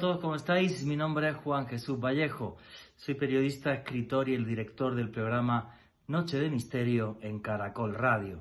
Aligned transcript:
todos, 0.00 0.20
¿cómo 0.20 0.34
estáis? 0.34 0.82
Mi 0.86 0.96
nombre 0.96 1.28
es 1.28 1.36
Juan 1.36 1.66
Jesús 1.66 2.00
Vallejo. 2.00 2.56
Soy 2.96 3.16
periodista, 3.16 3.74
escritor 3.74 4.30
y 4.30 4.34
el 4.34 4.46
director 4.46 4.94
del 4.94 5.10
programa 5.10 5.78
Noche 6.06 6.38
de 6.38 6.48
Misterio 6.48 7.18
en 7.20 7.40
Caracol 7.40 7.94
Radio. 7.94 8.40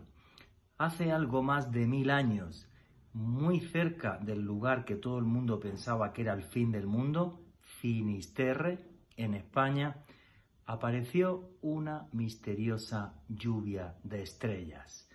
Hace 0.78 1.12
algo 1.12 1.44
más 1.44 1.70
de 1.74 1.86
mil 1.86 2.12
años, 2.12 2.66
muy 3.12 3.60
cerca 3.60 4.18
del 4.20 4.40
lugar 4.42 4.86
que 4.86 4.96
todo 4.96 5.18
el 5.20 5.26
mundo 5.26 5.60
pensaba 5.60 6.14
que 6.14 6.22
era 6.22 6.32
el 6.34 6.44
fin 6.44 6.72
del 6.72 6.88
mundo, 6.88 7.42
Finisterre, 7.60 8.80
en 9.18 9.34
España, 9.34 9.98
apareció 10.66 11.50
una 11.62 12.08
misteriosa 12.14 13.16
lluvia 13.28 13.96
de 14.04 14.24
estrellas. 14.24 15.10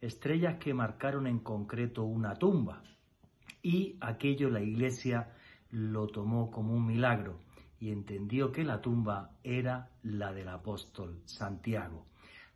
Estrellas 0.00 0.58
que 0.60 0.74
marcaron 0.74 1.26
en 1.26 1.40
concreto 1.40 2.04
una 2.04 2.36
tumba. 2.36 2.84
Y 3.62 3.96
aquello 4.00 4.48
la 4.48 4.60
iglesia 4.60 5.32
lo 5.70 6.06
tomó 6.06 6.50
como 6.50 6.74
un 6.74 6.86
milagro 6.86 7.40
y 7.80 7.90
entendió 7.90 8.50
que 8.50 8.64
la 8.64 8.80
tumba 8.80 9.36
era 9.42 9.90
la 10.02 10.32
del 10.32 10.48
apóstol 10.48 11.22
Santiago. 11.24 12.06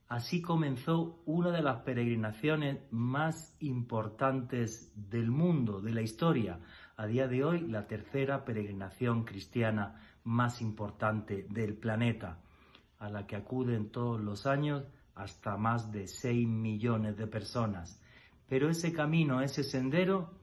Así 0.09 0.43
comenzó 0.43 1.23
una 1.25 1.51
de 1.51 1.63
las 1.63 1.83
peregrinaciones 1.83 2.81
más 2.91 3.57
importantes 3.61 4.93
del 4.95 5.31
mundo, 5.31 5.81
de 5.81 5.95
la 5.95 6.03
historia. 6.03 6.61
A 6.97 7.07
día 7.07 7.29
de 7.29 7.45
hoy, 7.45 7.61
la 7.61 7.87
tercera 7.87 8.45
peregrinación 8.45 9.25
cristiana 9.25 10.01
más 10.25 10.61
importante 10.61 11.47
del 11.49 11.79
planeta, 11.79 12.43
a 12.99 13.09
la 13.09 13.27
que 13.27 13.37
acuden 13.37 13.91
todos 13.91 14.21
los 14.21 14.47
años 14.47 14.85
hasta 15.15 15.57
más 15.57 15.91
de 15.91 16.07
6 16.07 16.47
millones 16.47 17.17
de 17.17 17.27
personas. 17.27 17.99
Pero 18.49 18.69
ese 18.69 18.93
camino, 18.93 19.41
ese 19.41 19.65
sendero, 19.65 20.35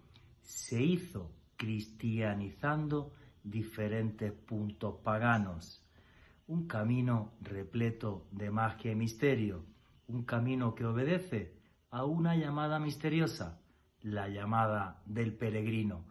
se 0.41 0.81
hizo 0.81 1.31
cristianizando 1.59 3.11
diferentes 3.43 4.31
puntos 4.31 4.95
paganos. 5.03 5.85
Un 6.47 6.67
camino 6.67 7.33
repleto 7.41 8.25
de 8.31 8.49
magia 8.49 8.93
y 8.93 8.95
misterio, 8.95 9.65
un 10.07 10.23
camino 10.23 10.73
que 10.73 10.85
obedece 10.85 11.53
a 11.91 12.05
una 12.05 12.35
llamada 12.35 12.79
misteriosa, 12.79 13.59
la 14.01 14.29
llamada 14.29 15.03
del 15.05 15.33
peregrino. 15.33 16.05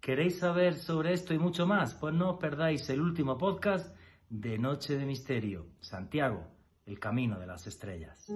¿Queréis 0.00 0.40
saber 0.40 0.74
sobre 0.74 1.12
esto 1.12 1.32
y 1.32 1.38
mucho 1.38 1.64
más? 1.66 1.94
Pues 1.94 2.12
no 2.12 2.32
os 2.32 2.38
perdáis 2.38 2.90
el 2.90 3.00
último 3.00 3.38
podcast 3.38 3.96
de 4.28 4.58
Noche 4.58 4.98
de 4.98 5.06
Misterio, 5.06 5.66
Santiago, 5.80 6.44
el 6.86 6.98
camino 6.98 7.38
de 7.38 7.46
las 7.46 7.66
estrellas. 7.68 8.28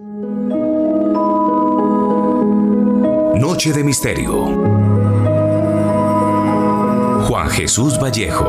Noche 3.34 3.72
de 3.72 3.82
Misterio 3.84 5.31
Juan 7.32 7.48
Jesús 7.48 7.98
Vallejo. 7.98 8.44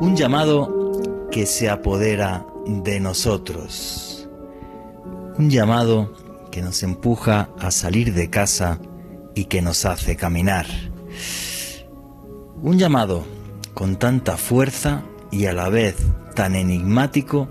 Un 0.00 0.16
llamado 0.16 1.28
que 1.30 1.46
se 1.46 1.70
apodera 1.70 2.44
de 2.66 2.98
nosotros. 2.98 4.28
Un 5.38 5.48
llamado 5.48 6.12
que 6.50 6.60
nos 6.60 6.82
empuja 6.82 7.50
a 7.60 7.70
salir 7.70 8.14
de 8.14 8.30
casa 8.30 8.80
y 9.36 9.44
que 9.44 9.62
nos 9.62 9.84
hace 9.84 10.16
caminar. 10.16 10.66
Un 12.60 12.80
llamado 12.80 13.24
con 13.74 13.94
tanta 13.94 14.36
fuerza 14.36 15.04
y 15.30 15.46
a 15.46 15.52
la 15.52 15.68
vez 15.68 15.94
tan 16.34 16.56
enigmático 16.56 17.46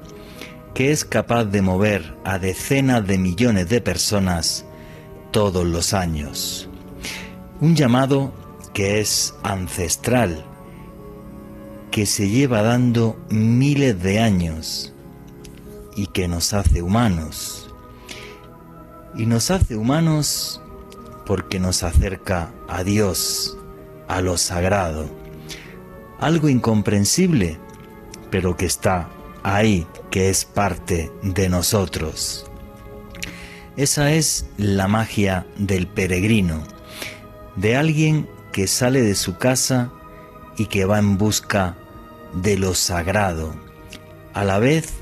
que 0.73 0.91
es 0.91 1.03
capaz 1.03 1.45
de 1.45 1.61
mover 1.61 2.15
a 2.23 2.39
decenas 2.39 3.05
de 3.05 3.17
millones 3.17 3.69
de 3.69 3.81
personas 3.81 4.65
todos 5.31 5.65
los 5.65 5.93
años. 5.93 6.69
Un 7.59 7.75
llamado 7.75 8.33
que 8.73 8.99
es 8.99 9.35
ancestral, 9.43 10.45
que 11.91 12.05
se 12.05 12.29
lleva 12.29 12.61
dando 12.61 13.19
miles 13.29 14.01
de 14.01 14.19
años 14.19 14.93
y 15.95 16.07
que 16.07 16.27
nos 16.27 16.53
hace 16.53 16.81
humanos. 16.81 17.73
Y 19.15 19.25
nos 19.25 19.51
hace 19.51 19.75
humanos 19.75 20.61
porque 21.25 21.59
nos 21.59 21.83
acerca 21.83 22.51
a 22.69 22.83
Dios, 22.83 23.57
a 24.07 24.21
lo 24.21 24.37
sagrado. 24.37 25.09
Algo 26.19 26.47
incomprensible, 26.47 27.59
pero 28.29 28.55
que 28.55 28.65
está 28.65 29.09
ahí 29.43 29.85
que 30.11 30.29
es 30.29 30.43
parte 30.43 31.09
de 31.23 31.49
nosotros. 31.49 32.45
Esa 33.77 34.11
es 34.11 34.45
la 34.57 34.89
magia 34.89 35.47
del 35.57 35.87
peregrino, 35.87 36.61
de 37.55 37.77
alguien 37.77 38.29
que 38.51 38.67
sale 38.67 39.01
de 39.01 39.15
su 39.15 39.37
casa 39.37 39.91
y 40.57 40.65
que 40.65 40.83
va 40.83 40.99
en 40.99 41.17
busca 41.17 41.77
de 42.33 42.57
lo 42.57 42.75
sagrado, 42.75 43.55
a 44.33 44.43
la 44.43 44.59
vez 44.59 44.93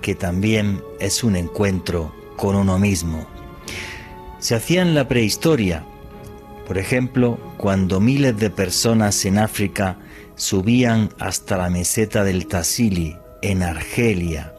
que 0.00 0.14
también 0.14 0.80
es 1.00 1.24
un 1.24 1.34
encuentro 1.34 2.14
con 2.36 2.54
uno 2.54 2.78
mismo. 2.78 3.26
Se 4.38 4.54
hacía 4.54 4.82
en 4.82 4.94
la 4.94 5.08
prehistoria, 5.08 5.84
por 6.68 6.78
ejemplo, 6.78 7.38
cuando 7.56 7.98
miles 7.98 8.36
de 8.38 8.50
personas 8.50 9.24
en 9.24 9.38
África 9.38 9.98
subían 10.36 11.10
hasta 11.18 11.56
la 11.56 11.70
meseta 11.70 12.22
del 12.22 12.46
Tassili 12.46 13.16
en 13.42 13.62
Argelia 13.62 14.54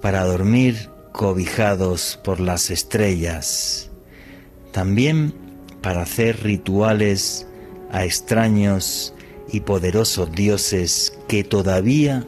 para 0.00 0.24
dormir 0.24 0.90
cobijados 1.12 2.18
por 2.22 2.40
las 2.40 2.70
estrellas, 2.70 3.90
también 4.72 5.34
para 5.82 6.02
hacer 6.02 6.42
rituales 6.42 7.46
a 7.90 8.04
extraños 8.04 9.14
y 9.50 9.60
poderosos 9.60 10.30
dioses 10.32 11.12
que 11.26 11.42
todavía 11.44 12.24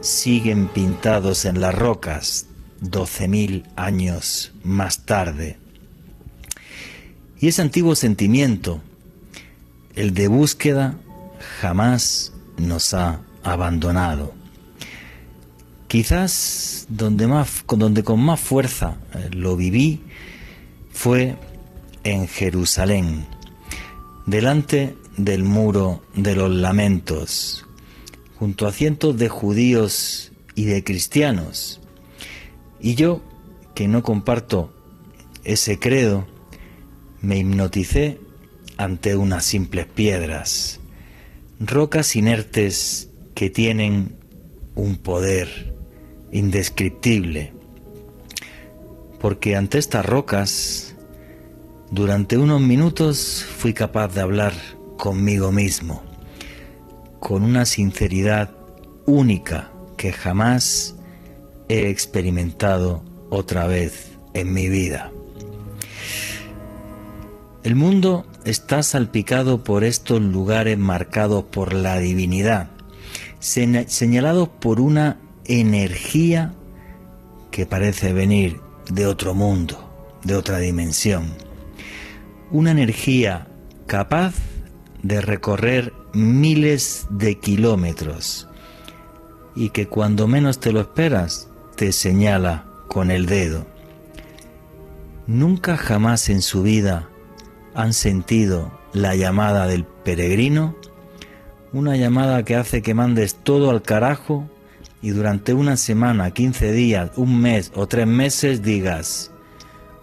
siguen 0.00 0.68
pintados 0.68 1.44
en 1.44 1.60
las 1.60 1.74
rocas 1.74 2.46
doce 2.80 3.28
mil 3.28 3.64
años 3.76 4.52
más 4.62 5.04
tarde. 5.06 5.58
Y 7.38 7.48
ese 7.48 7.62
antiguo 7.62 7.94
sentimiento, 7.94 8.80
el 9.94 10.14
de 10.14 10.28
búsqueda, 10.28 10.96
jamás 11.60 12.32
nos 12.56 12.94
ha 12.94 13.20
abandonado. 13.42 14.34
Quizás 15.94 16.86
donde, 16.88 17.28
más, 17.28 17.64
donde 17.68 18.02
con 18.02 18.18
más 18.18 18.40
fuerza 18.40 18.96
eh, 19.14 19.28
lo 19.30 19.54
viví 19.56 20.00
fue 20.90 21.36
en 22.02 22.26
Jerusalén, 22.26 23.26
delante 24.26 24.96
del 25.16 25.44
muro 25.44 26.02
de 26.16 26.34
los 26.34 26.50
lamentos, 26.50 27.64
junto 28.40 28.66
a 28.66 28.72
cientos 28.72 29.16
de 29.16 29.28
judíos 29.28 30.32
y 30.56 30.64
de 30.64 30.82
cristianos. 30.82 31.80
Y 32.80 32.96
yo, 32.96 33.22
que 33.76 33.86
no 33.86 34.02
comparto 34.02 34.74
ese 35.44 35.78
credo, 35.78 36.26
me 37.20 37.38
hipnoticé 37.38 38.18
ante 38.78 39.14
unas 39.14 39.44
simples 39.44 39.86
piedras, 39.86 40.80
rocas 41.60 42.16
inertes 42.16 43.10
que 43.36 43.48
tienen 43.48 44.16
un 44.74 44.96
poder 44.96 45.73
indescriptible, 46.34 47.52
porque 49.20 49.56
ante 49.56 49.78
estas 49.78 50.04
rocas, 50.04 50.94
durante 51.90 52.36
unos 52.36 52.60
minutos 52.60 53.46
fui 53.56 53.72
capaz 53.72 54.08
de 54.14 54.20
hablar 54.20 54.52
conmigo 54.98 55.52
mismo, 55.52 56.02
con 57.20 57.44
una 57.44 57.64
sinceridad 57.64 58.50
única 59.06 59.70
que 59.96 60.12
jamás 60.12 60.96
he 61.68 61.88
experimentado 61.88 63.02
otra 63.30 63.68
vez 63.68 64.10
en 64.34 64.52
mi 64.52 64.68
vida. 64.68 65.12
El 67.62 67.76
mundo 67.76 68.26
está 68.44 68.82
salpicado 68.82 69.62
por 69.62 69.84
estos 69.84 70.20
lugares 70.20 70.76
marcados 70.78 71.44
por 71.44 71.72
la 71.72 71.98
divinidad, 71.98 72.70
señalados 73.38 74.48
por 74.48 74.80
una 74.80 75.18
energía 75.46 76.54
que 77.50 77.66
parece 77.66 78.12
venir 78.12 78.60
de 78.90 79.06
otro 79.06 79.34
mundo, 79.34 79.90
de 80.24 80.36
otra 80.36 80.58
dimensión. 80.58 81.32
Una 82.50 82.70
energía 82.70 83.46
capaz 83.86 84.34
de 85.02 85.20
recorrer 85.20 85.92
miles 86.12 87.06
de 87.10 87.38
kilómetros 87.38 88.48
y 89.54 89.70
que 89.70 89.86
cuando 89.86 90.26
menos 90.26 90.58
te 90.58 90.72
lo 90.72 90.80
esperas 90.80 91.48
te 91.76 91.92
señala 91.92 92.64
con 92.88 93.10
el 93.10 93.26
dedo. 93.26 93.66
Nunca 95.26 95.76
jamás 95.76 96.28
en 96.28 96.42
su 96.42 96.62
vida 96.62 97.08
han 97.74 97.92
sentido 97.92 98.72
la 98.92 99.16
llamada 99.16 99.66
del 99.66 99.84
peregrino, 99.84 100.76
una 101.72 101.96
llamada 101.96 102.44
que 102.44 102.56
hace 102.56 102.82
que 102.82 102.94
mandes 102.94 103.34
todo 103.34 103.70
al 103.70 103.82
carajo 103.82 104.48
y 105.04 105.10
durante 105.10 105.52
una 105.52 105.76
semana, 105.76 106.30
15 106.30 106.72
días, 106.72 107.10
un 107.16 107.38
mes 107.38 107.70
o 107.74 107.86
tres 107.86 108.06
meses 108.06 108.62
digas, 108.62 109.30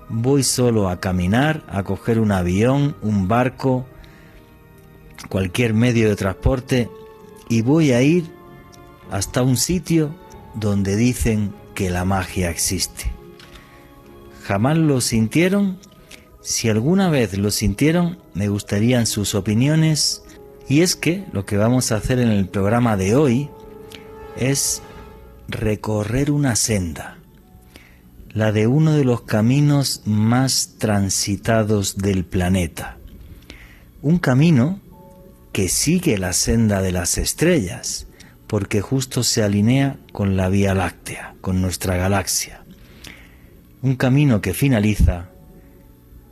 voy 0.10 0.44
solo 0.44 0.90
a 0.90 1.00
caminar, 1.00 1.64
a 1.70 1.82
coger 1.82 2.20
un 2.20 2.32
avión, 2.32 2.96
un 3.02 3.28
barco, 3.28 3.88
cualquier 5.28 5.74
medio 5.74 6.08
de 6.08 6.16
transporte 6.16 6.88
y 7.50 7.64
voy 7.64 7.94
a 7.94 8.04
ir 8.04 8.32
hasta 9.10 9.42
un 9.42 9.58
sitio 9.58 10.14
donde 10.54 10.96
dicen 10.96 11.52
que 11.74 11.90
la 11.90 12.06
magia 12.06 12.52
existe. 12.52 13.12
¿Jamás 14.44 14.78
lo 14.78 15.02
sintieron? 15.02 15.80
Si 16.42 16.70
alguna 16.70 17.10
vez 17.10 17.36
lo 17.40 17.50
sintieron, 17.50 18.20
me 18.36 18.50
gustarían 18.50 19.08
sus 19.08 19.34
opiniones. 19.34 20.24
Y 20.70 20.82
es 20.82 20.96
que 20.96 21.26
lo 21.32 21.44
que 21.44 21.58
vamos 21.58 21.92
a 21.92 21.96
hacer 21.96 22.20
en 22.20 22.30
el 22.30 22.48
programa 22.48 22.98
de 22.98 23.16
hoy 23.16 23.50
es 24.38 24.84
recorrer 25.52 26.32
una 26.32 26.56
senda, 26.56 27.18
la 28.34 28.52
de 28.52 28.68
uno 28.68 28.94
de 28.94 29.04
los 29.04 29.22
caminos 29.22 30.02
más 30.06 30.76
transitados 30.78 31.98
del 31.98 32.26
planeta. 32.26 32.98
Un 34.02 34.18
camino 34.18 34.80
que 35.52 35.68
sigue 35.68 36.18
la 36.18 36.34
senda 36.34 36.82
de 36.82 36.92
las 36.92 37.18
estrellas, 37.18 38.08
porque 38.48 38.82
justo 38.82 39.24
se 39.24 39.44
alinea 39.44 39.98
con 40.12 40.38
la 40.38 40.50
Vía 40.50 40.74
Láctea, 40.74 41.36
con 41.42 41.62
nuestra 41.62 41.98
galaxia. 41.98 42.64
Un 43.82 43.96
camino 43.96 44.42
que 44.42 44.54
finaliza 44.54 45.30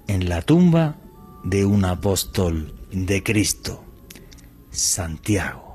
en 0.07 0.29
la 0.29 0.41
tumba 0.41 0.97
de 1.43 1.65
un 1.65 1.85
apóstol 1.85 2.75
de 2.91 3.23
Cristo, 3.23 3.83
Santiago. 4.71 5.68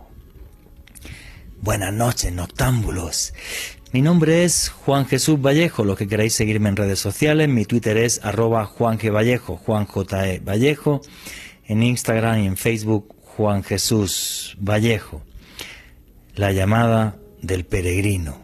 Buenas 1.65 1.95
noches, 1.95 2.31
noctámbulos. 2.31 3.33
Mi 3.91 4.03
nombre 4.03 4.45
es 4.45 4.69
Juan 4.69 5.07
Jesús 5.07 5.41
Vallejo, 5.41 5.83
los 5.83 5.97
que 5.97 6.07
queráis 6.07 6.35
seguirme 6.35 6.69
en 6.69 6.77
redes 6.77 6.99
sociales, 6.99 7.49
mi 7.49 7.65
Twitter 7.65 7.97
es 7.97 8.23
arroba 8.23 8.67
Juan 8.67 8.99
G. 8.99 9.11
Vallejo, 9.11 9.57
Juan 9.57 9.87
J. 9.87 10.29
E. 10.29 10.41
Vallejo, 10.41 11.01
en 11.65 11.83
Instagram 11.83 12.41
y 12.41 12.47
en 12.49 12.59
Facebook 12.59 13.15
Juan 13.23 13.65
Jesús 13.65 14.59
Vallejo. 14.61 15.23
La 16.35 16.53
llamada 16.53 17.17
del 17.41 17.65
peregrino, 17.65 18.43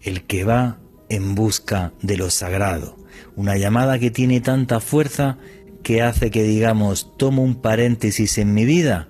el 0.00 0.22
que 0.22 0.44
va 0.44 0.78
en 1.08 1.34
busca 1.34 1.92
de 2.02 2.18
lo 2.18 2.30
sagrado. 2.30 2.96
Una 3.34 3.56
llamada 3.56 3.98
que 3.98 4.12
tiene 4.12 4.40
tanta 4.40 4.78
fuerza 4.78 5.38
que 5.82 6.02
hace 6.02 6.30
que 6.30 6.44
digamos, 6.44 7.16
tomo 7.16 7.42
un 7.42 7.60
paréntesis 7.60 8.38
en 8.38 8.54
mi 8.54 8.64
vida 8.64 9.08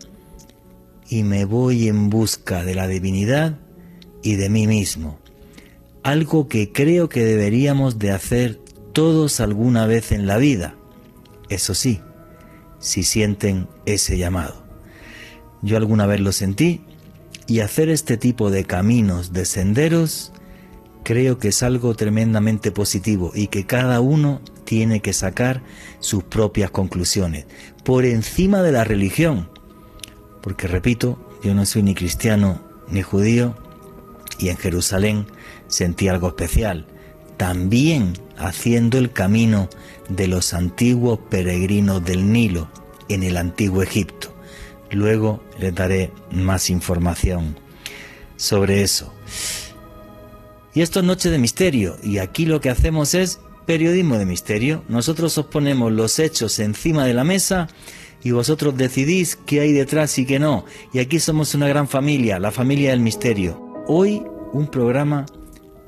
y 1.08 1.22
me 1.22 1.44
voy 1.44 1.88
en 1.88 2.10
busca 2.10 2.64
de 2.64 2.74
la 2.74 2.86
divinidad 2.86 3.58
y 4.22 4.36
de 4.36 4.48
mí 4.48 4.66
mismo. 4.66 5.18
Algo 6.02 6.48
que 6.48 6.72
creo 6.72 7.08
que 7.08 7.24
deberíamos 7.24 7.98
de 7.98 8.12
hacer 8.12 8.60
todos 8.92 9.40
alguna 9.40 9.86
vez 9.86 10.12
en 10.12 10.26
la 10.26 10.38
vida. 10.38 10.74
Eso 11.48 11.74
sí, 11.74 12.00
si 12.78 13.02
sienten 13.02 13.68
ese 13.86 14.18
llamado. 14.18 14.64
Yo 15.62 15.76
alguna 15.76 16.06
vez 16.06 16.20
lo 16.20 16.32
sentí 16.32 16.82
y 17.46 17.60
hacer 17.60 17.88
este 17.88 18.16
tipo 18.16 18.50
de 18.50 18.64
caminos, 18.64 19.32
de 19.32 19.44
senderos, 19.44 20.32
creo 21.02 21.38
que 21.38 21.48
es 21.48 21.62
algo 21.62 21.94
tremendamente 21.94 22.70
positivo 22.70 23.32
y 23.34 23.46
que 23.46 23.66
cada 23.66 24.00
uno 24.00 24.42
tiene 24.64 25.00
que 25.00 25.14
sacar 25.14 25.62
sus 25.98 26.24
propias 26.24 26.70
conclusiones, 26.70 27.46
por 27.84 28.04
encima 28.04 28.62
de 28.62 28.72
la 28.72 28.84
religión. 28.84 29.48
Porque 30.48 30.66
repito, 30.66 31.18
yo 31.42 31.52
no 31.52 31.66
soy 31.66 31.82
ni 31.82 31.94
cristiano 31.94 32.58
ni 32.88 33.02
judío 33.02 33.54
y 34.38 34.48
en 34.48 34.56
Jerusalén 34.56 35.26
sentí 35.66 36.08
algo 36.08 36.28
especial, 36.28 36.86
también 37.36 38.14
haciendo 38.38 38.96
el 38.96 39.12
camino 39.12 39.68
de 40.08 40.26
los 40.26 40.54
antiguos 40.54 41.18
peregrinos 41.28 42.02
del 42.02 42.32
Nilo 42.32 42.70
en 43.10 43.24
el 43.24 43.36
antiguo 43.36 43.82
Egipto. 43.82 44.34
Luego 44.90 45.44
les 45.60 45.74
daré 45.74 46.12
más 46.30 46.70
información 46.70 47.58
sobre 48.38 48.80
eso. 48.80 49.12
Y 50.72 50.80
esto 50.80 51.00
es 51.00 51.04
Noche 51.04 51.28
de 51.28 51.36
Misterio, 51.36 51.98
y 52.02 52.16
aquí 52.16 52.46
lo 52.46 52.62
que 52.62 52.70
hacemos 52.70 53.12
es 53.12 53.38
periodismo 53.66 54.16
de 54.16 54.24
misterio. 54.24 54.82
Nosotros 54.88 55.36
os 55.36 55.44
ponemos 55.44 55.92
los 55.92 56.18
hechos 56.18 56.58
encima 56.58 57.04
de 57.04 57.12
la 57.12 57.24
mesa 57.24 57.68
y 58.22 58.30
vosotros 58.32 58.76
decidís 58.76 59.36
qué 59.36 59.60
hay 59.60 59.72
detrás 59.72 60.18
y 60.18 60.26
qué 60.26 60.38
no. 60.38 60.64
Y 60.92 60.98
aquí 60.98 61.18
somos 61.18 61.54
una 61.54 61.68
gran 61.68 61.88
familia, 61.88 62.38
la 62.38 62.50
familia 62.50 62.90
del 62.90 63.00
misterio. 63.00 63.60
Hoy 63.86 64.22
un 64.52 64.66
programa 64.66 65.26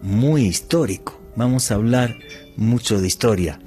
muy 0.03 0.47
histórico. 0.47 1.21
Vamos 1.37 1.71
a 1.71 1.75
hablar 1.75 2.17
mucho 2.57 3.01
de 3.01 3.07
historia 3.07 3.61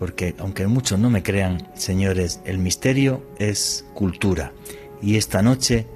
porque 0.00 0.34
aunque 0.38 0.66
muchos 0.66 0.98
no 0.98 1.10
me 1.10 1.22
crean, 1.22 1.68
señores, 1.74 2.40
el 2.46 2.56
misterio 2.56 3.22
es 3.38 3.84
cultura. 3.92 4.54
Y 5.02 5.16
esta 5.16 5.42
noche, 5.42 5.86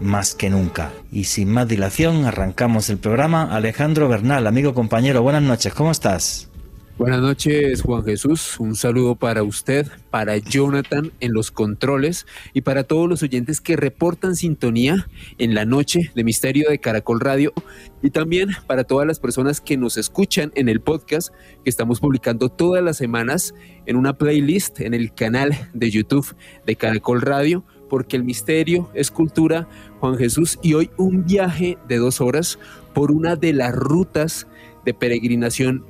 más 0.00 0.34
que 0.34 0.50
nunca. 0.50 0.92
Y 1.12 1.24
sin 1.24 1.52
más 1.52 1.68
dilación, 1.68 2.24
arrancamos 2.24 2.90
el 2.90 2.98
programa. 2.98 3.54
Alejandro 3.54 4.08
Bernal, 4.08 4.48
amigo 4.48 4.74
compañero, 4.74 5.22
buenas 5.22 5.44
noches, 5.44 5.72
¿cómo 5.72 5.92
estás? 5.92 6.48
Buenas 6.96 7.20
noches, 7.20 7.82
Juan 7.82 8.04
Jesús. 8.04 8.60
Un 8.60 8.76
saludo 8.76 9.16
para 9.16 9.42
usted, 9.42 9.88
para 10.10 10.36
Jonathan 10.36 11.10
en 11.18 11.32
los 11.32 11.50
controles 11.50 12.24
y 12.52 12.60
para 12.60 12.84
todos 12.84 13.08
los 13.08 13.20
oyentes 13.24 13.60
que 13.60 13.74
reportan 13.74 14.36
sintonía 14.36 15.08
en 15.38 15.56
la 15.56 15.64
noche 15.64 16.12
de 16.14 16.22
Misterio 16.22 16.70
de 16.70 16.78
Caracol 16.78 17.18
Radio 17.18 17.52
y 18.00 18.10
también 18.10 18.50
para 18.68 18.84
todas 18.84 19.08
las 19.08 19.18
personas 19.18 19.60
que 19.60 19.76
nos 19.76 19.96
escuchan 19.96 20.52
en 20.54 20.68
el 20.68 20.80
podcast 20.80 21.34
que 21.64 21.70
estamos 21.70 21.98
publicando 21.98 22.48
todas 22.48 22.84
las 22.84 22.96
semanas 22.96 23.54
en 23.86 23.96
una 23.96 24.16
playlist 24.16 24.78
en 24.78 24.94
el 24.94 25.12
canal 25.12 25.68
de 25.72 25.90
YouTube 25.90 26.36
de 26.64 26.76
Caracol 26.76 27.22
Radio 27.22 27.64
porque 27.90 28.16
el 28.16 28.22
misterio 28.22 28.88
es 28.94 29.10
cultura, 29.10 29.68
Juan 29.98 30.16
Jesús, 30.16 30.60
y 30.62 30.74
hoy 30.74 30.90
un 30.96 31.24
viaje 31.24 31.76
de 31.88 31.96
dos 31.96 32.20
horas 32.20 32.60
por 32.94 33.10
una 33.10 33.34
de 33.34 33.52
las 33.52 33.74
rutas 33.74 34.46
de 34.84 34.94
peregrinación 34.94 35.84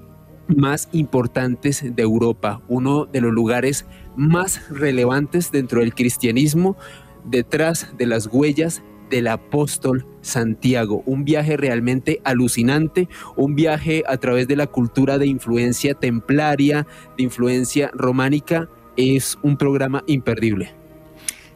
más 0.49 0.89
importantes 0.93 1.83
de 1.95 2.03
Europa, 2.03 2.63
uno 2.69 3.07
de 3.07 3.21
los 3.21 3.33
lugares 3.33 3.87
más 4.17 4.69
relevantes 4.71 5.51
dentro 5.51 5.81
del 5.81 5.95
cristianismo, 5.95 6.77
detrás 7.25 7.97
de 7.97 8.07
las 8.07 8.29
huellas 8.33 8.83
del 9.11 9.29
apóstol 9.29 10.07
Santiago. 10.23 11.03
Un 11.07 11.25
viaje 11.25 11.57
realmente 11.57 12.21
alucinante, 12.25 13.09
un 13.37 13.55
viaje 13.55 14.03
a 14.07 14.17
través 14.17 14.49
de 14.49 14.57
la 14.57 14.67
cultura 14.67 15.19
de 15.19 15.27
influencia 15.27 15.95
templaria, 15.95 16.87
de 17.17 17.25
influencia 17.25 17.91
románica. 17.95 18.69
Es 18.97 19.39
un 19.43 19.57
programa 19.57 20.03
imperdible. 20.07 20.84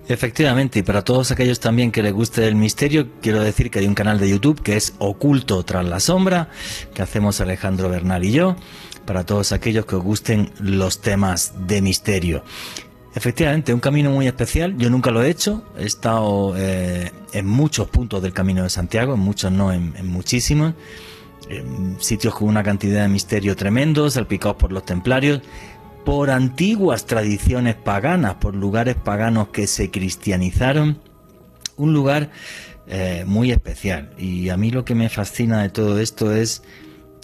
Efectivamente, 0.08 0.78
y 0.78 0.82
para 0.82 1.04
todos 1.04 1.30
aquellos 1.32 1.60
también 1.60 1.92
que 1.92 2.02
les 2.02 2.14
guste 2.14 2.48
el 2.48 2.54
misterio, 2.54 3.08
quiero 3.20 3.42
decir 3.42 3.70
que 3.70 3.80
hay 3.80 3.86
un 3.86 3.94
canal 3.94 4.18
de 4.18 4.30
YouTube 4.30 4.62
que 4.62 4.74
es 4.74 4.94
Oculto 4.98 5.62
tras 5.64 5.84
la 5.84 6.00
sombra, 6.00 6.48
que 6.94 7.02
hacemos 7.02 7.42
Alejandro 7.42 7.90
Bernal 7.90 8.24
y 8.24 8.32
yo, 8.32 8.56
para 9.04 9.24
todos 9.24 9.52
aquellos 9.52 9.84
que 9.84 9.96
os 9.96 10.02
gusten 10.02 10.50
los 10.60 11.02
temas 11.02 11.52
de 11.66 11.82
misterio. 11.82 12.42
Efectivamente, 13.14 13.74
un 13.74 13.80
camino 13.80 14.10
muy 14.10 14.26
especial, 14.26 14.78
yo 14.78 14.88
nunca 14.88 15.10
lo 15.10 15.22
he 15.22 15.28
hecho, 15.28 15.62
he 15.78 15.84
estado 15.84 16.54
eh, 16.56 17.12
en 17.34 17.46
muchos 17.46 17.88
puntos 17.88 18.22
del 18.22 18.32
Camino 18.32 18.62
de 18.62 18.70
Santiago, 18.70 19.12
en 19.12 19.20
muchos 19.20 19.52
no, 19.52 19.74
en, 19.74 19.92
en 19.94 20.06
muchísimos, 20.06 20.72
en 21.50 21.96
sitios 22.00 22.34
con 22.34 22.48
una 22.48 22.62
cantidad 22.62 23.02
de 23.02 23.08
misterio 23.08 23.56
tremendo, 23.56 24.08
salpicados 24.10 24.56
por 24.56 24.72
los 24.72 24.86
templarios, 24.86 25.42
por 26.08 26.30
antiguas 26.30 27.04
tradiciones 27.04 27.74
paganas, 27.74 28.36
por 28.36 28.54
lugares 28.54 28.94
paganos 28.94 29.48
que 29.48 29.66
se 29.66 29.90
cristianizaron, 29.90 31.02
un 31.76 31.92
lugar 31.92 32.30
eh, 32.86 33.24
muy 33.26 33.52
especial. 33.52 34.08
Y 34.16 34.48
a 34.48 34.56
mí 34.56 34.70
lo 34.70 34.86
que 34.86 34.94
me 34.94 35.10
fascina 35.10 35.60
de 35.60 35.68
todo 35.68 36.00
esto 36.00 36.34
es 36.34 36.62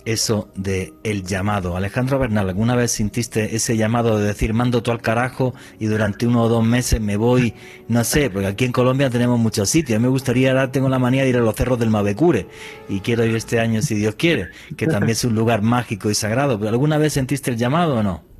eso 0.05 0.51
de 0.55 0.93
el 1.03 1.25
llamado. 1.25 1.79
Alejandro 1.79 2.19
Bernal, 2.19 2.47
¿alguna 2.47 2.77
vez 2.77 2.93
sintiste 2.93 3.57
ese 3.57 3.79
llamado 3.79 4.19
de 4.19 4.27
decir 4.27 4.53
mando 4.53 4.83
tú 4.83 4.91
al 4.91 5.01
carajo 5.01 5.55
y 5.81 5.87
durante 5.87 6.27
uno 6.27 6.43
o 6.43 6.51
dos 6.51 6.63
meses 6.63 7.01
me 7.01 7.17
voy, 7.17 7.55
no 7.89 8.05
sé, 8.05 8.29
porque 8.29 8.49
aquí 8.49 8.67
en 8.67 8.73
Colombia 8.73 9.09
tenemos 9.09 9.39
muchos 9.39 9.71
sitios. 9.71 9.99
Me 9.99 10.09
gustaría, 10.09 10.51
ahora 10.51 10.73
tengo 10.73 10.91
la 10.91 10.99
manía 10.99 11.23
de 11.23 11.31
ir 11.31 11.39
a 11.39 11.41
los 11.41 11.55
cerros 11.55 11.79
del 11.79 11.89
Mavecure 11.89 12.49
y 12.91 13.01
quiero 13.01 13.25
ir 13.25 13.35
este 13.35 13.61
año 13.61 13.81
si 13.81 13.95
Dios 13.95 14.15
quiere, 14.17 14.51
que 14.77 14.87
también 14.87 15.13
es 15.13 15.25
un 15.25 15.35
lugar 15.35 15.63
mágico 15.63 16.11
y 16.11 16.15
sagrado. 16.15 16.59
¿Pero 16.59 16.69
alguna 16.69 16.99
vez 16.99 17.15
sentiste 17.15 17.51
el 17.51 17.57
llamado 17.57 17.95
o 17.95 18.03
no? 18.03 18.34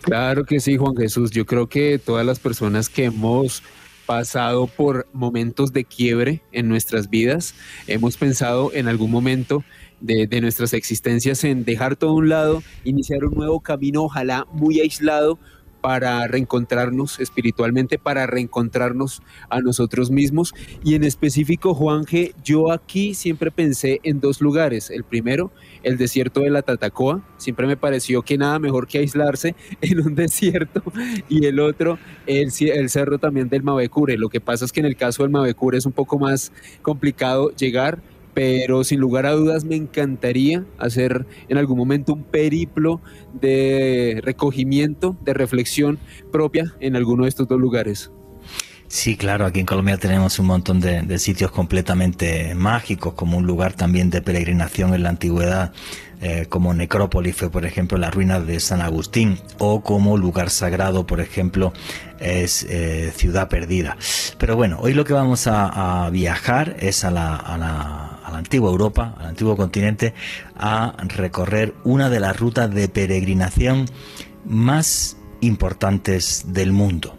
Claro 0.00 0.44
que 0.44 0.60
sí, 0.60 0.76
Juan 0.76 0.96
Jesús. 0.96 1.30
Yo 1.30 1.44
creo 1.46 1.68
que 1.68 1.98
todas 1.98 2.24
las 2.24 2.38
personas 2.38 2.88
que 2.88 3.04
hemos 3.04 3.62
pasado 4.08 4.66
por 4.68 5.06
momentos 5.12 5.74
de 5.74 5.84
quiebre 5.84 6.40
en 6.50 6.66
nuestras 6.66 7.10
vidas, 7.10 7.54
hemos 7.86 8.16
pensado 8.16 8.70
en 8.72 8.88
algún 8.88 9.10
momento 9.10 9.64
de, 10.00 10.40
nuestras 10.40 10.72
existencias 10.72 11.44
en 11.44 11.64
dejar 11.66 11.96
todo 11.96 12.10
a 12.10 12.14
un 12.14 12.30
lado, 12.30 12.62
iniciar 12.84 13.24
un 13.24 13.34
nuevo 13.34 13.60
camino, 13.60 14.04
ojalá 14.04 14.46
muy 14.50 14.80
aislado, 14.80 15.38
para 15.80 16.26
reencontrarnos 16.26 17.20
espiritualmente, 17.20 17.98
para 17.98 18.26
reencontrarnos 18.26 19.22
a 19.48 19.60
nosotros 19.60 20.10
mismos. 20.10 20.54
Y 20.84 20.94
en 20.94 21.04
específico, 21.04 21.74
Juanje, 21.74 22.34
yo 22.44 22.72
aquí 22.72 23.14
siempre 23.14 23.50
pensé 23.50 24.00
en 24.02 24.20
dos 24.20 24.40
lugares. 24.40 24.90
El 24.90 25.04
primero, 25.04 25.50
el 25.82 25.96
desierto 25.96 26.40
de 26.40 26.50
la 26.50 26.62
Tatacoa. 26.62 27.22
Siempre 27.36 27.66
me 27.66 27.76
pareció 27.76 28.22
que 28.22 28.38
nada 28.38 28.58
mejor 28.58 28.86
que 28.86 28.98
aislarse 28.98 29.54
en 29.80 30.00
un 30.00 30.14
desierto. 30.14 30.82
Y 31.28 31.46
el 31.46 31.60
otro, 31.60 31.98
el, 32.26 32.50
el 32.60 32.90
cerro 32.90 33.18
también 33.18 33.48
del 33.48 33.62
Mavecure. 33.62 34.18
Lo 34.18 34.28
que 34.28 34.40
pasa 34.40 34.64
es 34.64 34.72
que 34.72 34.80
en 34.80 34.86
el 34.86 34.96
caso 34.96 35.22
del 35.22 35.30
Mavecure 35.30 35.78
es 35.78 35.86
un 35.86 35.92
poco 35.92 36.18
más 36.18 36.52
complicado 36.82 37.50
llegar 37.56 38.00
pero 38.38 38.84
sin 38.84 39.00
lugar 39.00 39.26
a 39.26 39.32
dudas 39.32 39.64
me 39.64 39.74
encantaría 39.74 40.64
hacer 40.78 41.26
en 41.48 41.58
algún 41.58 41.76
momento 41.76 42.12
un 42.12 42.22
periplo 42.22 43.00
de 43.32 44.20
recogimiento, 44.22 45.16
de 45.24 45.34
reflexión 45.34 45.98
propia 46.30 46.72
en 46.78 46.94
alguno 46.94 47.24
de 47.24 47.30
estos 47.30 47.48
dos 47.48 47.58
lugares. 47.58 48.12
Sí, 48.86 49.16
claro, 49.16 49.44
aquí 49.44 49.58
en 49.58 49.66
Colombia 49.66 49.98
tenemos 49.98 50.38
un 50.38 50.46
montón 50.46 50.78
de, 50.80 51.18
sitios 51.18 51.50
completamente 51.50 52.54
mágicos, 52.54 53.14
como 53.14 53.36
un 53.36 53.46
lugar 53.46 53.72
también 53.72 54.08
de 54.08 54.22
peregrinación 54.22 54.94
en 54.94 55.02
la 55.02 55.08
antigüedad, 55.08 55.72
eh, 56.22 56.46
como 56.48 56.72
Necrópolis 56.72 57.36
fue, 57.36 57.50
por 57.50 57.66
ejemplo, 57.66 57.98
las 57.98 58.14
ruinas 58.14 58.46
de 58.46 58.60
San 58.60 58.80
Agustín, 58.80 59.38
o 59.58 59.82
como 59.82 60.16
lugar 60.16 60.48
sagrado, 60.48 61.06
por 61.06 61.20
ejemplo, 61.20 61.72
es 62.18 62.64
eh, 62.70 63.12
Ciudad 63.14 63.48
Perdida. 63.48 63.96
Pero 64.38 64.56
bueno, 64.56 64.78
hoy 64.80 64.94
lo 64.94 65.04
que 65.04 65.12
vamos 65.12 65.46
a, 65.46 66.08
viajar 66.10 66.76
es 66.80 67.04
a 67.04 67.10
la, 67.10 67.36
a 67.36 67.58
la, 67.58 68.17
a 68.28 68.32
la 68.32 68.38
antigua 68.38 68.70
Europa, 68.70 69.14
al 69.18 69.26
antiguo 69.26 69.56
continente, 69.56 70.14
a 70.56 70.94
recorrer 71.08 71.74
una 71.84 72.10
de 72.10 72.20
las 72.20 72.38
rutas 72.38 72.72
de 72.72 72.88
peregrinación 72.88 73.86
más 74.44 75.16
importantes 75.40 76.44
del 76.48 76.72
mundo 76.72 77.18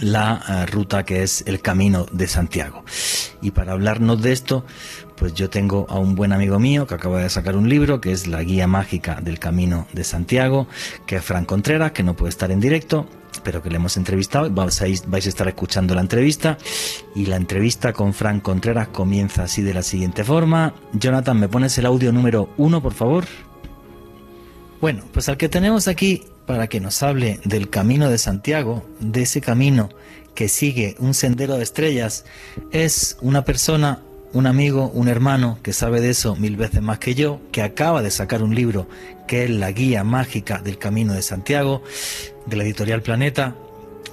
la 0.00 0.42
eh, 0.48 0.66
ruta 0.66 1.04
que 1.04 1.22
es 1.22 1.42
el 1.46 1.60
Camino 1.60 2.06
de 2.12 2.28
Santiago. 2.28 2.84
Y 3.42 3.50
para 3.50 3.72
hablarnos 3.72 4.22
de 4.22 4.32
esto, 4.32 4.64
pues 5.16 5.34
yo 5.34 5.50
tengo 5.50 5.86
a 5.88 5.98
un 5.98 6.14
buen 6.14 6.32
amigo 6.32 6.58
mío 6.58 6.86
que 6.86 6.94
acaba 6.94 7.20
de 7.20 7.28
sacar 7.28 7.56
un 7.56 7.68
libro 7.68 8.00
que 8.00 8.12
es 8.12 8.26
la 8.26 8.42
guía 8.42 8.66
mágica 8.66 9.20
del 9.20 9.38
Camino 9.38 9.86
de 9.92 10.04
Santiago, 10.04 10.68
que 11.06 11.16
es 11.16 11.24
Fran 11.24 11.44
Contreras, 11.44 11.92
que 11.92 12.02
no 12.02 12.14
puede 12.14 12.30
estar 12.30 12.50
en 12.50 12.60
directo, 12.60 13.06
pero 13.42 13.62
que 13.62 13.70
le 13.70 13.76
hemos 13.76 13.96
entrevistado. 13.96 14.50
Vais 14.50 14.82
a, 14.82 14.86
vais 15.06 15.26
a 15.26 15.28
estar 15.28 15.48
escuchando 15.48 15.94
la 15.94 16.00
entrevista. 16.00 16.58
Y 17.14 17.26
la 17.26 17.36
entrevista 17.36 17.92
con 17.92 18.14
Fran 18.14 18.40
Contreras 18.40 18.88
comienza 18.88 19.44
así 19.44 19.62
de 19.62 19.74
la 19.74 19.82
siguiente 19.82 20.24
forma. 20.24 20.74
Jonathan, 20.92 21.38
¿me 21.38 21.48
pones 21.48 21.76
el 21.78 21.86
audio 21.86 22.12
número 22.12 22.50
uno, 22.56 22.82
por 22.82 22.94
favor? 22.94 23.24
Bueno, 24.80 25.04
pues 25.12 25.28
al 25.28 25.36
que 25.36 25.48
tenemos 25.48 25.88
aquí 25.88 26.24
para 26.46 26.66
que 26.68 26.80
nos 26.80 27.02
hable 27.02 27.38
del 27.44 27.68
camino 27.68 28.08
de 28.08 28.18
Santiago, 28.18 28.84
de 28.98 29.22
ese 29.22 29.40
camino 29.40 29.90
que 30.34 30.48
sigue 30.48 30.96
un 30.98 31.14
sendero 31.14 31.56
de 31.56 31.62
estrellas, 31.62 32.24
es 32.72 33.18
una 33.20 33.44
persona, 33.44 34.00
un 34.32 34.46
amigo, 34.46 34.90
un 34.94 35.08
hermano 35.08 35.58
que 35.62 35.72
sabe 35.72 36.00
de 36.00 36.10
eso 36.10 36.36
mil 36.36 36.56
veces 36.56 36.82
más 36.82 36.98
que 36.98 37.14
yo, 37.14 37.40
que 37.52 37.62
acaba 37.62 38.02
de 38.02 38.10
sacar 38.10 38.42
un 38.42 38.54
libro 38.54 38.88
que 39.26 39.44
es 39.44 39.50
la 39.50 39.72
guía 39.72 40.04
mágica 40.04 40.58
del 40.58 40.78
camino 40.78 41.12
de 41.14 41.22
Santiago, 41.22 41.82
de 42.46 42.56
la 42.56 42.64
editorial 42.64 43.02
Planeta, 43.02 43.54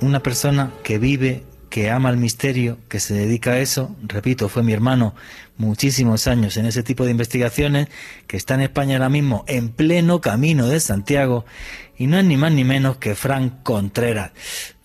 una 0.02 0.22
persona 0.22 0.72
que 0.84 1.00
vive 1.00 1.44
que 1.70 1.90
ama 1.90 2.10
el 2.10 2.18
misterio, 2.18 2.78
que 2.88 3.00
se 3.00 3.14
dedica 3.14 3.52
a 3.52 3.60
eso, 3.60 3.96
repito, 4.04 4.50
fue 4.50 4.64
mi 4.64 4.74
hermano 4.74 5.14
muchísimos 5.58 6.28
años 6.28 6.56
en 6.58 6.66
ese 6.66 6.82
tipo 6.82 7.04
de 7.04 7.12
investigaciones, 7.12 7.88
que 8.26 8.38
está 8.38 8.56
en 8.56 8.62
España 8.62 8.96
ahora 8.96 9.10
mismo 9.10 9.44
en 9.48 9.70
pleno 9.70 10.22
camino 10.22 10.68
de 10.68 10.80
Santiago, 10.80 11.46
y 11.98 12.08
no 12.08 12.18
es 12.18 12.26
ni 12.26 12.38
más 12.38 12.52
ni 12.52 12.64
menos 12.64 12.98
que 12.98 13.16
Fran 13.16 13.50
Contreras. 13.64 14.32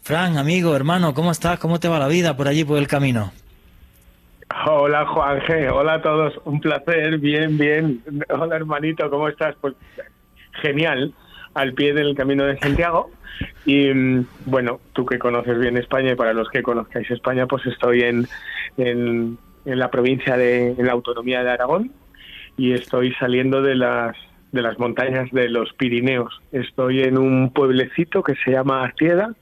Fran, 0.02 0.36
amigo, 0.36 0.74
hermano, 0.74 1.14
¿cómo 1.14 1.30
estás? 1.30 1.58
¿Cómo 1.58 1.78
te 1.78 1.88
va 1.88 1.98
la 1.98 2.08
vida 2.08 2.36
por 2.36 2.48
allí, 2.48 2.64
por 2.64 2.78
el 2.78 2.88
camino? 2.88 3.32
Hola 4.66 5.06
Juan 5.06 5.40
hola 5.72 5.94
a 5.94 6.02
todos, 6.02 6.34
un 6.44 6.60
placer, 6.60 7.18
bien, 7.18 7.56
bien. 7.58 8.02
Hola 8.28 8.56
hermanito, 8.56 9.08
¿cómo 9.10 9.28
estás? 9.28 9.56
Pues 9.60 9.74
genial, 10.60 11.14
al 11.54 11.72
pie 11.72 11.94
del 11.94 12.14
camino 12.14 12.44
de 12.44 12.58
Santiago. 12.58 13.10
Y 13.64 13.92
mm, 13.92 14.26
bueno, 14.46 14.80
tú 14.92 15.06
que 15.06 15.18
conoces 15.18 15.58
bien 15.58 15.76
España 15.76 16.12
y 16.12 16.16
para 16.16 16.32
los 16.32 16.48
que 16.48 16.62
conozcáis 16.62 17.10
España, 17.10 17.46
pues 17.46 17.64
estoy 17.66 18.02
en, 18.02 18.28
en, 18.76 19.38
la 19.64 19.90
provincia 19.90 20.36
de 20.36 20.74
la 20.78 20.92
autonomía 20.92 21.42
de 21.42 21.50
Aragón 21.50 21.92
y 22.56 22.72
estoy 22.72 23.12
saliendo 23.14 23.62
de 23.62 23.74
las 23.76 24.16
de 24.52 24.60
las 24.60 24.78
montañas 24.78 25.30
de 25.30 25.48
los 25.48 25.72
Pirineos. 25.72 26.40
Estoy 26.52 27.02
en 27.02 27.16
un 27.16 27.52
pueblecito 27.52 28.22
que 28.22 28.34
se 28.44 28.50
llama 28.50 28.84
Artieda, 28.84 29.34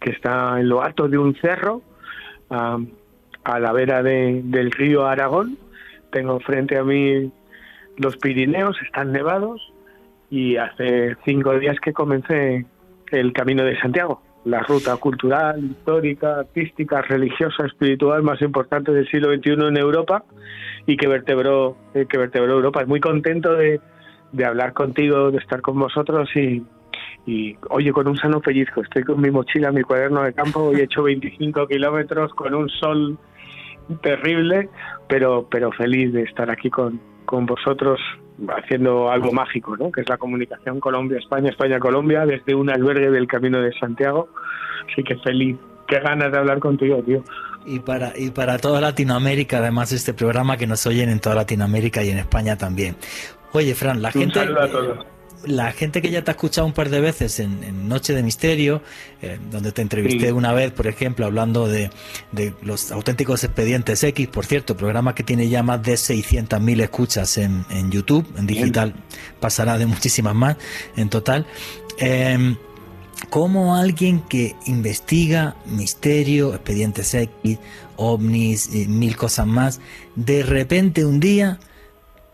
que 0.00 0.10
está 0.10 0.58
en 0.58 0.68
lo 0.68 0.82
alto 0.82 1.08
de 1.08 1.16
un 1.16 1.36
cerro, 1.36 1.82
a 3.44 3.58
la 3.58 3.72
vera 3.72 4.02
de, 4.02 4.40
del 4.44 4.70
río 4.70 5.06
Aragón. 5.06 5.58
Tengo 6.10 6.40
frente 6.40 6.76
a 6.78 6.84
mí 6.84 7.32
los 7.96 8.16
Pirineos, 8.16 8.76
están 8.82 9.12
nevados 9.12 9.72
y 10.30 10.56
hace 10.56 11.16
cinco 11.24 11.58
días 11.58 11.78
que 11.80 11.92
comencé 11.92 12.64
el 13.10 13.32
Camino 13.32 13.64
de 13.64 13.78
Santiago, 13.78 14.22
la 14.44 14.60
ruta 14.60 14.96
cultural, 14.96 15.62
histórica, 15.62 16.40
artística, 16.40 17.02
religiosa, 17.02 17.66
espiritual 17.66 18.22
más 18.22 18.40
importante 18.40 18.92
del 18.92 19.08
siglo 19.08 19.34
XXI 19.34 19.68
en 19.68 19.76
Europa 19.76 20.24
y 20.86 20.96
que 20.96 21.06
vertebró, 21.06 21.76
eh, 21.94 22.06
que 22.08 22.18
vertebró 22.18 22.54
Europa. 22.54 22.84
Muy 22.86 23.00
contento 23.00 23.54
de, 23.54 23.80
de 24.32 24.44
hablar 24.44 24.72
contigo, 24.72 25.30
de 25.30 25.38
estar 25.38 25.60
con 25.60 25.78
vosotros 25.78 26.28
y, 26.34 26.62
y, 27.26 27.56
oye, 27.70 27.92
con 27.92 28.08
un 28.08 28.16
sano 28.16 28.40
pellizco. 28.40 28.82
Estoy 28.82 29.04
con 29.04 29.20
mi 29.20 29.30
mochila, 29.30 29.70
mi 29.70 29.82
cuaderno 29.82 30.22
de 30.22 30.32
campo 30.32 30.72
y 30.72 30.80
he 30.80 30.84
hecho 30.84 31.02
25 31.02 31.66
kilómetros 31.66 32.32
con 32.34 32.54
un 32.54 32.68
sol 32.68 33.18
terrible, 33.98 34.68
pero, 35.08 35.46
pero 35.50 35.72
feliz 35.72 36.12
de 36.12 36.22
estar 36.22 36.50
aquí 36.50 36.70
con, 36.70 37.00
con 37.24 37.46
vosotros 37.46 38.00
haciendo 38.48 39.10
algo 39.10 39.32
mágico, 39.32 39.76
¿no? 39.76 39.92
que 39.92 40.00
es 40.00 40.08
la 40.08 40.16
comunicación 40.16 40.80
Colombia-España, 40.80 41.50
España-Colombia, 41.50 42.26
desde 42.26 42.54
un 42.54 42.70
albergue 42.70 43.10
del 43.10 43.26
Camino 43.26 43.60
de 43.60 43.72
Santiago. 43.78 44.28
Así 44.90 45.02
que 45.02 45.16
feliz, 45.18 45.56
qué 45.86 46.00
ganas 46.00 46.32
de 46.32 46.38
hablar 46.38 46.58
contigo, 46.58 47.02
tío. 47.02 47.22
Y 47.64 47.78
para, 47.78 48.12
y 48.16 48.30
para 48.30 48.58
toda 48.58 48.80
Latinoamérica, 48.80 49.58
además, 49.58 49.92
este 49.92 50.14
programa 50.14 50.56
que 50.56 50.66
nos 50.66 50.84
oyen 50.86 51.08
en 51.10 51.20
toda 51.20 51.36
Latinoamérica 51.36 52.02
y 52.02 52.10
en 52.10 52.18
España 52.18 52.56
también. 52.56 52.96
Oye, 53.52 53.74
Fran, 53.74 54.02
la 54.02 54.10
gente 54.10 54.40
la 55.44 55.72
gente 55.72 56.02
que 56.02 56.10
ya 56.10 56.22
te 56.22 56.30
ha 56.30 56.32
escuchado 56.32 56.66
un 56.66 56.72
par 56.72 56.90
de 56.90 57.00
veces 57.00 57.40
en, 57.40 57.88
Noche 57.88 58.14
de 58.14 58.22
Misterio, 58.22 58.82
eh, 59.20 59.38
donde 59.50 59.72
te 59.72 59.82
entrevisté 59.82 60.32
una 60.32 60.52
vez, 60.52 60.72
por 60.72 60.86
ejemplo, 60.86 61.26
hablando 61.26 61.68
de, 61.68 61.90
los 62.62 62.92
auténticos 62.92 63.44
expedientes 63.44 64.02
X, 64.02 64.28
por 64.28 64.46
cierto, 64.46 64.76
programa 64.76 65.14
que 65.14 65.22
tiene 65.22 65.48
ya 65.48 65.62
más 65.62 65.82
de 65.82 65.94
600.000 65.94 66.82
escuchas 66.82 67.38
en, 67.38 67.90
YouTube, 67.90 68.26
en 68.36 68.46
digital 68.46 68.94
pasará 69.40 69.78
de 69.78 69.86
muchísimas 69.86 70.34
más 70.34 70.56
en 70.96 71.08
total. 71.08 71.46
Eh, 71.98 72.56
como 73.30 73.76
alguien 73.76 74.20
que 74.20 74.56
investiga 74.66 75.56
misterio, 75.66 76.54
expedientes 76.54 77.14
X, 77.14 77.58
ovnis, 77.96 78.74
y 78.74 78.86
mil 78.86 79.16
cosas 79.16 79.46
más, 79.46 79.80
de 80.16 80.42
repente 80.42 81.04
un 81.04 81.20
día 81.20 81.58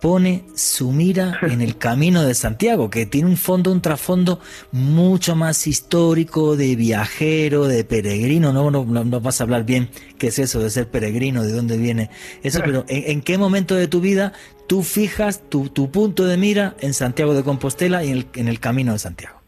pone 0.00 0.45
su 0.55 0.93
mira 0.93 1.38
en 1.43 1.61
el 1.61 1.76
camino 1.76 2.23
de 2.23 2.35
Santiago, 2.35 2.90
que 2.90 3.07
tiene 3.07 3.28
un 3.28 3.37
fondo, 3.37 3.73
un 3.73 3.81
trasfondo 3.81 4.40
mucho 4.73 5.37
más 5.37 5.67
histórico, 5.67 6.57
de 6.57 6.76
viajero, 6.76 7.67
de 7.67 7.85
peregrino. 7.85 8.52
No, 8.52 8.71
no, 8.71 8.85
no, 8.85 9.21
vas 9.21 9.40
a 9.40 9.45
hablar 9.45 9.64
bien 9.64 9.88
qué 10.19 10.28
es 10.28 10.38
eso 10.38 10.61
de 10.61 10.71
ser 10.71 10.88
peregrino, 10.88 11.43
de 11.43 11.52
dónde 11.52 11.76
viene 11.76 12.11
eso, 12.43 12.61
pero 12.64 12.85
¿en, 12.88 13.23
qué 13.23 13.38
momento 13.38 13.75
de 13.75 13.88
tu 13.88 14.00
vida 14.00 14.33
tú 14.67 14.83
fijas 14.83 15.49
tu, 15.49 15.69
tu, 15.69 15.90
punto 15.90 16.25
de 16.25 16.37
mira 16.37 16.75
en 16.81 16.95
Santiago 16.95 17.35
de 17.35 17.43
Compostela 17.43 18.05
y 18.05 18.11
en 18.11 18.19
el, 18.19 18.26
en 18.35 18.49
el 18.49 18.61
camino 18.61 18.93
de 18.93 18.99
Santiago? 18.99 19.38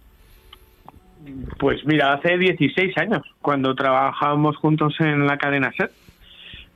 Pues 1.59 1.85
mira, 1.85 2.14
hace 2.14 2.38
16 2.38 2.97
años, 2.99 3.23
cuando 3.40 3.75
trabajábamos 3.75 4.57
juntos 4.57 4.95
en 4.99 5.26
la 5.26 5.37
cadena 5.38 5.73
SER 5.76 5.90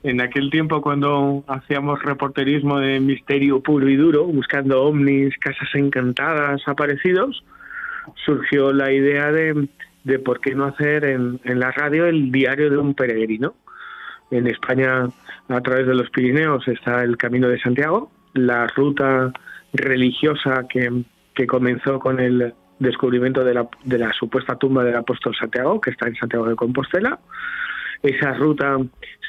en 0.05 0.21
aquel 0.21 0.51
tiempo 0.51 0.83
cuando 0.83 1.43
hacíamos 1.49 2.03
reporterismo 2.03 2.79
de 2.79 3.01
misterio 3.01 3.61
puro 3.61 3.89
y 3.89 3.97
duro, 3.97 4.25
buscando 4.27 4.83
ovnis, 4.83 5.35
casas 5.39 5.69
encantadas, 5.75 6.61
aparecidos, 6.67 7.43
surgió 8.27 8.75
la 8.75 8.93
idea 8.93 9.33
de, 9.33 9.67
de 10.05 10.19
por 10.19 10.41
qué 10.41 10.55
no 10.55 10.67
hacer 10.67 11.07
en, 11.07 11.41
en, 11.45 11.59
la 11.59 11.73
radio 11.73 12.05
el 12.05 12.31
diario 12.31 12.69
de 12.69 12.77
un 12.77 12.95
peregrino. 12.95 13.55
En 14.31 14.47
España, 14.47 15.09
a 15.49 15.61
través 15.63 15.87
de 15.87 15.95
los 15.95 16.11
Pirineos, 16.11 16.69
está 16.69 17.03
el 17.03 17.17
Camino 17.17 17.49
de 17.49 17.59
Santiago, 17.59 18.11
la 18.35 18.67
ruta 18.67 19.33
religiosa 19.73 20.67
que, 20.69 21.03
que 21.35 21.47
comenzó 21.47 21.99
con 21.99 22.21
el 22.21 22.53
descubrimiento 22.79 23.43
de 23.43 23.55
la, 23.55 23.67
de 23.85 23.99
la 23.99 24.13
supuesta 24.13 24.57
tumba 24.57 24.85
del 24.85 24.97
apóstol 24.97 25.35
Santiago, 25.35 25.81
que 25.81 25.93
está 25.93 26.09
en 26.09 26.17
Santiago 26.17 26.47
de 26.47 26.57
Compostela 26.57 27.19
esa 28.05 28.35
ruta 28.35 28.77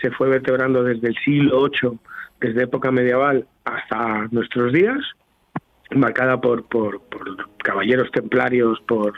se 0.02 0.12
fue 0.12 0.30
vertebrando 0.30 0.84
desde 0.84 1.08
el 1.08 1.16
siglo 1.24 1.70
VIII, 1.70 1.98
desde 2.42 2.64
época 2.64 2.92
medieval 2.92 3.48
hasta 3.64 4.28
nuestros 4.32 4.74
días, 4.74 5.00
marcada 5.92 6.40
por, 6.40 6.64
por, 6.66 7.02
caballeros 7.64 8.12
templarios, 8.12 8.80
por, 8.88 9.14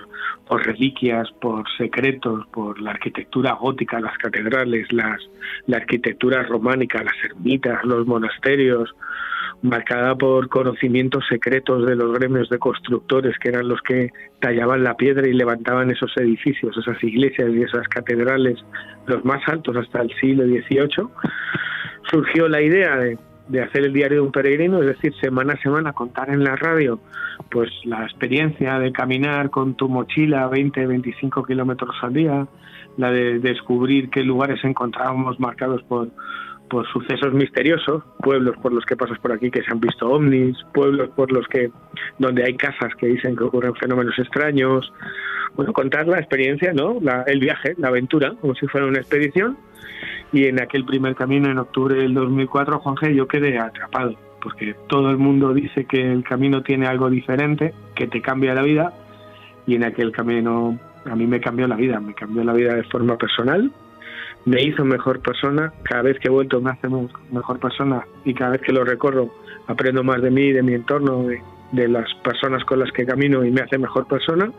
reliquias, 0.50 1.29
por 1.41 1.65
secretos, 1.77 2.45
por 2.47 2.79
la 2.81 2.91
arquitectura 2.91 3.53
gótica, 3.53 4.00
las 4.00 4.17
catedrales, 4.17 4.91
las, 4.91 5.19
la 5.67 5.77
arquitectura 5.77 6.43
románica, 6.43 7.03
las 7.03 7.15
ermitas, 7.24 7.83
los 7.83 8.05
monasterios, 8.05 8.93
marcada 9.62 10.15
por 10.15 10.50
conocimientos 10.50 11.25
secretos 11.27 11.86
de 11.86 11.95
los 11.95 12.13
gremios 12.17 12.50
de 12.50 12.59
constructores, 12.59 13.38
que 13.39 13.50
eran 13.50 13.67
los 13.67 13.81
que 13.81 14.12
tallaban 14.39 14.83
la 14.83 14.95
piedra 14.95 15.27
y 15.27 15.33
levantaban 15.33 15.89
esos 15.89 16.15
edificios, 16.17 16.77
esas 16.77 17.01
iglesias 17.03 17.50
y 17.53 17.63
esas 17.63 17.88
catedrales, 17.88 18.63
los 19.07 19.25
más 19.25 19.41
altos 19.47 19.75
hasta 19.77 20.01
el 20.01 20.13
siglo 20.19 20.45
XVIII, 20.45 21.07
surgió 22.09 22.47
la 22.47 22.62
idea 22.62 22.95
de 22.97 23.17
de 23.48 23.62
hacer 23.62 23.86
el 23.86 23.94
diario 23.94 24.22
de 24.22 24.25
un 24.27 24.32
peregrino, 24.32 24.80
es 24.82 24.88
decir, 24.88 25.13
semana 25.22 25.54
a 25.54 25.62
semana 25.62 25.94
contar 25.94 26.30
en 26.30 26.44
la 26.44 26.56
radio 26.56 27.00
pues 27.50 27.70
la 27.86 28.04
experiencia 28.04 28.80
de 28.80 28.92
caminar 28.92 29.50
con 29.50 29.75
tu 29.75 29.88
mochila 29.88 30.48
20, 30.48 30.86
25 30.86 31.44
kilómetros 31.46 31.96
al 32.01 32.13
día, 32.13 32.48
la 32.98 33.12
de 33.12 33.39
descubrir 33.39 34.10
qué 34.10 34.24
lugares 34.24 34.63
encontrábamos 34.63 35.39
marcados 35.39 35.84
por, 35.84 36.10
por 36.69 36.88
sucesos 36.88 37.33
misteriosos, 37.33 38.03
pueblos 38.19 38.55
por 38.57 38.74
los 38.74 38.86
que 38.86 38.95
pasas 38.95 39.17
por 39.19 39.31
aquí 39.31 39.50
que 39.50 39.63
se 39.63 39.71
han 39.71 39.79
visto 39.79 40.09
ovnis, 40.09 40.57
pueblos 40.74 41.09
por 41.15 41.31
los 41.31 41.47
que 41.47 41.71
donde 42.17 42.43
hay 42.43 42.55
casas 42.55 42.93
que 42.95 43.07
dicen 43.07 43.36
que 43.36 43.43
ocurren 43.43 43.75
fenómenos 43.75 44.17
extraños, 44.19 44.91
bueno, 45.55 45.74
contar 45.74 46.07
la 46.07 46.19
experiencia, 46.19 46.71
¿no? 46.74 47.00
El 47.25 47.39
viaje, 47.39 47.74
la 47.77 47.88
aventura, 47.88 48.33
como 48.39 48.53
si 48.55 48.67
fuera 48.67 48.86
una 48.86 49.00
expedición. 49.00 49.57
Y 50.31 50.45
en 50.45 50.62
aquel 50.62 50.86
primer 50.86 51.15
camino 51.15 51.50
en 51.50 51.57
octubre 51.57 51.95
del 51.95 52.13
2004, 52.13 52.79
Juanje, 52.79 53.15
yo 53.15 53.27
quedé 53.27 53.57
atrapado, 53.57 54.13
porque 54.41 54.75
todo 54.88 55.09
el 55.09 55.17
mundo 55.17 55.53
dice 55.53 55.86
que 55.86 56.12
el 56.12 56.24
camino 56.24 56.62
tiene 56.62 56.86
algo 56.86 57.09
diferente, 57.09 57.74
que 57.95 58.07
te 58.07 58.21
cambia 58.21 58.53
la 58.53 58.62
vida, 58.62 58.93
y 59.65 59.75
en 59.75 59.83
aquel 59.83 60.12
camino 60.12 60.77
a 61.05 61.15
mí 61.15 61.25
me 61.25 61.39
cambió 61.39 61.67
la 61.67 61.75
vida, 61.75 62.00
me 62.00 62.13
cambió 62.13 62.43
la 62.43 62.53
vida 62.53 62.75
de 62.75 62.83
forma 62.83 63.17
personal, 63.17 63.71
me 64.48 64.63
hizo 64.63 64.86
mejor 64.86 65.20
persona, 65.20 65.74
cada 65.84 66.04
vez 66.04 66.18
que 66.20 66.30
he 66.30 66.32
vuelto 66.32 66.62
me 66.62 66.72
hace 66.72 66.88
mejor 67.32 67.60
persona 67.60 68.06
y 68.24 68.34
cada 68.34 68.51
vez 68.51 68.62
que 68.62 68.72
lo 68.72 68.84
recorro 68.86 69.30
aprendo 69.68 70.04
más 70.04 70.22
de 70.22 70.32
mí, 70.32 70.54
de 70.54 70.63
mi 70.63 70.74
entorno, 70.74 71.24
de, 71.24 71.42
de 71.74 71.88
las 71.89 72.12
personas 72.24 72.63
con 72.63 72.80
las 72.80 72.92
que 72.94 73.06
camino 73.06 73.44
y 73.44 73.51
me 73.51 73.62
hace 73.62 73.77
mejor 73.77 74.08
persona 74.08 74.50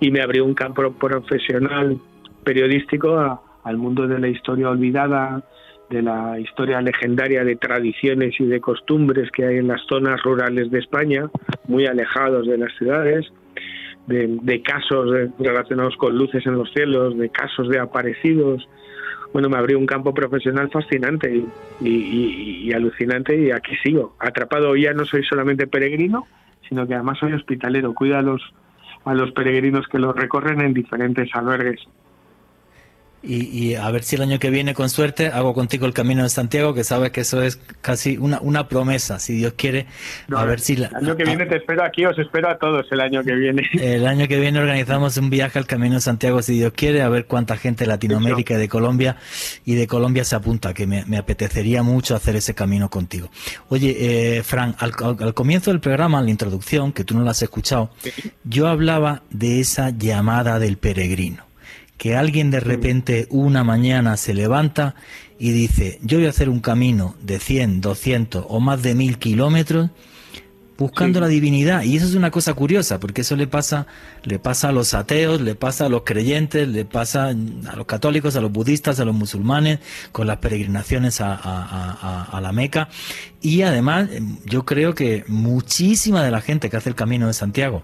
y 0.00 0.10
me 0.10 0.20
abrió 0.20 0.44
un 0.44 0.54
campo 0.54 0.92
profesional 0.92 1.96
periodístico 2.42 3.16
a, 3.16 3.40
al 3.62 3.78
mundo 3.78 4.08
de 4.08 4.18
la 4.18 4.26
historia 4.28 4.68
olvidada, 4.68 5.44
de 5.90 6.02
la 6.02 6.40
historia 6.40 6.80
legendaria 6.80 7.44
de 7.44 7.54
tradiciones 7.54 8.34
y 8.40 8.46
de 8.46 8.60
costumbres 8.60 9.30
que 9.30 9.46
hay 9.46 9.58
en 9.58 9.68
las 9.68 9.80
zonas 9.88 10.20
rurales 10.24 10.72
de 10.72 10.80
España, 10.80 11.30
muy 11.68 11.86
alejados 11.86 12.48
de 12.48 12.58
las 12.58 12.74
ciudades, 12.76 13.26
de, 14.06 14.62
casos 14.62 15.08
relacionados 15.38 15.96
con 15.96 16.16
luces 16.16 16.44
en 16.46 16.56
los 16.56 16.70
cielos, 16.72 17.16
de 17.16 17.30
casos 17.30 17.68
de 17.68 17.78
aparecidos. 17.78 18.68
Bueno, 19.34 19.48
me 19.48 19.58
abrió 19.58 19.80
un 19.80 19.86
campo 19.86 20.14
profesional 20.14 20.70
fascinante 20.70 21.44
y, 21.80 21.88
y 21.88 22.72
alucinante 22.72 23.36
y 23.36 23.50
aquí 23.50 23.74
sigo. 23.82 24.14
Atrapado 24.20 24.76
ya 24.76 24.94
no 24.94 25.04
soy 25.04 25.24
solamente 25.24 25.66
peregrino, 25.66 26.28
sino 26.68 26.86
que 26.86 26.94
además 26.94 27.18
soy 27.18 27.32
hospitalero, 27.32 27.94
cuido 27.94 28.16
a 28.16 28.22
los, 28.22 28.40
a 29.04 29.12
los 29.12 29.32
peregrinos 29.32 29.88
que 29.88 29.98
los 29.98 30.14
recorren 30.14 30.60
en 30.60 30.72
diferentes 30.72 31.28
albergues 31.34 31.80
y, 33.26 33.74
a 33.74 33.90
ver 33.90 34.02
si 34.02 34.16
el 34.16 34.22
año 34.22 34.38
que 34.38 34.50
viene, 34.50 34.74
con 34.74 34.90
suerte, 34.90 35.28
hago 35.28 35.54
contigo 35.54 35.86
el 35.86 35.94
Camino 35.94 36.22
de 36.22 36.28
Santiago, 36.28 36.74
que 36.74 36.84
sabes 36.84 37.10
que 37.10 37.22
eso 37.22 37.42
es 37.42 37.58
casi 37.80 38.18
una, 38.18 38.40
una 38.40 38.68
promesa, 38.68 39.18
si 39.18 39.34
Dios 39.34 39.54
quiere. 39.56 39.86
a 40.34 40.44
ver 40.44 40.60
si... 40.60 40.74
el 40.74 40.94
año 40.94 41.16
que 41.16 41.24
viene 41.24 41.46
te 41.46 41.56
espero 41.56 41.84
aquí, 41.84 42.04
os 42.04 42.18
espero 42.18 42.50
a 42.50 42.58
todos 42.58 42.86
el 42.90 43.00
año 43.00 43.22
que 43.22 43.34
viene. 43.34 43.68
El 43.94 44.06
año 44.06 44.28
que 44.28 44.38
viene 44.38 44.58
organizamos 44.58 45.16
un 45.16 45.30
viaje 45.30 45.58
al 45.58 45.66
Camino 45.66 45.96
de 45.96 46.00
Santiago, 46.00 46.42
si 46.42 46.54
Dios 46.54 46.72
quiere, 46.74 47.02
a 47.02 47.08
ver 47.08 47.26
cuánta 47.26 47.56
gente 47.56 47.84
de 47.84 47.88
Latinoamérica 47.88 48.54
y 48.54 48.56
de 48.56 48.68
Colombia 48.68 49.16
y 49.64 49.74
de 49.74 49.86
Colombia 49.86 50.24
se 50.24 50.36
apunta, 50.36 50.74
que 50.74 50.86
me, 50.86 51.16
apetecería 51.16 51.82
mucho 51.82 52.14
hacer 52.14 52.36
ese 52.36 52.54
camino 52.54 52.90
contigo. 52.90 53.30
Oye, 53.68 53.96
eh, 54.38 54.42
Fran, 54.42 54.74
al, 54.78 54.92
al, 55.20 55.34
comienzo 55.34 55.70
del 55.70 55.80
programa, 55.80 56.18
en 56.18 56.26
la 56.26 56.30
introducción, 56.30 56.92
que 56.92 57.04
tú 57.04 57.16
no 57.16 57.24
la 57.24 57.30
has 57.30 57.42
escuchado, 57.42 57.90
yo 58.44 58.68
hablaba 58.68 59.22
de 59.30 59.60
esa 59.60 59.90
llamada 59.90 60.58
del 60.58 60.76
peregrino 60.76 61.53
que 61.96 62.16
alguien 62.16 62.50
de 62.50 62.60
repente 62.60 63.26
una 63.30 63.64
mañana 63.64 64.16
se 64.16 64.34
levanta 64.34 64.94
y 65.38 65.52
dice, 65.52 65.98
yo 66.02 66.18
voy 66.18 66.26
a 66.26 66.30
hacer 66.30 66.48
un 66.48 66.60
camino 66.60 67.14
de 67.22 67.38
100, 67.38 67.80
200 67.80 68.44
o 68.48 68.60
más 68.60 68.82
de 68.82 68.94
mil 68.94 69.18
kilómetros 69.18 69.90
buscando 70.76 71.20
la 71.20 71.28
divinidad. 71.28 71.82
Y 71.82 71.96
eso 71.96 72.06
es 72.06 72.14
una 72.14 72.30
cosa 72.30 72.54
curiosa, 72.54 72.98
porque 73.00 73.22
eso 73.22 73.36
le 73.36 73.46
pasa, 73.46 73.86
le 74.22 74.38
pasa 74.38 74.68
a 74.68 74.72
los 74.72 74.94
ateos, 74.94 75.40
le 75.40 75.54
pasa 75.54 75.86
a 75.86 75.88
los 75.88 76.02
creyentes, 76.02 76.68
le 76.68 76.84
pasa 76.84 77.28
a 77.28 77.76
los 77.76 77.86
católicos, 77.86 78.36
a 78.36 78.40
los 78.40 78.52
budistas, 78.52 79.00
a 79.00 79.04
los 79.04 79.14
musulmanes, 79.14 79.80
con 80.12 80.26
las 80.26 80.38
peregrinaciones 80.38 81.20
a, 81.20 81.34
a 81.34 82.40
la 82.40 82.52
Meca. 82.52 82.88
Y 83.40 83.62
además, 83.62 84.08
yo 84.44 84.64
creo 84.64 84.94
que 84.94 85.24
muchísima 85.28 86.24
de 86.24 86.30
la 86.30 86.40
gente 86.40 86.70
que 86.70 86.76
hace 86.76 86.88
el 86.88 86.94
camino 86.94 87.26
de 87.26 87.34
Santiago, 87.34 87.82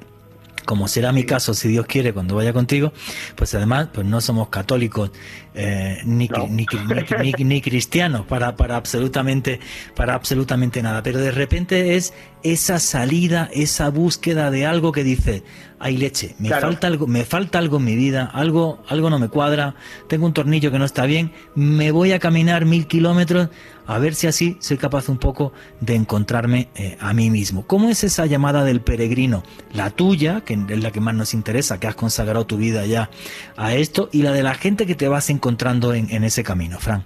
como 0.64 0.88
será 0.88 1.12
mi 1.12 1.24
caso, 1.24 1.54
si 1.54 1.68
Dios 1.68 1.86
quiere, 1.86 2.12
cuando 2.12 2.34
vaya 2.34 2.52
contigo, 2.52 2.92
pues 3.36 3.54
además, 3.54 3.88
pues 3.92 4.06
no 4.06 4.20
somos 4.20 4.48
católicos 4.48 5.10
eh, 5.54 6.00
ni, 6.04 6.28
ni, 6.48 7.60
cristianos 7.60 8.26
para, 8.26 8.56
para, 8.56 8.76
absolutamente, 8.76 9.60
para 9.94 10.14
absolutamente 10.14 10.82
nada. 10.82 11.02
Pero 11.02 11.18
de 11.18 11.32
repente 11.32 11.96
es 11.96 12.12
esa 12.42 12.78
salida, 12.78 13.48
esa 13.52 13.90
búsqueda 13.90 14.50
de 14.50 14.66
algo 14.66 14.92
que 14.92 15.04
dice, 15.04 15.42
hay 15.78 15.96
leche, 15.96 16.34
me 16.38 16.50
falta 16.50 16.86
algo, 16.86 17.06
me 17.06 17.24
falta 17.24 17.58
algo 17.58 17.78
en 17.78 17.84
mi 17.84 17.96
vida, 17.96 18.30
algo, 18.32 18.82
algo 18.88 19.10
no 19.10 19.18
me 19.18 19.28
cuadra, 19.28 19.74
tengo 20.08 20.26
un 20.26 20.32
tornillo 20.32 20.70
que 20.70 20.78
no 20.78 20.84
está 20.84 21.06
bien, 21.06 21.32
me 21.54 21.90
voy 21.90 22.12
a 22.12 22.18
caminar 22.18 22.64
mil 22.64 22.86
kilómetros 22.86 23.48
a 23.86 23.98
ver 23.98 24.14
si 24.14 24.26
así 24.26 24.56
soy 24.60 24.76
capaz 24.76 25.08
un 25.08 25.18
poco 25.18 25.52
de 25.80 25.96
encontrarme 25.96 26.68
eh, 26.76 26.96
a 27.00 27.12
mí 27.12 27.28
mismo. 27.28 27.66
¿Cómo 27.66 27.88
es 27.88 28.04
esa 28.04 28.24
llamada 28.26 28.62
del 28.62 28.82
peregrino? 28.82 29.42
La 29.72 29.90
tuya, 29.90 30.42
que 30.42 30.54
es 30.54 30.82
la 30.82 30.92
que 30.92 31.00
más 31.00 31.14
nos 31.14 31.34
interesa, 31.34 31.80
que 31.80 31.88
has 31.88 31.96
consagrado 31.96 32.46
tu 32.46 32.56
vida 32.56 32.86
ya 32.86 33.10
a 33.56 33.74
esto, 33.74 34.08
y 34.12 34.22
la 34.22 34.32
de 34.32 34.44
la 34.44 34.54
gente 34.54 34.86
que 34.86 34.94
te 34.94 35.08
vas 35.08 35.28
encontrando 35.28 35.92
en, 35.92 36.22
ese 36.22 36.44
camino, 36.44 36.78
Fran. 36.78 37.04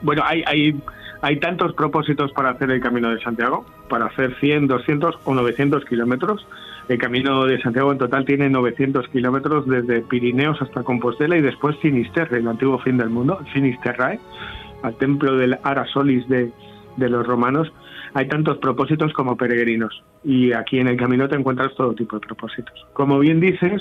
Bueno, 0.00 0.22
hay, 0.24 0.42
hay, 0.46 0.80
hay 1.24 1.40
tantos 1.40 1.72
propósitos 1.72 2.32
para 2.32 2.50
hacer 2.50 2.70
el 2.70 2.82
Camino 2.82 3.08
de 3.08 3.18
Santiago, 3.18 3.64
para 3.88 4.04
hacer 4.04 4.34
100, 4.40 4.66
200 4.66 5.20
o 5.24 5.34
900 5.34 5.82
kilómetros. 5.86 6.46
El 6.90 6.98
Camino 6.98 7.46
de 7.46 7.58
Santiago 7.62 7.92
en 7.92 7.96
total 7.96 8.26
tiene 8.26 8.50
900 8.50 9.08
kilómetros 9.08 9.66
desde 9.66 10.02
Pirineos 10.02 10.60
hasta 10.60 10.82
Compostela 10.82 11.38
y 11.38 11.40
después 11.40 11.78
Finisterre, 11.78 12.40
el 12.40 12.46
antiguo 12.46 12.78
fin 12.78 12.98
del 12.98 13.08
mundo, 13.08 13.40
Finisterrae 13.54 14.20
al 14.82 14.96
templo 14.96 15.34
del 15.38 15.58
Arasolis 15.62 16.28
de, 16.28 16.52
de 16.98 17.08
los 17.08 17.26
romanos, 17.26 17.72
hay 18.12 18.28
tantos 18.28 18.58
propósitos 18.58 19.10
como 19.14 19.34
peregrinos. 19.38 20.04
Y 20.24 20.52
aquí 20.52 20.78
en 20.78 20.88
el 20.88 20.98
camino 20.98 21.26
te 21.26 21.36
encuentras 21.36 21.74
todo 21.74 21.94
tipo 21.94 22.18
de 22.18 22.26
propósitos. 22.26 22.74
Como 22.92 23.18
bien 23.18 23.40
dices, 23.40 23.80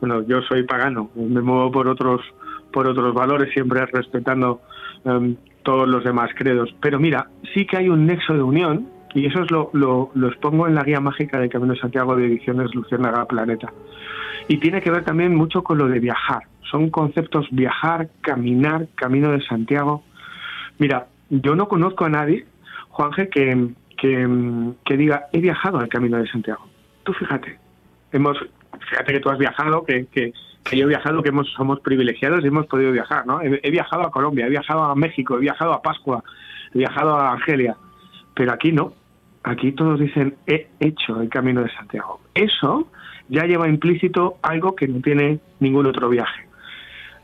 bueno, 0.00 0.22
yo 0.22 0.42
soy 0.42 0.64
pagano, 0.64 1.12
me 1.14 1.42
muevo 1.42 1.70
por 1.70 1.86
otros, 1.86 2.22
por 2.72 2.88
otros 2.88 3.14
valores, 3.14 3.54
siempre 3.54 3.86
respetando 3.86 4.60
em, 5.04 5.36
todos 5.62 5.88
los 5.88 6.04
demás 6.04 6.30
credos. 6.36 6.74
Pero 6.80 6.98
mira, 6.98 7.28
sí 7.54 7.66
que 7.66 7.78
hay 7.78 7.88
un 7.88 8.06
nexo 8.06 8.34
de 8.34 8.42
unión, 8.42 8.88
y 9.14 9.26
eso 9.26 9.42
es 9.42 9.50
lo, 9.50 9.70
lo, 9.72 10.10
lo 10.14 10.28
expongo 10.28 10.66
en 10.66 10.74
la 10.74 10.84
guía 10.84 11.00
mágica 11.00 11.38
del 11.38 11.50
Camino 11.50 11.74
de 11.74 11.80
Santiago 11.80 12.16
de 12.16 12.26
Ediciones 12.26 12.74
Luciérnaga 12.74 13.26
Planeta. 13.26 13.72
Y 14.48 14.58
tiene 14.58 14.80
que 14.80 14.90
ver 14.90 15.04
también 15.04 15.34
mucho 15.34 15.62
con 15.62 15.78
lo 15.78 15.88
de 15.88 16.00
viajar. 16.00 16.42
Son 16.70 16.90
conceptos 16.90 17.46
viajar, 17.50 18.08
caminar, 18.22 18.88
Camino 18.94 19.30
de 19.30 19.42
Santiago. 19.42 20.02
Mira, 20.78 21.06
yo 21.28 21.54
no 21.54 21.68
conozco 21.68 22.04
a 22.06 22.08
nadie, 22.08 22.46
Juanje, 22.88 23.28
que, 23.28 23.68
que, 23.96 24.96
diga, 24.96 25.26
he 25.32 25.40
viajado 25.40 25.78
al 25.78 25.88
Camino 25.88 26.18
de 26.18 26.28
Santiago. 26.28 26.66
Tú 27.04 27.12
fíjate, 27.12 27.58
hemos, 28.12 28.38
fíjate 28.88 29.12
que 29.12 29.20
tú 29.20 29.30
has 29.30 29.38
viajado, 29.38 29.84
que, 29.84 30.06
que, 30.06 30.32
yo 30.70 30.84
he 30.84 30.88
viajado, 30.88 31.22
que 31.22 31.30
hemos, 31.30 31.50
somos 31.52 31.80
privilegiados 31.80 32.44
y 32.44 32.46
hemos 32.46 32.66
podido 32.66 32.92
viajar, 32.92 33.26
¿no? 33.26 33.40
He, 33.42 33.70
viajado 33.70 34.06
a 34.06 34.10
Colombia, 34.10 34.46
he 34.46 34.50
viajado 34.50 34.84
a 34.84 34.94
México, 34.94 35.36
he 35.36 35.40
viajado 35.40 35.72
a 35.72 35.82
Pascua, 35.82 36.22
he 36.74 36.78
viajado 36.78 37.14
a 37.16 37.32
Argelia, 37.32 37.76
pero 38.34 38.52
aquí 38.52 38.72
no. 38.72 38.94
Aquí 39.42 39.72
todos 39.72 39.98
dicen, 39.98 40.36
he 40.46 40.68
hecho 40.78 41.20
el 41.20 41.28
Camino 41.28 41.62
de 41.62 41.70
Santiago. 41.74 42.20
Eso 42.34 42.88
ya 43.28 43.44
lleva 43.44 43.68
implícito 43.68 44.38
algo 44.42 44.76
que 44.76 44.86
no 44.86 45.00
tiene 45.00 45.40
ningún 45.58 45.86
otro 45.86 46.08
viaje, 46.08 46.46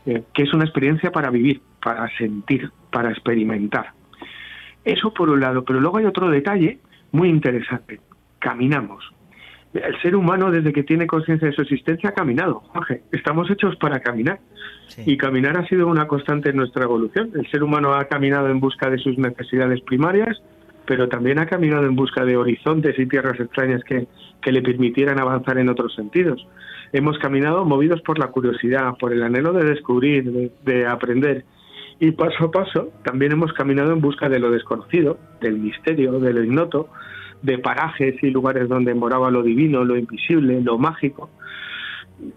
eh, 0.05 0.23
que 0.33 0.43
es 0.43 0.53
una 0.53 0.65
experiencia 0.65 1.11
para 1.11 1.29
vivir, 1.29 1.61
para 1.81 2.09
sentir, 2.17 2.71
para 2.91 3.11
experimentar. 3.11 3.93
Eso 4.83 5.13
por 5.13 5.29
un 5.29 5.39
lado, 5.39 5.63
pero 5.63 5.79
luego 5.79 5.97
hay 5.97 6.05
otro 6.05 6.29
detalle 6.29 6.79
muy 7.11 7.29
interesante. 7.29 8.01
Caminamos. 8.39 9.13
El 9.73 10.01
ser 10.01 10.15
humano 10.15 10.49
desde 10.51 10.73
que 10.73 10.83
tiene 10.83 11.05
conciencia 11.05 11.47
de 11.47 11.53
su 11.53 11.61
existencia 11.61 12.09
ha 12.09 12.13
caminado. 12.13 12.61
Jorge, 12.73 13.03
estamos 13.11 13.49
hechos 13.51 13.75
para 13.75 13.99
caminar. 13.99 14.39
Y 15.05 15.15
caminar 15.17 15.57
ha 15.57 15.67
sido 15.67 15.87
una 15.87 16.07
constante 16.07 16.49
en 16.49 16.55
nuestra 16.55 16.85
evolución. 16.85 17.31
El 17.35 17.49
ser 17.51 17.63
humano 17.63 17.93
ha 17.93 18.05
caminado 18.05 18.49
en 18.49 18.59
busca 18.59 18.89
de 18.89 18.97
sus 18.97 19.17
necesidades 19.17 19.81
primarias, 19.81 20.41
pero 20.87 21.07
también 21.07 21.37
ha 21.37 21.45
caminado 21.45 21.85
en 21.85 21.95
busca 21.95 22.25
de 22.25 22.35
horizontes 22.35 22.97
y 22.97 23.05
tierras 23.05 23.39
extrañas 23.39 23.83
que, 23.83 24.07
que 24.41 24.51
le 24.51 24.63
permitieran 24.63 25.19
avanzar 25.19 25.59
en 25.59 25.69
otros 25.69 25.93
sentidos. 25.93 26.45
Hemos 26.91 27.19
caminado 27.19 27.65
movidos 27.65 28.01
por 28.01 28.17
la 28.17 28.27
curiosidad, 28.27 28.95
por 28.99 29.13
el 29.13 29.21
anhelo 29.21 29.53
de 29.53 29.65
descubrir, 29.65 30.51
de, 30.63 30.87
aprender. 30.87 31.45
Y 31.99 32.11
paso 32.11 32.45
a 32.45 32.51
paso 32.51 32.89
también 33.03 33.33
hemos 33.33 33.53
caminado 33.53 33.91
en 33.91 34.01
busca 34.01 34.29
de 34.29 34.39
lo 34.39 34.49
desconocido, 34.49 35.19
del 35.41 35.59
misterio, 35.59 36.19
de 36.19 36.33
lo 36.33 36.43
ignoto, 36.43 36.89
de 37.41 37.57
parajes 37.57 38.21
y 38.21 38.31
lugares 38.31 38.67
donde 38.67 38.93
moraba 38.93 39.31
lo 39.31 39.43
divino, 39.43 39.83
lo 39.83 39.97
invisible, 39.97 40.61
lo 40.61 40.77
mágico. 40.77 41.29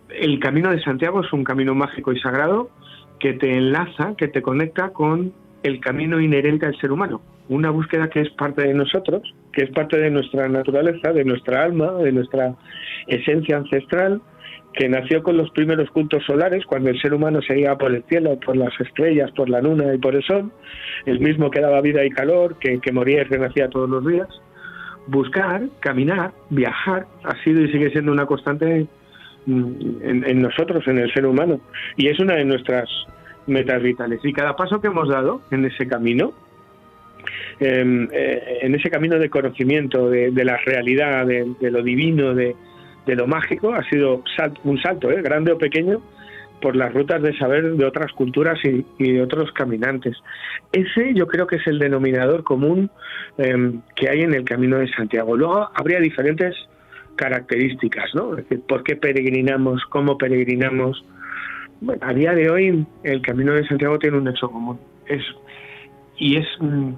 El 0.09 0.39
camino 0.39 0.71
de 0.71 0.81
Santiago 0.83 1.23
es 1.23 1.33
un 1.33 1.45
camino 1.45 1.75
mágico 1.75 2.13
y 2.13 2.21
sagrado 2.21 2.71
que 3.19 3.33
te 3.35 3.53
enlaza, 3.57 4.15
que 4.17 4.29
te 4.29 4.43
conecta 4.43 4.91
con 4.91 5.33
el 5.63 5.81
camino 5.81 6.21
inherente 6.21 6.67
al 6.67 6.77
ser 6.79 6.93
humano. 6.93 7.21
Una 7.49 7.71
búsqueda 7.71 8.09
que 8.09 8.21
es 8.21 8.31
parte 8.31 8.67
de 8.67 8.75
nosotros, 8.75 9.23
que 9.53 9.65
es 9.65 9.71
parte 9.71 9.99
de 9.99 10.11
nuestra 10.11 10.49
naturaleza, 10.49 11.13
de 11.13 11.25
nuestra 11.25 11.65
alma, 11.65 11.93
de 11.95 12.13
nuestra 12.13 12.55
esencia 13.07 13.57
ancestral, 13.57 14.21
que 14.75 14.89
nació 14.89 15.23
con 15.23 15.37
los 15.37 15.51
primeros 15.51 15.91
cultos 15.91 16.25
solares, 16.25 16.65
cuando 16.65 16.91
el 16.91 17.01
ser 17.01 17.13
humano 17.13 17.41
se 17.43 17.59
iba 17.59 17.77
por 17.77 17.95
el 17.95 18.03
cielo, 18.05 18.39
por 18.41 18.57
las 18.57 18.73
estrellas, 18.81 19.31
por 19.33 19.51
la 19.51 19.61
luna 19.61 19.95
y 19.95 19.99
por 19.99 20.15
el 20.15 20.23
sol, 20.23 20.51
el 21.05 21.21
mismo 21.21 21.51
que 21.51 21.61
daba 21.61 21.81
vida 21.81 22.05
y 22.05 22.11
calor, 22.11 22.57
que, 22.59 22.81
que 22.81 22.93
moría 22.93 23.21
y 23.21 23.25
renacía 23.25 23.69
todos 23.69 23.91
los 23.91 24.07
días. 24.07 24.29
Buscar, 25.07 25.63
caminar, 25.81 26.33
viajar, 26.51 27.07
ha 27.25 27.35
sido 27.43 27.61
y 27.63 27.73
sigue 27.73 27.91
siendo 27.91 28.13
una 28.13 28.27
constante 28.27 28.87
mm, 29.47 29.73
en, 30.03 30.43
nosotros, 30.43 30.87
en 30.87 30.99
el 30.99 31.13
ser 31.13 31.27
humano. 31.27 31.61
Y 31.97 32.09
es 32.09 32.19
una 32.21 32.35
de 32.35 32.45
nuestras 32.45 32.89
metas 33.47 33.83
vitales. 33.83 34.21
Y 34.23 34.33
cada 34.33 34.55
paso 34.55 34.81
que 34.81 34.89
hemos 34.89 35.09
dado 35.09 35.43
en 35.51 35.65
ese 35.65 35.89
camino, 35.89 36.33
em, 37.59 38.09
eh, 38.13 38.59
en 38.63 38.75
ese 38.75 38.91
camino 38.91 39.19
de 39.19 39.29
conocimiento 39.29 40.09
de, 40.09 40.45
la 40.45 40.57
realidad, 40.59 41.27
de 41.27 41.71
lo 41.71 41.83
divino, 41.83 42.35
de, 42.35 42.55
de 43.07 43.17
lo 43.17 43.27
mágico 43.27 43.75
ha 43.75 43.83
sido 43.85 44.23
un 44.65 44.81
salto, 44.81 45.11
¿eh? 45.11 45.23
grande 45.23 45.53
o 45.53 45.59
pequeño, 45.59 46.01
por 46.63 46.77
las 46.77 46.95
rutas 46.95 47.21
de 47.21 47.37
saber 47.37 47.75
de 47.75 47.85
otras 47.85 48.13
culturas 48.13 48.59
y, 48.65 48.85
de 48.99 49.21
otros 49.21 49.53
caminantes. 49.53 50.17
Ese 50.73 51.13
yo 51.13 51.27
creo 51.27 51.47
que 51.47 51.57
es 51.57 51.67
el 51.67 51.79
denominador 51.79 52.45
común 52.45 52.91
em, 53.37 53.83
que 53.97 54.09
hay 54.09 54.23
en 54.23 54.33
el 54.33 54.45
Camino 54.45 54.79
de 54.79 54.89
Santiago. 54.93 55.37
Luego 55.37 55.69
habría 55.75 56.01
diferentes 56.01 56.55
características, 57.17 58.15
¿no? 58.15 58.31
Es 58.31 58.45
decir, 58.45 58.63
¿por 58.67 58.83
qué 58.85 58.97
peregrinamos? 58.97 59.83
¿Cómo 59.91 60.17
peregrinamos? 60.17 61.05
Bueno, 61.81 62.01
a 62.07 62.15
día 62.15 62.33
de 62.33 62.49
hoy 62.49 62.87
el 63.03 63.21
Camino 63.21 63.53
de 63.53 63.67
Santiago 63.67 63.99
tiene 63.99 64.17
un 64.17 64.29
hecho 64.29 64.49
común. 64.49 64.79
Es, 65.07 65.23
y 66.17 66.37
es, 66.37 66.47
mm, 66.61 66.93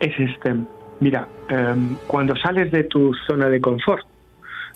es 0.00 0.18
este. 0.18 0.54
Mira, 1.00 1.28
em, 1.48 1.96
cuando 2.06 2.34
sales 2.36 2.72
de 2.72 2.84
tu 2.84 3.14
zona 3.26 3.48
de 3.48 3.60
confort, 3.60 4.04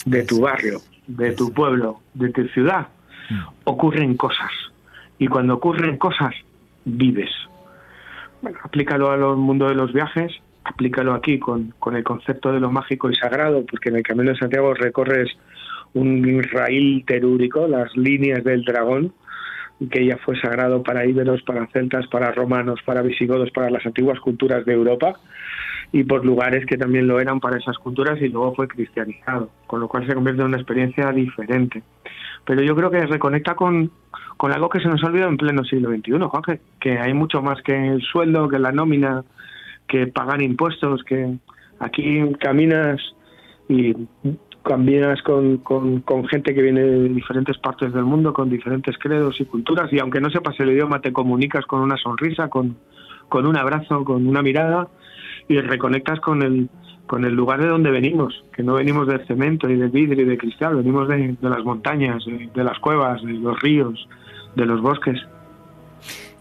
de 0.04 0.22
tu 0.22 0.42
barrio, 0.42 0.80
de 1.06 1.32
tu 1.32 1.52
pueblo, 1.52 2.00
de 2.12 2.30
tu 2.30 2.46
ciudad. 2.48 2.88
Ocurren 3.64 4.16
cosas. 4.16 4.50
Y 5.18 5.28
cuando 5.28 5.54
ocurren 5.54 5.96
cosas, 5.96 6.34
vives. 6.84 7.30
Bueno, 8.42 8.58
aplícalo 8.62 9.10
al 9.10 9.36
mundo 9.36 9.68
de 9.68 9.74
los 9.74 9.92
viajes, 9.92 10.32
aplícalo 10.64 11.14
aquí 11.14 11.38
con, 11.38 11.72
con 11.78 11.96
el 11.96 12.04
concepto 12.04 12.52
de 12.52 12.60
lo 12.60 12.70
mágico 12.70 13.10
y 13.10 13.14
sagrado, 13.14 13.64
porque 13.64 13.88
en 13.88 13.96
el 13.96 14.02
Camino 14.02 14.32
de 14.32 14.38
Santiago 14.38 14.74
recorres 14.74 15.30
un 15.94 16.42
raíl 16.42 17.04
terúrico, 17.06 17.66
las 17.68 17.96
líneas 17.96 18.42
del 18.44 18.64
dragón, 18.64 19.12
que 19.90 20.06
ya 20.06 20.16
fue 20.18 20.38
sagrado 20.40 20.82
para 20.82 21.06
íberos, 21.06 21.42
para 21.42 21.66
celtas, 21.68 22.06
para 22.08 22.32
romanos, 22.32 22.80
para 22.84 23.02
visigodos, 23.02 23.50
para 23.50 23.70
las 23.70 23.84
antiguas 23.84 24.20
culturas 24.20 24.64
de 24.64 24.72
Europa 24.72 25.18
y 25.92 26.04
por 26.04 26.24
lugares 26.24 26.66
que 26.66 26.76
también 26.76 27.06
lo 27.06 27.20
eran 27.20 27.40
para 27.40 27.58
esas 27.58 27.78
culturas 27.78 28.20
y 28.20 28.28
luego 28.28 28.54
fue 28.54 28.68
cristianizado, 28.68 29.50
con 29.66 29.80
lo 29.80 29.88
cual 29.88 30.06
se 30.06 30.14
convierte 30.14 30.42
en 30.42 30.48
una 30.48 30.56
experiencia 30.56 31.10
diferente. 31.12 31.82
Pero 32.46 32.62
yo 32.62 32.74
creo 32.76 32.90
que 32.90 33.06
reconecta 33.06 33.54
con, 33.54 33.90
con 34.36 34.52
algo 34.52 34.68
que 34.68 34.80
se 34.80 34.88
nos 34.88 35.02
ha 35.02 35.06
olvidado 35.06 35.30
en 35.30 35.36
pleno 35.36 35.64
siglo 35.64 35.90
XXI, 35.90 36.18
Jorge, 36.28 36.60
que 36.80 36.98
hay 36.98 37.14
mucho 37.14 37.42
más 37.42 37.62
que 37.62 37.74
el 37.74 38.02
sueldo, 38.02 38.48
que 38.48 38.58
la 38.58 38.72
nómina, 38.72 39.24
que 39.88 40.06
pagar 40.06 40.42
impuestos, 40.42 41.02
que 41.04 41.36
aquí 41.78 42.20
caminas 42.40 43.00
y 43.68 43.94
caminas 44.62 45.22
con, 45.22 45.58
con, 45.58 46.00
con, 46.00 46.26
gente 46.26 46.54
que 46.54 46.62
viene 46.62 46.82
de 46.82 47.08
diferentes 47.10 47.58
partes 47.58 47.92
del 47.92 48.04
mundo, 48.04 48.32
con 48.32 48.48
diferentes 48.48 48.96
credos 48.98 49.40
y 49.40 49.44
culturas, 49.44 49.92
y 49.92 49.98
aunque 49.98 50.20
no 50.20 50.30
sepas 50.30 50.58
el 50.60 50.70
idioma, 50.70 51.00
te 51.00 51.12
comunicas 51.12 51.66
con 51.66 51.80
una 51.80 51.96
sonrisa, 51.96 52.48
con, 52.48 52.76
con 53.28 53.46
un 53.46 53.56
abrazo, 53.56 54.04
con 54.04 54.26
una 54.26 54.42
mirada, 54.42 54.88
y 55.48 55.60
reconectas 55.60 56.20
con 56.20 56.42
el, 56.42 56.70
con 57.06 57.24
el 57.24 57.34
lugar 57.34 57.60
de 57.60 57.68
donde 57.68 57.90
venimos, 57.90 58.44
que 58.54 58.62
no 58.62 58.74
venimos 58.74 59.06
del 59.06 59.26
cemento 59.26 59.68
y 59.68 59.76
del 59.76 59.90
vidrio 59.90 60.24
y 60.24 60.28
de 60.28 60.38
cristal, 60.38 60.76
venimos 60.76 61.08
de, 61.08 61.36
las 61.42 61.64
montañas, 61.64 62.24
de, 62.26 62.64
las 62.64 62.78
cuevas, 62.78 63.22
de 63.22 63.34
los 63.34 63.60
ríos, 63.60 64.08
de 64.56 64.64
los 64.66 64.80
bosques. 64.80 65.20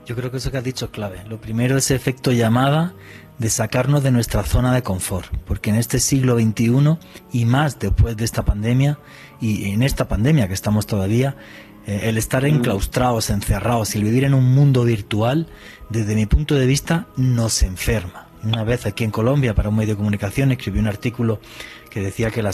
Yo 0.05 0.15
creo 0.15 0.31
que 0.31 0.37
eso 0.37 0.51
que 0.51 0.57
has 0.57 0.63
dicho 0.63 0.85
es 0.85 0.91
clave. 0.91 1.17
Lo 1.29 1.39
primero 1.39 1.77
es 1.77 1.91
efecto 1.91 2.31
llamada 2.31 2.93
de 3.37 3.49
sacarnos 3.49 4.03
de 4.03 4.11
nuestra 4.11 4.43
zona 4.43 4.73
de 4.73 4.83
confort, 4.83 5.27
porque 5.45 5.69
en 5.69 5.75
este 5.75 5.99
siglo 5.99 6.37
XXI 6.39 6.97
y 7.31 7.45
más 7.45 7.79
después 7.79 8.15
de 8.15 8.25
esta 8.25 8.45
pandemia 8.45 8.99
y 9.41 9.71
en 9.71 9.83
esta 9.83 10.07
pandemia 10.07 10.47
que 10.47 10.53
estamos 10.53 10.87
todavía, 10.87 11.35
eh, 11.87 12.01
el 12.03 12.17
estar 12.17 12.45
enclaustrados, 12.45 13.29
encerrados 13.29 13.95
y 13.95 13.97
el 13.97 14.05
vivir 14.05 14.23
en 14.23 14.33
un 14.33 14.53
mundo 14.53 14.85
virtual, 14.85 15.47
desde 15.89 16.15
mi 16.15 16.25
punto 16.25 16.55
de 16.55 16.67
vista, 16.67 17.07
nos 17.17 17.63
enferma 17.63 18.27
una 18.43 18.63
vez 18.63 18.85
aquí 18.85 19.03
en 19.03 19.11
Colombia 19.11 19.53
para 19.53 19.69
un 19.69 19.75
medio 19.75 19.93
de 19.93 19.97
comunicación 19.97 20.51
escribí 20.51 20.79
un 20.79 20.87
artículo 20.87 21.39
que 21.89 22.01
decía 22.01 22.31
que 22.31 22.41
la 22.41 22.51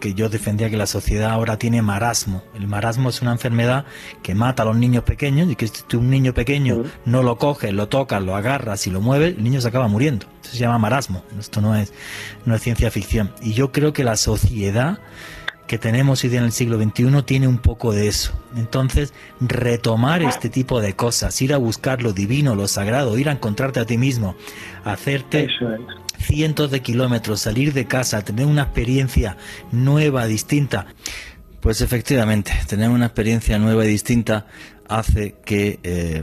que, 0.00 0.14
yo 0.14 0.28
defendía 0.28 0.70
que 0.70 0.76
la 0.76 0.86
sociedad 0.86 1.30
ahora 1.30 1.58
tiene 1.58 1.82
marasmo. 1.82 2.42
El 2.54 2.66
marasmo 2.66 3.10
es 3.10 3.20
una 3.20 3.32
enfermedad 3.32 3.84
que 4.22 4.34
mata 4.34 4.62
a 4.62 4.66
los 4.66 4.76
niños 4.76 5.04
pequeños 5.04 5.50
y 5.50 5.56
que 5.56 5.68
si 5.68 5.96
un 5.96 6.08
niño 6.08 6.32
pequeño 6.32 6.84
no 7.04 7.22
lo 7.22 7.36
coges, 7.36 7.72
lo 7.72 7.88
tocas, 7.88 8.22
lo 8.22 8.34
agarras 8.34 8.86
y 8.86 8.90
lo 8.90 9.00
mueves, 9.00 9.36
el 9.36 9.44
niño 9.44 9.60
se 9.60 9.68
acaba 9.68 9.88
muriendo. 9.88 10.26
Eso 10.42 10.52
se 10.52 10.58
llama 10.58 10.78
marasmo. 10.78 11.22
Esto 11.38 11.60
no 11.60 11.76
es, 11.76 11.92
no 12.46 12.54
es 12.54 12.62
ciencia 12.62 12.90
ficción. 12.90 13.32
Y 13.42 13.52
yo 13.52 13.72
creo 13.72 13.92
que 13.92 14.04
la 14.04 14.16
sociedad 14.16 14.98
que 15.66 15.78
tenemos 15.78 16.22
hoy 16.22 16.30
día 16.30 16.40
en 16.40 16.46
el 16.46 16.52
siglo 16.52 16.80
XXI 16.80 17.22
tiene 17.24 17.48
un 17.48 17.58
poco 17.58 17.92
de 17.92 18.08
eso. 18.08 18.32
Entonces, 18.56 19.14
retomar 19.40 20.22
este 20.22 20.48
tipo 20.48 20.80
de 20.80 20.94
cosas, 20.94 21.40
ir 21.40 21.54
a 21.54 21.58
buscar 21.58 22.02
lo 22.02 22.12
divino, 22.12 22.54
lo 22.54 22.68
sagrado, 22.68 23.16
ir 23.18 23.28
a 23.28 23.32
encontrarte 23.32 23.80
a 23.80 23.86
ti 23.86 23.96
mismo, 23.96 24.36
hacerte 24.84 25.48
cientos 26.18 26.70
de 26.70 26.80
kilómetros, 26.80 27.40
salir 27.40 27.72
de 27.72 27.86
casa, 27.86 28.22
tener 28.22 28.46
una 28.46 28.62
experiencia 28.62 29.36
nueva, 29.70 30.26
distinta. 30.26 30.86
Pues 31.60 31.80
efectivamente, 31.80 32.52
tener 32.66 32.90
una 32.90 33.06
experiencia 33.06 33.58
nueva 33.58 33.84
y 33.84 33.88
distinta 33.88 34.46
hace 34.88 35.36
que 35.44 35.78
eh, 35.82 36.22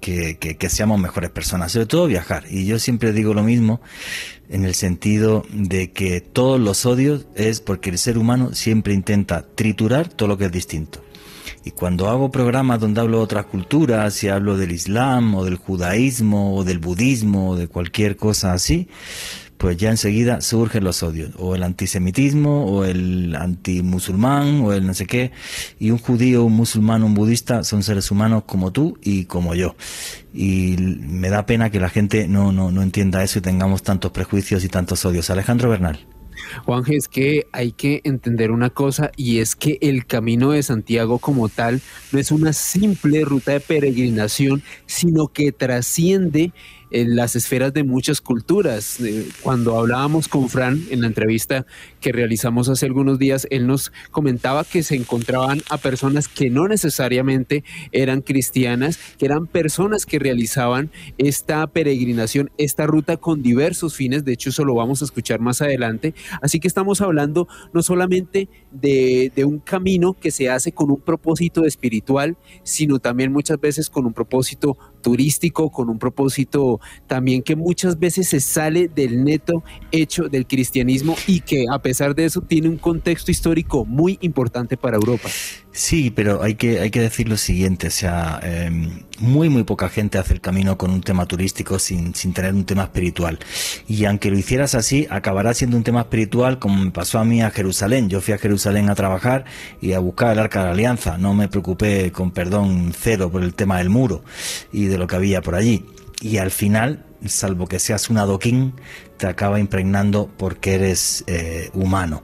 que, 0.00 0.68
seamos 0.68 0.98
mejores 0.98 1.30
personas, 1.30 1.72
sobre 1.72 1.86
todo 1.86 2.06
viajar. 2.06 2.44
Y 2.50 2.66
yo 2.66 2.78
siempre 2.78 3.12
digo 3.12 3.34
lo 3.34 3.42
mismo 3.42 3.80
en 4.48 4.64
el 4.64 4.74
sentido 4.74 5.44
de 5.52 5.92
que 5.92 6.20
todos 6.20 6.58
los 6.58 6.86
odios 6.86 7.26
es 7.34 7.60
porque 7.60 7.90
el 7.90 7.98
ser 7.98 8.18
humano 8.18 8.54
siempre 8.54 8.94
intenta 8.94 9.46
triturar 9.54 10.08
todo 10.08 10.28
lo 10.28 10.38
que 10.38 10.46
es 10.46 10.52
distinto. 10.52 11.02
Y 11.64 11.72
cuando 11.72 12.08
hago 12.08 12.30
programas 12.30 12.80
donde 12.80 13.00
hablo 13.00 13.18
de 13.18 13.24
otras 13.24 13.46
culturas, 13.46 14.24
y 14.24 14.28
hablo 14.28 14.56
del 14.56 14.72
Islam 14.72 15.34
o 15.34 15.44
del 15.44 15.56
judaísmo 15.56 16.56
o 16.56 16.64
del 16.64 16.78
budismo 16.78 17.50
o 17.50 17.56
de 17.56 17.68
cualquier 17.68 18.16
cosa 18.16 18.54
así, 18.54 18.88
pues 19.60 19.76
ya 19.76 19.90
enseguida 19.90 20.40
surgen 20.40 20.84
los 20.84 21.02
odios, 21.02 21.32
o 21.36 21.54
el 21.54 21.62
antisemitismo, 21.62 22.64
o 22.64 22.86
el 22.86 23.36
antimusulmán, 23.36 24.62
o 24.62 24.72
el 24.72 24.86
no 24.86 24.94
sé 24.94 25.04
qué, 25.04 25.32
y 25.78 25.90
un 25.90 25.98
judío, 25.98 26.44
un 26.44 26.54
musulmán, 26.54 27.02
un 27.02 27.12
budista 27.12 27.62
son 27.62 27.82
seres 27.82 28.10
humanos 28.10 28.44
como 28.46 28.72
tú 28.72 28.96
y 29.02 29.26
como 29.26 29.54
yo. 29.54 29.76
Y 30.32 30.76
me 30.78 31.28
da 31.28 31.44
pena 31.44 31.68
que 31.68 31.78
la 31.78 31.90
gente 31.90 32.26
no, 32.26 32.52
no, 32.52 32.70
no 32.70 32.82
entienda 32.82 33.22
eso 33.22 33.38
y 33.38 33.42
tengamos 33.42 33.82
tantos 33.82 34.12
prejuicios 34.12 34.64
y 34.64 34.68
tantos 34.68 35.04
odios. 35.04 35.28
Alejandro 35.28 35.68
Bernal. 35.68 36.06
Juanje, 36.64 36.96
es 36.96 37.06
que 37.06 37.46
hay 37.52 37.72
que 37.72 38.00
entender 38.04 38.52
una 38.52 38.70
cosa 38.70 39.12
y 39.14 39.40
es 39.40 39.54
que 39.56 39.76
el 39.82 40.06
camino 40.06 40.52
de 40.52 40.62
Santiago 40.62 41.18
como 41.18 41.50
tal 41.50 41.82
no 42.12 42.18
es 42.18 42.30
una 42.30 42.54
simple 42.54 43.26
ruta 43.26 43.52
de 43.52 43.60
peregrinación, 43.60 44.62
sino 44.86 45.28
que 45.28 45.52
trasciende 45.52 46.52
en 46.90 47.16
las 47.16 47.36
esferas 47.36 47.72
de 47.72 47.84
muchas 47.84 48.20
culturas. 48.20 48.98
Cuando 49.42 49.78
hablábamos 49.78 50.28
con 50.28 50.48
Fran 50.48 50.82
en 50.90 51.02
la 51.02 51.06
entrevista 51.06 51.66
que 52.00 52.12
realizamos 52.12 52.68
hace 52.68 52.86
algunos 52.86 53.18
días, 53.18 53.46
él 53.50 53.66
nos 53.66 53.92
comentaba 54.10 54.64
que 54.64 54.82
se 54.82 54.96
encontraban 54.96 55.62
a 55.68 55.76
personas 55.76 56.28
que 56.28 56.50
no 56.50 56.66
necesariamente 56.66 57.62
eran 57.92 58.22
cristianas, 58.22 58.98
que 59.18 59.26
eran 59.26 59.46
personas 59.46 60.06
que 60.06 60.18
realizaban 60.18 60.90
esta 61.18 61.66
peregrinación, 61.66 62.50
esta 62.58 62.86
ruta 62.86 63.16
con 63.18 63.42
diversos 63.42 63.94
fines, 63.94 64.24
de 64.24 64.32
hecho 64.32 64.50
eso 64.50 64.64
lo 64.64 64.74
vamos 64.74 65.02
a 65.02 65.04
escuchar 65.04 65.40
más 65.40 65.60
adelante, 65.62 66.14
así 66.42 66.58
que 66.58 66.68
estamos 66.68 67.00
hablando 67.00 67.46
no 67.72 67.82
solamente 67.82 68.48
de, 68.72 69.30
de, 69.34 69.44
un 69.44 69.58
camino 69.58 70.14
que 70.14 70.30
se 70.30 70.48
hace 70.48 70.72
con 70.72 70.90
un 70.90 71.00
propósito 71.00 71.64
espiritual, 71.64 72.36
sino 72.62 72.98
también 72.98 73.32
muchas 73.32 73.60
veces 73.60 73.90
con 73.90 74.06
un 74.06 74.12
propósito 74.12 74.76
turístico, 75.02 75.70
con 75.70 75.88
un 75.88 75.98
propósito 75.98 76.80
también 77.06 77.42
que 77.42 77.56
muchas 77.56 77.98
veces 77.98 78.28
se 78.28 78.40
sale 78.40 78.88
del 78.88 79.24
neto 79.24 79.62
hecho 79.90 80.28
del 80.28 80.46
cristianismo 80.46 81.16
y 81.26 81.40
que 81.40 81.64
a 81.70 81.80
pesar 81.80 81.89
de 81.98 82.24
eso 82.24 82.40
tiene 82.40 82.68
un 82.68 82.76
contexto 82.76 83.30
histórico 83.30 83.84
muy 83.84 84.18
importante 84.22 84.76
para 84.76 84.96
Europa. 84.96 85.28
Sí, 85.72 86.10
pero 86.10 86.42
hay 86.42 86.54
que, 86.54 86.80
hay 86.80 86.90
que 86.90 87.00
decir 87.00 87.28
lo 87.28 87.36
siguiente, 87.36 87.88
o 87.88 87.90
sea, 87.90 88.40
em, 88.42 89.04
muy 89.18 89.48
muy 89.48 89.62
poca 89.62 89.88
gente 89.88 90.18
hace 90.18 90.34
el 90.34 90.40
camino 90.40 90.76
con 90.76 90.90
un 90.90 91.00
tema 91.00 91.26
turístico 91.26 91.78
sin, 91.78 92.14
sin 92.14 92.32
tener 92.32 92.54
un 92.54 92.64
tema 92.64 92.84
espiritual. 92.84 93.38
Y 93.86 94.04
aunque 94.04 94.30
lo 94.30 94.38
hicieras 94.38 94.74
así, 94.74 95.06
acabará 95.10 95.54
siendo 95.54 95.76
un 95.76 95.84
tema 95.84 96.00
espiritual 96.00 96.58
como 96.58 96.84
me 96.84 96.90
pasó 96.90 97.18
a 97.18 97.24
mí 97.24 97.42
a 97.42 97.50
Jerusalén. 97.50 98.08
Yo 98.08 98.20
fui 98.20 98.34
a 98.34 98.38
Jerusalén 98.38 98.90
a 98.90 98.94
trabajar 98.94 99.44
y 99.80 99.92
a 99.92 100.00
buscar 100.00 100.32
el 100.32 100.40
Arca 100.40 100.60
de 100.60 100.66
la 100.66 100.72
Alianza. 100.72 101.18
No 101.18 101.34
me 101.34 101.48
preocupé 101.48 102.10
con 102.10 102.30
perdón 102.32 102.92
cero 102.98 103.30
por 103.30 103.42
el 103.42 103.54
tema 103.54 103.78
del 103.78 103.90
muro 103.90 104.22
y 104.72 104.86
de 104.86 104.98
lo 104.98 105.06
que 105.06 105.16
había 105.16 105.40
por 105.40 105.54
allí. 105.54 105.84
Y 106.20 106.36
al 106.36 106.50
final, 106.50 107.06
salvo 107.26 107.66
que 107.66 107.78
seas 107.78 108.10
un 108.10 108.18
adoquín, 108.18 108.74
te 109.16 109.26
acaba 109.26 109.58
impregnando 109.58 110.30
porque 110.36 110.74
eres 110.74 111.24
eh, 111.26 111.70
humano. 111.72 112.22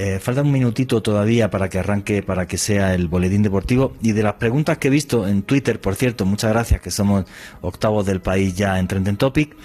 Eh, 0.00 0.20
falta 0.20 0.42
un 0.42 0.52
minutito 0.52 1.02
todavía 1.02 1.50
para 1.50 1.68
que 1.68 1.80
arranque, 1.80 2.22
para 2.22 2.46
que 2.46 2.56
sea 2.56 2.94
el 2.94 3.08
boletín 3.08 3.42
deportivo. 3.42 3.94
Y 4.00 4.12
de 4.12 4.22
las 4.22 4.34
preguntas 4.34 4.78
que 4.78 4.88
he 4.88 4.90
visto 4.92 5.26
en 5.26 5.42
Twitter, 5.42 5.80
por 5.80 5.96
cierto, 5.96 6.24
muchas 6.24 6.52
gracias, 6.52 6.80
que 6.80 6.92
somos 6.92 7.24
octavos 7.62 8.06
del 8.06 8.20
país 8.20 8.54
ya 8.54 8.78
en 8.78 8.86
Trending 8.86 9.16
Topic. 9.16 9.56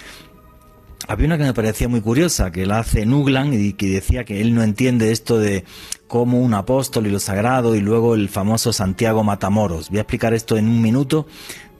Había 1.08 1.28
una 1.28 1.38
que 1.38 1.44
me 1.44 1.54
parecía 1.54 1.88
muy 1.88 2.02
curiosa, 2.02 2.52
que 2.52 2.66
la 2.66 2.80
hace 2.80 3.06
Nuglan 3.06 3.54
y 3.54 3.74
que 3.74 3.88
decía 3.88 4.24
que 4.24 4.40
él 4.40 4.56
no 4.56 4.64
entiende 4.64 5.12
esto 5.12 5.38
de 5.38 5.66
cómo 6.08 6.40
un 6.40 6.54
apóstol 6.54 7.08
y 7.08 7.12
lo 7.12 7.20
sagrado 7.20 7.76
y 7.76 7.82
luego 7.82 8.16
el 8.16 8.30
famoso 8.30 8.72
Santiago 8.72 9.24
Matamoros. 9.24 9.90
Voy 9.90 9.98
a 9.98 10.02
explicar 10.02 10.34
esto 10.34 10.58
en 10.58 10.68
un 10.68 10.82
minuto, 10.82 11.28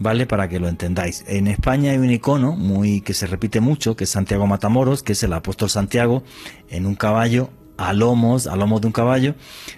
¿vale? 0.04 0.28
Para 0.28 0.48
que 0.48 0.60
lo 0.60 0.68
entendáis. 0.68 1.24
En 1.28 1.48
España 1.48 1.92
hay 1.92 1.98
un 1.98 2.12
icono 2.12 2.56
muy 2.56 3.02
que 3.02 3.16
se 3.16 3.26
repite 3.26 3.62
mucho, 3.62 3.96
que 3.96 4.04
es 4.04 4.10
Santiago 4.12 4.46
Matamoros, 4.46 5.02
que 5.02 5.14
es 5.14 5.24
el 5.24 5.34
apóstol 5.34 5.70
Santiago 5.70 6.24
en 6.70 6.86
un 6.86 6.94
caballo 6.94 7.50
a 7.78 7.94
lomos, 7.94 8.46
a 8.46 8.56
lomos 8.56 8.82
de 8.82 8.88
un 8.88 8.94
caballo, 8.94 9.34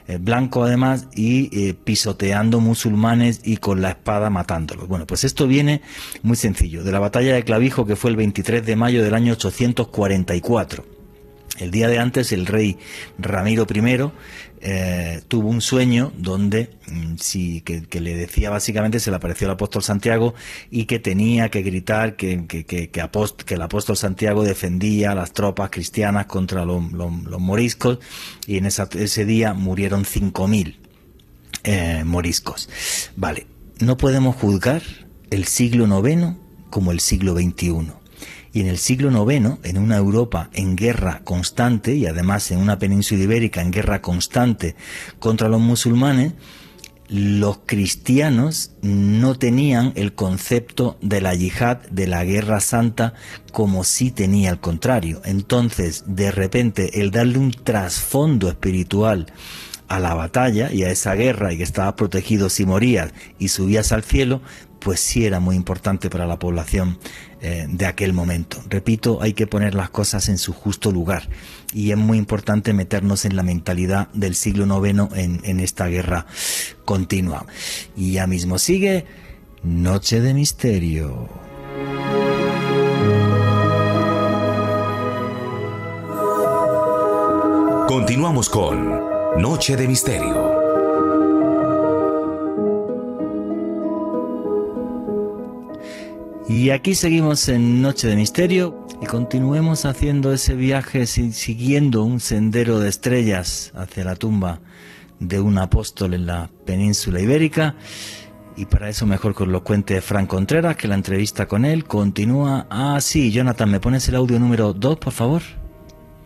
eh, 0.07 0.17
blanco 0.17 0.63
además, 0.63 1.07
y 1.15 1.49
eh, 1.57 1.73
pisoteando 1.75 2.59
musulmanes 2.59 3.39
y 3.45 3.57
con 3.57 3.81
la 3.81 3.91
espada 3.91 4.29
matándolos. 4.29 4.87
Bueno, 4.87 5.07
pues 5.07 5.23
esto 5.23 5.47
viene 5.47 5.81
muy 6.23 6.35
sencillo, 6.35 6.83
de 6.83 6.91
la 6.91 6.99
batalla 6.99 7.33
de 7.33 7.43
Clavijo 7.43 7.85
que 7.85 7.95
fue 7.95 8.09
el 8.09 8.17
23 8.17 8.65
de 8.65 8.75
mayo 8.75 9.01
del 9.01 9.13
año 9.13 9.33
844. 9.33 10.94
El 11.57 11.71
día 11.71 11.87
de 11.87 11.99
antes 11.99 12.31
el 12.31 12.45
rey 12.45 12.77
Ramiro 13.17 13.65
I 13.73 14.11
eh, 14.67 15.21
tuvo 15.27 15.49
un 15.49 15.61
sueño 15.61 16.11
donde 16.17 16.71
mm, 16.87 17.15
que, 17.63 17.99
le 17.99 18.15
decía 18.15 18.49
básicamente, 18.49 18.99
se 18.99 19.11
le 19.11 19.17
apareció 19.17 19.45
el 19.45 19.53
apóstol 19.53 19.83
Santiago 19.83 20.33
y 20.71 20.85
que 20.85 20.99
tenía 20.99 21.49
que 21.49 21.61
gritar 21.61 22.15
que, 22.15 22.47
que, 22.47 22.65
que, 22.65 22.89
el 23.47 23.61
apóstol 23.61 23.95
Santiago 23.95 24.43
defendía 24.43 25.11
a 25.11 25.15
las 25.15 25.33
tropas 25.33 25.69
cristianas 25.69 26.25
contra 26.25 26.65
los, 26.65 26.81
moriscos 27.39 27.99
y 28.47 28.57
en 28.57 28.65
ese 28.65 29.25
día 29.25 29.53
murieron 29.53 30.03
5.000 30.03 30.75
eh, 31.63 32.03
moriscos. 32.03 32.69
Vale, 33.15 33.45
no 33.79 33.97
podemos 33.97 34.35
juzgar 34.35 34.81
el 35.29 35.45
siglo 35.45 35.85
IX 35.85 36.37
como 36.69 36.91
el 36.91 36.99
siglo 36.99 37.35
XXI 37.35 38.04
y 38.55 38.61
en 38.61 38.67
el 38.67 38.77
siglo 38.77 39.09
IX, 39.29 39.57
en 39.63 39.77
una 39.77 39.97
Europa 39.97 40.49
en 40.53 40.77
guerra 40.77 41.19
constante 41.25 41.93
y 41.93 42.05
además 42.05 42.49
en 42.51 42.59
una 42.59 42.79
península 42.79 43.21
ibérica 43.21 43.61
en 43.61 43.69
guerra 43.69 44.01
constante 44.01 44.77
contra 45.19 45.49
los 45.49 45.59
musulmanes, 45.59 46.35
los 47.09 47.59
cristianos 47.65 48.71
no 48.81 49.37
tenían 49.37 49.91
el 49.97 50.13
concepto 50.13 50.97
de 51.01 51.19
la 51.19 51.35
yihad, 51.35 51.79
de 51.91 52.07
la 52.07 52.23
guerra 52.23 52.61
santa, 52.61 53.13
como 53.51 53.83
si 53.83 54.09
tenía 54.09 54.51
el 54.51 54.61
contrario. 54.61 55.21
Entonces, 55.25 56.05
de 56.07 56.31
repente, 56.31 57.01
el 57.01 57.11
darle 57.11 57.39
un 57.39 57.51
trasfondo 57.51 58.47
espiritual 58.47 59.33
a 59.89 59.99
la 59.99 60.13
batalla 60.13 60.71
y 60.71 60.83
a 60.83 60.91
esa 60.91 61.13
guerra 61.13 61.51
y 61.51 61.57
que 61.57 61.63
estabas 61.63 61.95
protegido 61.95 62.49
si 62.49 62.65
morías 62.65 63.11
y 63.37 63.49
subías 63.49 63.91
al 63.91 64.03
cielo, 64.03 64.41
pues 64.85 64.99
sí 64.99 65.25
era 65.25 65.39
muy 65.39 65.55
importante 65.55 66.11
para 66.11 66.27
la 66.27 66.37
población 66.37 66.99
eh, 67.41 67.65
de 67.67 67.87
aquel 67.87 68.13
momento. 68.13 68.61
Repito, 68.69 69.19
hay 69.19 69.33
que 69.33 69.47
poner 69.47 69.73
las 69.73 69.89
cosas 69.89 70.29
en 70.29 70.37
su 70.37 70.53
justo 70.53 70.91
lugar 70.91 71.27
y 71.73 71.89
es 71.89 71.97
muy 71.97 72.19
importante 72.19 72.71
meternos 72.71 73.25
en 73.25 73.35
la 73.35 73.41
mentalidad 73.41 74.09
del 74.13 74.35
siglo 74.35 74.65
IX 74.85 75.07
en, 75.15 75.41
en 75.43 75.59
esta 75.59 75.87
guerra 75.87 76.27
continua. 76.85 77.47
Y 77.97 78.11
ya 78.11 78.27
mismo 78.27 78.59
sigue 78.59 79.07
Noche 79.63 80.21
de 80.21 80.35
Misterio. 80.35 81.29
Continuamos 87.87 88.49
con 88.49 89.01
Noche 89.41 89.75
de 89.77 89.87
Misterio. 89.87 90.54
Y 96.47 96.69
aquí 96.69 96.93
seguimos 96.93 97.49
en 97.49 97.81
Noche 97.81 98.07
de 98.07 98.15
Misterio 98.15 98.85
y 99.01 99.07
continuemos 99.07 99.85
haciendo 99.85 100.31
ese 100.31 100.53
viaje 100.53 101.07
siguiendo 101.07 102.03
un 102.03 102.19
sendero 102.19 102.79
de 102.79 102.87
estrellas 102.87 103.71
hacia 103.73 104.03
la 104.03 104.15
tumba 104.15 104.59
de 105.19 105.39
un 105.39 105.57
apóstol 105.57 106.13
en 106.13 106.27
la 106.27 106.51
península 106.65 107.19
ibérica. 107.19 107.75
Y 108.55 108.65
para 108.65 108.89
eso 108.89 109.07
mejor 109.07 109.35
que 109.35 109.47
lo 109.47 109.63
cuente 109.63 109.99
Frank 110.01 110.27
Contreras, 110.27 110.75
que 110.77 110.87
la 110.87 110.93
entrevista 110.93 111.47
con 111.47 111.65
él 111.65 111.85
continúa. 111.85 112.67
Ah, 112.69 112.99
sí, 113.01 113.31
Jonathan, 113.31 113.71
¿me 113.71 113.79
pones 113.79 114.07
el 114.07 114.15
audio 114.15 114.39
número 114.39 114.71
2, 114.71 114.97
por 114.99 115.13
favor? 115.13 115.41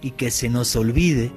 Y 0.02 0.12
que 0.12 0.32
se 0.32 0.50
nos 0.50 0.76
olvide 0.76 1.32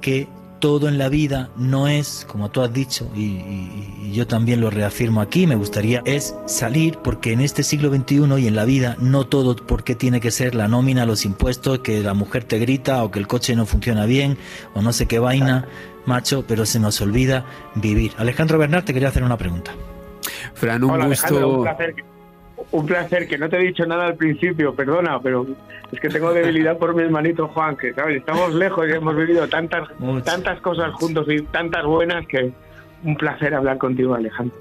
que 0.00 0.26
todo 0.62 0.86
en 0.86 0.96
la 0.96 1.08
vida 1.08 1.50
no 1.56 1.88
es, 1.88 2.24
como 2.28 2.48
tú 2.48 2.62
has 2.62 2.72
dicho, 2.72 3.10
y, 3.16 4.12
yo 4.12 4.28
también 4.28 4.60
lo 4.60 4.70
reafirmo 4.70 5.20
aquí, 5.20 5.48
me 5.48 5.56
gustaría, 5.56 6.02
es 6.04 6.36
salir, 6.46 6.98
porque 7.02 7.32
en 7.32 7.40
este 7.40 7.64
siglo 7.64 7.92
XXI 7.92 8.38
y 8.38 8.46
en 8.46 8.54
la 8.54 8.64
vida 8.64 8.96
no 9.00 9.26
todo 9.26 9.56
porque 9.56 9.96
tiene 9.96 10.20
que 10.20 10.30
ser 10.30 10.54
la 10.54 10.68
nómina, 10.68 11.04
los 11.04 11.24
impuestos, 11.24 11.80
que 11.80 12.00
la 12.00 12.14
mujer 12.14 12.44
te 12.44 12.60
grita 12.60 13.02
o 13.02 13.10
que 13.10 13.18
el 13.18 13.26
coche 13.26 13.56
no 13.56 13.66
funciona 13.66 14.06
bien 14.06 14.38
o 14.72 14.82
no 14.82 14.92
sé 14.92 15.06
qué 15.06 15.18
vaina, 15.18 15.66
macho, 16.06 16.44
pero 16.46 16.64
se 16.64 16.78
nos 16.78 17.00
olvida 17.00 17.44
vivir. 17.74 18.12
Alejandro 18.16 18.56
Bernard, 18.56 18.84
te 18.84 18.94
quería 18.94 19.08
hacer 19.08 19.24
una 19.24 19.36
pregunta. 19.36 19.72
Fran, 20.54 20.84
un 20.84 21.08
gusto 21.08 21.56
un 21.56 21.62
placer, 21.64 21.96
que 23.28 23.38
no 23.38 23.48
te 23.48 23.56
he 23.56 23.60
dicho 23.60 23.84
nada 23.86 24.06
al 24.06 24.16
principio, 24.16 24.74
perdona, 24.74 25.20
pero 25.20 25.46
es 25.90 26.00
que 26.00 26.08
tengo 26.08 26.32
debilidad 26.32 26.78
por 26.78 26.94
mi 26.94 27.02
hermanito 27.02 27.48
Juan, 27.48 27.76
que 27.76 27.92
sabes, 27.92 28.16
estamos 28.16 28.54
lejos 28.54 28.88
y 28.88 28.92
hemos 28.92 29.14
vivido 29.14 29.46
tantas, 29.48 29.88
tantas 30.24 30.60
cosas 30.60 30.92
juntos 30.94 31.26
y 31.28 31.42
tantas 31.42 31.84
buenas 31.84 32.26
que 32.26 32.50
un 33.04 33.16
placer 33.16 33.54
hablar 33.54 33.78
contigo, 33.78 34.14
Alejandro. 34.14 34.56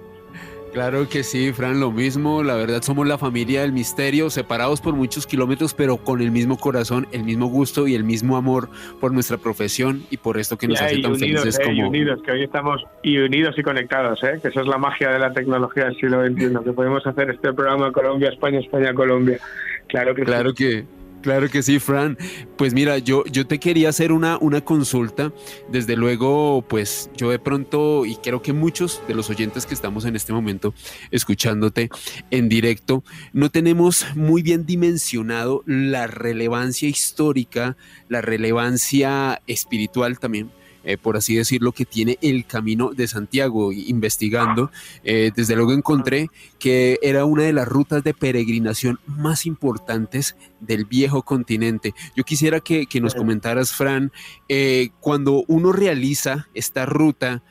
Claro 0.72 1.10
que 1.10 1.24
sí, 1.24 1.52
Fran, 1.52 1.80
lo 1.80 1.92
mismo. 1.92 2.44
La 2.44 2.56
verdad 2.56 2.82
somos 2.82 3.06
la 3.06 3.18
familia 3.18 3.62
del 3.62 3.74
misterio, 3.74 4.30
separados 4.30 4.80
por 4.80 4.94
muchos 4.94 5.28
kilómetros, 5.28 5.74
pero 5.74 5.98
con 5.98 6.22
el 6.22 6.32
mismo 6.32 6.58
corazón, 6.58 7.08
el 7.12 7.24
mismo 7.24 7.48
gusto 7.48 7.88
y 7.88 7.96
el 7.96 8.04
mismo 8.04 8.38
amor 8.38 8.70
por 9.00 9.12
nuestra 9.12 9.38
profesión 9.38 10.04
y 10.10 10.18
por 10.18 10.38
esto 10.38 10.58
que 10.58 10.68
nos 10.68 10.82
hace 10.82 11.02
tan 11.02 11.16
felices 11.18 11.60
eh, 11.60 11.64
como... 11.64 11.76
Y 11.76 11.82
unidos, 11.82 12.22
que 12.24 12.32
hoy 12.32 12.44
estamos 12.44 12.82
y 13.04 13.18
unidos 13.18 13.56
y 13.58 13.64
conectados, 13.64 14.24
¿eh? 14.24 14.40
que 14.42 14.48
eso 14.48 14.62
es 14.62 14.68
la 14.68 14.78
magia 14.78 15.10
de 15.10 15.20
la 15.20 15.34
tecnología 15.34 15.86
del 15.86 15.96
siglo 15.98 16.26
XXI, 16.26 16.64
que 16.64 16.74
podemos 16.74 17.06
hacer 17.06 17.30
este 17.32 17.52
programa 17.54 17.92
Colombia, 17.92 18.30
España, 18.30 18.60
España, 18.60 18.94
Colombia. 18.94 19.40
Claro 19.88 20.16
que 20.16 20.24
claro 20.24 20.54
que 20.54 20.86
Claro 21.22 21.50
que 21.50 21.62
sí, 21.62 21.78
Fran. 21.78 22.18
Pues 22.58 22.74
mira, 22.74 22.98
yo, 22.98 23.24
yo 23.26 23.46
te 23.46 23.60
quería 23.60 23.90
hacer 23.90 24.12
una, 24.12 24.38
una 24.40 24.62
consulta. 24.62 25.32
Desde 25.70 25.96
luego, 25.96 26.66
pues 26.68 27.12
yo 27.16 27.30
de 27.30 27.38
pronto, 27.38 28.06
y 28.06 28.16
creo 28.16 28.42
que 28.42 28.54
muchos 28.54 29.02
de 29.08 29.14
los 29.14 29.30
oyentes 29.30 29.68
que 29.68 29.76
estamos 29.76 30.06
en 30.06 30.16
este 30.16 30.34
momento 30.34 30.74
escuchándote 31.12 31.90
en 32.32 32.50
directo, 32.50 33.04
no 33.34 33.52
tenemos 33.52 34.06
muy 34.16 34.42
bien 34.42 34.66
dimensionado 34.66 35.64
la 35.68 36.08
relevancia 36.08 36.90
histórica, 36.90 37.78
la 38.10 38.22
relevancia 38.22 39.42
espiritual 39.46 40.18
también 40.18 40.50
eh, 40.84 40.98
por 40.98 41.18
así 41.18 41.36
decirlo, 41.36 41.72
que 41.72 41.86
tiene 41.86 42.18
el 42.22 42.46
Camino 42.46 42.92
de 42.92 43.08
Santiago. 43.08 43.72
Investigando, 43.72 44.72
eh, 45.04 45.32
desde 45.36 45.56
luego 45.56 45.74
encontré 45.74 46.30
que 46.60 47.00
era 47.02 47.26
una 47.26 47.44
de 47.44 47.54
las 47.54 47.68
rutas 47.68 48.04
de 48.04 48.14
peregrinación 48.14 49.00
más 49.06 49.46
importantes 49.46 50.36
del 50.60 50.86
viejo 50.86 51.24
continente. 51.24 51.94
Yo 52.16 52.24
quisiera 52.24 52.60
que, 52.60 52.88
nos 53.02 53.16
comentaras, 53.16 53.74
Fran, 53.74 54.12
eh, 54.48 54.90
cuando 55.00 55.44
uno 55.48 55.72
realiza 55.72 56.48
esta 56.54 56.86
ruta, 56.86 57.42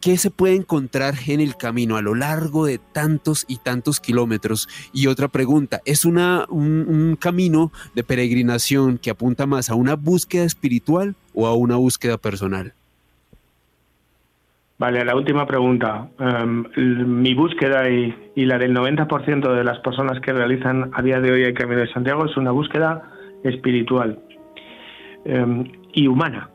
¿Qué 0.00 0.16
se 0.16 0.30
puede 0.30 0.54
encontrar 0.54 1.12
en 1.26 1.40
el 1.40 1.56
camino 1.56 1.98
a 1.98 2.02
lo 2.02 2.14
largo 2.14 2.64
de 2.64 2.78
tantos 2.78 3.44
y 3.46 3.58
tantos 3.58 4.00
kilómetros? 4.00 4.66
Y 4.94 5.08
otra 5.08 5.28
pregunta, 5.28 5.80
¿es 5.84 6.06
una, 6.06 6.46
un, 6.48 7.18
camino 7.20 7.70
de 7.94 8.02
peregrinación 8.02 8.96
que 8.96 9.10
apunta 9.10 9.44
más 9.44 9.68
a 9.68 9.74
una 9.74 9.96
búsqueda 9.96 10.44
espiritual 10.44 11.16
o 11.34 11.46
a 11.46 11.54
una 11.54 11.76
búsqueda 11.76 12.16
personal? 12.16 12.72
Vale, 14.78 15.04
la 15.04 15.14
última 15.14 15.46
pregunta. 15.46 16.08
Em, 16.18 16.64
mi 17.20 17.34
búsqueda 17.34 17.90
y, 17.90 18.14
la 18.36 18.56
del 18.56 18.72
90% 18.72 19.52
de 19.52 19.64
las 19.64 19.80
personas 19.80 20.18
que 20.20 20.32
realizan 20.32 20.90
a 20.94 21.02
día 21.02 21.20
de 21.20 21.30
hoy 21.30 21.42
el 21.42 21.52
Camino 21.52 21.80
de 21.80 21.92
Santiago 21.92 22.24
es 22.24 22.34
una 22.38 22.52
búsqueda 22.52 23.02
espiritual 23.44 24.18
em, 25.26 25.70
y 25.92 26.06
humana. 26.06 26.49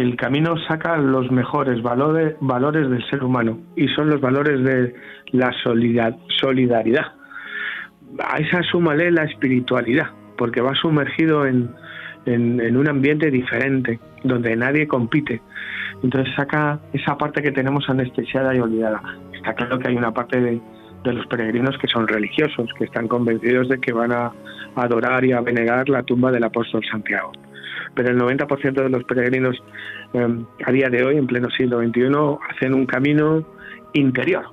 El 0.00 0.16
camino 0.16 0.56
saca 0.66 0.96
los 0.96 1.30
mejores 1.30 1.82
valores, 1.82 2.36
del 2.90 3.04
ser 3.10 3.24
humano 3.24 3.58
y 3.76 3.88
son 3.88 4.10
los 4.10 4.20
valores 4.20 4.62
de 4.62 4.94
la 5.32 5.52
solidaridad. 5.62 7.06
A 8.18 8.38
esa 8.38 8.62
súmale 8.62 9.10
la 9.10 9.24
espiritualidad, 9.24 10.10
porque 10.36 10.60
va 10.60 10.74
sumergido 10.74 11.46
en, 11.46 11.70
en 12.26 12.76
un 12.76 12.88
ambiente 12.88 13.30
diferente, 13.30 13.98
donde 14.24 14.54
nadie 14.56 14.86
compite 14.86 15.40
entonces 16.02 16.32
saca 16.36 16.78
esa 16.92 17.16
parte 17.16 17.42
que 17.42 17.50
tenemos 17.50 17.88
anestesiada 17.88 18.54
y 18.54 18.60
olvidada. 18.60 19.02
Está 19.34 19.54
claro 19.54 19.78
que 19.78 19.88
hay 19.88 19.96
una 19.96 20.12
parte 20.12 20.40
de, 20.40 20.60
los 21.04 21.26
peregrinos 21.26 21.78
que 21.78 21.88
son 21.88 22.06
religiosos, 22.06 22.68
que 22.76 22.84
están 22.84 23.08
convencidos 23.08 23.68
de 23.68 23.80
que 23.80 23.92
van 23.92 24.12
a 24.12 24.30
adorar 24.76 25.24
y 25.24 25.32
a 25.32 25.40
venerar 25.40 25.88
la 25.88 26.02
tumba 26.02 26.30
del 26.30 26.44
apóstol 26.44 26.82
Santiago. 26.90 27.32
Pero 27.98 28.10
el 28.10 28.16
90% 28.16 28.74
de 28.74 28.88
los 28.90 29.02
peregrinos 29.02 29.60
em, 30.12 30.46
a 30.64 30.70
día 30.70 30.88
de 30.88 31.02
hoy, 31.02 31.16
en 31.16 31.26
pleno 31.26 31.50
siglo 31.50 31.80
XXI, 31.80 32.04
hacen 32.48 32.72
un 32.72 32.86
camino 32.86 33.44
interior. 33.92 34.44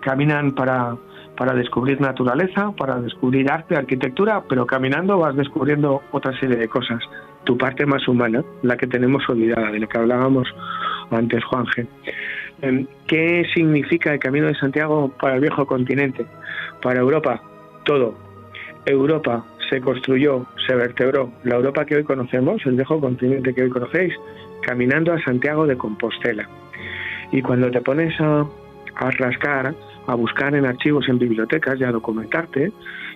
Caminan 0.00 0.54
para, 0.54 0.96
para 1.36 1.52
descubrir 1.52 2.00
naturaleza, 2.00 2.72
para 2.72 2.98
descubrir 3.02 3.52
arte, 3.52 3.76
arquitectura, 3.76 4.42
pero 4.48 4.64
caminando 4.64 5.18
vas 5.18 5.36
descubriendo 5.36 6.00
otra 6.12 6.32
serie 6.40 6.56
de 6.56 6.66
cosas 6.66 7.02
tu 7.44 7.58
parte 7.58 7.84
más 7.84 8.08
humana, 8.08 8.42
la 8.62 8.78
que 8.78 8.86
tenemos 8.86 9.28
olvidada, 9.28 9.70
de 9.70 9.80
lo 9.80 9.86
que 9.86 9.98
hablábamos 9.98 10.48
antes, 11.10 11.44
Juanje. 11.44 11.86
Em, 12.62 12.86
¿Qué 13.06 13.44
significa 13.52 14.10
el 14.14 14.20
Camino 14.20 14.46
de 14.46 14.54
Santiago 14.54 15.12
para 15.20 15.34
el 15.34 15.42
viejo 15.42 15.66
continente? 15.66 16.24
Para 16.80 17.00
Europa, 17.00 17.42
todo. 17.84 18.14
Europa 18.86 19.44
se 19.68 19.80
construyó, 19.80 20.46
se 20.66 20.74
vertebró, 20.74 21.32
la 21.44 21.56
Europa 21.56 21.84
que 21.84 21.96
hoy 21.96 22.04
conocemos, 22.04 22.64
el 22.64 22.74
viejo 22.74 23.00
continente 23.00 23.54
que 23.54 23.62
hoy 23.62 23.70
conocéis, 23.70 24.14
caminando 24.62 25.12
a 25.12 25.22
Santiago 25.22 25.66
de 25.66 25.76
Compostela. 25.76 26.48
Y 27.32 27.42
cuando 27.42 27.70
te 27.70 27.80
pones 27.80 28.14
a, 28.20 28.46
rascar, 29.18 29.74
a 30.06 30.14
buscar 30.14 30.54
en 30.54 30.66
archivos, 30.66 31.08
en 31.08 31.18
bibliotecas 31.18 31.78
y 31.80 31.84
a 31.84 31.92
documentarte, 31.92 32.72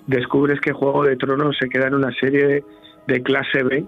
descubres 0.06 0.60
que 0.60 0.72
Juego 0.72 1.04
de 1.04 1.16
Tronos 1.16 1.56
se 1.58 1.68
queda 1.68 1.88
en 1.88 1.94
una 1.94 2.12
serie 2.12 2.64
de 3.06 3.22
clase 3.22 3.62
B 3.62 3.84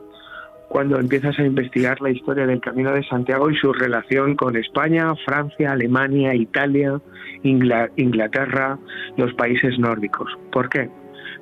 cuando 0.69 1.01
empiezas 1.01 1.37
a 1.41 1.45
investigar 1.45 2.01
la 2.01 2.11
historia 2.11 2.47
del 2.47 2.61
Camino 2.61 2.93
de 2.93 3.03
Santiago 3.03 3.51
y 3.51 3.57
su 3.57 3.73
relación 3.73 4.37
con 4.37 4.55
España, 4.57 5.13
Francia, 5.25 5.73
Alemania, 5.73 6.33
Italia, 6.33 7.01
Inglaterra, 7.43 8.79
los 9.17 9.35
países 9.35 9.81
nórdicos. 9.81 10.31
¿Por 10.53 10.69
qué? 10.69 10.89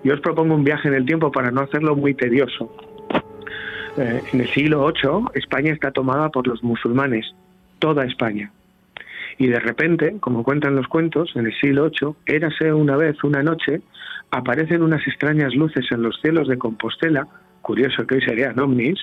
Yo 0.04 0.14
os 0.14 0.20
propongo 0.20 0.54
un 0.54 0.64
viaje 0.64 0.88
en 0.88 0.94
el 0.94 1.04
tiempo 1.04 1.32
para 1.32 1.50
no 1.50 1.60
hacerlo 1.60 1.96
muy 1.96 2.14
tedioso. 2.14 2.72
Eh, 3.96 4.22
en 4.32 4.40
el 4.40 4.48
siglo 4.50 4.86
VIII, 4.86 5.26
España 5.34 5.72
está 5.72 5.90
tomada 5.90 6.28
por 6.28 6.46
los 6.46 6.62
musulmanes, 6.62 7.34
toda 7.80 8.04
España. 8.04 8.52
Y 9.38 9.48
de 9.48 9.58
repente, 9.58 10.16
como 10.20 10.44
cuentan 10.44 10.76
los 10.76 10.86
cuentos, 10.86 11.32
en 11.34 11.46
el 11.46 11.54
siglo 11.60 11.90
VIII, 11.90 12.14
érase 12.26 12.72
una 12.72 12.96
vez, 12.96 13.22
una 13.24 13.42
noche, 13.42 13.80
aparecen 14.30 14.82
unas 14.82 15.06
extrañas 15.06 15.54
luces 15.54 15.86
en 15.90 16.02
los 16.02 16.20
cielos 16.20 16.48
de 16.48 16.58
Compostela, 16.58 17.26
curioso 17.60 18.06
que 18.06 18.16
hoy 18.16 18.22
serían 18.22 18.58
ovnis, 18.60 18.98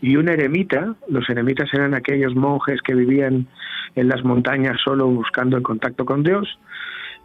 y 0.00 0.16
un 0.16 0.28
eremita, 0.28 0.94
los 1.08 1.28
eremitas 1.28 1.72
eran 1.72 1.94
aquellos 1.94 2.34
monjes 2.34 2.80
que 2.82 2.94
vivían 2.94 3.46
en 3.94 4.08
las 4.08 4.24
montañas 4.24 4.80
solo 4.82 5.06
buscando 5.08 5.56
el 5.56 5.62
contacto 5.62 6.04
con 6.04 6.22
Dios, 6.22 6.58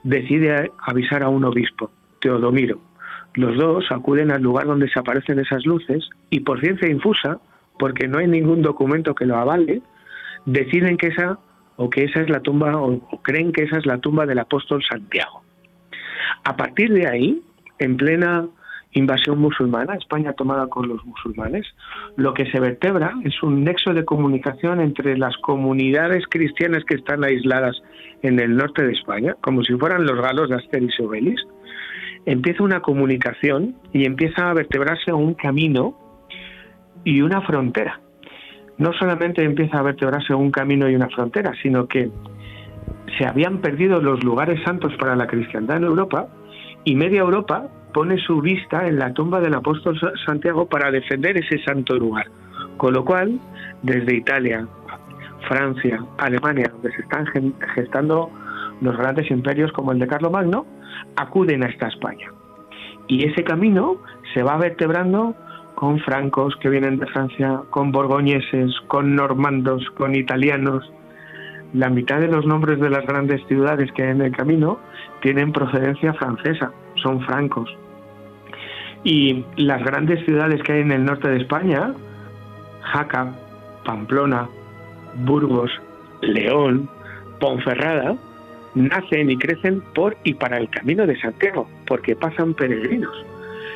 decide 0.03 0.71
avisar 0.85 1.23
a 1.23 1.29
un 1.29 1.45
obispo, 1.45 1.89
Teodomiro. 2.19 2.79
Los 3.37 3.55
dos 3.55 3.85
acuden 3.91 4.31
al 4.31 4.41
lugar 4.41 4.65
donde 4.65 4.89
se 4.89 4.99
aparecen 4.99 5.37
esas 5.37 5.63
luces 5.63 6.09
y 6.31 6.39
por 6.39 6.59
ciencia 6.59 6.89
infusa, 6.89 7.39
porque 7.77 8.07
no 8.07 8.17
hay 8.17 8.27
ningún 8.27 8.63
documento 8.63 9.13
que 9.13 9.27
lo 9.27 9.37
avale, 9.37 9.83
deciden 10.47 10.97
que 10.97 11.07
esa 11.07 11.37
o 11.75 11.87
que 11.87 12.05
esa 12.05 12.21
es 12.21 12.31
la 12.31 12.39
tumba 12.39 12.75
o 12.75 12.99
creen 13.21 13.51
que 13.51 13.63
esa 13.63 13.77
es 13.77 13.85
la 13.85 13.99
tumba 13.99 14.25
del 14.25 14.39
apóstol 14.39 14.83
Santiago. 14.83 15.43
A 16.45 16.57
partir 16.57 16.91
de 16.91 17.07
ahí, 17.07 17.39
en 17.77 17.95
plena 17.95 18.47
invasión 18.93 19.37
musulmana, 19.37 19.93
España 19.93 20.33
tomada 20.33 20.65
con 20.65 20.87
los 20.87 21.05
musulmanes, 21.05 21.67
lo 22.15 22.33
que 22.33 22.49
se 22.49 22.59
vertebra 22.59 23.13
es 23.23 23.43
un 23.43 23.63
nexo 23.63 23.93
de 23.93 24.03
comunicación 24.03 24.81
entre 24.81 25.15
las 25.15 25.37
comunidades 25.37 26.23
cristianas 26.27 26.83
que 26.85 26.95
están 26.95 27.23
aisladas 27.23 27.79
en 28.23 28.39
el 28.39 28.57
norte 28.57 28.83
de 28.83 28.93
España, 28.93 29.35
como 29.41 29.63
si 29.63 29.75
fueran 29.75 30.07
los 30.07 30.19
galos 30.19 30.49
de 30.49 30.55
Asteris 30.55 30.95
y 30.97 31.03
Obelix. 31.03 31.45
Empieza 32.27 32.61
una 32.61 32.81
comunicación 32.81 33.75
y 33.93 34.05
empieza 34.05 34.49
a 34.49 34.53
vertebrarse 34.53 35.13
un 35.13 35.33
camino 35.33 35.97
y 37.05 37.21
una 37.21 37.39
frontera. 37.39 38.01
No 38.77 38.91
solamente 38.91 39.45
empieza 39.45 39.79
a 39.79 39.81
vertebrarse 39.81 40.33
un 40.33 40.51
camino 40.51 40.89
y 40.89 40.95
una 40.95 41.07
frontera, 41.07 41.53
sino 41.63 41.87
que 41.87 42.11
se 43.17 43.25
habían 43.25 43.59
perdido 43.59 44.01
los 44.01 44.25
lugares 44.25 44.61
santos 44.65 44.93
para 44.99 45.15
la 45.15 45.25
cristiandad 45.25 45.77
en 45.77 45.85
Europa 45.85 46.27
y 46.83 46.95
media 46.95 47.21
Europa 47.21 47.69
pone 47.93 48.17
su 48.17 48.41
vista 48.41 48.85
en 48.87 48.99
la 48.99 49.13
tumba 49.13 49.39
del 49.39 49.53
apóstol 49.53 49.97
Santiago 50.25 50.67
para 50.67 50.91
defender 50.91 51.37
ese 51.37 51.63
santo 51.63 51.95
lugar. 51.95 52.27
Con 52.75 52.93
lo 52.93 53.05
cual, 53.05 53.39
desde 53.83 54.17
Italia, 54.17 54.67
Francia, 55.47 56.03
Alemania, 56.17 56.69
donde 56.73 56.91
se 56.91 57.03
están 57.03 57.25
gestando 57.73 58.29
los 58.81 58.97
grandes 58.97 59.29
imperios 59.31 59.71
como 59.71 59.91
el 59.91 59.99
de 59.99 60.07
Carlomagno, 60.07 60.65
acuden 61.15 61.63
a 61.63 61.67
esta 61.67 61.87
España. 61.87 62.31
Y 63.07 63.25
ese 63.25 63.43
camino 63.43 63.97
se 64.33 64.43
va 64.43 64.57
vertebrando 64.57 65.35
con 65.75 65.99
francos 65.99 66.55
que 66.57 66.69
vienen 66.69 66.97
de 66.97 67.05
Francia, 67.07 67.61
con 67.69 67.91
borgoñeses, 67.91 68.71
con 68.87 69.15
normandos, 69.15 69.85
con 69.95 70.15
italianos. 70.15 70.91
La 71.73 71.89
mitad 71.89 72.19
de 72.19 72.27
los 72.27 72.45
nombres 72.45 72.79
de 72.79 72.89
las 72.89 73.05
grandes 73.05 73.45
ciudades 73.47 73.91
que 73.91 74.03
hay 74.03 74.09
en 74.09 74.21
el 74.21 74.35
camino 74.35 74.79
tienen 75.21 75.51
procedencia 75.51 76.13
francesa, 76.13 76.71
son 76.95 77.21
francos. 77.21 77.69
Y 79.03 79.45
las 79.55 79.83
grandes 79.83 80.25
ciudades 80.25 80.61
que 80.63 80.73
hay 80.73 80.81
en 80.81 80.91
el 80.91 81.05
norte 81.05 81.29
de 81.29 81.37
España, 81.37 81.93
Jaca, 82.81 83.33
Pamplona, 83.85 84.49
Burgos, 85.25 85.71
León, 86.21 86.89
Ponferrada, 87.39 88.15
nacen 88.77 89.29
y 89.29 89.37
crecen 89.37 89.81
por 89.93 90.15
y 90.23 90.33
para 90.33 90.57
el 90.57 90.69
camino 90.69 91.05
de 91.05 91.19
Santiago, 91.19 91.69
porque 91.85 92.15
pasan 92.15 92.53
peregrinos. 92.53 93.13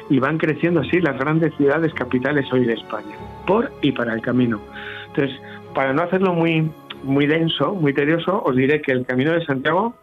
Y 0.09 0.19
van 0.19 0.37
creciendo 0.37 0.81
así 0.81 0.99
las 0.99 1.17
grandes 1.17 1.53
ciudades 1.55 1.93
capitales 1.93 2.45
hoy 2.51 2.65
de 2.65 2.73
España, 2.73 3.15
por 3.47 3.71
y 3.81 3.91
para 3.91 4.13
el 4.13 4.21
camino. 4.21 4.59
Entonces, 5.07 5.39
para 5.73 5.93
no 5.93 6.01
hacerlo 6.01 6.33
muy, 6.33 6.69
muy 7.03 7.27
denso, 7.27 7.73
muy 7.73 7.93
tedioso, 7.93 8.43
os 8.43 8.55
diré 8.55 8.81
que 8.81 8.91
el 8.91 9.05
camino 9.05 9.31
de 9.31 9.45
Santiago 9.45 9.95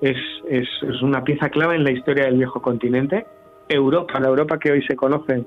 es, 0.00 0.16
es, 0.48 0.68
es 0.82 1.02
una 1.02 1.22
pieza 1.24 1.50
clave 1.50 1.76
en 1.76 1.84
la 1.84 1.90
historia 1.90 2.24
del 2.24 2.38
viejo 2.38 2.62
continente 2.62 3.26
Europa, 3.70 4.18
la 4.20 4.28
Europa 4.28 4.58
que 4.58 4.72
hoy 4.72 4.82
se 4.82 4.96
conoce, 4.96 5.44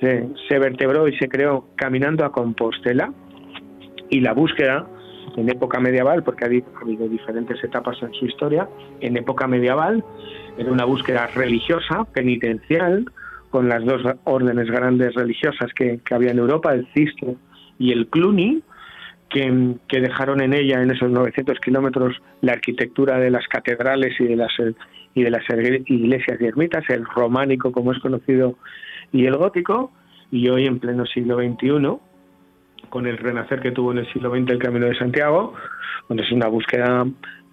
se, 0.00 0.58
vertebró 0.58 1.08
y 1.08 1.16
se 1.16 1.28
creó 1.28 1.68
caminando 1.76 2.24
a 2.24 2.32
Compostela 2.32 3.12
y 4.10 4.20
la 4.20 4.32
búsqueda 4.32 4.86
en 5.36 5.48
época 5.48 5.78
medieval, 5.80 6.22
porque 6.22 6.44
ha 6.44 6.48
habido 6.48 7.08
diferentes 7.08 7.62
etapas 7.62 8.02
en 8.02 8.12
su 8.14 8.26
historia, 8.26 8.68
en 9.00 9.16
época 9.16 9.46
medieval 9.46 10.04
era 10.58 10.72
una 10.72 10.84
búsqueda 10.84 11.26
religiosa, 11.28 12.04
penitencial, 12.12 13.04
con 13.50 13.68
las 13.68 13.84
dos 13.84 14.02
órdenes 14.24 14.70
grandes 14.70 15.14
religiosas 15.14 15.72
que, 15.74 16.00
había 16.10 16.30
en 16.30 16.38
Europa, 16.38 16.74
el 16.74 16.86
Cister 16.94 17.36
y 17.78 17.92
el 17.92 18.06
Cluny, 18.08 18.62
que, 19.28 19.74
que, 19.88 20.00
dejaron 20.00 20.40
en 20.40 20.54
ella, 20.54 20.82
en 20.82 20.90
esos 20.90 21.10
900 21.10 21.58
kilómetros, 21.60 22.20
la 22.40 22.52
arquitectura 22.52 23.18
de 23.18 23.30
las 23.30 23.46
catedrales 23.48 24.18
y 24.20 24.24
de 24.24 24.36
las 24.36 24.52
y 25.14 25.22
de 25.22 25.30
las 25.30 25.42
iglesias 25.86 26.38
y 26.38 26.44
ermitas, 26.44 26.84
el 26.90 27.06
románico 27.06 27.72
como 27.72 27.92
es 27.92 27.98
conocido 28.00 28.56
y 29.12 29.24
el 29.24 29.36
gótico, 29.36 29.90
y 30.30 30.48
hoy 30.48 30.66
en 30.66 30.78
pleno 30.78 31.06
siglo 31.06 31.38
XXI, 31.38 31.98
con 32.88 33.06
el 33.06 33.18
renacer 33.18 33.60
que 33.60 33.72
tuvo 33.72 33.92
en 33.92 33.98
el 33.98 34.12
siglo 34.12 34.30
XX 34.30 34.50
el 34.50 34.58
Camino 34.58 34.86
de 34.86 34.96
Santiago, 34.96 35.54
donde 36.08 36.22
es 36.22 36.32
una 36.32 36.48
búsqueda 36.48 37.06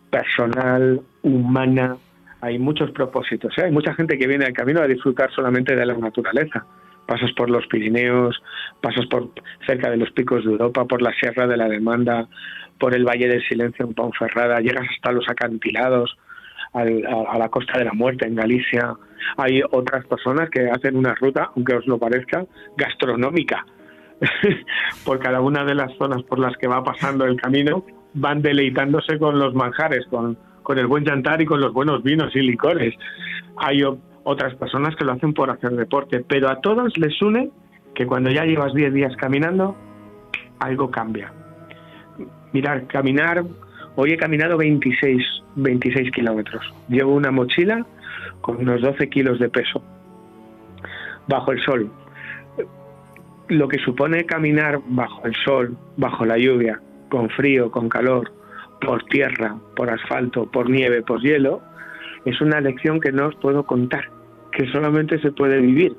personal, 0.09 1.01
humana, 1.23 1.97
hay 2.43 2.59
muchos 2.59 2.91
propósitos, 2.91 3.57
¿eh? 3.57 3.63
hay 3.63 3.71
mucha 3.71 3.93
gente 3.93 4.17
que 4.17 4.27
viene 4.27 4.43
al 4.43 4.51
camino 4.51 4.81
a 4.81 4.87
disfrutar 4.87 5.31
solamente 5.31 5.77
de 5.77 5.85
la 5.85 5.93
naturaleza. 5.93 6.65
Pasas 7.05 7.31
por 7.33 7.49
los 7.49 7.65
Pirineos, 7.67 8.41
pasas 8.81 9.05
por 9.05 9.29
cerca 9.65 9.89
de 9.89 9.95
los 9.97 10.11
picos 10.11 10.43
de 10.43 10.51
Europa, 10.51 10.83
por 10.85 11.01
la 11.01 11.13
Sierra 11.13 11.47
de 11.47 11.55
la 11.55 11.69
Demanda, 11.69 12.27
por 12.77 12.93
el 12.93 13.05
Valle 13.05 13.29
del 13.29 13.47
Silencio 13.47 13.85
en 13.85 13.93
Ponferrada, 13.93 14.59
llegas 14.59 14.85
hasta 14.93 15.13
los 15.13 15.27
acantilados, 15.29 16.17
a, 16.73 17.37
la 17.37 17.49
Costa 17.49 17.77
de 17.79 17.85
la 17.85 17.93
Muerte, 17.93 18.27
en 18.27 18.35
Galicia. 18.35 18.93
Hay 19.37 19.61
otras 19.71 20.05
personas 20.05 20.49
que 20.49 20.69
hacen 20.69 20.97
una 20.97 21.15
ruta, 21.15 21.51
aunque 21.55 21.75
os 21.75 21.87
lo 21.87 21.97
parezca, 21.97 22.45
gastronómica, 22.75 23.65
por 25.05 25.19
cada 25.19 25.41
una 25.41 25.63
de 25.63 25.75
las 25.75 25.95
zonas 25.97 26.23
por 26.23 26.39
las 26.39 26.55
que 26.57 26.67
va 26.67 26.83
pasando 26.83 27.25
el 27.25 27.39
camino. 27.39 27.83
van 28.13 28.41
deleitándose 28.41 29.17
con 29.17 29.39
los 29.39 29.53
manjares, 29.55 30.05
con, 30.07 30.37
con 30.61 30.77
el 30.77 30.87
buen 30.87 31.05
jantar 31.05 31.41
y 31.41 31.45
con 31.45 31.59
los 31.59 31.73
buenos 31.73 32.03
vinos 32.03 32.35
y 32.35 32.41
licores. 32.41 32.95
Hay 33.57 33.81
otras 34.23 34.55
personas 34.55 34.95
que 34.95 35.05
lo 35.05 35.13
hacen 35.13 35.33
por 35.33 35.49
hacer 35.49 35.71
deporte, 35.71 36.23
pero 36.27 36.49
a 36.49 36.61
todos 36.61 36.97
les 36.97 37.21
une 37.21 37.49
que 37.95 38.05
cuando 38.05 38.29
ya 38.29 38.45
llevas 38.45 38.73
10 38.73 38.93
días 38.93 39.15
caminando, 39.17 39.75
algo 40.59 40.89
cambia. 40.89 41.31
Mirar, 42.51 42.87
caminar, 42.87 43.43
hoy 43.95 44.13
he 44.13 44.17
caminado 44.17 44.57
26, 44.57 45.23
26 45.55 46.11
kilómetros. 46.11 46.73
Llevo 46.87 47.13
una 47.13 47.31
mochila 47.31 47.85
con 48.41 48.57
unos 48.57 48.81
12 48.81 49.09
kilos 49.09 49.39
de 49.39 49.49
peso, 49.49 49.83
bajo 51.27 51.51
el 51.51 51.61
sol. 51.63 51.91
Lo 53.49 53.67
que 53.67 53.77
supone 53.79 54.25
caminar 54.25 54.79
bajo 54.87 55.25
el 55.25 55.35
sol, 55.43 55.77
bajo 55.97 56.25
la 56.25 56.37
lluvia, 56.37 56.79
con 57.09 57.29
frío, 57.29 57.69
con 57.69 57.89
calor, 57.89 58.31
por 58.81 59.03
tierra, 59.05 59.55
por 59.75 59.89
asfalto, 59.89 60.49
por 60.49 60.69
nieve, 60.69 61.01
por 61.01 61.21
hielo, 61.21 61.61
es 62.25 62.39
una 62.41 62.61
lección 62.61 62.99
que 62.99 63.11
no 63.11 63.27
os 63.27 63.35
puedo 63.35 63.65
contar, 63.65 64.09
que 64.51 64.65
solamente 64.71 65.19
se 65.19 65.31
puede 65.31 65.59
vivir, 65.59 65.93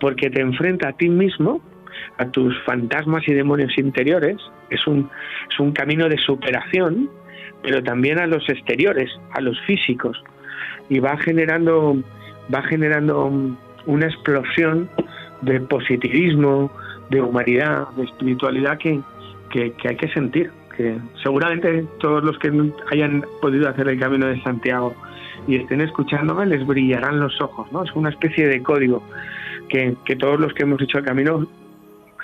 porque 0.00 0.30
te 0.30 0.40
enfrenta 0.40 0.88
a 0.88 0.92
ti 0.92 1.08
mismo, 1.08 1.60
a 2.18 2.26
tus 2.26 2.54
fantasmas 2.64 3.26
y 3.28 3.34
demonios 3.34 3.76
interiores, 3.78 4.36
es 4.70 4.86
un, 4.86 5.10
es 5.50 5.60
un 5.60 5.72
camino 5.72 6.08
de 6.08 6.18
superación, 6.18 7.10
pero 7.62 7.82
también 7.82 8.18
a 8.18 8.26
los 8.26 8.48
exteriores, 8.48 9.10
a 9.32 9.40
los 9.40 9.58
físicos, 9.62 10.22
y 10.88 10.98
va 10.98 11.16
generando, 11.18 12.02
va 12.52 12.62
generando 12.62 13.30
una 13.86 14.06
explosión 14.06 14.90
de 15.42 15.60
positivismo, 15.60 16.70
de 17.10 17.20
humanidad, 17.20 17.88
de 17.96 18.04
espiritualidad 18.04 18.78
que, 18.78 19.00
que, 19.50 19.74
hay 19.88 19.96
que 19.96 20.08
sentir. 20.08 20.50
Que 20.76 20.98
seguramente 21.22 21.84
todos 21.98 22.22
los 22.24 22.38
que 22.38 22.52
hayan 22.92 23.24
podido 23.40 23.68
hacer 23.68 23.88
el 23.88 23.98
camino 23.98 24.26
de 24.26 24.40
Santiago 24.42 24.94
y 25.46 25.56
estén 25.56 25.80
escuchándome 25.80 26.46
les 26.46 26.66
brillarán 26.66 27.20
los 27.20 27.40
ojos, 27.40 27.70
¿no? 27.72 27.84
Es 27.84 27.92
una 27.94 28.10
especie 28.10 28.46
de 28.46 28.62
código 28.62 29.02
que, 29.68 29.96
que 30.04 30.16
todos 30.16 30.38
los 30.38 30.52
que 30.54 30.62
hemos 30.62 30.80
hecho 30.80 30.98
el 30.98 31.04
camino 31.04 31.46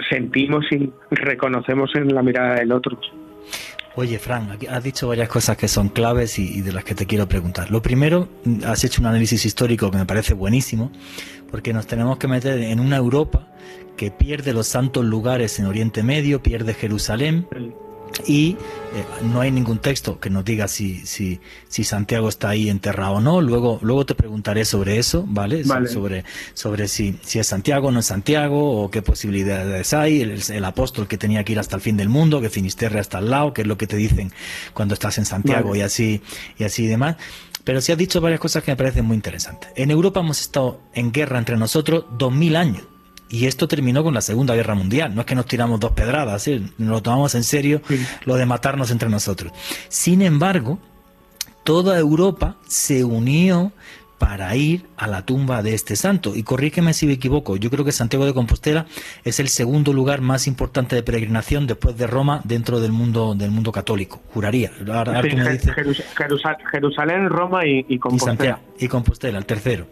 sentimos 0.08 0.64
y 0.70 0.90
reconocemos 1.10 1.94
en 1.94 2.14
la 2.14 2.22
mirada 2.22 2.56
del 2.56 2.72
otro. 2.72 2.98
Oye, 3.98 4.18
Fran, 4.18 4.58
has 4.68 4.84
dicho 4.84 5.08
varias 5.08 5.30
cosas 5.30 5.56
que 5.56 5.68
son 5.68 5.88
claves 5.88 6.38
y, 6.38 6.60
de 6.60 6.70
las 6.70 6.84
que 6.84 6.94
te 6.94 7.06
quiero 7.06 7.26
preguntar. 7.26 7.70
Lo 7.70 7.80
primero, 7.80 8.28
has 8.66 8.84
hecho 8.84 9.00
un 9.00 9.06
análisis 9.06 9.46
histórico 9.46 9.90
que 9.90 9.96
me 9.96 10.04
parece 10.04 10.34
buenísimo, 10.34 10.92
porque 11.50 11.72
nos 11.72 11.86
tenemos 11.86 12.18
que 12.18 12.28
meter 12.28 12.60
en 12.60 12.78
una 12.78 12.98
Europa 12.98 13.48
que 13.96 14.10
pierde 14.10 14.52
los 14.52 14.66
santos 14.66 15.02
lugares 15.02 15.58
en 15.58 15.64
Oriente 15.64 16.02
Medio, 16.02 16.42
pierde 16.42 16.74
Jerusalén, 16.74 17.48
y 18.26 18.56
eh, 18.94 19.04
no 19.24 19.40
hay 19.40 19.50
ningún 19.50 19.78
texto 19.78 20.18
que 20.18 20.30
nos 20.30 20.44
diga 20.44 20.68
si, 20.68 21.04
si, 21.06 21.40
si, 21.68 21.84
Santiago 21.84 22.28
está 22.28 22.50
ahí 22.50 22.70
enterrado 22.70 23.14
o 23.14 23.20
no. 23.20 23.40
Luego, 23.40 23.78
luego 23.82 24.06
te 24.06 24.14
preguntaré 24.14 24.64
sobre 24.64 24.98
eso, 24.98 25.24
¿vale? 25.26 25.64
Sobre, 25.86 26.24
sobre 26.54 26.88
si, 26.88 27.18
si 27.22 27.38
es 27.38 27.46
Santiago 27.46 27.88
o 27.88 27.90
no 27.90 28.00
es 28.00 28.06
Santiago, 28.06 28.82
o 28.82 28.90
qué 28.90 29.02
posibilidades 29.02 29.92
hay, 29.92 30.22
el, 30.22 30.64
apóstol 30.64 31.06
que 31.06 31.18
tenía 31.18 31.44
que 31.44 31.52
ir 31.52 31.58
hasta 31.58 31.76
el 31.76 31.82
fin 31.82 31.96
del 31.96 32.08
mundo, 32.08 32.40
que 32.40 32.50
Finisterre 32.50 33.00
hasta 33.00 33.18
al 33.18 33.30
lado, 33.30 33.52
que 33.52 33.62
es 33.62 33.68
lo 33.68 33.76
que 33.76 33.86
te 33.86 33.96
dicen 33.96 34.32
cuando 34.72 34.94
estás 34.94 35.18
en 35.18 35.26
Santiago 35.26 35.76
y 35.76 35.82
así 35.82 36.22
y 36.58 36.64
así 36.64 36.84
y 36.84 36.86
demás. 36.86 37.16
Pero 37.64 37.80
sí 37.80 37.92
has 37.92 37.98
dicho 37.98 38.20
varias 38.20 38.40
cosas 38.40 38.62
que 38.62 38.70
me 38.70 38.76
parecen 38.76 39.04
muy 39.04 39.16
interesantes. 39.16 39.70
En 39.74 39.90
Europa 39.90 40.20
hemos 40.20 40.40
estado 40.40 40.80
en 40.94 41.12
guerra 41.12 41.38
entre 41.38 41.56
nosotros 41.56 42.04
dos 42.16 42.32
mil 42.32 42.56
años. 42.56 42.84
Y 43.28 43.46
esto 43.46 43.66
terminó 43.66 44.04
con 44.04 44.14
la 44.14 44.20
Segunda 44.20 44.54
Guerra 44.54 44.74
Mundial. 44.74 45.14
No 45.14 45.22
es 45.22 45.26
que 45.26 45.34
nos 45.34 45.46
tiramos 45.46 45.80
dos 45.80 45.92
pedradas, 45.92 46.42
¿sí? 46.42 46.72
nos 46.78 46.88
lo 46.90 47.02
tomamos 47.02 47.34
en 47.34 47.44
serio 47.44 47.82
lo 48.24 48.36
de 48.36 48.46
matarnos 48.46 48.90
entre 48.90 49.08
nosotros. 49.08 49.52
Sin 49.88 50.22
embargo, 50.22 50.78
toda 51.64 51.98
Europa 51.98 52.56
se 52.68 53.02
unió 53.02 53.72
para 54.18 54.54
ir 54.56 54.86
a 54.96 55.06
la 55.06 55.26
tumba 55.26 55.62
de 55.62 55.74
este 55.74 55.96
santo. 55.96 56.34
Y 56.34 56.42
corrígeme 56.42 56.94
si 56.94 57.06
me 57.06 57.14
equivoco, 57.14 57.56
yo 57.56 57.70
creo 57.70 57.84
que 57.84 57.92
Santiago 57.92 58.24
de 58.24 58.32
Compostela 58.32 58.86
es 59.24 59.40
el 59.40 59.48
segundo 59.48 59.92
lugar 59.92 60.20
más 60.20 60.46
importante 60.46 60.96
de 60.96 61.02
peregrinación 61.02 61.66
después 61.66 61.96
de 61.96 62.06
Roma 62.06 62.40
dentro 62.44 62.80
del 62.80 62.92
mundo 62.92 63.34
del 63.34 63.50
mundo 63.50 63.72
católico, 63.72 64.22
juraría. 64.32 64.70
Jerusalén, 66.70 67.28
Roma 67.28 67.66
y, 67.66 67.98
Compostela. 67.98 68.60
y 68.78 68.88
Compostela, 68.88 69.38
el 69.38 69.46
tercero. 69.46 69.86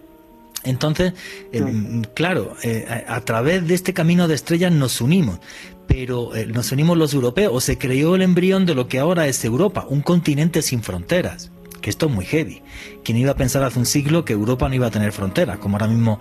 Entonces, 0.64 1.12
eh, 1.52 2.02
claro, 2.14 2.56
eh, 2.62 3.04
a, 3.06 3.20
través 3.20 3.66
de 3.66 3.74
este 3.74 3.92
camino 3.92 4.28
de 4.28 4.34
estrellas 4.34 4.72
nos 4.72 5.00
unimos, 5.00 5.38
pero 5.86 6.34
eh, 6.34 6.46
nos 6.46 6.72
unimos 6.72 6.96
los 6.96 7.14
europeos, 7.14 7.52
o 7.54 7.60
se 7.60 7.78
creó 7.78 8.14
el 8.14 8.22
embrión 8.22 8.66
de 8.66 8.74
lo 8.74 8.88
que 8.88 8.98
ahora 8.98 9.26
es 9.26 9.44
Europa, 9.44 9.86
un 9.88 10.00
continente 10.00 10.62
sin 10.62 10.82
fronteras, 10.82 11.50
que 11.82 11.90
esto 11.90 12.06
es 12.06 12.12
muy 12.12 12.24
heavy. 12.24 12.62
¿Quién 13.04 13.18
iba 13.18 13.32
a 13.32 13.36
pensar 13.36 13.62
hace 13.62 13.78
un 13.78 13.84
siglo 13.84 14.24
que 14.24 14.32
Europa 14.32 14.68
no 14.68 14.74
iba 14.74 14.86
a 14.86 14.90
tener 14.90 15.12
fronteras, 15.12 15.58
como 15.58 15.76
ahora 15.76 15.88
mismo 15.88 16.18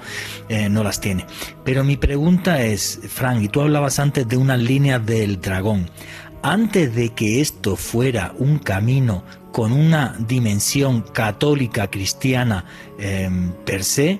no 0.69 0.83
las 0.83 0.99
tiene? 0.99 1.25
Pero 1.63 1.85
mi 1.85 1.95
pregunta 1.95 2.61
es, 2.61 2.99
Frank, 3.07 3.41
y 3.41 3.47
tú 3.47 3.61
hablabas 3.61 3.99
antes 3.99 4.27
de 4.27 4.35
unas 4.35 4.59
líneas 4.59 5.05
del 5.05 5.39
dragón, 5.39 5.89
antes 6.43 6.93
de 6.93 7.09
que 7.09 7.41
esto 7.41 7.75
fuera 7.75 8.33
un 8.37 8.59
camino 8.59 9.23
con 9.51 9.71
una 9.71 10.15
dimensión 10.19 11.01
católica 11.01 11.89
cristiana 11.89 12.65
em, 12.99 13.51
per 13.65 13.83
se, 13.83 14.19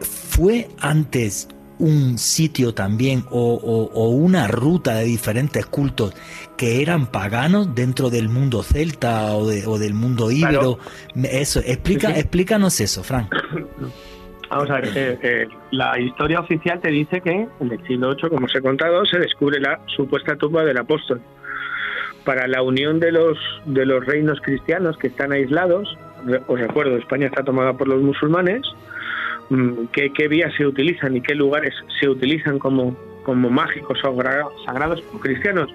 fue 0.00 0.68
antes 0.80 1.48
un 1.78 2.18
sitio 2.18 2.74
también 2.74 3.24
o, 3.30 4.08
una 4.10 4.46
ruta 4.46 4.94
de 4.94 5.04
diferentes 5.04 5.66
cultos 5.66 6.14
que 6.56 6.80
eran 6.80 7.06
paganos 7.06 7.74
dentro 7.74 8.08
del 8.10 8.28
mundo 8.28 8.62
celta 8.62 9.34
o, 9.34 9.46
del 9.78 9.94
mundo 9.94 10.30
íbero. 10.30 10.78
Eso, 11.14 11.60
explica, 11.60 12.16
explícanos 12.16 12.80
eso, 12.80 13.02
Frank. 13.02 13.32
Vamos 14.52 14.68
a 14.68 14.80
ver, 14.80 14.88
eh, 14.94 15.18
eh, 15.22 15.48
la 15.70 15.98
historia 15.98 16.38
oficial 16.40 16.78
te 16.78 16.90
dice 16.90 17.22
que 17.22 17.48
en 17.58 17.72
el 17.72 17.82
siglo 17.86 18.14
VIII, 18.14 18.28
como 18.28 18.44
os 18.44 18.54
he 18.54 18.60
contado, 18.60 19.06
se 19.06 19.18
descubre 19.18 19.58
la 19.58 19.80
supuesta 19.86 20.36
tumba 20.36 20.62
del 20.62 20.76
apóstol 20.76 21.22
para 22.26 22.46
la 22.46 22.60
unión 22.60 23.00
de 23.00 23.12
los, 23.12 23.38
de 23.64 23.86
los 23.86 24.04
reinos 24.04 24.42
cristianos 24.42 24.98
que 24.98 25.06
están 25.06 25.32
aislados, 25.32 25.96
os 26.46 26.60
recuerdo, 26.60 26.98
España 26.98 27.28
está 27.28 27.42
tomada 27.42 27.72
por 27.72 27.88
los 27.88 28.02
musulmanes, 28.02 28.60
mm, 29.48 29.86
¿qué, 29.90 30.12
qué 30.12 30.28
vías 30.28 30.52
se 30.54 30.66
utilizan 30.66 31.16
y 31.16 31.22
qué 31.22 31.34
lugares 31.34 31.74
se 31.98 32.10
utilizan 32.10 32.58
como, 32.58 32.94
como 33.22 33.48
mágicos 33.48 34.04
o 34.04 34.22
sagrados 34.66 35.02
cristianos? 35.22 35.70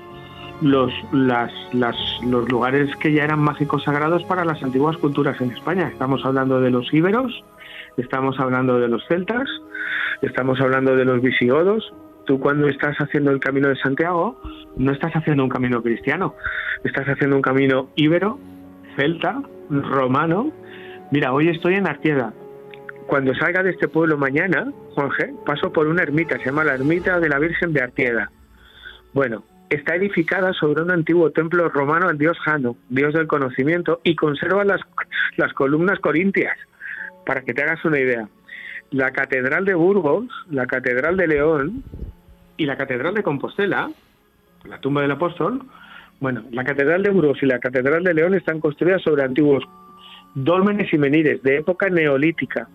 Los, 0.62 0.94
las, 1.12 1.52
las, 1.74 1.96
los 2.24 2.48
lugares 2.52 2.96
que 2.98 3.12
ya 3.12 3.24
eran 3.24 3.40
mágicos 3.40 3.84
sagrados 3.84 4.24
para 4.26 4.46
las 4.46 4.62
antiguas 4.62 4.98
culturas 4.98 5.42
en 5.42 5.50
España. 5.52 5.90
Estamos 5.92 6.24
hablando 6.26 6.62
de 6.62 6.70
los 6.70 6.92
íberos, 6.94 7.44
estamos 7.98 8.40
hablando 8.40 8.80
de 8.80 8.88
los 8.88 9.06
celtas, 9.08 9.48
estamos 10.22 10.60
hablando 10.62 10.96
de 10.96 11.06
los 11.06 11.22
visigodos, 11.22 11.94
tú 12.26 12.40
cuando 12.40 12.68
estás 12.68 12.96
haciendo 12.98 13.32
el 13.32 13.40
camino 13.40 13.70
de 13.70 13.76
Santiago, 13.78 14.40
no 14.76 14.92
estás 14.92 15.14
haciendo 15.14 15.44
un 15.44 15.50
camino 15.50 15.82
cristiano, 15.82 16.36
estás 16.84 17.08
haciendo 17.08 17.36
un 17.36 17.42
camino 17.42 17.90
íbero, 17.96 18.40
celta, 18.96 19.42
romano. 19.70 20.52
Mira, 21.12 21.34
hoy 21.34 21.50
estoy 21.50 21.76
en 21.76 21.88
Artieda. 21.88 22.34
Cuando 23.08 23.34
salga 23.36 23.64
de 23.64 23.72
este 23.72 23.88
pueblo 23.88 24.18
mañana, 24.18 24.72
G, 24.96 25.44
paso 25.46 25.72
por 25.72 25.88
una 25.88 26.04
ermita, 26.04 26.38
se 26.38 26.46
llama 26.46 26.66
la 26.66 26.74
Ermita 26.74 27.20
de 27.20 27.30
la 27.30 27.40
Virgen 27.40 27.72
de 27.72 27.82
Artieda. 27.82 28.32
Bueno, 29.14 29.44
está 29.70 29.96
edificada 29.96 30.54
sobre 30.54 30.82
un 30.82 30.92
antiguo 30.92 31.32
templo 31.32 31.70
romano 31.70 32.10
al 32.10 32.18
dios 32.18 32.38
Jano, 32.40 32.76
dios 32.90 33.14
del 33.14 33.28
conocimiento, 33.28 34.02
y 34.04 34.16
conserva 34.16 34.66
las, 34.66 34.82
las 35.38 35.54
columnas 35.54 36.00
corintias, 36.00 36.58
para 37.28 37.42
que 37.42 37.54
te 37.54 37.62
hagas 37.62 37.84
una 37.84 38.00
idea. 38.00 38.28
La 38.90 39.12
Catedral 39.12 39.66
de 39.66 39.74
Burgos, 39.74 40.26
la 40.50 40.66
Catedral 40.66 41.18
de 41.18 41.28
León, 41.28 41.84
y 42.56 42.66
la 42.66 42.78
Catedral 42.78 43.14
de 43.14 43.22
Compostela, 43.22 43.92
la 44.64 44.80
tumba 44.80 45.02
del 45.02 45.12
apóstol, 45.12 45.62
bueno, 46.22 46.46
la 46.52 46.64
Catedral 46.64 47.04
de 47.04 47.10
Burgos 47.12 47.38
y 47.44 47.46
la 47.46 47.60
Catedral 47.60 48.04
de 48.04 48.14
León 48.14 48.34
están 48.34 48.62
construidas 48.62 49.02
sobre 49.04 49.24
antiguos 49.24 49.64
dólmenes 50.36 50.92
y 50.94 50.98
menires 50.98 51.44
de 51.44 51.58
época 51.58 51.90
neolítica. 51.90 52.70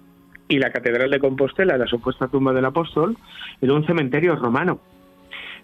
Y 0.49 0.59
la 0.59 0.71
Catedral 0.71 1.11
de 1.11 1.19
Compostela, 1.19 1.79
la 1.79 1.87
supuesta 1.87 2.29
tumba 2.29 2.53
del 2.53 2.67
apóstol, 2.67 3.17
era 3.61 3.73
un 3.73 3.87
cementerio 3.87 4.37
romano. 4.37 4.81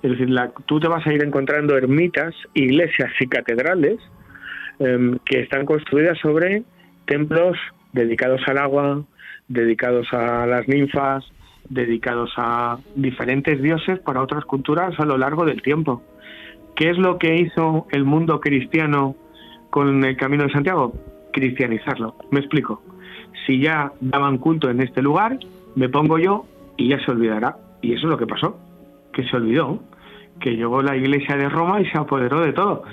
Es 0.03 0.13
decir, 0.13 0.31
la, 0.31 0.51
tú 0.65 0.81
te 0.81 0.89
vas 0.89 1.07
a 1.07 1.13
ir 1.13 1.23
encontrando 1.23 1.77
ermitas, 1.77 2.35
iglesias 2.55 3.13
y 3.21 3.27
catedrales 3.27 3.99
em, 4.79 5.19
que 5.27 5.41
están 5.41 5.67
construidas 5.67 6.19
sobre 6.19 6.63
templos 7.07 7.59
dedicados 7.93 8.41
al 8.47 8.59
agua, 8.59 9.03
dedicados 9.49 10.07
a 10.13 10.47
las 10.47 10.69
ninfas, 10.69 11.25
dedicados 11.69 12.33
a 12.37 12.79
diferentes 12.95 13.61
dioses 13.61 13.99
para 14.01 14.23
otras 14.23 14.45
culturas 14.45 14.99
a 14.99 15.05
lo 15.05 15.19
largo 15.19 15.45
del 15.45 15.63
tiempo. 15.63 16.03
¿Qué 16.77 16.91
es 16.91 16.99
lo 16.99 17.19
que 17.19 17.37
hizo 17.37 17.87
el 17.91 18.05
mundo 18.05 18.41
cristiano 18.41 19.17
con 19.71 20.05
el 20.05 20.17
Camino 20.17 20.45
de 20.45 20.53
Santiago? 20.53 20.95
Cristianizarlo. 21.33 22.15
Me 22.31 22.41
explico. 22.41 22.83
Si 23.47 23.61
ya 23.61 23.93
daban 24.01 24.39
culto 24.39 24.71
en 24.71 24.81
este 24.81 25.03
lugar, 25.03 25.39
me 25.75 25.89
pongo 25.89 26.19
yo 26.19 26.47
y 26.77 26.89
ya 26.89 27.05
se 27.05 27.11
olvidará. 27.11 27.57
Y 27.83 27.93
eso 27.95 28.07
es 28.07 28.11
lo 28.11 28.19
que 28.19 28.27
pasó, 28.27 28.59
que 29.13 29.25
se 29.25 29.37
olvidó, 29.37 29.81
que 30.41 30.57
llegó 30.57 30.83
la 30.83 30.97
iglesia 30.97 31.37
de 31.37 31.49
Roma 31.49 31.81
y 31.81 31.87
se 31.87 31.99
apoderó 31.99 32.41
de 32.41 32.53
todo. 32.53 32.85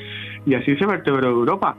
y 0.46 0.54
así 0.54 0.76
se 0.76 0.86
vertebró 0.86 1.30
Europa 1.30 1.76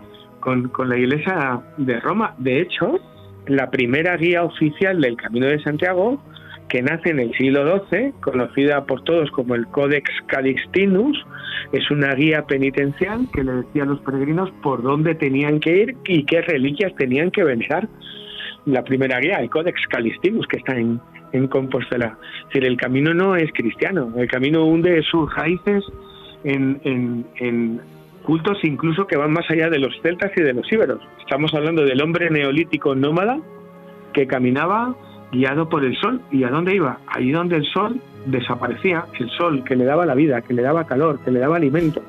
con, 0.47 0.69
con 0.69 0.89
la 0.89 0.97
Iglesia 0.97 1.61
de 1.77 1.99
Roma. 1.99 2.33
De 2.39 2.61
hecho, 2.61 3.01
la 3.49 3.69
primera 3.69 4.17
guía 4.17 4.45
oficial 4.45 5.01
del 5.01 5.17
Camino 5.17 5.47
de 5.47 5.61
Santiago, 5.61 6.23
que 6.69 6.83
nace 6.83 7.11
en 7.11 7.19
el 7.19 7.33
siglo 7.33 7.85
XII, 7.91 8.13
conocida 8.21 8.87
por 8.87 9.03
todos 9.03 9.29
como 9.33 9.57
el 9.57 9.67
Codex 9.67 10.09
Calixtinus, 10.29 11.21
es 11.73 11.91
una 11.91 12.15
guía 12.15 12.47
penitencial 12.47 13.27
que 13.33 13.43
le 13.43 13.53
decía 13.55 13.83
a 13.83 13.87
los 13.87 14.01
peregrinos 14.03 14.53
por 14.63 14.85
dónde 14.85 15.17
tenían 15.17 15.59
que 15.59 15.79
ir 15.79 15.97
y 16.05 16.23
qué 16.23 16.43
reliquias 16.43 16.95
tenían 16.95 17.33
que 17.33 17.43
venerar. 17.43 17.89
La 18.67 18.85
primera 18.85 19.19
guía, 19.19 19.39
el 19.39 19.51
Codex 19.51 19.81
Calixtinus, 19.89 20.47
que 20.47 20.59
está 20.59 20.77
en, 20.77 21.01
en 21.33 21.49
Compostela. 21.49 22.17
Es 22.43 22.47
decir, 22.51 22.65
el 22.67 22.77
camino 22.77 23.13
no 23.15 23.35
es 23.35 23.51
cristiano, 23.53 24.13
el 24.17 24.29
camino 24.29 24.65
hunde 24.65 25.03
sus 25.03 25.35
raíces 25.35 25.83
en, 26.45 26.81
en, 26.85 27.27
en 27.41 27.81
cultos 28.27 28.59
incluso 28.65 29.07
que 29.07 29.17
van 29.17 29.33
más 29.33 29.49
allá 29.51 29.71
de 29.71 29.79
los 29.79 29.95
celtas 30.03 30.33
y 30.37 30.43
de 30.43 30.53
los 30.53 30.71
íberos. 30.71 31.01
Estamos 31.21 31.55
hablando 31.55 31.85
del 31.85 32.03
hombre 32.03 32.29
neolítico 32.29 32.95
nómada 32.95 33.39
que 34.13 34.27
caminaba 34.27 34.95
guiado 35.33 35.69
por 35.69 35.85
el 35.85 35.97
sol. 35.97 36.21
¿Y 36.31 36.45
a 36.45 36.51
dónde 36.51 36.75
iba? 36.75 36.99
Allí 37.07 37.31
donde 37.31 37.57
el 37.57 37.65
sol 37.65 38.01
desaparecía, 38.27 39.07
el 39.19 39.31
sol 39.31 39.65
que 39.65 39.77
le 39.77 39.85
daba 39.85 40.05
la 40.05 40.15
vida, 40.15 40.43
que 40.43 40.53
le 40.53 40.63
daba 40.63 40.87
calor, 40.87 41.21
que 41.25 41.31
le 41.31 41.39
daba 41.39 41.57
alimento. 41.57 42.03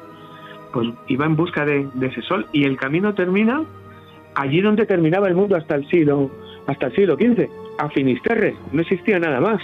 Pues 0.74 0.90
iba 1.08 1.26
en 1.26 1.36
busca 1.36 1.66
de, 1.66 1.88
ese 2.02 2.22
sol 2.24 2.48
y 2.52 2.66
el 2.66 2.78
camino 2.78 3.14
termina 3.14 3.64
allí 4.36 4.62
donde 4.62 4.86
terminaba 4.86 5.28
el 5.28 5.36
mundo 5.36 5.56
hasta 5.56 5.76
el 5.76 5.88
siglo 5.88 6.30
hasta 6.68 6.88
el 6.88 6.96
siglo 6.96 7.16
XV, 7.16 7.48
a 7.80 7.90
Finisterre, 7.90 8.54
no 8.74 8.82
existía 8.82 9.20
nada 9.20 9.40
más. 9.40 9.62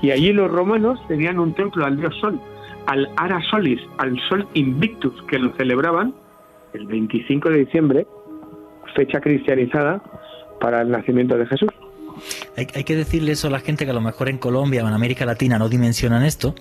Y 0.00 0.10
allí 0.10 0.32
los 0.32 0.50
romanos 0.50 0.98
tenían 1.06 1.38
un 1.38 1.54
templo 1.54 1.84
al 1.84 1.96
dios 1.96 2.16
Sol, 2.20 2.40
al 2.86 3.08
Ara 3.16 3.40
Solis, 3.50 3.80
al 3.98 4.18
Sol 4.28 4.46
Invictus, 4.54 5.22
que 5.24 5.38
lo 5.38 5.54
celebraban 5.56 6.14
el 6.72 6.86
25 6.86 7.50
de 7.50 7.58
diciembre, 7.58 8.06
fecha 8.94 9.20
cristianizada 9.20 10.02
para 10.60 10.82
el 10.82 10.90
nacimiento 10.90 11.36
de 11.36 11.46
Jesús. 11.46 11.70
Hay, 12.54 12.66
que 12.66 12.94
decirle 12.94 13.32
eso 13.32 13.46
a 13.46 13.50
la 13.50 13.60
gente 13.60 13.86
que 13.86 13.92
a 13.92 13.94
lo 13.94 14.02
mejor 14.02 14.28
en 14.28 14.36
Colombia 14.36 14.84
o 14.84 14.88
en 14.88 14.92
América 14.92 15.24
Latina 15.24 15.58
no 15.58 15.70
dimensionan 15.70 16.22
esto, 16.22 16.54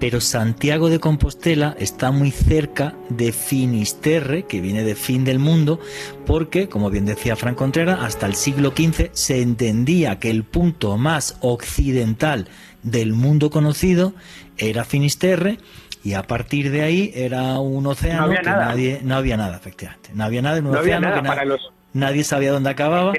pero 0.00 0.20
Santiago 0.20 0.88
de 0.88 0.98
Compostela 0.98 1.76
está 1.78 2.10
muy 2.10 2.32
cerca 2.32 2.94
de 3.10 3.30
Finisterre, 3.30 4.42
que 4.42 4.60
viene 4.60 4.82
de 4.82 4.96
fin 4.96 5.24
del 5.24 5.38
mundo, 5.38 5.78
porque, 6.26 6.68
como 6.68 6.90
bien 6.90 7.06
decía 7.06 7.36
Frank 7.36 7.56
Contreras, 7.56 8.00
hasta 8.02 8.26
el 8.26 8.34
siglo 8.34 8.72
XV 8.76 9.10
se 9.12 9.40
entendía 9.40 10.18
que 10.18 10.30
el 10.30 10.42
punto 10.42 10.96
más 10.96 11.36
occidental 11.42 12.48
del 12.82 13.12
mundo 13.12 13.48
conocido 13.50 14.14
era 14.58 14.84
Finisterre 14.84 15.58
y 16.02 16.14
a 16.14 16.24
partir 16.24 16.72
de 16.72 16.82
ahí 16.82 17.12
era 17.14 17.60
un 17.60 17.86
océano 17.86 18.30
que 18.30 18.42
nadie 18.42 19.00
no 19.04 19.14
había 19.14 19.36
nada 19.36 19.56
efectivamente. 19.56 20.10
No 20.12 20.24
había 20.24 20.42
nada 20.42 20.58
en 20.58 20.66
un 20.66 20.76
océano 20.76 21.12
que 21.14 21.58
nadie 21.92 22.24
sabía 22.24 22.50
dónde 22.50 22.70
acababa 22.70 23.12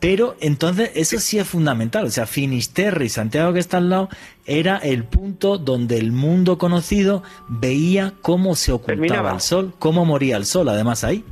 pero 0.00 0.34
entonces 0.40 0.90
eso 0.94 1.18
sí 1.18 1.38
es 1.38 1.46
fundamental. 1.46 2.06
O 2.06 2.10
sea, 2.10 2.26
Finisterre 2.26 3.04
y 3.04 3.08
Santiago 3.10 3.52
que 3.52 3.60
está 3.60 3.76
al 3.76 3.90
lado 3.90 4.08
era 4.46 4.78
el 4.78 5.04
punto 5.04 5.58
donde 5.58 5.98
el 5.98 6.10
mundo 6.10 6.56
conocido 6.56 7.22
veía 7.48 8.14
cómo 8.22 8.56
se 8.56 8.72
ocultaba 8.72 9.32
el 9.32 9.40
sol, 9.40 9.74
cómo 9.78 10.06
moría 10.06 10.38
el 10.38 10.46
sol, 10.46 10.70
además 10.70 11.04
ahí. 11.04 11.24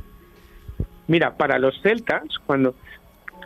Mira, 1.07 1.35
para 1.35 1.57
los 1.57 1.81
celtas, 1.81 2.23
cuando, 2.45 2.75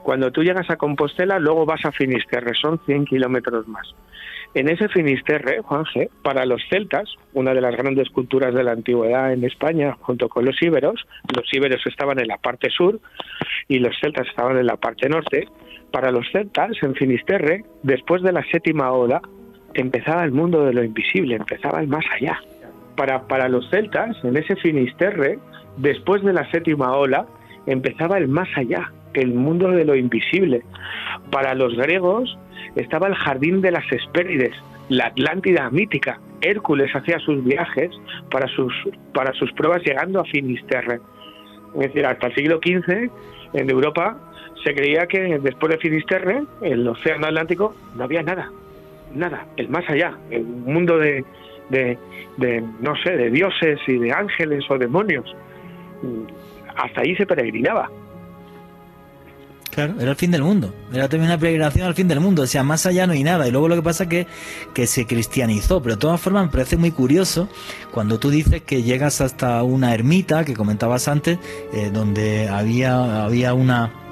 cuando 0.03 0.31
tú 0.31 0.43
llegas 0.43 0.69
a 0.69 0.75
Compostela, 0.75 1.39
luego 1.39 1.65
vas 1.65 1.85
a 1.85 1.93
Finisterre, 1.93 2.53
son 2.61 2.79
100 2.85 3.05
kilómetros 3.05 3.65
más. 3.69 3.87
En 4.55 4.69
ese 4.69 4.87
Finisterre, 4.87 5.61
Juanje, 5.63 6.09
para 6.21 6.45
los 6.45 6.61
celtas, 6.69 7.09
una 7.33 7.55
de 7.55 7.61
las 7.61 7.75
grandes 7.75 8.09
culturas 8.09 8.53
de 8.53 8.63
la 8.63 8.73
antigüedad 8.73 9.33
en 9.33 9.43
España, 9.43 9.97
junto 10.01 10.29
con 10.29 10.45
los 10.45 10.61
íberos, 10.61 11.07
los 11.35 11.51
íberos 11.51 11.81
estaban 11.87 12.19
en 12.19 12.27
la 12.27 12.37
parte 12.37 12.69
sur 12.69 12.99
y 13.67 13.79
los 13.79 13.95
celtas 13.99 14.27
estaban 14.27 14.57
en 14.57 14.67
la 14.67 14.77
parte 14.77 15.09
norte. 15.09 15.47
Para 15.91 16.11
los 16.11 16.27
celtas, 16.31 16.71
en 16.83 16.93
Finisterre, 16.93 17.63
después 17.81 18.21
de 18.21 18.31
la 18.31 18.43
séptima 18.51 18.91
ola, 18.91 19.21
empezaba 19.73 20.23
el 20.23 20.31
mundo 20.31 20.63
de 20.65 20.73
lo 20.73 20.83
invisible, 20.83 21.35
empezaba 21.35 21.81
el 21.81 21.87
más 21.87 22.05
allá. 22.15 22.39
Para, 22.95 23.27
para 23.27 23.49
los 23.49 23.67
celtas, 23.71 24.15
en 24.23 24.37
ese 24.37 24.55
Finisterre, 24.57 25.39
después 25.77 26.21
de 26.21 26.33
la 26.33 26.49
séptima 26.51 26.95
ola, 26.95 27.25
empezaba 27.65 28.19
el 28.19 28.27
más 28.27 28.49
allá, 28.55 28.91
el 29.15 29.33
mundo 29.33 29.69
de 29.71 29.85
lo 29.85 29.95
invisible. 29.95 30.61
Para 31.31 31.55
los 31.55 31.75
griegos, 31.75 32.37
estaba 32.75 33.07
el 33.07 33.15
jardín 33.15 33.61
de 33.61 33.71
las 33.71 33.89
Hespérides, 33.91 34.55
la 34.89 35.07
Atlántida 35.07 35.69
mítica. 35.69 36.19
Hércules 36.41 36.93
hacía 36.93 37.19
sus 37.19 37.43
viajes 37.43 37.91
para 38.29 38.47
sus, 38.47 38.73
para 39.13 39.33
sus 39.33 39.51
pruebas 39.53 39.81
llegando 39.83 40.19
a 40.19 40.25
Finisterre. 40.25 40.99
Es 41.75 41.79
decir, 41.79 42.05
hasta 42.05 42.27
el 42.27 42.35
siglo 42.35 42.57
XV 42.57 43.09
en 43.53 43.69
Europa 43.69 44.17
se 44.63 44.73
creía 44.73 45.07
que 45.07 45.39
después 45.39 45.71
de 45.71 45.77
Finisterre, 45.79 46.43
el 46.61 46.87
océano 46.87 47.27
Atlántico, 47.27 47.75
no 47.95 48.03
había 48.03 48.23
nada, 48.23 48.49
nada, 49.13 49.45
el 49.57 49.69
más 49.69 49.89
allá, 49.89 50.17
el 50.29 50.43
mundo 50.43 50.97
de, 50.97 51.23
de, 51.69 51.97
de 52.37 52.63
no 52.79 52.95
sé, 53.03 53.15
de 53.15 53.29
dioses 53.29 53.79
y 53.87 53.97
de 53.97 54.11
ángeles 54.11 54.63
o 54.69 54.77
demonios. 54.77 55.35
Hasta 56.75 57.01
ahí 57.01 57.15
se 57.15 57.25
peregrinaba. 57.25 57.89
Claro, 59.73 59.95
era 59.99 60.11
el 60.11 60.15
fin 60.15 60.29
del 60.29 60.43
mundo. 60.43 60.71
Era 60.93 61.09
también 61.09 61.31
una 61.31 61.39
peregrinación 61.39 61.87
al 61.87 61.95
fin 61.95 62.07
del 62.07 62.19
mundo. 62.19 62.43
O 62.43 62.47
sea, 62.47 62.61
más 62.63 62.85
allá 62.85 63.07
no 63.07 63.13
hay 63.13 63.23
nada. 63.23 63.47
Y 63.47 63.51
luego 63.51 63.67
lo 63.67 63.75
que 63.75 63.81
pasa 63.81 64.03
es 64.03 64.09
que, 64.09 64.27
que 64.73 64.85
se 64.85 65.07
cristianizó. 65.07 65.81
Pero 65.81 65.95
de 65.95 65.99
todas 65.99 66.21
formas 66.21 66.45
me 66.45 66.51
parece 66.51 66.77
muy 66.77 66.91
curioso 66.91 67.49
cuando 67.91 68.19
tú 68.19 68.29
dices 68.29 68.61
que 68.61 68.83
llegas 68.83 69.19
hasta 69.19 69.63
una 69.63 69.95
ermita 69.95 70.45
que 70.45 70.53
comentabas 70.53 71.07
antes, 71.07 71.39
eh, 71.73 71.89
donde 71.91 72.49
había, 72.49 73.23
había 73.23 73.55
una 73.55 74.02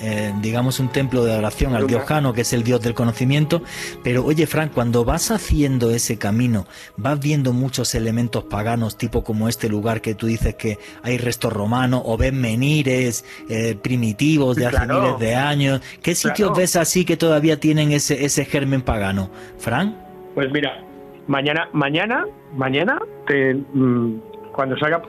eh, 0.00 0.32
digamos, 0.40 0.80
un 0.80 0.88
templo 0.88 1.24
de 1.24 1.32
adoración 1.32 1.74
al 1.74 1.86
dios 1.86 2.04
Jano, 2.04 2.32
que 2.32 2.42
es 2.42 2.52
el 2.52 2.62
dios 2.62 2.80
del 2.80 2.94
conocimiento. 2.94 3.62
Pero 4.02 4.24
oye, 4.24 4.46
Frank, 4.46 4.72
cuando 4.72 5.04
vas 5.04 5.30
haciendo 5.30 5.90
ese 5.90 6.18
camino, 6.18 6.66
vas 6.96 7.20
viendo 7.20 7.52
muchos 7.52 7.94
elementos 7.94 8.44
paganos, 8.44 8.96
tipo 8.96 9.24
como 9.24 9.48
este 9.48 9.68
lugar 9.68 10.00
que 10.00 10.14
tú 10.14 10.26
dices 10.26 10.54
que 10.54 10.78
hay 11.02 11.18
restos 11.18 11.52
romanos, 11.52 12.02
o 12.04 12.16
ves 12.16 12.32
menires 12.32 13.24
eh, 13.48 13.76
primitivos 13.80 14.56
de 14.56 14.66
hace 14.66 14.86
miles 14.86 15.18
de 15.18 15.34
años. 15.34 15.80
¿Qué 16.02 16.14
sitios 16.14 16.56
ves 16.56 16.76
así 16.76 17.04
que 17.04 17.16
todavía 17.16 17.60
tienen 17.60 17.92
ese, 17.92 18.24
ese 18.24 18.44
germen 18.44 18.82
pagano? 18.82 19.30
Frank. 19.58 19.94
Pues 20.34 20.50
mira, 20.50 20.82
mañana, 21.26 21.68
mañana, 21.72 22.26
mañana, 22.56 22.98
te, 23.26 23.54
mm, 23.54 24.20
cuando 24.52 24.76
salga 24.76 25.02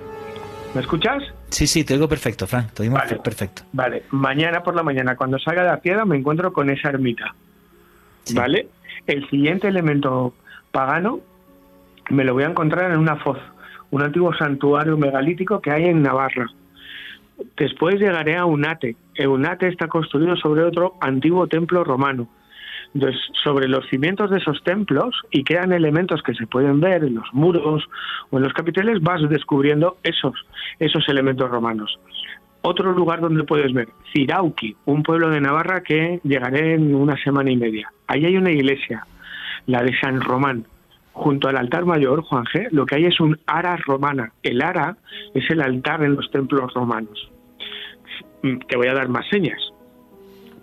¿Me 0.75 0.81
escuchas? 0.81 1.23
Sí, 1.55 1.67
sí, 1.67 1.85
te 1.85 1.93
digo 1.93 2.09
perfecto, 2.09 2.47
Frank, 2.47 2.73
te 2.73 2.83
digo 2.83 2.97
perfecto. 3.23 3.61
Vale, 3.71 4.03
mañana 4.11 4.61
por 4.61 4.75
la 4.75 4.83
mañana, 4.83 5.15
cuando 5.15 5.39
salga 5.39 5.63
de 5.63 5.69
la 5.69 5.79
piedra, 5.79 6.03
me 6.03 6.17
encuentro 6.17 6.51
con 6.51 6.69
esa 6.69 6.89
ermita. 6.89 7.33
¿Vale? 8.33 8.67
El 9.07 9.25
siguiente 9.29 9.69
elemento 9.69 10.33
pagano 10.73 11.21
me 12.09 12.25
lo 12.25 12.33
voy 12.33 12.43
a 12.43 12.47
encontrar 12.47 12.91
en 12.91 12.97
una 12.97 13.15
foz, 13.15 13.37
un 13.89 14.01
antiguo 14.01 14.35
santuario 14.35 14.97
megalítico 14.97 15.61
que 15.61 15.71
hay 15.71 15.85
en 15.85 16.01
Navarra. 16.01 16.51
Después 17.55 18.01
llegaré 18.01 18.35
a 18.35 18.43
Unate. 18.43 18.97
Unate 19.25 19.69
está 19.69 19.87
construido 19.87 20.35
sobre 20.35 20.61
otro 20.61 20.95
antiguo 20.99 21.47
templo 21.47 21.85
romano. 21.85 22.27
Entonces, 22.95 23.21
sobre 23.43 23.67
los 23.67 23.85
cimientos 23.89 24.31
de 24.31 24.37
esos 24.37 24.63
templos 24.63 25.13
y 25.29 25.43
crean 25.43 25.73
elementos 25.73 26.23
que 26.23 26.33
se 26.33 26.47
pueden 26.47 26.79
ver 26.79 27.03
en 27.03 27.15
los 27.15 27.27
muros 27.33 27.83
o 28.29 28.37
en 28.37 28.43
los 28.43 28.53
capiteles, 28.53 29.01
vas 29.01 29.21
descubriendo 29.29 29.97
esos, 30.01 30.33
esos 30.79 31.07
elementos 31.09 31.51
romanos. 31.51 31.99
Otro 32.61 32.93
lugar 32.93 33.19
donde 33.19 33.43
puedes 33.43 33.73
ver, 33.73 33.89
Cirauqui, 34.13 34.77
un 34.85 35.03
pueblo 35.03 35.29
de 35.29 35.41
Navarra 35.41 35.83
que 35.83 36.21
llegaré 36.23 36.75
en 36.75 36.95
una 36.95 37.17
semana 37.21 37.51
y 37.51 37.57
media. 37.57 37.91
Ahí 38.07 38.25
hay 38.25 38.37
una 38.37 38.51
iglesia, 38.51 39.05
la 39.67 39.83
de 39.83 39.93
San 39.99 40.21
Román. 40.21 40.65
Junto 41.11 41.49
al 41.49 41.57
altar 41.57 41.85
mayor, 41.85 42.21
Juan 42.23 42.45
G., 42.45 42.69
lo 42.71 42.85
que 42.85 42.95
hay 42.95 43.05
es 43.05 43.19
un 43.19 43.37
ara 43.45 43.75
romana. 43.75 44.31
El 44.41 44.61
ara 44.61 44.95
es 45.33 45.49
el 45.49 45.61
altar 45.61 46.01
en 46.01 46.15
los 46.15 46.31
templos 46.31 46.73
romanos. 46.73 47.29
Te 48.41 48.77
voy 48.77 48.87
a 48.87 48.93
dar 48.93 49.09
más 49.09 49.27
señas 49.27 49.74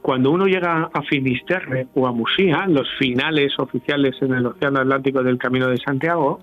cuando 0.02 0.32
uno 0.32 0.46
llega 0.46 0.90
a 0.92 1.02
Finisterre 1.02 1.86
o 1.94 2.08
a 2.08 2.12
Musía, 2.12 2.66
los 2.66 2.88
finales 2.98 3.56
oficiales 3.58 4.16
en 4.20 4.34
el 4.34 4.46
Océano 4.46 4.80
Atlántico 4.80 5.22
del 5.22 5.38
Camino 5.38 5.68
de 5.68 5.78
Santiago, 5.78 6.40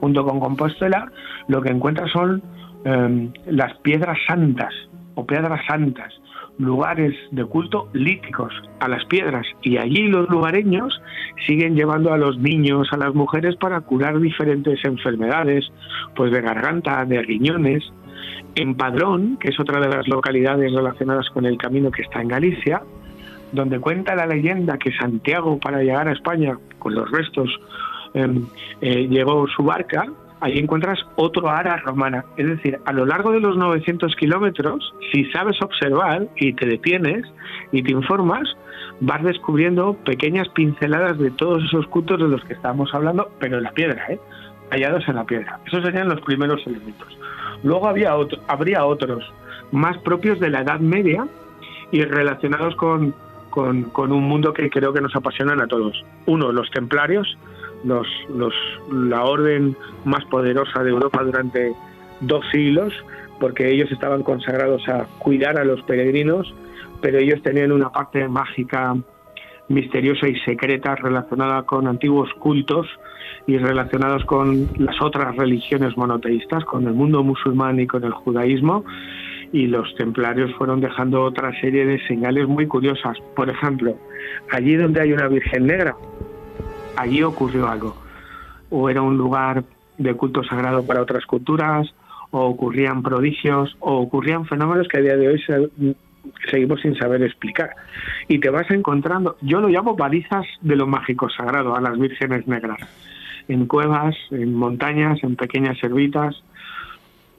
junto 0.00 0.24
con 0.24 0.40
Compostela, 0.40 1.12
lo 1.48 1.60
que 1.60 1.70
encuentra 1.70 2.08
son 2.08 2.42
em, 2.84 3.32
las 3.46 3.76
piedras 3.80 4.16
santas 4.26 4.72
o 5.14 5.26
piedras 5.26 5.60
santas, 5.66 6.12
lugares 6.58 7.14
de 7.32 7.44
culto 7.44 7.90
líticos 7.92 8.52
a 8.80 8.88
las 8.88 9.04
piedras. 9.04 9.46
Y 9.62 9.76
allí 9.76 10.08
los 10.08 10.28
lugareños 10.30 11.00
siguen 11.46 11.76
llevando 11.76 12.14
a 12.14 12.18
los 12.18 12.38
niños, 12.38 12.88
a 12.92 12.96
las 12.96 13.14
mujeres 13.14 13.56
para 13.56 13.80
curar 13.82 14.18
diferentes 14.20 14.82
enfermedades, 14.84 15.70
pues 16.14 16.32
de 16.32 16.40
garganta, 16.40 17.04
de 17.04 17.20
riñones, 17.22 17.84
en 18.54 18.74
Padrón, 18.74 19.36
que 19.38 19.48
es 19.48 19.60
otra 19.60 19.80
de 19.80 19.88
las 19.88 20.08
localidades 20.08 20.72
relacionadas 20.72 21.28
con 21.30 21.46
el 21.46 21.58
camino 21.58 21.90
que 21.90 22.02
está 22.02 22.20
en 22.20 22.28
Galicia, 22.28 22.82
donde 23.52 23.78
cuenta 23.78 24.14
la 24.14 24.26
leyenda 24.26 24.78
que 24.78 24.92
Santiago 24.92 25.58
para 25.58 25.82
llegar 25.82 26.08
a 26.08 26.12
España 26.12 26.58
con 26.78 26.94
los 26.94 27.10
restos 27.10 27.48
em, 28.14 28.46
eh, 28.80 29.06
llegó 29.08 29.46
su 29.48 29.62
barca, 29.62 30.06
ahí 30.40 30.58
encuentras 30.58 30.98
otro 31.16 31.48
ara 31.48 31.76
romana. 31.78 32.24
Es 32.36 32.46
decir, 32.46 32.78
a 32.84 32.92
lo 32.92 33.06
largo 33.06 33.32
de 33.32 33.40
los 33.40 33.56
900 33.56 34.14
kilómetros, 34.16 34.94
si 35.12 35.24
sabes 35.26 35.60
observar 35.62 36.28
y 36.36 36.52
te 36.52 36.66
detienes 36.66 37.26
y 37.72 37.82
te 37.82 37.92
informas, 37.92 38.48
vas 39.00 39.22
descubriendo 39.22 39.94
pequeñas 40.04 40.48
pinceladas 40.48 41.18
de 41.18 41.30
todos 41.30 41.64
esos 41.64 41.86
cultos 41.88 42.18
de 42.18 42.28
los 42.28 42.44
que 42.44 42.54
estábamos 42.54 42.92
hablando, 42.94 43.30
pero 43.38 43.58
en 43.58 43.64
la 43.64 43.72
piedra, 43.72 44.04
¿eh? 44.08 44.18
hallados 44.70 45.06
en 45.08 45.16
la 45.16 45.24
piedra. 45.24 45.60
Esos 45.66 45.84
serían 45.84 46.08
los 46.08 46.20
primeros 46.22 46.66
elementos. 46.66 47.16
Luego 47.62 47.88
había 47.88 48.16
otro, 48.16 48.40
habría 48.46 48.84
otros 48.84 49.24
más 49.72 49.98
propios 49.98 50.38
de 50.40 50.50
la 50.50 50.60
Edad 50.60 50.80
Media 50.80 51.26
y 51.90 52.02
relacionados 52.02 52.74
con, 52.76 53.14
con, 53.50 54.12
un 54.12 54.24
mundo 54.24 54.52
que 54.52 54.68
creo 54.70 54.92
que 54.92 55.00
nos 55.00 55.14
apasionan 55.16 55.60
a 55.60 55.66
todos. 55.66 56.04
Uno, 56.26 56.52
los 56.52 56.70
templarios, 56.70 57.36
los, 57.84 58.06
los, 58.28 58.54
la 58.92 59.24
orden 59.24 59.76
más 60.04 60.24
poderosa 60.26 60.82
de 60.82 60.90
Europa 60.90 61.22
durante 61.22 61.72
dos 62.20 62.44
siglos, 62.50 62.92
porque 63.40 63.70
ellos 63.70 63.90
estaban 63.90 64.22
consagrados 64.22 64.86
a 64.88 65.06
cuidar 65.18 65.58
a 65.58 65.64
los 65.64 65.82
peregrinos, 65.82 66.52
pero 67.00 67.18
ellos 67.18 67.42
tenían 67.42 67.72
una 67.72 67.90
parte 67.90 68.28
mágica, 68.28 68.96
misteriosa 69.68 70.28
y 70.28 70.38
secreta 70.40 70.94
relacionada 70.94 71.62
con 71.62 71.86
antiguos 71.86 72.32
cultos 72.38 72.86
y 73.46 73.58
relacionados 73.58 74.24
con 74.24 74.68
las 74.78 75.00
otras 75.00 75.36
religiones 75.36 75.96
monoteístas, 75.96 76.64
con 76.64 76.86
el 76.86 76.94
mundo 76.94 77.22
musulmán 77.22 77.78
y 77.78 77.86
con 77.86 78.04
el 78.04 78.12
judaísmo, 78.12 78.84
y 79.52 79.66
los 79.68 79.94
templarios 79.94 80.52
fueron 80.54 80.80
dejando 80.80 81.22
otra 81.22 81.52
serie 81.60 81.86
de 81.86 82.04
señales 82.06 82.48
muy 82.48 82.66
curiosas. 82.66 83.16
Por 83.34 83.48
ejemplo, 83.48 83.96
allí 84.50 84.74
donde 84.74 85.00
hay 85.00 85.12
una 85.12 85.28
Virgen 85.28 85.66
Negra, 85.66 85.96
allí 86.96 87.22
ocurrió 87.22 87.68
algo. 87.68 87.96
O 88.70 88.90
era 88.90 89.02
un 89.02 89.16
lugar 89.16 89.62
de 89.98 90.14
culto 90.14 90.42
sagrado 90.42 90.84
para 90.84 91.02
otras 91.02 91.24
culturas, 91.26 91.86
o 92.32 92.40
ocurrían 92.46 93.02
prodigios, 93.02 93.76
o 93.78 93.98
ocurrían 93.98 94.46
fenómenos 94.46 94.88
que 94.88 94.98
a 94.98 95.02
día 95.02 95.16
de 95.16 95.28
hoy 95.28 95.42
seguimos 96.50 96.80
sin 96.80 96.96
saber 96.96 97.22
explicar. 97.22 97.70
Y 98.26 98.40
te 98.40 98.50
vas 98.50 98.68
encontrando, 98.72 99.36
yo 99.42 99.60
lo 99.60 99.68
llamo 99.68 99.94
balizas 99.94 100.44
de 100.60 100.74
lo 100.74 100.88
mágico 100.88 101.30
sagrado, 101.30 101.76
a 101.76 101.80
las 101.80 101.96
vírgenes 101.96 102.48
negras 102.48 102.80
en 103.48 103.66
cuevas, 103.66 104.14
en 104.30 104.54
montañas, 104.54 105.22
en 105.22 105.36
pequeñas 105.36 105.78
servitas. 105.78 106.42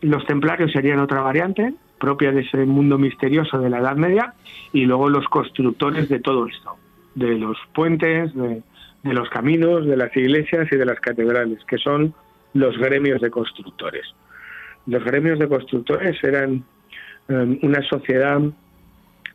Los 0.01 0.25
templarios 0.25 0.71
serían 0.71 0.99
otra 0.99 1.21
variante 1.21 1.73
propia 1.97 2.31
de 2.31 2.41
ese 2.41 2.65
mundo 2.65 2.97
misterioso 2.97 3.59
de 3.59 3.69
la 3.69 3.79
Edad 3.79 3.95
Media 3.95 4.33
y 4.73 4.85
luego 4.85 5.09
los 5.09 5.27
constructores 5.27 6.09
de 6.09 6.19
todo 6.19 6.47
esto, 6.47 6.75
de 7.15 7.37
los 7.37 7.57
puentes, 7.73 8.33
de, 8.35 8.63
los 9.03 9.29
caminos, 9.29 9.85
de 9.85 9.97
las 9.97 10.15
iglesias 10.15 10.67
y 10.71 10.75
de 10.75 10.85
las 10.85 10.99
catedrales, 10.99 11.63
que 11.65 11.77
son 11.77 12.13
los 12.53 12.77
gremios 12.77 13.21
de 13.21 13.29
constructores. 13.29 14.05
Los 14.85 15.03
gremios 15.03 15.39
de 15.39 15.47
constructores 15.47 16.23
eran 16.23 16.63
em, 17.27 17.59
una 17.61 17.81
sociedad 17.83 18.39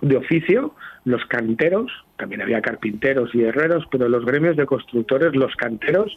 de 0.01 0.17
oficio, 0.17 0.75
los 1.05 1.25
canteros, 1.27 1.91
también 2.17 2.43
había 2.43 2.61
carpinteros 2.61 3.35
y 3.35 3.43
herreros, 3.43 3.85
pero 3.91 4.09
los 4.09 4.25
gremios 4.25 4.57
de 4.57 4.67
constructores, 4.67 5.35
los 5.35 5.55
canteros, 5.57 6.17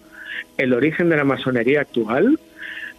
el 0.58 0.74
origen 0.74 1.10
de 1.10 1.18
la 1.18 1.24
masonería 1.24 1.82
actual, 1.82 2.40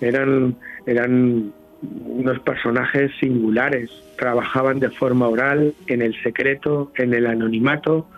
eran, 0.01 0.57
eran 0.87 1.53
unos 1.83 2.41
personajes 2.41 3.13
singulares, 3.21 3.91
trabajaban 4.19 4.81
de 4.81 4.91
forma 4.91 5.29
oral, 5.29 5.75
en 5.87 6.03
el 6.03 6.21
secreto, 6.23 6.91
en 6.97 7.15
el 7.15 7.27
anonimato, 7.27 8.09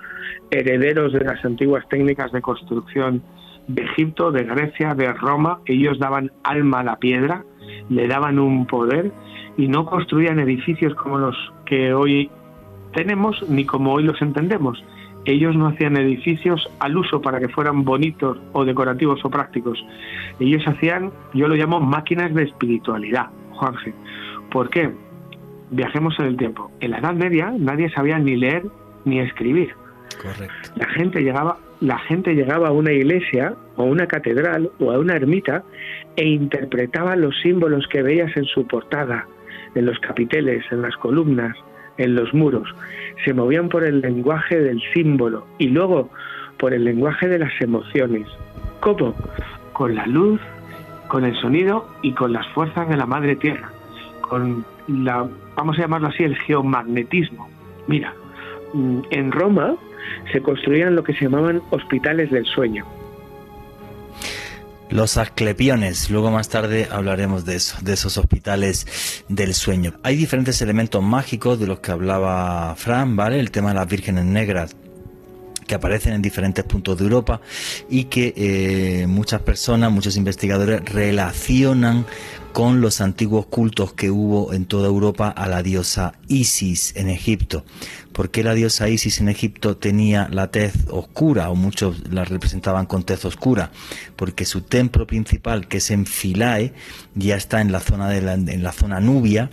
herederos 0.50 1.12
de 1.12 1.20
las 1.20 1.44
antiguas 1.44 1.86
técnicas 1.88 2.32
de 2.32 2.40
construcción 2.40 3.22
de 3.66 3.82
Egipto, 3.82 4.32
de 4.32 4.44
Grecia, 4.44 4.94
de 4.94 5.12
Roma, 5.12 5.60
ellos 5.66 5.98
daban 5.98 6.32
alma 6.42 6.80
a 6.80 6.84
la 6.84 6.96
piedra, 6.96 7.44
le 7.90 8.08
daban 8.08 8.38
un 8.38 8.66
poder 8.66 9.12
y 9.58 9.68
no 9.68 9.84
construían 9.84 10.38
edificios 10.38 10.94
como 10.94 11.18
los 11.18 11.36
que 11.66 11.92
hoy 11.92 12.30
tenemos 12.92 13.48
ni 13.48 13.64
como 13.64 13.94
hoy 13.94 14.04
los 14.04 14.20
entendemos. 14.22 14.82
Ellos 15.24 15.54
no 15.56 15.66
hacían 15.66 15.96
edificios 15.96 16.70
al 16.78 16.96
uso 16.96 17.20
para 17.20 17.38
que 17.38 17.48
fueran 17.48 17.84
bonitos 17.84 18.38
o 18.52 18.64
decorativos 18.64 19.22
o 19.24 19.30
prácticos. 19.30 19.84
Ellos 20.40 20.62
hacían, 20.66 21.12
yo 21.34 21.48
lo 21.48 21.54
llamo 21.54 21.80
máquinas 21.80 22.32
de 22.34 22.44
espiritualidad, 22.44 23.26
Juanje. 23.52 23.92
¿Por 24.50 24.70
qué? 24.70 24.90
Viajemos 25.70 26.18
en 26.18 26.26
el 26.26 26.36
tiempo. 26.36 26.70
En 26.80 26.92
la 26.92 26.98
Edad 26.98 27.14
Media 27.14 27.52
nadie 27.58 27.90
sabía 27.90 28.18
ni 28.18 28.36
leer 28.36 28.64
ni 29.04 29.20
escribir. 29.20 29.74
Correcto. 30.22 30.70
La 30.76 30.86
gente 30.86 31.20
llegaba, 31.20 31.58
la 31.80 31.98
gente 31.98 32.34
llegaba 32.34 32.68
a 32.68 32.72
una 32.72 32.92
iglesia 32.92 33.54
o 33.76 33.82
a 33.82 33.84
una 33.84 34.06
catedral 34.06 34.70
o 34.80 34.92
a 34.92 34.98
una 34.98 35.14
ermita 35.14 35.62
e 36.16 36.26
interpretaba 36.26 37.16
los 37.16 37.38
símbolos 37.42 37.86
que 37.88 38.02
veías 38.02 38.34
en 38.36 38.44
su 38.44 38.66
portada, 38.66 39.26
en 39.74 39.84
los 39.84 39.98
capiteles, 39.98 40.64
en 40.70 40.82
las 40.82 40.96
columnas, 40.96 41.54
en 41.98 42.14
los 42.14 42.32
muros. 42.32 42.74
Se 43.24 43.32
movían 43.32 43.68
por 43.68 43.84
el 43.84 44.00
lenguaje 44.00 44.58
del 44.58 44.80
símbolo 44.94 45.46
y 45.58 45.68
luego 45.68 46.10
por 46.56 46.72
el 46.72 46.84
lenguaje 46.84 47.28
de 47.28 47.38
las 47.38 47.52
emociones. 47.60 48.26
¿Cómo? 48.80 49.14
Con 49.72 49.94
la 49.94 50.06
luz, 50.06 50.40
con 51.08 51.24
el 51.24 51.36
sonido 51.36 51.88
y 52.02 52.12
con 52.12 52.32
las 52.32 52.46
fuerzas 52.48 52.88
de 52.88 52.96
la 52.96 53.06
madre 53.06 53.36
tierra. 53.36 53.70
Con 54.20 54.64
la, 54.88 55.28
vamos 55.56 55.78
a 55.78 55.82
llamarlo 55.82 56.08
así, 56.08 56.24
el 56.24 56.36
geomagnetismo. 56.36 57.48
Mira, 57.86 58.12
mm, 58.74 59.00
en 59.10 59.32
Roma 59.32 59.74
se 60.32 60.40
construían 60.40 60.94
lo 60.94 61.04
que 61.04 61.14
se 61.14 61.24
llamaban 61.24 61.60
hospitales 61.70 62.30
del 62.30 62.46
sueño 62.46 62.84
los 64.90 65.16
asclepiones, 65.16 66.10
luego 66.10 66.30
más 66.30 66.48
tarde 66.48 66.88
hablaremos 66.90 67.44
de 67.44 67.56
eso, 67.56 67.76
de 67.82 67.92
esos 67.92 68.16
hospitales 68.16 68.86
del 69.28 69.54
sueño. 69.54 69.94
Hay 70.02 70.16
diferentes 70.16 70.62
elementos 70.62 71.02
mágicos 71.02 71.60
de 71.60 71.66
los 71.66 71.80
que 71.80 71.92
hablaba 71.92 72.74
Fran, 72.76 73.16
¿vale? 73.16 73.40
El 73.40 73.50
tema 73.50 73.70
de 73.70 73.74
las 73.74 73.88
vírgenes 73.88 74.24
negras 74.24 74.74
que 75.66 75.74
aparecen 75.74 76.14
en 76.14 76.22
diferentes 76.22 76.64
puntos 76.64 76.98
de 76.98 77.04
Europa 77.04 77.40
y 77.88 78.04
que 78.04 78.32
eh, 78.36 79.06
muchas 79.06 79.42
personas, 79.42 79.92
muchos 79.92 80.16
investigadores 80.16 80.82
relacionan 80.84 82.06
con 82.52 82.80
los 82.80 83.00
antiguos 83.00 83.46
cultos 83.46 83.92
que 83.92 84.10
hubo 84.10 84.52
en 84.52 84.66
toda 84.66 84.88
Europa 84.88 85.28
a 85.28 85.48
la 85.48 85.62
diosa 85.62 86.14
Isis 86.28 86.94
en 86.96 87.08
Egipto. 87.08 87.64
¿Por 88.12 88.30
qué 88.30 88.42
la 88.42 88.54
diosa 88.54 88.88
Isis 88.88 89.20
en 89.20 89.28
Egipto 89.28 89.76
tenía 89.76 90.28
la 90.30 90.50
tez 90.50 90.74
oscura 90.90 91.50
o 91.50 91.54
muchos 91.54 92.08
la 92.10 92.24
representaban 92.24 92.86
con 92.86 93.04
tez 93.04 93.24
oscura? 93.24 93.70
Porque 94.16 94.44
su 94.44 94.62
templo 94.62 95.06
principal, 95.06 95.68
que 95.68 95.78
es 95.78 95.90
en 95.90 96.06
Philae, 96.06 96.72
ya 97.14 97.36
está 97.36 97.60
en 97.60 97.70
la 97.70 97.80
zona 97.80 98.08
de 98.08 98.22
la, 98.22 98.34
en 98.34 98.62
la 98.62 98.72
zona 98.72 99.00
nubia 99.00 99.50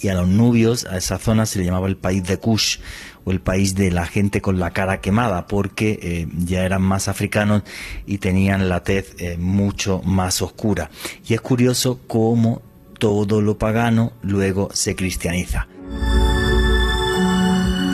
y 0.00 0.08
a 0.08 0.14
los 0.14 0.28
nubios, 0.28 0.86
a 0.86 0.96
esa 0.96 1.18
zona 1.18 1.46
se 1.46 1.58
le 1.58 1.66
llamaba 1.66 1.88
el 1.88 1.96
país 1.96 2.24
de 2.24 2.38
Kush 2.38 2.78
o 3.24 3.30
el 3.30 3.40
país 3.40 3.74
de 3.74 3.90
la 3.90 4.06
gente 4.06 4.40
con 4.40 4.58
la 4.58 4.70
cara 4.70 5.00
quemada, 5.00 5.46
porque 5.46 5.98
eh, 6.02 6.28
ya 6.36 6.64
eran 6.64 6.82
más 6.82 7.08
africanos 7.08 7.62
y 8.06 8.18
tenían 8.18 8.68
la 8.68 8.82
tez 8.82 9.14
eh, 9.18 9.36
mucho 9.38 10.00
más 10.04 10.42
oscura. 10.42 10.90
Y 11.26 11.34
es 11.34 11.40
curioso 11.40 12.00
cómo 12.06 12.62
todo 12.98 13.40
lo 13.40 13.58
pagano 13.58 14.12
luego 14.22 14.68
se 14.72 14.94
cristianiza. 14.94 15.66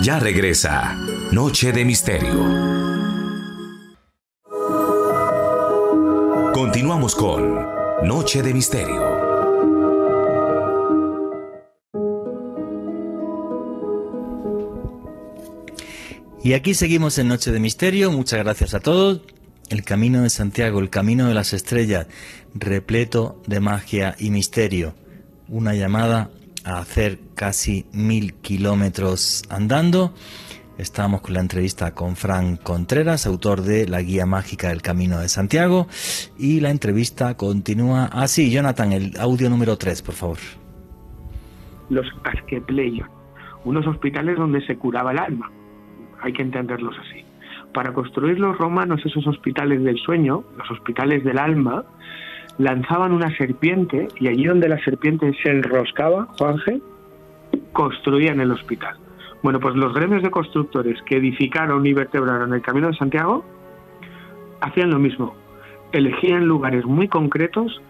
Ya 0.03 0.21
regresa 0.21 0.97
Noche 1.33 1.73
de 1.73 1.85
Misterio. 1.85 2.77
Continuamos 6.53 7.15
con 7.15 7.67
Noche 8.03 8.43
de 8.43 8.55
Misterio. 8.55 9.16
Y 16.47 16.55
aquí 16.55 16.75
seguimos 16.75 17.19
en 17.19 17.27
Noche 17.27 17.51
de 17.51 17.59
Misterio. 17.59 18.13
Muchas 18.13 18.39
gracias 18.39 18.73
a 18.73 18.79
todos. 18.79 19.21
El 19.69 19.83
Camino 19.83 20.23
de 20.23 20.31
Santiago, 20.31 20.79
el 20.79 20.91
Camino 20.91 21.27
de 21.27 21.35
las 21.35 21.53
Estrellas, 21.53 22.07
repleto 22.55 23.43
de 23.49 23.59
magia 23.59 24.15
y 24.17 24.31
misterio. 24.31 24.95
Una 25.49 25.75
llamada 25.75 26.31
a 26.65 26.79
hacer 26.79 27.19
casi 27.35 27.87
mil 27.93 28.35
kilómetros 28.35 29.43
andando. 29.51 30.15
Estamos 30.79 31.21
con 31.21 31.35
la 31.35 31.41
entrevista 31.41 31.95
con 31.95 32.15
Frank 32.15 32.63
Contreras, 32.63 33.27
autor 33.27 33.63
de 33.63 33.89
La 33.89 34.01
Guía 34.01 34.25
Mágica 34.25 34.69
del 34.69 34.83
Camino 34.83 35.19
de 35.19 35.29
Santiago. 35.29 35.89
Y 36.39 36.61
la 36.61 36.71
entrevista 36.71 37.37
continúa 37.37 38.05
así. 38.05 38.53
Jonathan, 38.53 38.93
el 38.93 39.15
audio 39.19 39.51
número 39.51 39.77
3, 39.77 40.01
por 40.01 40.15
favor. 40.15 40.39
Los 41.91 42.07
Asquepleion, 42.23 43.11
unos 43.65 43.85
hospitales 43.89 44.37
donde 44.37 44.65
se 44.65 44.77
curaba 44.77 45.11
el 45.11 45.19
alma 45.19 45.51
hay 46.27 46.33
que 46.33 46.43
entenderlos 46.43 46.97
así. 46.99 47.25
Para 47.73 47.93
construir 47.93 48.39
los 48.39 48.57
romanos 48.59 49.01
esos 49.05 49.27
hospitales 49.27 49.83
del 49.83 49.99
sueño, 49.99 50.45
los 50.57 50.71
hospitales 50.71 51.25
del 51.25 51.39
alma, 51.39 51.85
lanzaban 52.59 53.13
una 53.13 53.35
serpiente 53.37 54.09
y 54.19 54.29
allí 54.29 54.45
donde 54.45 54.69
la 54.69 54.83
serpiente 54.83 55.33
se 55.43 55.51
enroscaba, 55.51 56.27
Juanje, 56.39 56.81
construían 57.73 58.41
el 58.41 58.51
hospital. 58.53 58.97
Bueno, 59.43 59.61
pues 59.61 59.77
los 59.77 59.93
gremios 59.95 60.23
de 60.23 60.31
constructores 60.31 61.01
que 61.03 61.19
edificaron 61.19 61.87
y 61.87 61.93
vertebraron 61.93 62.55
el 62.55 62.63
Camino 62.63 62.89
de 62.89 62.97
Santiago 62.97 63.45
hacían 64.61 64.91
lo 64.91 64.99
mismo. 64.99 65.35
Elegían 65.93 66.47
lugares 66.47 66.85
muy 66.85 67.09
concretos 67.09 67.81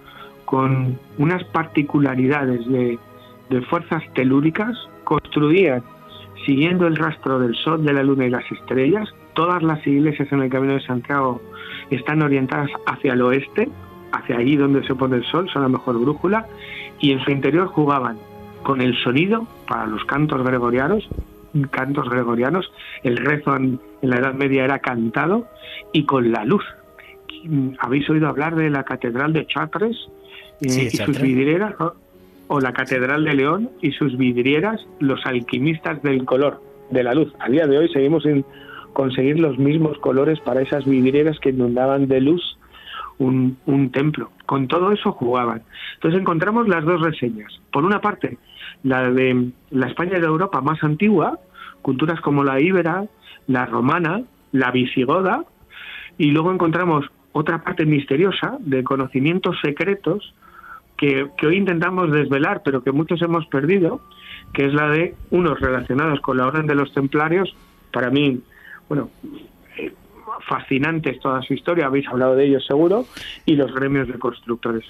con 0.44 0.98
unas 1.18 1.42
particularidades 1.44 2.66
de, 2.68 2.98
de 3.50 3.62
fuerzas 3.62 4.02
telúricas, 4.14 4.76
construían 5.04 5.82
siguiendo 6.46 6.86
el 6.86 6.96
rastro 6.96 7.40
del 7.40 7.54
Sol, 7.56 7.84
de 7.84 7.92
la 7.92 8.02
Luna 8.02 8.26
y 8.26 8.30
las 8.30 8.50
estrellas. 8.50 9.12
Todas 9.34 9.62
las 9.62 9.84
iglesias 9.86 10.32
en 10.32 10.40
el 10.40 10.48
Camino 10.48 10.74
de 10.74 10.80
Santiago 10.80 11.42
están 11.90 12.22
orientadas 12.22 12.70
hacia 12.86 13.12
el 13.12 13.22
oeste, 13.22 13.68
hacia 14.12 14.38
allí 14.38 14.56
donde 14.56 14.86
se 14.86 14.94
pone 14.94 15.16
el 15.16 15.24
Sol, 15.24 15.50
son 15.52 15.62
la 15.62 15.68
mejor 15.68 15.98
brújula, 15.98 16.46
y 17.00 17.10
en 17.10 17.20
su 17.20 17.30
interior 17.32 17.66
jugaban 17.66 18.16
con 18.62 18.80
el 18.80 18.96
sonido 19.02 19.46
para 19.68 19.86
los 19.86 20.04
cantos 20.04 20.42
gregorianos, 20.42 21.06
cantos 21.70 22.08
gregorianos, 22.08 22.72
el 23.02 23.16
rezo 23.16 23.56
en, 23.56 23.80
la 24.02 24.18
Edad 24.18 24.34
Media 24.34 24.64
era 24.64 24.78
cantado, 24.78 25.46
y 25.92 26.04
con 26.04 26.30
la 26.30 26.44
luz. 26.44 26.64
¿Habéis 27.80 28.08
oído 28.08 28.28
hablar 28.28 28.54
de 28.54 28.70
la 28.70 28.84
Catedral 28.84 29.32
de 29.32 29.46
Chartres 29.46 29.96
eh, 30.60 30.90
y 30.92 30.96
sus 30.96 31.20
vidrieras? 31.20 31.74
O 32.48 32.60
la 32.60 32.72
Catedral 32.72 33.24
de 33.24 33.34
León 33.34 33.70
y 33.82 33.92
sus 33.92 34.16
vidrieras, 34.16 34.86
los 35.00 35.24
alquimistas 35.26 36.02
del 36.02 36.24
color, 36.24 36.62
de 36.90 37.02
la 37.02 37.14
luz. 37.14 37.32
A 37.40 37.48
día 37.48 37.66
de 37.66 37.78
hoy 37.78 37.88
seguimos 37.88 38.22
sin 38.22 38.44
conseguir 38.92 39.38
los 39.38 39.58
mismos 39.58 39.98
colores 39.98 40.40
para 40.40 40.62
esas 40.62 40.84
vidrieras 40.84 41.38
que 41.40 41.50
inundaban 41.50 42.08
de 42.08 42.20
luz 42.20 42.58
un, 43.18 43.58
un, 43.66 43.90
templo. 43.90 44.30
Con 44.46 44.68
todo 44.68 44.92
eso 44.92 45.12
jugaban. 45.12 45.62
Entonces 45.94 46.20
encontramos 46.20 46.68
las 46.68 46.84
dos 46.84 47.00
reseñas. 47.00 47.52
Por 47.72 47.84
una 47.84 48.00
parte, 48.00 48.38
la 48.82 49.10
de 49.10 49.50
la 49.70 49.88
España 49.88 50.18
de 50.18 50.26
Europa 50.26 50.60
más 50.60 50.82
antigua, 50.82 51.38
culturas 51.82 52.20
como 52.20 52.44
la 52.44 52.60
íbera, 52.60 53.06
la 53.46 53.66
romana, 53.66 54.22
la 54.52 54.70
visigoda, 54.70 55.44
y 56.18 56.30
luego 56.30 56.52
encontramos 56.52 57.06
otra 57.32 57.62
parte 57.62 57.84
misteriosa 57.84 58.56
de 58.60 58.82
conocimientos 58.82 59.56
secretos 59.62 60.34
que, 60.96 61.28
hoy 61.42 61.56
intentamos 61.56 62.10
desvelar, 62.10 62.62
pero 62.64 62.82
que 62.82 62.92
muchos 62.92 63.20
hemos 63.22 63.46
perdido, 63.46 64.00
que 64.52 64.66
es 64.66 64.74
la 64.74 64.88
de 64.88 65.14
unos 65.30 65.60
relacionados 65.60 66.20
con 66.20 66.38
la 66.38 66.46
Orden 66.46 66.66
de 66.66 66.74
los 66.74 66.92
Templarios, 66.92 67.54
para 67.92 68.10
mí, 68.10 68.40
bueno, 68.88 69.10
fascinantes 70.48 71.20
toda 71.20 71.42
su 71.42 71.54
historia, 71.54 71.86
habéis 71.86 72.08
hablado 72.08 72.36
de 72.36 72.46
ellos 72.46 72.64
seguro, 72.66 73.06
y 73.44 73.56
los 73.56 73.74
gremios 73.74 74.08
de 74.08 74.18
constructores. 74.18 74.84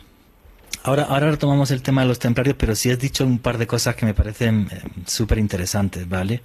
Ahora, 0.83 1.05
ahora 1.05 1.31
retomamos 1.31 1.73
el 1.73 1.83
tema 1.83 2.03
de 2.03 2.09
los 2.09 2.21
templarios, 2.21 2.55
pero 2.57 2.77
sí 2.77 2.91
has 2.91 2.99
dicho 3.01 3.25
un 3.25 3.41
par 3.41 3.59
de 3.59 3.67
cosas 3.67 3.97
que 3.97 4.07
me 4.07 4.15
parecen 4.15 4.69
eh, 4.71 4.83
súper 5.05 5.39
interesantes, 5.39 6.09
¿vale? 6.09 6.43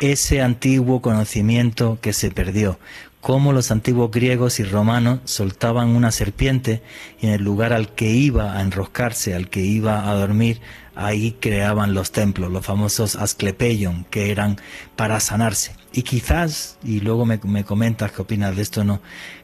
Ese 0.00 0.40
antiguo 0.40 1.02
conocimiento 1.02 1.98
que 2.00 2.12
se 2.12 2.30
perdió, 2.30 2.78
cómo 3.22 3.52
los 3.52 3.70
antiguos 3.70 4.10
griegos 4.10 4.58
y 4.58 4.64
romanos 4.64 5.20
soltaban 5.24 5.90
una 5.90 6.10
serpiente 6.10 6.82
y 7.20 7.28
en 7.28 7.34
el 7.34 7.42
lugar 7.42 7.72
al 7.72 7.94
que 7.94 8.10
iba 8.10 8.58
a 8.58 8.60
enroscarse, 8.60 9.34
al 9.34 9.48
que 9.48 9.60
iba 9.60 10.10
a 10.10 10.14
dormir, 10.14 10.60
ahí 10.96 11.36
creaban 11.38 11.94
los 11.94 12.10
templos, 12.10 12.50
los 12.50 12.66
famosos 12.66 13.14
Asclepeion, 13.14 14.04
que 14.10 14.32
eran 14.32 14.58
para 14.96 15.20
sanarse. 15.20 15.76
Y 15.92 16.02
quizás, 16.02 16.78
y 16.82 16.98
luego 16.98 17.24
me, 17.24 17.38
me 17.44 17.64
comentas 17.64 18.10
qué 18.10 18.22
opinas 18.22 18.56
de 18.56 18.62
esto, 18.62 18.82
¿no? 18.82 19.00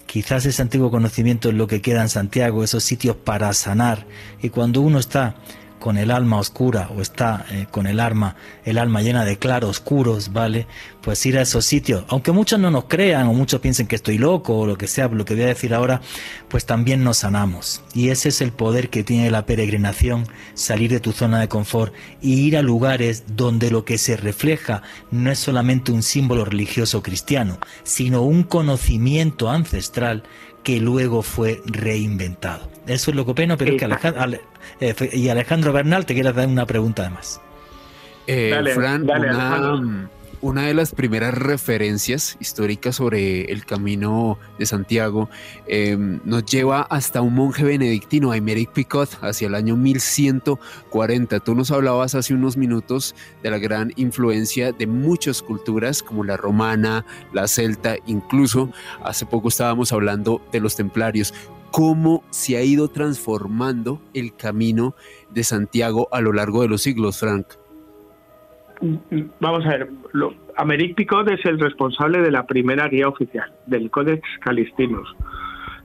Quizás 0.07 0.45
ese 0.45 0.61
antiguo 0.61 0.91
conocimiento 0.91 1.51
es 1.51 1.55
lo 1.55 1.68
que 1.68 1.81
queda 1.81 2.03
en 2.03 2.09
Santiago, 2.09 2.64
esos 2.64 2.83
sitios 2.83 3.14
para 3.14 3.53
sanar. 3.53 4.07
Y 4.43 4.49
cuando 4.49 4.81
uno 4.81 4.99
está 4.99 5.37
con 5.79 5.97
el 5.97 6.11
alma 6.11 6.39
oscura 6.39 6.91
o 6.97 7.01
está 7.01 7.47
eh, 7.51 7.66
con 7.70 7.87
el 7.87 8.01
alma, 8.01 8.37
el 8.64 8.79
alma 8.79 9.03
llena 9.03 9.24
de 9.24 9.39
claros 9.39 9.70
oscuros, 9.70 10.33
¿vale? 10.33 10.66
Pues 11.03 11.24
ir 11.26 11.39
a 11.39 11.43
esos 11.43 11.64
sitios, 11.64 12.05
aunque 12.09 12.33
muchos 12.33 12.59
no 12.59 12.70
nos 12.70 12.85
crean 12.85 13.29
o 13.29 13.33
muchos 13.33 13.61
piensen 13.61 13.87
que 13.87 13.97
estoy 13.97 14.18
loco 14.18 14.59
o 14.59 14.66
lo 14.66 14.76
que 14.76 14.87
sea, 14.87 15.09
lo 15.09 15.24
que 15.24 15.35
voy 15.35 15.45
a 15.45 15.49
decir 15.49 15.74
ahora, 15.74 16.01
pues 16.49 16.66
también 16.66 17.05
nos 17.05 17.18
sanamos. 17.18 17.83
Y 17.95 18.11
ese 18.11 18.29
es 18.29 18.41
el 18.41 18.53
poder 18.53 18.91
que 18.91 19.05
tiene 19.05 19.31
la 19.31 19.47
peregrinación, 19.47 20.26
salir 20.55 20.91
de 20.91 21.01
tu 21.01 21.12
zona 21.12 21.41
de 21.41 21.49
confort 21.49 21.95
y 22.20 22.41
ir 22.41 22.57
a 22.57 22.62
lugares 22.62 23.24
donde 23.37 23.70
lo 23.70 23.85
que 23.85 23.99
se 23.99 24.16
refleja 24.16 24.83
no 25.11 25.31
es 25.31 25.39
solamente 25.39 25.93
un 25.93 26.03
símbolo 26.03 26.45
religioso 26.45 27.03
cristiano, 27.03 27.59
sino 27.85 28.22
un 28.22 28.43
conocimiento 28.43 29.51
ancestral 29.51 30.24
que 30.62 30.81
luego 30.81 31.22
fue 31.22 31.62
reinventado. 31.64 32.78
Eso 32.89 33.11
es 33.11 33.16
lo 33.16 33.24
que 33.24 33.32
opino, 33.32 33.57
pero 33.57 33.72
es 33.72 33.78
que 33.78 33.84
Alejandro, 33.84 34.39
eh, 34.80 34.95
y 35.12 35.28
Alejandro 35.28 35.72
Bernal 35.72 36.07
te 36.07 36.14
quiere 36.14 36.32
dar 36.32 36.49
una 36.49 36.66
pregunta 36.66 37.03
además. 37.03 37.41
Eh, 38.26 38.72
Fran, 38.74 39.07
una, 40.41 40.66
de 40.66 40.74
las 40.74 40.93
primeras 40.93 41.34
referencias 41.34 42.36
históricas 42.39 42.97
sobre 42.97 43.51
el 43.51 43.64
camino 43.64 44.39
de 44.59 44.66
Santiago 44.66 45.28
em, 45.66 46.20
nos 46.24 46.45
lleva 46.45 46.82
hasta 46.82 47.22
un 47.22 47.34
monje 47.34 47.64
benedictino, 47.64 48.30
Aymeric 48.30 48.70
Picot, 48.70 49.18
hacia 49.22 49.49
el 49.49 49.55
año 49.55 49.76
1140. 49.76 51.41
Tú 51.41 51.55
nos 51.57 51.72
hablabas 51.72 52.14
hace 52.14 52.34
unos 52.34 52.57
minutos 52.57 53.16
de 53.43 53.51
la 53.51 53.59
gran 53.59 53.93
influencia 53.97 54.70
de 54.70 54.86
muchas 54.86 55.43
culturas 55.43 56.03
como 56.03 56.22
la 56.22 56.36
romana, 56.36 57.05
la 57.32 57.49
celta, 57.49 57.97
incluso 58.07 58.70
hace 59.03 59.26
poco 59.26 59.49
estábamos 59.49 59.93
hablando 59.93 60.41
de 60.53 60.61
los 60.61 60.76
templarios 60.76 61.34
cómo 61.71 62.23
se 62.31 62.57
ha 62.57 62.62
ido 62.62 62.89
transformando 62.89 64.01
el 64.14 64.35
camino 64.35 64.95
de 65.31 65.45
Santiago 65.45 66.09
a 66.12 66.21
lo 66.21 66.33
largo 66.33 66.62
de 66.62 66.69
los 66.69 66.83
siglos, 66.83 67.21
Frank. 67.21 67.47
Vamos 69.41 69.66
a 69.66 69.71
ver, 69.71 69.89
Americ 70.57 70.95
Picot 70.95 71.29
es 71.31 71.45
el 71.45 71.59
responsable 71.59 72.21
de 72.21 72.31
la 72.31 72.47
primera 72.47 72.89
guía 72.89 73.09
oficial, 73.09 73.53
del 73.66 73.91
Codex 73.91 74.23
Calistinus. 74.41 75.09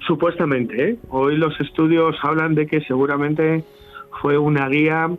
Supuestamente, 0.06 0.90
¿eh? 0.90 1.00
hoy 1.10 1.38
los 1.38 1.60
estudios 1.60 2.16
hablan 2.22 2.56
de 2.56 2.68
que 2.68 2.82
seguramente 2.82 3.64
fue 4.22 4.38
una 4.38 4.68
guía 4.70 5.10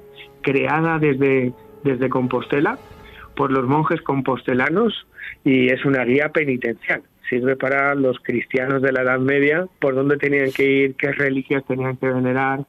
creada 0.42 0.98
desde, 0.98 1.52
desde 1.82 2.08
Compostela 2.08 2.78
por 3.34 3.50
los 3.50 3.66
monjes 3.66 4.00
compostelanos 4.02 5.06
y 5.42 5.68
es 5.68 5.84
una 5.84 6.04
guía 6.04 6.28
penitencial 6.28 7.02
sirve 7.34 7.56
para 7.56 7.94
los 7.94 8.18
cristianos 8.20 8.80
de 8.80 8.92
la 8.92 9.02
Edad 9.02 9.18
Media, 9.18 9.66
por 9.80 9.94
dónde 9.94 10.16
tenían 10.16 10.52
que 10.52 10.64
ir, 10.64 10.94
qué 10.94 11.12
reliquias 11.12 11.64
tenían 11.66 11.96
que 11.96 12.08
venerar. 12.08 12.64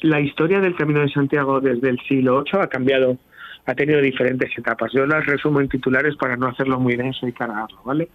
La 0.00 0.20
historia 0.20 0.60
del 0.60 0.74
Camino 0.74 1.00
de 1.00 1.08
Santiago 1.10 1.60
desde 1.60 1.90
el 1.90 1.98
siglo 2.00 2.42
VIII 2.42 2.62
ha 2.62 2.66
cambiado, 2.66 3.18
ha 3.66 3.74
tenido 3.74 4.00
diferentes 4.00 4.50
etapas. 4.58 4.92
Yo 4.92 5.06
las 5.06 5.24
resumo 5.26 5.60
en 5.60 5.68
titulares 5.68 6.16
para 6.16 6.36
no 6.36 6.48
hacerlo 6.48 6.80
muy 6.80 6.96
denso 6.96 7.26
y 7.28 7.32
cargarlo, 7.32 7.80
¿vale? 7.84 8.08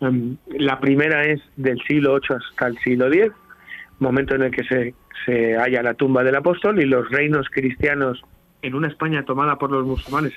Em, 0.00 0.36
la 0.58 0.78
primera 0.78 1.22
es 1.22 1.40
del 1.56 1.80
siglo 1.86 2.20
VIII 2.20 2.36
hasta 2.36 2.66
el 2.66 2.78
siglo 2.78 3.06
X, 3.06 3.32
momento 4.00 4.34
en 4.34 4.42
el 4.42 4.50
que 4.50 4.64
se, 4.64 4.94
se 5.24 5.56
halla 5.56 5.82
la 5.82 5.94
tumba 5.94 6.22
del 6.22 6.36
apóstol 6.36 6.78
y 6.80 6.84
los 6.84 7.10
reinos 7.10 7.48
cristianos 7.50 8.22
en 8.60 8.74
una 8.74 8.88
España 8.88 9.24
tomada 9.24 9.56
por 9.56 9.70
los 9.70 9.86
musulmanes 9.86 10.34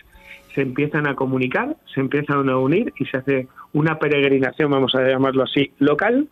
se 0.57 0.63
empiezan 0.63 1.05
a 1.05 1.13
comunicar, 1.13 1.77
se 1.93 1.99
empiezan 1.99 2.49
a 2.49 2.57
unir 2.57 2.91
y 2.97 3.05
se 3.05 3.17
hace 3.17 3.47
una 3.73 3.99
peregrinación, 3.99 4.71
vamos 4.71 4.95
a 4.95 5.07
llamarlo 5.07 5.43
así, 5.43 5.71
local. 5.77 6.27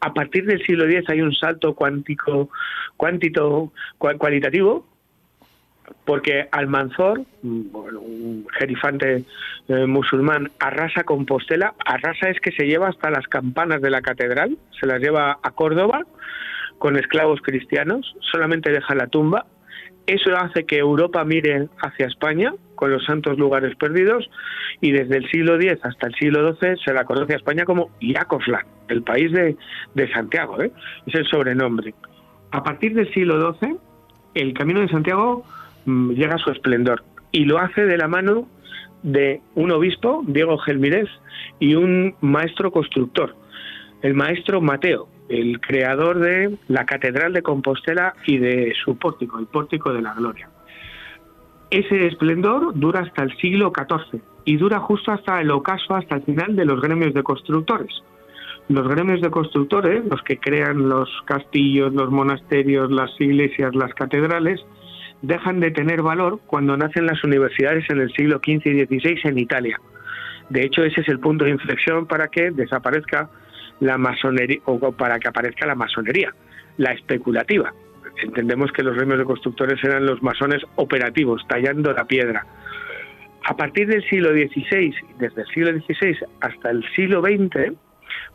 A 0.00 0.12
partir 0.12 0.44
del 0.44 0.62
siglo 0.62 0.84
X 0.84 1.08
hay 1.08 1.22
un 1.22 1.34
salto 1.34 1.74
cuántico, 1.74 2.50
cuantito, 2.98 3.72
cualitativo, 3.96 4.86
porque 6.04 6.46
Almanzor, 6.52 7.22
un 7.42 8.46
jerifante 8.58 9.24
eh, 9.68 9.86
musulmán, 9.86 10.50
arrasa 10.58 11.04
Compostela, 11.04 11.72
arrasa 11.82 12.28
es 12.28 12.38
que 12.40 12.52
se 12.52 12.66
lleva 12.66 12.88
hasta 12.88 13.08
las 13.08 13.26
campanas 13.26 13.80
de 13.80 13.88
la 13.88 14.02
catedral, 14.02 14.58
se 14.78 14.86
las 14.86 15.00
lleva 15.00 15.38
a 15.42 15.50
Córdoba 15.52 16.04
con 16.76 16.98
esclavos 16.98 17.40
cristianos, 17.40 18.16
solamente 18.20 18.70
deja 18.70 18.94
la 18.94 19.06
tumba 19.06 19.46
eso 20.06 20.36
hace 20.36 20.64
que 20.64 20.78
Europa 20.78 21.24
mire 21.24 21.68
hacia 21.80 22.06
España 22.06 22.54
con 22.74 22.90
los 22.90 23.04
santos 23.04 23.38
lugares 23.38 23.74
perdidos 23.76 24.28
y 24.80 24.92
desde 24.92 25.16
el 25.16 25.30
siglo 25.30 25.56
X 25.56 25.78
hasta 25.82 26.08
el 26.08 26.14
siglo 26.14 26.54
XII 26.54 26.76
se 26.84 26.92
la 26.92 27.04
conoce 27.04 27.32
a 27.32 27.36
España 27.36 27.64
como 27.64 27.90
Iacoslan, 28.00 28.64
el 28.88 29.02
país 29.02 29.32
de, 29.32 29.56
Santiago, 30.12 30.62
¿eh? 30.62 30.70
es 31.06 31.14
el 31.14 31.26
sobrenombre. 31.26 31.94
A 32.52 32.62
partir 32.62 32.94
del 32.94 33.12
siglo 33.12 33.56
XII 33.60 33.76
el 34.34 34.52
Camino 34.54 34.80
de 34.80 34.88
Santiago 34.88 35.44
mm, 35.86 36.12
llega 36.12 36.34
a 36.34 36.38
su 36.38 36.50
esplendor 36.50 37.02
y 37.32 37.44
lo 37.44 37.58
hace 37.58 37.84
de 37.86 37.96
la 37.96 38.06
mano 38.06 38.46
de 39.02 39.40
un 39.54 39.70
obispo, 39.70 40.22
Diego 40.26 40.58
Gelmirez, 40.58 41.08
y 41.58 41.74
un 41.74 42.14
maestro 42.20 42.70
constructor, 42.70 43.34
el 44.02 44.14
maestro 44.14 44.60
Mateo, 44.60 45.08
el 45.28 45.60
creador 45.60 46.20
de 46.20 46.56
la 46.68 46.84
Catedral 46.86 47.32
de 47.32 47.42
Compostela 47.42 48.14
y 48.26 48.38
de 48.38 48.74
su 48.84 48.96
pórtico, 48.96 49.38
el 49.38 49.46
pórtico 49.46 49.92
de 49.92 50.02
la 50.02 50.14
Gloria. 50.14 50.48
Ese 51.70 52.06
esplendor 52.06 52.78
dura 52.78 53.00
hasta 53.00 53.24
el 53.24 53.36
siglo 53.38 53.72
XIV 53.74 54.20
y 54.44 54.56
dura 54.56 54.78
justo 54.78 55.10
hasta 55.10 55.40
el 55.40 55.50
ocaso, 55.50 55.94
hasta 55.94 56.16
el 56.16 56.22
final 56.22 56.54
de 56.54 56.64
los 56.64 56.80
gremios 56.80 57.12
de 57.12 57.22
constructores. 57.22 57.90
Los 58.68 58.86
gremios 58.88 59.20
de 59.20 59.30
constructores, 59.30 60.04
los 60.04 60.22
que 60.22 60.38
crean 60.38 60.88
los 60.88 61.08
castillos, 61.24 61.92
los 61.92 62.10
monasterios, 62.10 62.90
las 62.90 63.10
iglesias, 63.20 63.74
las 63.74 63.92
catedrales, 63.94 64.60
dejan 65.22 65.60
de 65.60 65.70
tener 65.70 66.02
valor 66.02 66.40
cuando 66.46 66.76
nacen 66.76 67.06
las 67.06 67.22
universidades 67.24 67.88
en 67.90 68.00
el 68.00 68.12
siglo 68.12 68.38
XV 68.38 68.66
y 68.66 68.86
XVI 68.86 69.20
en 69.24 69.38
Italia. 69.38 69.80
De 70.50 70.64
hecho, 70.64 70.84
ese 70.84 71.00
es 71.00 71.08
el 71.08 71.18
punto 71.18 71.44
de 71.44 71.50
inflexión 71.50 72.06
para 72.06 72.28
que 72.28 72.50
desaparezca 72.50 73.28
la 73.80 73.98
masonería 73.98 74.60
o 74.64 74.92
para 74.92 75.18
que 75.18 75.28
aparezca 75.28 75.66
la 75.66 75.74
masonería, 75.74 76.32
la 76.76 76.92
especulativa. 76.92 77.72
entendemos 78.22 78.72
que 78.72 78.82
los 78.82 78.96
gremios 78.96 79.18
de 79.18 79.24
constructores 79.24 79.82
eran 79.84 80.06
los 80.06 80.22
masones 80.22 80.62
operativos, 80.76 81.42
tallando 81.48 81.92
la 81.92 82.06
piedra. 82.06 82.46
A 83.44 83.56
partir 83.56 83.86
del 83.86 84.02
siglo 84.08 84.30
XVI, 84.30 84.94
desde 85.18 85.42
el 85.42 85.46
siglo 85.48 85.72
XVI 85.72 86.16
hasta 86.40 86.70
el 86.70 86.84
siglo 86.94 87.20
XX, 87.20 87.76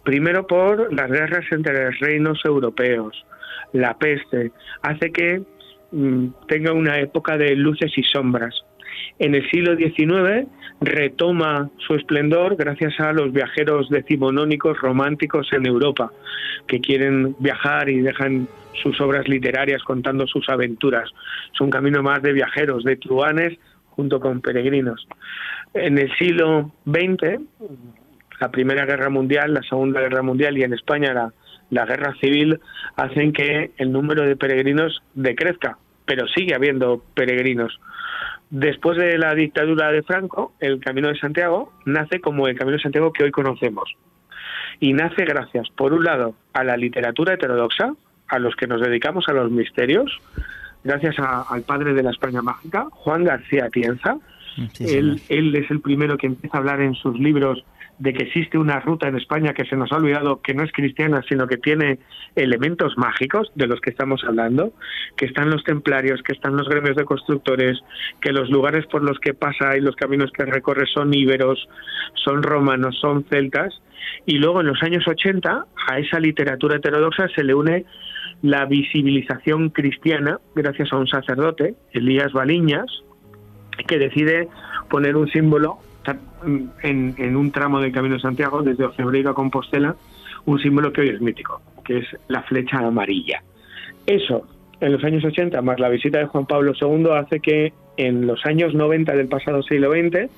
primero 0.04 0.48
por 0.48 0.94
las 0.94 1.12
guerras 1.12 1.46
entre 1.52 1.86
los 1.86 2.00
reinos 2.00 2.40
europeos, 2.46 3.26
la 3.74 3.98
peste, 3.98 4.52
hace 4.82 5.12
que 5.12 5.42
mm, 5.92 6.28
tenga 6.48 6.74
una 6.74 7.00
época 7.00 7.38
de 7.38 7.56
luces 7.56 7.92
y 7.98 8.04
sombras. 8.04 8.56
En 9.22 9.36
el 9.36 9.48
siglo 9.52 9.76
XIX 9.76 10.48
retoma 10.82 11.70
su 11.78 11.94
esplendor 11.94 12.56
gracias 12.56 13.00
a 13.00 13.14
los 13.14 13.32
viajeros 13.32 13.88
decimonónicos 13.92 14.82
románticos 14.82 15.48
en 15.54 15.68
Europa, 15.68 16.12
que 16.66 16.82
quieren 16.82 17.36
viajar 17.38 17.88
y 17.88 18.00
dejan 18.00 18.48
sus 18.82 19.00
obras 19.00 19.28
literarias 19.28 19.84
contando 19.84 20.26
sus 20.26 20.50
aventuras. 20.50 21.08
Es 21.54 21.62
un 21.62 21.70
camino 21.70 22.02
más 22.02 22.24
de 22.24 22.34
viajeros, 22.34 22.84
de 22.84 22.96
truanes 22.96 23.60
junto 23.92 24.20
con 24.20 24.42
peregrinos. 24.42 25.08
En 25.76 26.00
el 26.00 26.12
siglo 26.18 26.72
XX, 26.88 27.42
la 28.40 28.50
Primera 28.50 28.88
Guerra 28.88 29.12
Mundial, 29.12 29.54
la 29.54 29.62
Segunda 29.62 30.02
Guerra 30.02 30.24
Mundial 30.24 30.58
y 30.58 30.64
en 30.64 30.74
España 30.74 31.14
la, 31.14 31.32
la 31.70 31.86
Guerra 31.86 32.16
Civil 32.20 32.60
hacen 32.96 33.34
que 33.34 33.70
el 33.78 33.92
número 33.92 34.24
de 34.24 34.36
peregrinos 34.36 35.04
decrezca, 35.14 35.78
pero 36.08 36.28
sigue 36.28 36.56
habiendo 36.56 37.04
peregrinos. 37.14 37.80
Después 38.52 38.98
de 38.98 39.18
la 39.18 39.34
dictadura 39.34 39.94
de 39.94 40.04
Franco, 40.04 40.54
el 40.60 40.82
Camino 40.82 41.08
de 41.08 41.18
Santiago 41.18 41.72
nace 41.86 42.20
como 42.20 42.48
el 42.48 42.58
Camino 42.58 42.76
de 42.76 42.84
Santiago 42.84 43.14
que 43.14 43.24
hoy 43.24 43.32
conocemos. 43.32 43.96
Y 44.82 44.92
nace 44.92 45.24
gracias, 45.24 45.70
por 45.70 45.94
un 45.94 46.04
lado, 46.04 46.36
a 46.52 46.66
la 46.66 46.76
literatura 46.76 47.34
heterodoxa, 47.34 47.94
a 48.28 48.40
los 48.40 48.56
que 48.58 48.68
nos 48.68 48.82
dedicamos 48.82 49.30
a 49.30 49.34
los 49.34 49.50
misterios, 49.50 50.20
gracias 50.84 51.16
al 51.18 51.62
padre 51.62 51.94
de 51.94 52.04
la 52.04 52.12
España 52.12 52.42
mágica, 52.42 52.88
Juan 52.92 53.24
García 53.24 53.70
Tienza. 53.70 54.18
él, 54.80 55.22
él 55.30 55.56
es 55.56 55.72
el 55.72 55.80
primero 55.80 56.18
que 56.18 56.28
empieza 56.28 56.58
a 56.58 56.60
hablar 56.60 56.82
en 56.82 56.94
sus 56.96 57.18
libros 57.18 57.64
de 58.02 58.14
que 58.14 58.24
existe 58.24 58.58
una 58.58 58.80
ruta 58.80 59.08
en 59.08 59.16
España 59.16 59.54
que 59.54 59.64
se 59.66 59.76
nos 59.76 59.92
ha 59.92 59.98
olvidado 59.98 60.42
que 60.42 60.56
no 60.56 60.64
es 60.64 60.72
cristiana, 60.72 61.22
sino 61.30 61.46
que 61.46 61.58
tiene 61.58 62.00
elementos 62.36 62.98
mágicos 62.98 63.52
de 63.54 63.68
los 63.68 63.80
que 63.80 63.92
estamos 63.92 64.24
hablando, 64.24 64.74
que 65.16 65.28
están 65.28 65.52
los 65.52 65.64
templarios, 65.64 66.24
que 66.24 66.34
están 66.34 66.58
los 66.58 66.68
gremios 66.68 66.96
de 66.96 67.06
constructores, 67.06 67.80
que 68.20 68.32
los 68.32 68.50
lugares 68.50 68.88
por 68.88 69.04
los 69.04 69.20
que 69.20 69.36
pasa 69.36 69.78
y 69.78 69.82
los 69.82 69.96
caminos 69.96 70.32
que 70.32 70.46
recorre 70.46 70.88
son 70.88 71.14
íberos, 71.14 71.70
son 72.16 72.42
romanos, 72.42 72.98
son 73.00 73.24
celtas, 73.26 73.80
y 74.26 74.40
luego 74.40 74.62
en 74.62 74.68
los 74.68 74.82
años 74.82 75.08
80 75.08 75.66
a 75.88 76.00
esa 76.00 76.20
literatura 76.20 76.78
heterodoxa 76.78 77.28
se 77.36 77.44
le 77.44 77.54
une 77.54 77.86
la 78.42 78.66
visibilización 78.66 79.70
cristiana 79.70 80.40
gracias 80.56 80.92
a 80.92 80.98
un 80.98 81.08
sacerdote, 81.08 81.76
Elías 81.92 82.34
Baliñas, 82.34 82.88
que 83.88 84.00
decide 84.00 84.48
poner 84.90 85.16
un 85.16 85.30
símbolo 85.30 85.78
en, 86.84 87.36
un 87.36 87.52
tramo 87.52 87.80
del 87.80 87.92
Camino 87.92 88.16
de 88.16 88.22
Santiago, 88.22 88.62
desde 88.62 88.86
Ocebreiro 88.86 89.32
a 89.32 89.34
Compostela, 89.34 89.96
un 90.46 90.60
símbolo 90.60 90.92
que 90.92 91.02
hoy 91.02 91.10
es 91.10 91.22
mítico, 91.22 91.62
que 91.84 92.00
es 92.00 92.06
la 92.28 92.42
flecha 92.44 92.80
amarilla. 92.80 93.44
Eso, 94.06 94.48
en 94.80 94.94
los 94.94 95.04
años 95.04 95.24
80, 95.24 95.62
más 95.62 95.80
la 95.80 95.90
visita 95.90 96.20
de 96.20 96.26
Juan 96.26 96.46
Pablo 96.46 96.74
II, 96.80 97.10
hace 97.16 97.40
que 97.40 97.74
en 97.98 98.26
los 98.26 98.46
años 98.46 98.74
90 98.74 99.14
del 99.14 99.28
pasado 99.28 99.62
siglo 99.62 99.92
XX, 99.92 100.30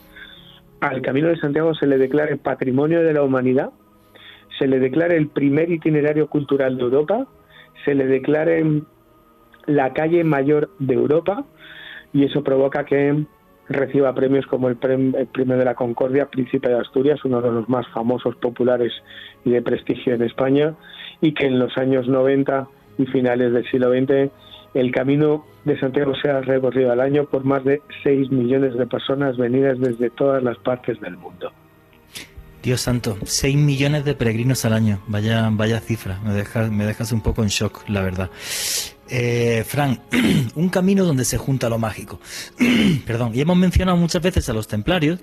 al 0.81 1.01
Camino 1.01 1.29
de 1.29 1.37
Santiago 1.37 1.73
se 1.73 1.87
le 1.87 1.97
declare 1.97 2.35
Patrimonio 2.35 3.01
de 3.01 3.13
la 3.13 3.23
Humanidad, 3.23 3.69
se 4.59 4.67
le 4.67 4.79
declare 4.79 5.15
el 5.15 5.27
primer 5.27 5.71
itinerario 5.71 6.27
cultural 6.27 6.77
de 6.77 6.83
Europa, 6.83 7.25
se 7.85 7.95
le 7.95 8.05
declare 8.05 8.81
la 9.65 9.93
calle 9.93 10.23
mayor 10.23 10.69
de 10.79 10.93
Europa, 10.93 11.45
y 12.11 12.25
eso 12.25 12.43
provoca 12.43 12.85
que 12.85 13.25
reciba 13.69 14.13
premios 14.13 14.45
como 14.47 14.69
el, 14.69 14.75
Premio 14.75 15.57
de 15.57 15.65
la 15.65 15.75
Concordia, 15.75 16.29
Príncipe 16.29 16.69
de 16.69 16.79
Asturias, 16.79 17.23
uno 17.23 17.41
de 17.41 17.51
los 17.51 17.69
más 17.69 17.87
famosos, 17.87 18.35
populares 18.35 18.91
y 19.45 19.51
de 19.51 19.61
prestigio 19.61 20.13
en 20.13 20.23
España, 20.23 20.75
y 21.21 21.33
que 21.33 21.45
en 21.45 21.59
los 21.59 21.77
años 21.77 22.07
90 22.07 22.67
y 22.97 23.05
finales 23.05 23.53
del 23.53 23.65
siglo 23.69 23.91
XX 23.91 24.31
el 24.73 24.91
camino 24.91 25.45
de 25.65 25.79
Santiago 25.79 26.15
sea 26.15 26.41
recorrido 26.41 26.91
al 26.91 26.99
año 26.99 27.25
por 27.25 27.43
más 27.43 27.63
de 27.63 27.81
6 28.03 28.31
millones 28.31 28.75
de 28.75 28.87
personas 28.87 29.37
venidas 29.37 29.79
desde 29.79 30.09
todas 30.09 30.43
las 30.43 30.57
partes 30.57 30.99
del 30.99 31.17
mundo. 31.17 31.51
Dios 32.63 32.79
santo, 32.79 33.17
6 33.25 33.57
millones 33.57 34.05
de 34.05 34.15
peregrinos 34.15 34.63
al 34.63 34.71
año, 34.71 35.03
vaya, 35.07 35.49
vaya 35.51 35.81
cifra, 35.81 36.21
me 36.23 36.33
dejas, 36.33 36.71
me 36.71 36.85
dejas 36.85 37.11
un 37.11 37.19
poco 37.19 37.43
en 37.43 37.49
shock, 37.49 37.87
la 37.89 38.01
verdad. 38.01 38.31
Eh, 39.09 39.65
Fran, 39.67 40.01
un 40.55 40.69
camino 40.69 41.03
donde 41.03 41.25
se 41.25 41.37
junta 41.37 41.67
lo 41.67 41.77
mágico. 41.77 42.21
Perdón, 43.05 43.31
y 43.35 43.41
hemos 43.41 43.57
mencionado 43.57 43.97
muchas 43.97 44.21
veces 44.21 44.47
a 44.47 44.53
los 44.53 44.69
templarios, 44.69 45.19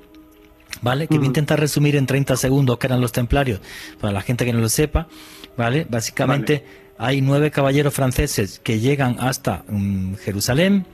¿vale? 0.82 1.09
Que 1.09 1.16
voy 1.16 1.24
a 1.24 1.28
intentar 1.28 1.59
resumir 1.59 1.97
en 1.97 2.05
30 2.05 2.36
segundos 2.36 2.76
qué 2.76 2.88
eran 2.88 3.01
los 3.01 3.12
templarios, 3.12 3.62
para 3.99 4.12
la 4.12 4.20
gente 4.20 4.45
que 4.45 4.53
no 4.53 4.61
lo 4.61 4.68
sepa, 4.68 5.09
¿vale? 5.57 5.86
Básicamente 5.88 6.66
hay 6.99 7.22
nueve 7.22 7.51
caballeros 7.51 7.95
franceses 7.95 8.61
que 8.62 8.80
llegan 8.80 9.16
hasta 9.18 9.64
mm, 9.66 10.16
Jerusalén, 10.16 10.86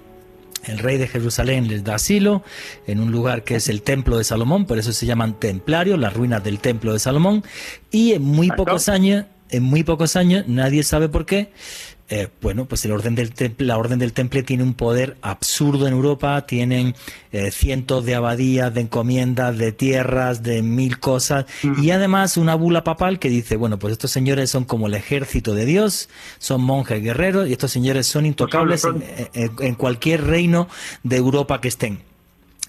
el 0.67 0.79
rey 0.79 0.99
de 0.99 1.09
Jerusalén 1.09 1.69
les 1.69 1.85
da 1.85 1.97
asilo 1.97 2.43
en 2.87 3.01
un 3.01 3.11
lugar 3.13 3.45
que 3.45 3.57
es 3.57 3.69
el 3.69 3.83
templo 3.83 4.19
de 4.19 4.25
Salomón, 4.25 4.67
por 4.67 4.79
eso 4.79 4.93
se 4.93 5.07
llaman 5.07 5.39
templarios, 5.39 5.99
las 5.99 6.15
ruinas 6.15 6.43
del 6.45 6.59
templo 6.59 6.93
de 6.93 6.99
Salomón, 6.99 7.45
y 7.91 8.13
en 8.13 8.23
muy 8.23 8.51
pocos 8.51 8.89
años, 8.89 9.27
en 9.51 9.63
muy 9.63 9.85
pocos 9.85 10.17
años, 10.17 10.47
nadie 10.49 10.83
sabe 10.83 11.09
por 11.09 11.27
qué, 11.27 11.53
eh, 12.09 12.29
bueno, 12.41 12.67
pues 12.67 12.85
el 12.85 12.93
orden 12.93 13.15
del 13.15 13.33
temple, 13.33 13.67
la 13.67 13.79
orden 13.79 13.99
del 13.99 14.13
temple 14.13 14.43
tiene 14.43 14.63
un 14.63 14.75
poder 14.75 15.17
absurdo 15.23 15.89
en 15.89 15.93
Europa, 15.93 16.47
tienen 16.47 16.95
eh, 17.33 17.51
cientos 17.51 18.05
de 18.05 18.15
abadías, 18.15 18.73
de 18.73 18.83
encomiendas, 18.83 19.59
de 19.59 19.73
tierras, 19.73 20.43
de 20.43 20.63
mil 20.63 21.01
cosas, 21.01 21.47
y 21.83 21.91
además 21.91 22.37
una 22.37 22.55
bula 22.55 22.85
papal 22.85 23.19
que 23.19 23.29
dice, 23.29 23.57
bueno, 23.57 23.79
pues 23.79 23.93
estos 23.93 24.13
señores 24.13 24.51
son 24.51 24.65
como 24.65 24.87
el 24.87 24.95
ejército 24.95 25.55
de 25.55 25.65
Dios, 25.65 26.09
son 26.39 26.63
monjes 26.63 27.03
guerreros, 27.03 27.49
y 27.49 27.53
estos 27.53 27.73
señores 27.73 28.07
son 28.07 28.25
intocables 28.25 28.87
en 29.35 29.75
cualquier 29.75 30.25
reino 30.25 30.69
de 31.03 31.17
Europa 31.17 31.61
que 31.61 31.69
estén. 31.69 32.01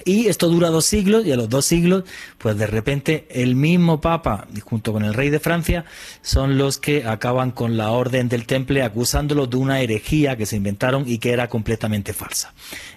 Y 0.08 0.28
esto 0.28 0.47
dura 0.47 0.70
dos 0.70 0.86
siglos 0.86 1.26
y 1.26 1.34
a 1.34 1.36
los 1.36 1.49
dos 1.49 1.66
siglos, 1.66 2.05
pues 2.38 2.58
de 2.58 2.66
repente 2.66 3.28
el 3.30 3.55
mismo 3.55 3.99
Papa, 3.99 4.47
junto 4.64 4.93
con 4.93 5.03
el 5.03 5.14
rey 5.14 5.30
de 5.30 5.41
Francia, 5.41 5.84
son 6.22 6.58
los 6.58 6.78
que 6.78 7.05
acaban 7.05 7.51
con 7.51 7.76
la 7.76 7.91
orden 7.91 8.30
del 8.30 8.45
temple 8.45 8.84
acusándolo 8.84 9.47
de 9.47 9.58
una 9.58 9.82
herejía 9.82 10.38
que 10.38 10.45
se 10.45 10.55
inventaron 10.55 11.03
y 11.05 11.18
que 11.18 11.34
era 11.34 11.49
completamente 11.49 12.14
falsa. 12.14 12.53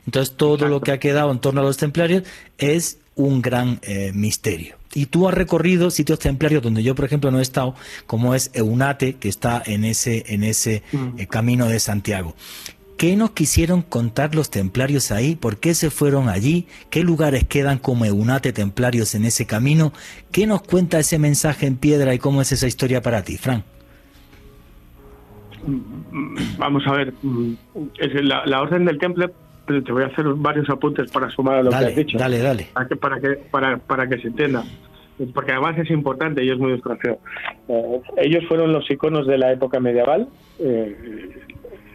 Entonces 0.06 0.36
todo 0.36 0.68
lo 0.68 0.80
que 0.80 0.92
ha 0.92 1.00
quedado 1.00 1.32
en 1.32 1.40
torno 1.40 1.62
a 1.62 1.64
los 1.64 1.78
templarios 1.78 2.22
es 2.58 2.98
un 3.16 3.42
gran 3.42 3.80
eh, 3.82 4.12
misterio. 4.14 4.76
Y 4.94 5.06
tú 5.06 5.28
has 5.28 5.34
recorrido 5.34 5.90
sitios 5.90 6.20
templarios 6.20 6.62
donde 6.62 6.84
yo, 6.84 6.94
por 6.94 7.06
ejemplo, 7.06 7.32
no 7.32 7.40
he 7.40 7.42
estado, 7.42 7.74
como 8.06 8.36
es 8.36 8.52
Eunate, 8.54 9.14
que 9.14 9.28
está 9.28 9.60
en 9.66 9.82
ese, 9.82 10.26
en 10.28 10.44
ese 10.44 10.84
mm. 10.92 11.18
eh, 11.18 11.26
camino 11.26 11.66
de 11.66 11.80
Santiago. 11.80 12.36
¿Qué 13.00 13.16
nos 13.16 13.30
quisieron 13.30 13.80
contar 13.80 14.34
los 14.34 14.50
templarios 14.50 15.10
ahí? 15.10 15.34
¿Por 15.34 15.56
qué 15.56 15.72
se 15.72 15.88
fueron 15.88 16.28
allí? 16.28 16.66
¿Qué 16.90 17.02
lugares 17.02 17.44
quedan 17.44 17.78
como 17.78 18.04
eunate 18.04 18.52
templarios 18.52 19.14
en 19.14 19.24
ese 19.24 19.46
camino? 19.46 19.94
¿Qué 20.30 20.46
nos 20.46 20.60
cuenta 20.60 20.98
ese 20.98 21.18
mensaje 21.18 21.66
en 21.66 21.78
piedra 21.78 22.12
y 22.12 22.18
cómo 22.18 22.42
es 22.42 22.52
esa 22.52 22.66
historia 22.66 23.00
para 23.00 23.22
ti, 23.22 23.38
Fran? 23.38 23.64
Vamos 26.58 26.86
a 26.86 26.92
ver, 26.92 27.14
la, 28.22 28.60
orden 28.60 28.84
del 28.84 28.98
temple, 28.98 29.30
pero 29.64 29.82
te 29.82 29.92
voy 29.92 30.02
a 30.02 30.08
hacer 30.08 30.26
varios 30.34 30.68
apuntes 30.68 31.10
para 31.10 31.30
sumar 31.30 31.54
a 31.54 31.62
lo 31.62 31.70
que 31.70 31.76
has 31.76 31.96
dicho. 31.96 32.18
Dale, 32.18 32.40
dale. 32.40 32.68
Para 32.74 32.86
que, 32.86 32.96
para 32.96 33.18
que, 33.18 33.28
para, 33.50 33.78
para 33.78 34.08
que 34.10 34.18
se 34.18 34.28
entienda 34.28 34.62
porque 35.34 35.52
además 35.52 35.76
es 35.78 35.90
importante 35.90 36.44
y 36.44 36.50
es 36.50 36.58
muy 36.58 36.72
desconocido. 36.72 37.18
Eh, 37.68 38.00
ellos 38.18 38.44
fueron 38.48 38.72
los 38.72 38.90
iconos 38.90 39.26
de 39.26 39.38
la 39.38 39.52
época 39.52 39.80
medieval. 39.80 40.28
Eh, 40.58 40.96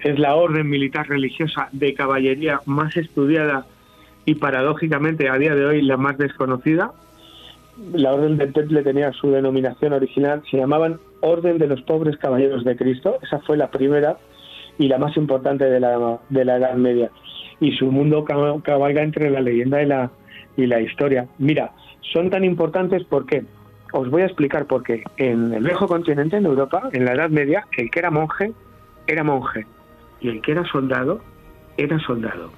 es 0.06 0.20
la 0.20 0.36
orden 0.36 0.70
militar 0.70 1.10
religiosa 1.10 1.68
de 1.72 1.96
caballería 1.96 2.62
más 2.68 2.96
estudiada 2.96 3.66
y 4.24 4.36
paradójicamente 4.36 5.30
a 5.30 5.38
día 5.40 5.56
de 5.56 5.66
hoy 5.66 5.82
la 5.82 5.98
más 5.98 6.16
desconocida. 6.20 6.92
La 7.92 8.14
orden 8.14 8.38
del 8.38 8.54
Temple 8.54 8.84
tenía 8.84 9.12
su 9.14 9.32
denominación 9.32 9.94
original, 9.94 10.44
se 10.50 10.58
llamaban 10.58 11.00
Orden 11.22 11.58
de 11.58 11.66
los 11.66 11.82
Pobres 11.82 12.18
Caballeros 12.18 12.64
de 12.64 12.76
Cristo, 12.76 13.18
esa 13.24 13.40
fue 13.40 13.58
la 13.58 13.72
primera 13.72 14.18
y 14.78 14.90
la 14.90 15.00
más 15.00 15.18
importante 15.18 15.66
de 15.66 15.80
la, 15.80 16.20
de 16.30 16.46
la 16.46 16.58
Edad 16.58 16.76
Media. 16.76 17.10
Y 17.60 17.72
su 17.72 17.88
mundo 17.88 18.26
cabalga 18.26 19.02
entre 19.02 19.32
la 19.32 19.42
leyenda 19.42 19.82
y 19.82 19.88
la, 19.88 20.12
y 20.56 20.68
la 20.68 20.82
historia. 20.82 21.26
Mira, 21.40 21.72
son 22.14 22.30
tan 22.30 22.44
importantes 22.44 23.04
porque 23.06 23.44
os 23.92 24.08
voy 24.12 24.22
a 24.22 24.26
explicar 24.26 24.68
por 24.68 24.84
qué. 24.84 25.04
En 25.18 25.52
el 25.52 25.64
viejo 25.64 25.88
continente, 25.88 26.38
en 26.38 26.46
Europa, 26.46 26.90
en 26.94 27.06
la 27.06 27.14
Edad 27.14 27.32
Media, 27.32 27.66
el 27.76 27.90
que 27.90 27.98
era 27.98 28.12
monje, 28.12 28.52
era 29.08 29.24
monje 29.24 29.66
y 30.20 30.30
el 30.30 30.42
que 30.42 30.52
era 30.52 30.66
soldado 30.66 31.22
era 31.78 32.00
soldado. 32.00 32.52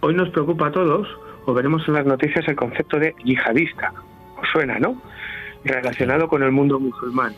Hoy 0.00 0.14
nos 0.14 0.30
preocupa 0.30 0.68
a 0.68 0.72
todos, 0.72 1.08
o 1.46 1.54
veremos 1.54 1.86
en 1.88 1.94
las 1.94 2.06
noticias 2.06 2.46
el 2.48 2.56
concepto 2.56 2.98
de 2.98 3.14
yihadista. 3.24 3.92
¿Os 4.40 4.48
suena, 4.52 4.78
no? 4.78 5.00
Relacionado 5.64 6.28
con 6.28 6.42
el 6.42 6.52
mundo 6.52 6.78
musulmán. 6.78 7.32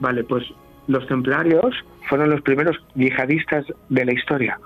Vale, 0.00 0.24
pues 0.24 0.44
los 0.88 1.06
templarios 1.06 1.84
fueron 2.08 2.30
los 2.30 2.40
primeros 2.42 2.76
yihadistas 2.94 3.66
de 3.88 4.04
la 4.04 4.12
historia, 4.12 4.58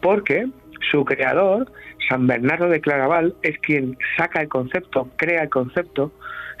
porque 0.00 0.48
su 0.90 1.04
creador, 1.04 1.70
San 2.08 2.26
Bernardo 2.26 2.68
de 2.68 2.80
Claraval, 2.80 3.34
es 3.42 3.58
quien 3.58 3.96
saca 4.16 4.40
el 4.40 4.48
concepto, 4.48 5.08
crea 5.16 5.44
el 5.44 5.48
concepto, 5.48 6.12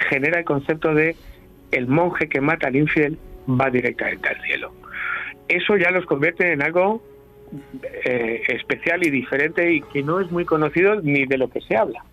genera 0.08 0.38
el 0.38 0.44
concepto 0.44 0.94
de 0.94 1.16
el 1.72 1.88
monje 1.88 2.28
que 2.28 2.40
mata 2.40 2.68
al 2.68 2.76
infiel 2.76 3.18
va 3.48 3.70
directamente 3.70 4.28
al 4.28 4.40
cielo. 4.42 4.72
Eso 5.56 5.76
ya 5.76 5.90
los 5.90 6.06
convierte 6.06 6.52
en 6.52 6.62
algo 6.62 7.02
eh, 8.04 8.42
especial 8.48 9.04
y 9.06 9.10
diferente 9.10 9.72
y 9.72 9.80
que 9.82 10.02
no 10.02 10.20
es 10.20 10.30
muy 10.30 10.44
conocido 10.44 11.00
ni 11.02 11.26
de 11.26 11.38
lo 11.38 11.48
que 11.50 11.60
se 11.60 11.76
habla. 11.76 12.04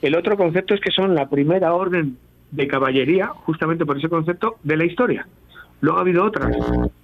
El 0.00 0.16
otro 0.16 0.36
concepto 0.36 0.74
es 0.74 0.80
que 0.80 0.90
son 0.90 1.14
la 1.14 1.28
primera 1.28 1.74
orden 1.74 2.16
de 2.50 2.66
caballería, 2.66 3.28
justamente 3.28 3.84
por 3.84 3.98
ese 3.98 4.08
concepto, 4.08 4.56
de 4.62 4.76
la 4.76 4.84
historia. 4.84 5.26
Luego 5.80 5.98
ha 5.98 6.02
habido 6.02 6.24
otras, 6.24 6.56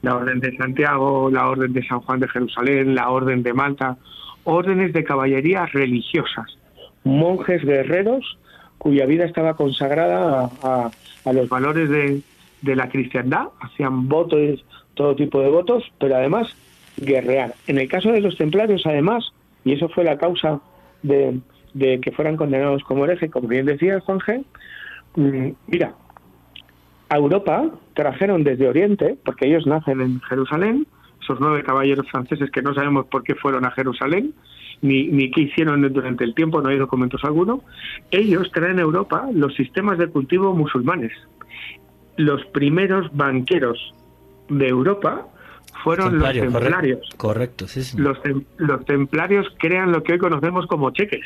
la 0.03 0.17
Orden 0.17 0.41
de 0.41 0.57
Santiago, 0.57 1.31
la 1.31 1.49
Orden 1.49 1.73
de 1.73 1.87
San 1.87 2.01
Juan 2.01 2.21
de 2.21 2.29
Jerusalén, 2.29 2.95
la 2.95 3.09
Orden 3.11 3.43
de 3.43 3.55
Malta, 3.55 3.97
órdenes 4.45 4.93
de 4.93 5.05
caballería 5.05 5.67
religiosas, 5.67 6.59
monjes 7.05 7.65
guerreros 7.65 8.39
cuya 8.79 9.07
vida 9.07 9.25
estaba 9.25 9.55
consagrada 9.55 10.51
a, 10.63 11.33
los 11.33 11.49
valores 11.49 11.89
de, 11.89 12.21
de, 12.63 12.77
la 12.77 12.89
cristiandad, 12.89 13.49
hacían 13.61 14.09
votos, 14.09 14.65
todo 14.97 15.15
tipo 15.15 15.41
de 15.41 15.51
votos, 15.51 15.85
pero 16.01 16.17
además 16.17 16.49
guerrear. 16.97 17.55
En 17.69 17.79
el 17.79 17.89
caso 17.89 18.11
de 18.11 18.21
los 18.21 18.37
templarios, 18.37 18.83
además, 18.87 19.33
y 19.65 19.73
eso 19.73 19.89
fue 19.89 20.03
la 20.03 20.19
causa 20.19 20.61
de, 21.03 21.39
de 21.75 22.01
que 22.01 22.11
fueran 22.11 22.37
condenados 22.37 22.83
como 22.83 23.05
hereje, 23.05 23.31
como 23.31 23.47
bien 23.47 23.67
decía 23.67 24.01
Juan 24.01 24.19
G., 24.19 24.45
mm, 25.15 25.51
mira, 25.69 25.95
a 27.09 27.17
Europa 27.17 27.71
trajeron 27.95 28.43
desde 28.43 28.69
Oriente, 28.69 29.17
porque 29.25 29.47
ellos 29.47 29.67
nacen 29.67 30.01
en 30.01 30.21
Jerusalén, 30.23 30.87
esos 31.23 31.39
nueve 31.41 31.63
caballeros 31.63 32.09
franceses 32.11 32.51
que 32.51 32.63
no 32.63 32.75
sabemos 32.75 33.07
por 33.07 33.23
qué 33.23 33.35
fueron 33.35 33.65
a 33.65 33.71
Jerusalén, 33.71 34.35
ni, 34.83 35.09
ni 35.09 35.31
qué 35.31 35.43
hicieron 35.43 35.81
durante 35.93 36.25
el 36.25 36.35
tiempo, 36.35 36.61
no 36.61 36.69
hay 36.69 36.79
documentos 36.79 37.23
alguno, 37.25 37.63
ellos 38.11 38.51
traen 38.53 38.79
a 38.79 38.83
Europa 38.83 39.29
los 39.33 39.55
sistemas 39.55 39.99
de 39.99 40.09
cultivo 40.09 40.55
musulmanes. 40.55 41.13
Los 42.17 42.45
primeros 42.47 43.15
banqueros 43.15 43.95
de 44.49 44.69
Europa 44.69 45.27
fueron 45.85 46.19
los 46.19 46.33
templarios. 46.33 47.09
Correcto, 47.17 47.69
sí, 47.69 47.83
sí. 47.83 47.97
Los, 47.99 48.19
los 48.57 48.85
templarios 48.85 49.47
crean 49.59 49.93
lo 49.93 50.03
que 50.03 50.15
hoy 50.15 50.19
conocemos 50.19 50.67
como 50.67 50.91
cheques. 50.91 51.25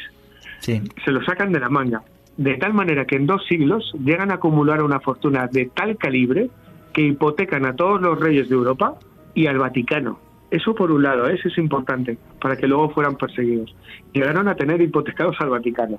Sí. 0.61 0.83
Se 1.05 1.11
lo 1.11 1.25
sacan 1.25 1.53
de 1.53 1.61
la 1.61 1.69
manga 1.69 2.03
de 2.41 2.55
tal 2.55 2.73
manera 2.73 3.05
que 3.05 3.17
en 3.17 3.27
dos 3.27 3.45
siglos 3.47 3.93
llegan 4.03 4.31
a 4.31 4.37
acumular 4.37 4.83
una 4.83 4.99
fortuna 5.01 5.47
de 5.47 5.67
tal 5.67 5.99
calibre 5.99 6.49
que 6.95 7.03
hipotecan 7.03 7.67
a 7.67 7.77
todos 7.77 8.01
los 8.01 8.19
reyes 8.19 8.49
de 8.49 8.55
Europa 8.55 8.95
y 9.35 9.47
al 9.47 9.59
Vaticano. 9.59 10.19
Eso 10.51 10.75
por 10.75 10.91
un 10.91 11.03
lado, 11.03 11.29
¿eh? 11.29 11.35
eso 11.35 11.49
es 11.49 11.59
importante, 11.59 12.17
para 12.41 12.57
que 12.57 12.67
luego 12.67 12.89
fueran 12.91 13.17
perseguidos. 13.17 13.75
Llegaron 14.15 14.49
a 14.49 14.55
tener 14.55 14.81
hipotecados 14.81 15.37
al 15.41 15.51
Vaticano. 15.51 15.99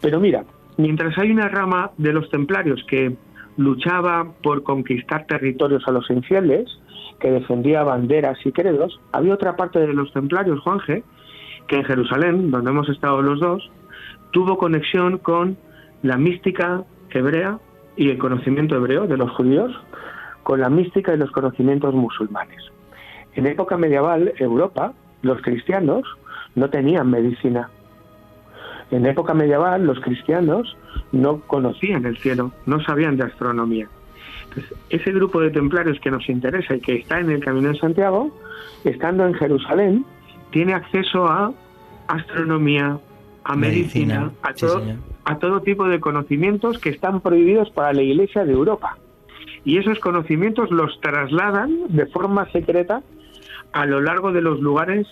Pero 0.00 0.20
mira, 0.20 0.44
mientras 0.76 1.18
hay 1.18 1.32
una 1.32 1.48
rama 1.48 1.90
de 1.98 2.12
los 2.12 2.30
templarios 2.30 2.84
que 2.88 3.16
luchaba 3.56 4.26
por 4.42 4.62
conquistar 4.62 5.26
territorios 5.26 5.82
a 5.86 5.92
los 5.92 6.08
infieles, 6.10 6.68
que 7.20 7.30
defendía 7.30 7.82
banderas 7.82 8.38
y 8.44 8.52
credos, 8.52 9.00
había 9.12 9.34
otra 9.34 9.56
parte 9.56 9.78
de 9.78 9.92
los 9.92 10.12
templarios, 10.12 10.60
Juanje, 10.60 11.04
que 11.68 11.76
en 11.76 11.84
Jerusalén, 11.84 12.50
donde 12.50 12.70
hemos 12.70 12.88
estado 12.88 13.22
los 13.22 13.40
dos, 13.40 13.70
tuvo 14.32 14.58
conexión 14.58 15.18
con 15.18 15.56
la 16.02 16.16
mística 16.16 16.84
hebrea 17.10 17.58
y 17.96 18.10
el 18.10 18.18
conocimiento 18.18 18.76
hebreo 18.76 19.06
de 19.06 19.16
los 19.16 19.30
judíos, 19.30 19.72
con 20.42 20.60
la 20.60 20.68
mística 20.68 21.14
y 21.14 21.18
los 21.18 21.30
conocimientos 21.30 21.94
musulmanes. 21.94 22.60
En 23.34 23.46
época 23.46 23.76
medieval, 23.76 24.32
Europa, 24.38 24.92
los 25.22 25.40
cristianos 25.40 26.02
no 26.54 26.68
tenían 26.70 27.10
medicina. 27.10 27.70
En 28.90 29.06
época 29.06 29.34
medieval, 29.34 29.86
los 29.86 30.00
cristianos 30.00 30.76
no 31.12 31.40
conocían 31.40 32.06
el 32.06 32.18
cielo, 32.18 32.52
no 32.66 32.82
sabían 32.82 33.16
de 33.16 33.24
astronomía. 33.24 33.88
ese 34.90 35.10
grupo 35.10 35.40
de 35.40 35.50
templarios 35.50 35.98
que 36.00 36.10
nos 36.10 36.28
interesa 36.28 36.76
y 36.76 36.80
que 36.80 36.96
está 36.96 37.18
en 37.18 37.30
el 37.30 37.40
Camino 37.42 37.70
de 37.70 37.78
Santiago, 37.78 38.30
estando 38.84 39.26
en 39.26 39.34
Jerusalén, 39.34 40.04
tiene 40.50 40.74
acceso 40.74 41.26
a 41.26 41.52
astronomía, 42.06 42.98
a 43.42 43.56
medicina, 43.56 44.30
a, 44.42 44.54
todo, 44.54 44.82
a 45.24 45.38
todo 45.38 45.60
tipo 45.62 45.86
de 45.88 45.98
conocimientos 46.00 46.78
que 46.78 46.90
están 46.90 47.20
prohibidos 47.20 47.70
para 47.70 47.92
la 47.92 48.02
Iglesia 48.02 48.44
de 48.44 48.52
Europa. 48.52 48.96
Y 49.64 49.78
esos 49.78 49.98
conocimientos 49.98 50.70
los 50.70 51.00
trasladan 51.00 51.72
de 51.88 52.06
forma 52.06 52.50
secreta 52.52 53.02
a 53.72 53.86
lo 53.86 54.00
largo 54.00 54.32
de 54.32 54.42
los 54.42 54.60
lugares 54.60 55.06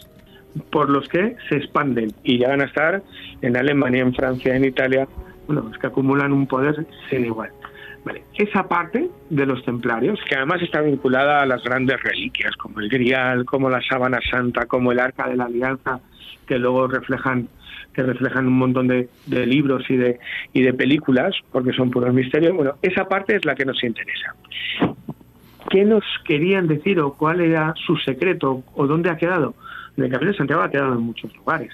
por 0.71 0.91
los 0.91 1.09
que 1.09 1.37
se 1.49 1.57
expanden 1.57 2.13
y 2.25 2.39
llegan 2.39 2.61
a 2.61 2.65
estar 2.65 3.03
en 3.41 3.57
Alemania, 3.57 4.03
en 4.03 4.15
Francia, 4.15 4.55
en 4.55 4.65
Italia, 4.65 5.09
bueno, 5.47 5.71
es 5.73 5.79
que 5.79 5.87
acumulan 5.87 6.33
un 6.33 6.47
poder 6.47 6.87
sin 7.11 7.25
igual. 7.25 7.51
Esa 8.35 8.67
parte 8.67 9.09
de 9.31 9.47
los 9.47 9.65
templarios, 9.65 10.19
que 10.29 10.35
además 10.35 10.61
está 10.63 10.81
vinculada 10.81 11.41
a 11.41 11.47
las 11.47 11.63
grandes 11.63 12.03
reliquias, 12.03 12.57
como 12.57 12.81
el 12.81 12.89
Grial, 12.89 13.45
como 13.45 13.71
la 13.71 13.81
Sábana 13.83 14.19
Santa, 14.29 14.67
como 14.67 14.91
el 14.91 14.99
Arca 14.99 15.29
de 15.29 15.37
la 15.37 15.45
Alianza, 15.45 16.01
que 16.47 16.59
luego 16.59 16.89
reflejan 16.89 17.49
que 17.93 18.03
reflejan 18.03 18.47
un 18.47 18.55
montón 18.55 18.89
de, 18.89 19.09
libros 19.27 19.85
y 19.91 19.97
de, 19.97 20.19
y 20.55 20.63
de 20.63 20.73
películas, 20.73 21.35
porque 21.53 21.75
son 21.75 21.91
puros 21.91 22.15
misterios. 22.15 22.57
Bueno, 22.57 22.77
esa 22.81 23.07
parte 23.07 23.37
es 23.37 23.45
la 23.45 23.55
que 23.55 23.67
nos 23.67 23.85
interesa. 23.85 24.35
¿Qué 25.69 25.85
nos 25.85 26.03
querían 26.25 26.69
decir 26.69 26.99
o 27.01 27.13
cuál 27.13 27.43
era 27.43 27.75
su 27.77 27.97
secreto 27.99 28.63
o 28.75 28.87
dónde 28.87 29.11
ha 29.11 29.19
quedado? 29.19 29.55
El 29.97 30.11
Camino 30.11 30.33
de 30.33 30.37
Santiago 30.37 30.63
ha 30.63 30.71
quedado 30.71 30.95
en 30.95 31.01
muchos 31.01 31.35
lugares. 31.37 31.73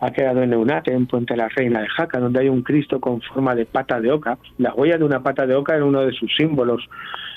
Ha 0.00 0.10
quedado 0.10 0.42
en 0.42 0.52
Eunate, 0.52 0.92
en 0.92 1.06
Puente 1.06 1.36
la 1.36 1.48
Reina 1.48 1.80
de 1.80 1.88
Jaca, 1.88 2.18
donde 2.18 2.40
hay 2.40 2.48
un 2.48 2.62
Cristo 2.62 3.00
con 3.00 3.20
forma 3.22 3.54
de 3.54 3.64
pata 3.64 4.00
de 4.00 4.10
oca. 4.10 4.38
La 4.58 4.74
huella 4.74 4.98
de 4.98 5.04
una 5.04 5.22
pata 5.22 5.46
de 5.46 5.54
oca 5.54 5.74
era 5.74 5.84
uno 5.84 6.02
de 6.02 6.12
sus 6.12 6.34
símbolos 6.36 6.88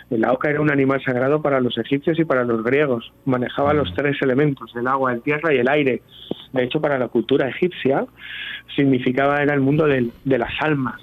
la 0.10 0.32
oca 0.32 0.50
era 0.50 0.62
un 0.62 0.72
animal 0.72 1.04
sagrado 1.04 1.42
para 1.42 1.60
los 1.60 1.78
egipcios 1.78 2.18
y 2.18 2.24
para 2.24 2.46
los 2.46 2.64
griegos. 2.64 3.12
Manejaba 3.26 3.74
los 3.74 3.94
tres 3.94 4.16
elementos, 4.22 4.74
el 4.76 4.88
agua, 4.88 5.12
el 5.12 5.22
tierra 5.22 5.54
y 5.54 5.58
el 5.58 5.68
aire. 5.68 6.02
De 6.54 6.64
hecho, 6.64 6.80
para 6.80 6.98
la 6.98 7.10
cultura 7.10 7.50
egipcia 7.50 8.06
significaba, 8.74 9.42
era 9.42 9.54
el 9.54 9.60
mundo 9.60 9.86
de, 9.86 10.10
las 10.26 10.52
almas. 10.62 11.02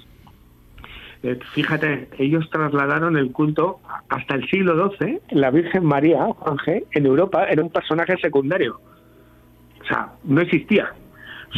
Eh, 1.21 1.37
fíjate, 1.53 2.07
ellos 2.17 2.49
trasladaron 2.49 3.15
el 3.15 3.31
culto 3.31 3.79
hasta 4.09 4.35
el 4.35 4.49
siglo 4.49 4.91
XII. 4.97 5.19
La 5.31 5.51
Virgen 5.51 5.85
María, 5.85 6.25
G., 6.27 6.85
en 6.91 7.05
Europa 7.05 7.45
era 7.45 7.61
un 7.61 7.69
personaje 7.69 8.17
secundario. 8.17 8.79
O 9.85 9.87
sea, 9.87 10.09
no 10.23 10.41
existía. 10.41 10.91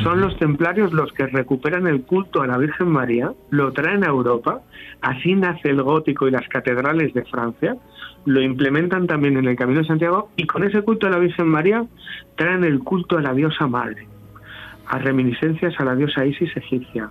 Son 0.03 0.21
los 0.21 0.38
templarios 0.38 0.93
los 0.93 1.11
que 1.13 1.25
recuperan 1.25 1.88
el 1.88 2.03
culto 2.03 2.41
a 2.41 2.47
la 2.47 2.57
Virgen 2.57 2.89
María, 2.89 3.32
lo 3.49 3.71
traen 3.71 4.03
a 4.03 4.09
Europa, 4.09 4.61
así 5.01 5.34
nace 5.34 5.69
el 5.69 5.82
gótico 5.82 6.28
y 6.28 6.32
las 6.32 6.47
catedrales 6.49 7.13
de 7.13 7.23
Francia, 7.23 7.75
lo 8.25 8.41
implementan 8.41 9.07
también 9.07 9.38
en 9.38 9.47
el 9.47 9.55
Camino 9.55 9.82
de 9.82 9.88
Santiago 9.88 10.30
y 10.36 10.45
con 10.45 10.63
ese 10.63 10.82
culto 10.82 11.07
a 11.07 11.09
la 11.09 11.19
Virgen 11.19 11.47
María 11.47 11.86
traen 12.36 12.63
el 12.63 12.80
culto 12.80 13.17
a 13.17 13.21
la 13.21 13.34
diosa 13.34 13.65
madre, 13.65 14.07
a 14.88 14.99
reminiscencias 14.99 15.80
a 15.80 15.86
la 15.86 15.95
diosa 15.95 16.25
Isis 16.25 16.55
egipcia, 16.55 17.09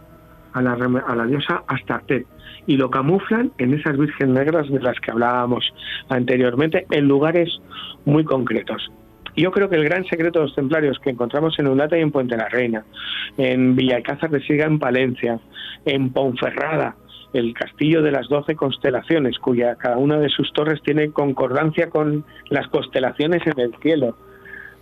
a 0.53 0.63
la, 0.63 0.75
a 0.75 1.17
la 1.17 1.27
diosa 1.27 1.65
Astarte, 1.67 2.27
y 2.67 2.77
lo 2.77 2.91
camuflan 2.91 3.51
en 3.59 3.75
esas 3.75 3.97
virgen 3.97 4.35
negras 4.35 4.69
de 4.69 4.81
las 4.81 5.01
que 5.01 5.11
hablábamos 5.11 5.73
anteriormente 6.09 6.87
en 6.91 7.09
lugares 7.09 7.49
muy 8.05 8.25
concretos. 8.25 8.91
Yo 9.37 9.51
creo 9.51 9.69
que 9.69 9.77
el 9.77 9.85
gran 9.85 10.05
secreto 10.07 10.39
de 10.39 10.47
los 10.47 10.55
templarios 10.55 10.99
que 10.99 11.11
encontramos 11.11 11.59
en 11.59 11.69
Ulata 11.69 11.99
y 11.99 12.01
en 12.01 12.11
Puente 12.11 12.37
la 12.37 12.49
Reina, 12.49 12.85
en 13.37 13.77
Villalcázar 13.77 14.31
de 14.31 14.41
Siga 14.41 14.65
en 14.65 14.79
Palencia, 14.79 15.39
en 15.85 16.11
Ponferrada, 16.11 16.97
el 17.35 17.53
castillo 17.53 18.03
de 18.03 18.13
las 18.13 18.29
doce 18.29 18.55
constelaciones, 18.55 19.39
cuya 19.39 19.75
cada 19.77 19.99
una 19.99 20.19
de 20.19 20.31
sus 20.31 20.53
torres 20.55 20.81
tiene 20.83 21.11
concordancia 21.11 21.91
con 21.91 22.25
las 22.49 22.67
constelaciones 22.69 23.47
en 23.47 23.61
el 23.61 23.75
cielo. 23.83 24.17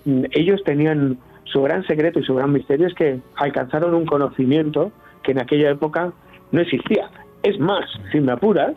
Mm, 0.04 0.24
ellos 0.30 0.62
tenían 0.64 1.18
su 1.44 1.62
gran 1.62 1.84
secreto 1.86 2.20
y 2.20 2.24
su 2.24 2.34
gran 2.34 2.52
misterio 2.52 2.86
es 2.86 2.94
que 2.94 3.18
alcanzaron 3.36 3.94
un 3.94 4.06
conocimiento 4.06 4.92
que 5.22 5.32
en 5.32 5.40
aquella 5.40 5.70
época 5.70 6.12
no 6.52 6.60
existía. 6.60 7.10
Es 7.42 7.58
más, 7.58 7.84
si 8.12 8.20
me 8.20 8.32
apuras, 8.32 8.74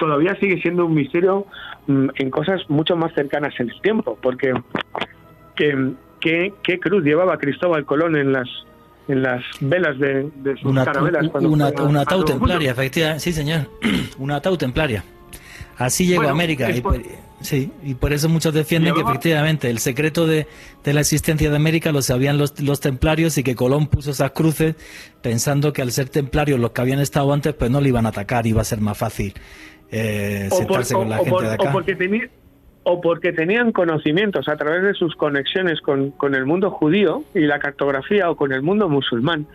todavía 0.00 0.34
sigue 0.40 0.60
siendo 0.60 0.86
un 0.86 0.94
misterio 0.94 1.46
mm, 1.86 2.08
en 2.16 2.30
cosas 2.30 2.62
mucho 2.68 2.96
más 2.96 3.12
cercanas 3.14 3.54
en 3.60 3.70
el 3.70 3.80
tiempo, 3.82 4.18
porque 4.20 4.52
¿qué, 5.54 6.52
qué, 6.62 6.80
cruz 6.80 7.04
llevaba 7.04 7.38
Cristóbal 7.38 7.84
Colón 7.84 8.16
en 8.16 8.32
las 8.32 8.48
en 9.06 9.22
las 9.22 9.42
velas 9.60 9.98
de, 9.98 10.30
sus 10.56 10.70
una, 10.70 10.84
carabelas? 10.84 11.26
una, 11.34 11.70
una 11.82 12.04
tau 12.04 12.24
templaria, 12.24 12.72
efectivamente, 12.72 13.20
sí 13.20 13.32
señor, 13.32 13.68
una 14.18 14.40
tau 14.40 14.56
templaria. 14.56 15.04
Así 15.76 16.06
llegó 16.06 16.24
a 16.24 16.30
América. 16.30 16.70
Y, 16.70 16.82
sí, 17.40 17.72
y 17.82 17.94
por 17.94 18.12
eso 18.12 18.28
muchos 18.28 18.52
defienden 18.52 18.94
que 18.94 19.00
efectivamente 19.00 19.70
el 19.70 19.78
secreto 19.78 20.26
de, 20.26 20.46
de, 20.84 20.92
la 20.92 21.00
existencia 21.00 21.48
de 21.48 21.56
América 21.56 21.90
lo 21.90 22.02
sabían 22.02 22.36
los, 22.36 22.60
los, 22.60 22.80
templarios 22.80 23.38
y 23.38 23.42
que 23.42 23.54
Colón 23.54 23.86
puso 23.86 24.10
esas 24.10 24.32
cruces 24.32 24.76
pensando 25.22 25.72
que 25.72 25.80
al 25.80 25.90
ser 25.90 26.10
templarios 26.10 26.60
los 26.60 26.72
que 26.72 26.82
habían 26.82 27.00
estado 27.00 27.32
antes 27.32 27.54
pues 27.54 27.70
no 27.70 27.80
le 27.80 27.88
iban 27.88 28.04
a 28.04 28.10
atacar, 28.10 28.46
iba 28.46 28.60
a 28.60 28.64
ser 28.64 28.82
más 28.82 28.98
fácil 28.98 29.32
eh, 29.90 30.48
sentarse 30.50 30.94
con 30.94 31.08
la 31.08 31.18
gente 31.18 31.42
de 31.42 31.54
acá. 31.54 31.68
O 31.68 31.72
porque, 31.72 32.30
o 32.84 33.00
porque 33.00 33.32
tenían 33.32 33.72
conocimientos 33.72 34.48
a 34.48 34.56
través 34.56 34.82
de 34.82 34.94
sus 34.94 35.14
conexiones 35.16 35.80
con, 35.80 36.10
con 36.12 36.34
el 36.34 36.46
mundo 36.46 36.70
judío 36.70 37.22
y 37.34 37.40
la 37.40 37.58
cartografía 37.58 38.30
o 38.30 38.36
con 38.36 38.52
el 38.52 38.62
mundo 38.62 38.88
musulmán. 38.88 39.46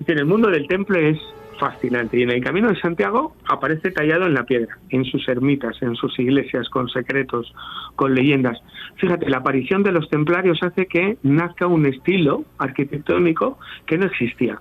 Es 0.00 0.08
el 0.08 0.24
mundo 0.26 0.50
del 0.50 0.66
temple 0.68 1.10
es 1.10 1.18
fascinante 1.58 2.18
y 2.18 2.22
en 2.22 2.30
el 2.30 2.42
Camino 2.42 2.68
de 2.68 2.80
Santiago 2.80 3.34
aparece 3.48 3.90
tallado 3.90 4.26
en 4.26 4.34
la 4.34 4.44
piedra, 4.44 4.78
en 4.90 5.04
sus 5.04 5.28
ermitas, 5.28 5.80
en 5.82 5.96
sus 5.96 6.18
iglesias, 6.18 6.68
con 6.68 6.88
secretos, 6.88 7.52
con 7.96 8.14
leyendas. 8.14 8.58
Fíjate, 8.96 9.28
la 9.28 9.38
aparición 9.38 9.82
de 9.82 9.92
los 9.92 10.08
templarios 10.08 10.62
hace 10.62 10.86
que 10.86 11.18
nazca 11.22 11.66
un 11.66 11.86
estilo 11.86 12.44
arquitectónico 12.58 13.58
que 13.86 13.98
no 13.98 14.06
existía, 14.06 14.60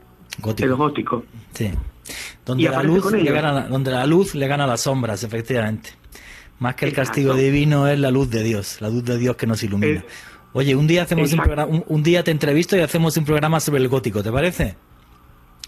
el 0.60 0.76
gótico. 0.76 1.24
Sí. 1.54 1.72
Donde 2.46 2.70
la, 2.70 2.84
luz 2.84 3.12
le 3.12 3.32
gana, 3.32 3.68
donde 3.68 3.92
la 3.92 4.06
luz 4.06 4.36
le 4.36 4.48
gana 4.48 4.66
las 4.68 4.82
sombras, 4.82 5.24
efectivamente. 5.24 5.92
Más 6.60 6.76
que 6.76 6.86
el 6.86 6.94
castigo 6.94 7.34
divino 7.36 7.88
es 7.88 8.00
la 8.00 8.10
luz 8.10 8.30
de 8.30 8.44
Dios, 8.44 8.82
la 8.82 8.90
luz 8.90 9.04
de 9.06 9.18
Dios 9.18 9.36
que 9.36 9.46
nos 9.46 9.62
ilumina. 9.64 10.04
Oye, 10.54 10.76
un 10.76 10.88
día 10.88 11.04
hacemos 11.04 11.32
un, 11.34 11.40
programa, 11.40 11.84
un, 11.88 12.04
día 12.04 12.24
te 12.24 12.32
entrevisto 12.32 12.76
y 12.76 12.80
hacemos 12.80 13.16
un 13.18 13.26
programa 13.26 13.60
sobre 13.60 13.82
el 13.82 13.88
gótico, 13.90 14.24
¿te 14.24 14.32
parece? 14.32 14.76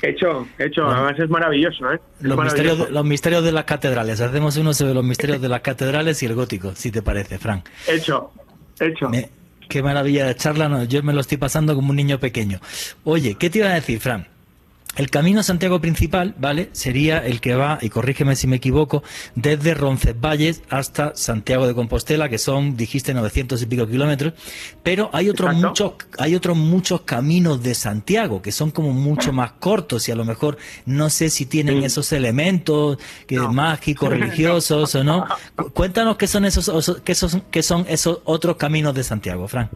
Hecho, 0.01 0.47
hecho, 0.57 0.87
además 0.87 1.19
es 1.19 1.29
maravilloso, 1.29 1.91
¿eh? 1.91 1.99
los, 2.21 2.37
Misterios, 2.41 2.79
de, 2.79 2.89
los 2.89 3.05
misterios 3.05 3.43
de 3.43 3.51
las 3.51 3.65
catedrales, 3.65 4.21
hacemos 4.21 4.55
uno 4.57 4.73
sobre 4.73 4.93
los 4.93 5.03
misterios 5.03 5.41
de 5.41 5.49
las 5.49 5.61
catedrales 5.61 6.23
y 6.23 6.25
el 6.25 6.33
gótico, 6.33 6.73
si 6.73 6.89
te 6.89 7.01
parece, 7.01 7.37
Frank. 7.37 7.65
Hecho, 7.85 8.31
hecho. 8.79 9.11
qué 9.67 9.83
maravilla 9.83 10.25
de 10.25 10.35
charla, 10.35 10.69
no, 10.69 10.85
yo 10.85 11.03
me 11.03 11.13
lo 11.13 11.19
estoy 11.19 11.37
pasando 11.37 11.75
como 11.75 11.89
un 11.89 11.97
niño 11.97 12.17
pequeño. 12.17 12.59
Oye, 13.03 13.35
¿qué 13.35 13.49
te 13.49 13.59
iba 13.59 13.67
a 13.67 13.73
decir, 13.73 13.99
Frank? 13.99 14.25
El 14.97 15.09
camino 15.09 15.43
Santiago 15.43 15.79
principal, 15.79 16.35
¿vale? 16.39 16.69
Sería 16.73 17.19
el 17.19 17.39
que 17.39 17.55
va, 17.55 17.77
y 17.81 17.89
corrígeme 17.89 18.35
si 18.35 18.47
me 18.47 18.57
equivoco, 18.57 19.03
desde 19.35 19.73
Roncesvalles 19.73 20.63
hasta 20.69 21.15
Santiago 21.15 21.67
de 21.67 21.73
Compostela, 21.73 22.27
que 22.27 22.37
son, 22.37 22.75
dijiste, 22.75 23.13
900 23.13 23.61
y 23.61 23.65
pico 23.65 23.87
kilómetros, 23.87 24.33
pero 24.83 25.09
hay 25.13 25.29
otros 25.29 25.55
muchos, 25.55 25.93
hay 26.17 26.35
otros 26.35 26.57
muchos 26.57 27.01
caminos 27.01 27.63
de 27.63 27.75
Santiago 27.75 28.41
que 28.41 28.51
son 28.51 28.71
como 28.71 28.91
mucho 28.91 29.31
más 29.31 29.53
cortos 29.53 30.09
y 30.09 30.11
a 30.11 30.15
lo 30.15 30.25
mejor 30.25 30.57
no 30.85 31.09
sé 31.09 31.29
si 31.29 31.45
tienen 31.45 31.83
esos 31.83 32.11
elementos 32.11 32.97
que 33.27 33.39
mágicos, 33.39 34.09
religiosos 34.09 34.95
o 34.95 35.03
no. 35.03 35.25
Cuéntanos 35.73 36.17
qué 36.17 36.27
son 36.27 36.45
esos, 36.45 37.01
qué 37.05 37.15
son, 37.15 37.43
qué 37.51 37.63
son 37.63 37.85
esos 37.87 38.19
otros 38.25 38.57
caminos 38.57 38.93
de 38.95 39.03
Santiago, 39.03 39.47
Fran. 39.47 39.69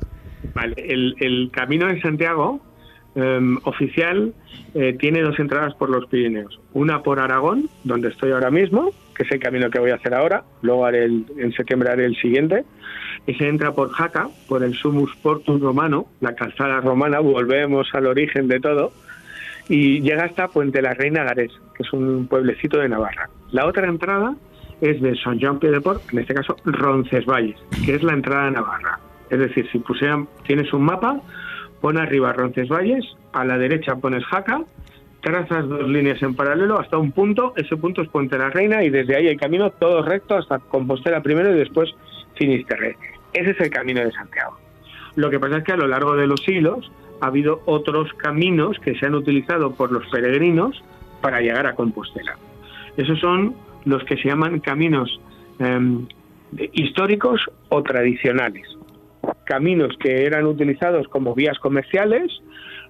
Vale, 0.53 0.75
el, 0.77 1.15
el 1.19 1.49
camino 1.51 1.87
de 1.87 2.01
Santiago 2.01 2.72
Em, 3.15 3.59
oficial 3.63 4.33
eh, 4.73 4.95
tiene 4.99 5.21
dos 5.21 5.37
entradas 5.37 5.75
por 5.75 5.89
los 5.89 6.07
Pirineos. 6.07 6.59
Una 6.73 7.03
por 7.03 7.19
Aragón, 7.19 7.69
donde 7.83 8.09
estoy 8.09 8.31
ahora 8.31 8.49
mismo, 8.49 8.91
que 9.15 9.23
es 9.23 9.31
el 9.31 9.39
camino 9.39 9.69
que 9.69 9.79
voy 9.79 9.91
a 9.91 9.95
hacer 9.95 10.15
ahora. 10.15 10.43
Luego 10.63 10.85
haré 10.85 11.05
en 11.05 11.53
septiembre 11.55 11.91
haré 11.91 12.05
el 12.05 12.15
siguiente. 12.15 12.63
Y 13.27 13.35
se 13.35 13.47
entra 13.47 13.71
por 13.71 13.91
Jaca, 13.91 14.29
por 14.47 14.63
el 14.63 14.73
Sumus 14.73 15.15
Portus 15.17 15.61
Romano, 15.61 16.07
la 16.21 16.33
calzada 16.33 16.81
romana. 16.81 17.19
Volvemos 17.19 17.87
al 17.93 18.07
origen 18.07 18.47
de 18.47 18.59
todo. 18.59 18.91
Y 19.69 20.01
llega 20.01 20.25
hasta 20.25 20.47
Puente 20.47 20.81
la 20.81 20.93
Reina 20.93 21.23
Garés, 21.23 21.51
que 21.75 21.83
es 21.83 21.93
un 21.93 22.27
pueblecito 22.27 22.79
de 22.79 22.89
Navarra. 22.89 23.29
La 23.51 23.67
otra 23.67 23.87
entrada 23.87 24.35
es 24.81 24.99
de 25.01 25.15
San 25.17 25.39
Jean 25.39 25.59
Pied 25.59 25.71
de 25.71 25.79
Port, 25.79 26.01
en 26.11 26.19
este 26.19 26.33
caso 26.33 26.57
Roncesvalles, 26.65 27.57
que 27.85 27.95
es 27.95 28.03
la 28.03 28.13
entrada 28.13 28.47
a 28.47 28.51
Navarra. 28.51 28.99
Es 29.29 29.39
decir, 29.39 29.69
si 29.71 29.79
pusieran, 29.79 30.27
tienes 30.45 30.73
un 30.73 30.83
mapa, 30.83 31.21
pon 31.83 31.97
arriba 31.97 32.31
Roncesvalles, 32.31 33.03
a 33.33 33.43
la 33.43 33.57
derecha 33.57 33.97
pones 33.97 34.23
Jaca, 34.23 34.61
trazas 35.19 35.67
dos 35.67 35.85
líneas 35.85 36.23
en 36.23 36.33
paralelo 36.33 36.79
hasta 36.79 36.97
un 36.97 37.11
punto, 37.11 37.51
ese 37.57 37.75
punto 37.75 38.01
es 38.01 38.07
Puente 38.07 38.37
la 38.37 38.49
Reina 38.49 38.85
y 38.85 38.89
desde 38.89 39.17
ahí 39.17 39.27
el 39.27 39.37
camino 39.37 39.69
todo 39.69 40.01
recto 40.01 40.35
hasta 40.35 40.59
Compostela 40.59 41.21
primero 41.21 41.53
y 41.53 41.59
después 41.59 41.93
Finisterre. 42.35 42.95
Ese 43.33 43.49
es 43.51 43.59
el 43.59 43.69
camino 43.69 43.99
de 43.99 44.13
Santiago. 44.13 44.57
Lo 45.15 45.29
que 45.29 45.41
pasa 45.41 45.57
es 45.57 45.65
que 45.65 45.73
a 45.73 45.75
lo 45.75 45.87
largo 45.87 46.15
de 46.15 46.25
los 46.25 46.39
siglos 46.45 46.89
ha 47.19 47.25
habido 47.27 47.61
otros 47.65 48.13
caminos 48.13 48.79
que 48.79 48.95
se 48.97 49.05
han 49.05 49.15
utilizado 49.15 49.73
por 49.73 49.91
los 49.91 50.07
peregrinos 50.07 50.81
para 51.19 51.41
llegar 51.41 51.67
a 51.67 51.75
Compostela. 51.75 52.37
Esos 52.95 53.19
son 53.19 53.55
los 53.83 54.05
que 54.05 54.15
se 54.15 54.29
llaman 54.29 54.61
caminos 54.61 55.19
em, 55.59 56.07
históricos 56.71 57.41
o 57.67 57.83
tradicionales 57.83 58.73
caminos 59.45 59.95
que 59.99 60.25
eran 60.25 60.45
utilizados 60.45 61.07
como 61.07 61.35
vías 61.35 61.59
comerciales, 61.59 62.31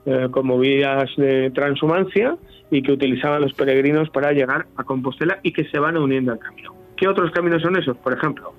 eh, 0.06 0.28
como 0.32 0.60
vías 0.60 1.10
de 1.18 1.52
transhumancia 1.52 2.38
y 2.70 2.82
que 2.82 2.92
utilizaban 2.92 3.42
los 3.42 3.54
peregrinos 3.54 4.10
para 4.10 4.32
llegar 4.32 4.66
a 4.76 4.84
Compostela 4.84 5.40
y 5.44 5.54
que 5.54 5.66
se 5.66 5.80
van 5.80 5.98
uniendo 5.98 6.32
al 6.32 6.40
camino. 6.40 6.74
¿Qué 6.98 7.08
otros 7.08 7.32
caminos 7.32 7.62
son 7.62 7.78
esos? 7.78 7.98
Por 7.98 8.14
ejemplo, 8.14 8.54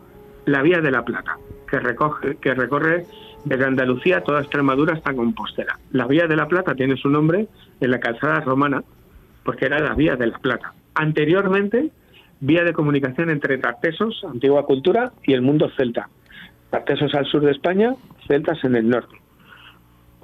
la 0.47 0.63
Vía 0.63 0.81
de 0.81 0.91
la 0.91 1.05
Plata, 1.05 1.37
que, 1.69 1.79
recorre 2.55 3.07
desde 3.45 3.65
Andalucía 3.65 4.23
toda 4.23 4.41
Extremadura 4.41 4.95
hasta 4.95 5.15
Compostela. 5.15 5.79
La 5.93 6.07
Vía 6.07 6.27
de 6.27 6.37
la 6.37 6.49
Plata 6.49 6.75
tiene 6.75 6.97
su 6.97 7.09
nombre 7.09 7.47
en 7.81 7.91
la 7.91 8.01
calzada 8.01 8.41
romana 8.41 8.83
porque 9.45 9.67
era 9.67 9.79
la 9.79 9.95
Vía 9.95 10.17
de 10.17 10.27
la 10.29 10.39
Plata. 10.39 10.73
Anteriormente, 10.95 11.91
vía 12.41 12.65
de 12.65 12.73
comunicación 12.73 13.31
entre 13.31 13.59
Tartesos, 13.59 14.25
antigua 14.25 14.65
cultura, 14.65 15.13
y 15.25 15.33
el 15.33 15.43
mundo 15.43 15.71
celta. 15.77 16.09
Tartesos 16.75 17.15
al 17.15 17.25
sur 17.27 17.41
de 17.43 17.53
España, 17.53 17.95
celtas 18.27 18.65
en 18.65 18.75
el 18.75 18.89
norte. 18.89 19.15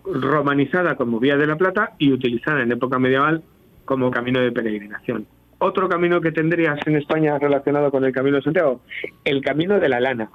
Romanizada 0.04 0.96
como 0.96 1.20
Vía 1.20 1.36
de 1.36 1.46
la 1.46 1.54
Plata 1.54 1.92
y 1.96 2.10
utilizada 2.10 2.60
en 2.60 2.72
época 2.72 2.98
medieval 2.98 3.44
como 3.84 4.10
camino 4.10 4.40
de 4.40 4.50
peregrinación. 4.50 5.28
Otro 5.60 5.88
camino 5.88 6.20
que 6.20 6.32
tendrías 6.32 6.84
en 6.86 6.96
España 6.96 7.38
relacionado 7.38 7.92
con 7.92 8.04
el 8.04 8.12
Camino 8.12 8.38
de 8.38 8.42
Santiago, 8.42 8.80
el 9.24 9.42
Camino 9.42 9.78
de 9.78 9.88
la 9.88 10.00
Lana, 10.00 10.28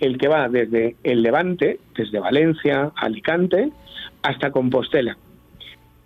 el 0.00 0.18
que 0.18 0.26
va 0.26 0.48
desde 0.48 0.96
el 1.04 1.22
Levante, 1.22 1.78
desde 1.96 2.18
Valencia, 2.18 2.90
Alicante, 2.96 3.70
hasta 4.24 4.50
Compostela. 4.50 5.16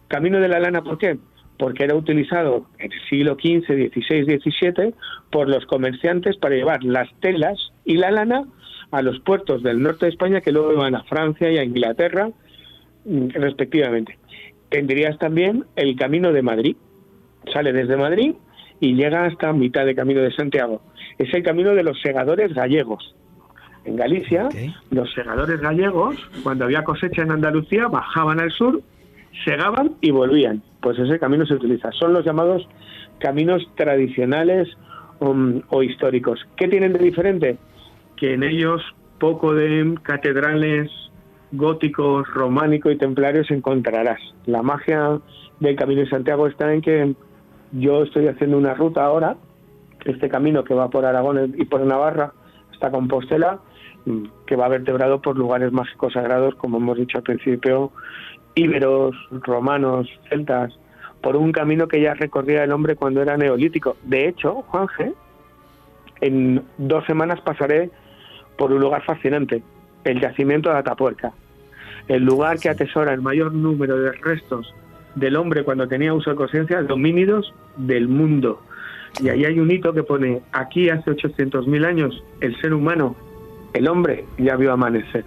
Camino 0.08 0.38
de 0.38 0.48
la 0.48 0.60
Lana, 0.60 0.82
¿por 0.82 0.98
qué? 0.98 1.16
Porque 1.58 1.84
era 1.84 1.94
utilizado 1.94 2.66
en 2.78 2.92
el 2.92 3.00
siglo 3.08 3.36
XV, 3.36 3.90
XVI, 3.90 4.38
XVII 4.38 4.94
por 5.30 5.48
los 5.48 5.64
comerciantes 5.64 6.36
para 6.36 6.56
llevar 6.56 6.84
las 6.84 7.08
telas 7.20 7.72
y 7.86 7.96
la 7.96 8.10
lana 8.10 8.44
a 8.90 9.02
los 9.02 9.20
puertos 9.20 9.62
del 9.62 9.82
norte 9.82 10.06
de 10.06 10.12
España 10.12 10.40
que 10.40 10.52
luego 10.52 10.72
iban 10.72 10.94
a 10.94 11.04
Francia 11.04 11.50
y 11.50 11.58
a 11.58 11.64
Inglaterra, 11.64 12.30
mm, 13.04 13.28
respectivamente. 13.30 14.18
Tendrías 14.68 15.18
también 15.18 15.64
el 15.76 15.96
camino 15.96 16.32
de 16.32 16.42
Madrid. 16.42 16.76
Sale 17.52 17.72
desde 17.72 17.96
Madrid 17.96 18.34
y 18.80 18.94
llega 18.94 19.24
hasta 19.24 19.52
mitad 19.52 19.86
de 19.86 19.94
camino 19.94 20.20
de 20.20 20.32
Santiago. 20.32 20.82
Es 21.18 21.32
el 21.32 21.42
camino 21.42 21.74
de 21.74 21.82
los 21.82 22.00
segadores 22.00 22.52
gallegos. 22.52 23.14
En 23.84 23.94
Galicia, 23.94 24.48
los 24.90 25.12
segadores 25.14 25.60
gallegos, 25.60 26.16
cuando 26.42 26.64
había 26.64 26.82
cosecha 26.82 27.22
en 27.22 27.30
Andalucía, 27.30 27.86
bajaban 27.86 28.40
al 28.40 28.50
sur, 28.50 28.82
segaban 29.44 29.92
y 30.00 30.10
volvían. 30.10 30.60
Pues 30.80 30.98
ese 30.98 31.20
camino 31.20 31.46
se 31.46 31.54
utiliza. 31.54 31.92
Son 31.92 32.12
los 32.12 32.24
llamados 32.24 32.68
caminos 33.20 33.62
tradicionales 33.76 34.68
um, 35.20 35.62
o 35.68 35.84
históricos. 35.84 36.44
¿Qué 36.56 36.66
tienen 36.66 36.94
de 36.94 36.98
diferente? 36.98 37.58
Que 38.16 38.34
en 38.34 38.42
ellos 38.42 38.82
poco 39.18 39.54
de 39.54 39.94
catedrales 40.02 40.90
góticos, 41.52 42.26
románicos 42.34 42.92
y 42.92 42.96
templarios 42.96 43.50
encontrarás. 43.50 44.20
La 44.46 44.62
magia 44.62 45.20
del 45.60 45.76
Camino 45.76 46.02
de 46.02 46.08
Santiago 46.08 46.46
está 46.46 46.72
en 46.72 46.82
que 46.82 47.14
yo 47.72 48.02
estoy 48.02 48.28
haciendo 48.28 48.58
una 48.58 48.74
ruta 48.74 49.04
ahora, 49.04 49.36
este 50.04 50.28
camino 50.28 50.64
que 50.64 50.74
va 50.74 50.90
por 50.90 51.04
Aragón 51.04 51.54
y 51.56 51.64
por 51.64 51.80
Navarra 51.80 52.32
hasta 52.72 52.90
Compostela, 52.90 53.60
que 54.46 54.56
va 54.56 54.68
vertebrado 54.68 55.20
por 55.20 55.36
lugares 55.36 55.72
mágicos 55.72 56.12
sagrados, 56.12 56.54
como 56.54 56.78
hemos 56.78 56.96
dicho 56.96 57.18
al 57.18 57.24
principio, 57.24 57.90
íberos, 58.54 59.16
romanos, 59.30 60.08
celtas, 60.28 60.78
por 61.20 61.36
un 61.36 61.50
camino 61.50 61.88
que 61.88 62.00
ya 62.00 62.14
recorría 62.14 62.64
el 62.64 62.72
hombre 62.72 62.94
cuando 62.94 63.20
era 63.20 63.36
neolítico. 63.36 63.96
De 64.04 64.28
hecho, 64.28 64.62
Juanje, 64.68 65.12
en 66.20 66.62
dos 66.78 67.04
semanas 67.06 67.40
pasaré 67.40 67.90
por 68.56 68.72
un 68.72 68.80
lugar 68.80 69.04
fascinante, 69.04 69.62
el 70.04 70.20
yacimiento 70.20 70.70
de 70.70 70.78
Atapuerca, 70.78 71.32
el 72.08 72.22
lugar 72.24 72.58
que 72.58 72.68
atesora 72.68 73.12
el 73.12 73.20
mayor 73.20 73.52
número 73.52 73.98
de 73.98 74.12
restos 74.12 74.74
del 75.14 75.36
hombre 75.36 75.64
cuando 75.64 75.88
tenía 75.88 76.14
uso 76.14 76.30
de 76.30 76.36
conciencia, 76.36 76.82
domínidos 76.82 77.52
del 77.76 78.08
mundo. 78.08 78.62
Y 79.20 79.30
ahí 79.30 79.44
hay 79.44 79.58
un 79.58 79.70
hito 79.70 79.92
que 79.92 80.02
pone, 80.02 80.42
aquí 80.52 80.90
hace 80.90 81.10
800.000 81.10 81.86
años 81.86 82.22
el 82.40 82.58
ser 82.60 82.74
humano, 82.74 83.16
el 83.72 83.88
hombre, 83.88 84.24
ya 84.38 84.56
vio 84.56 84.72
amanecer. 84.72 85.24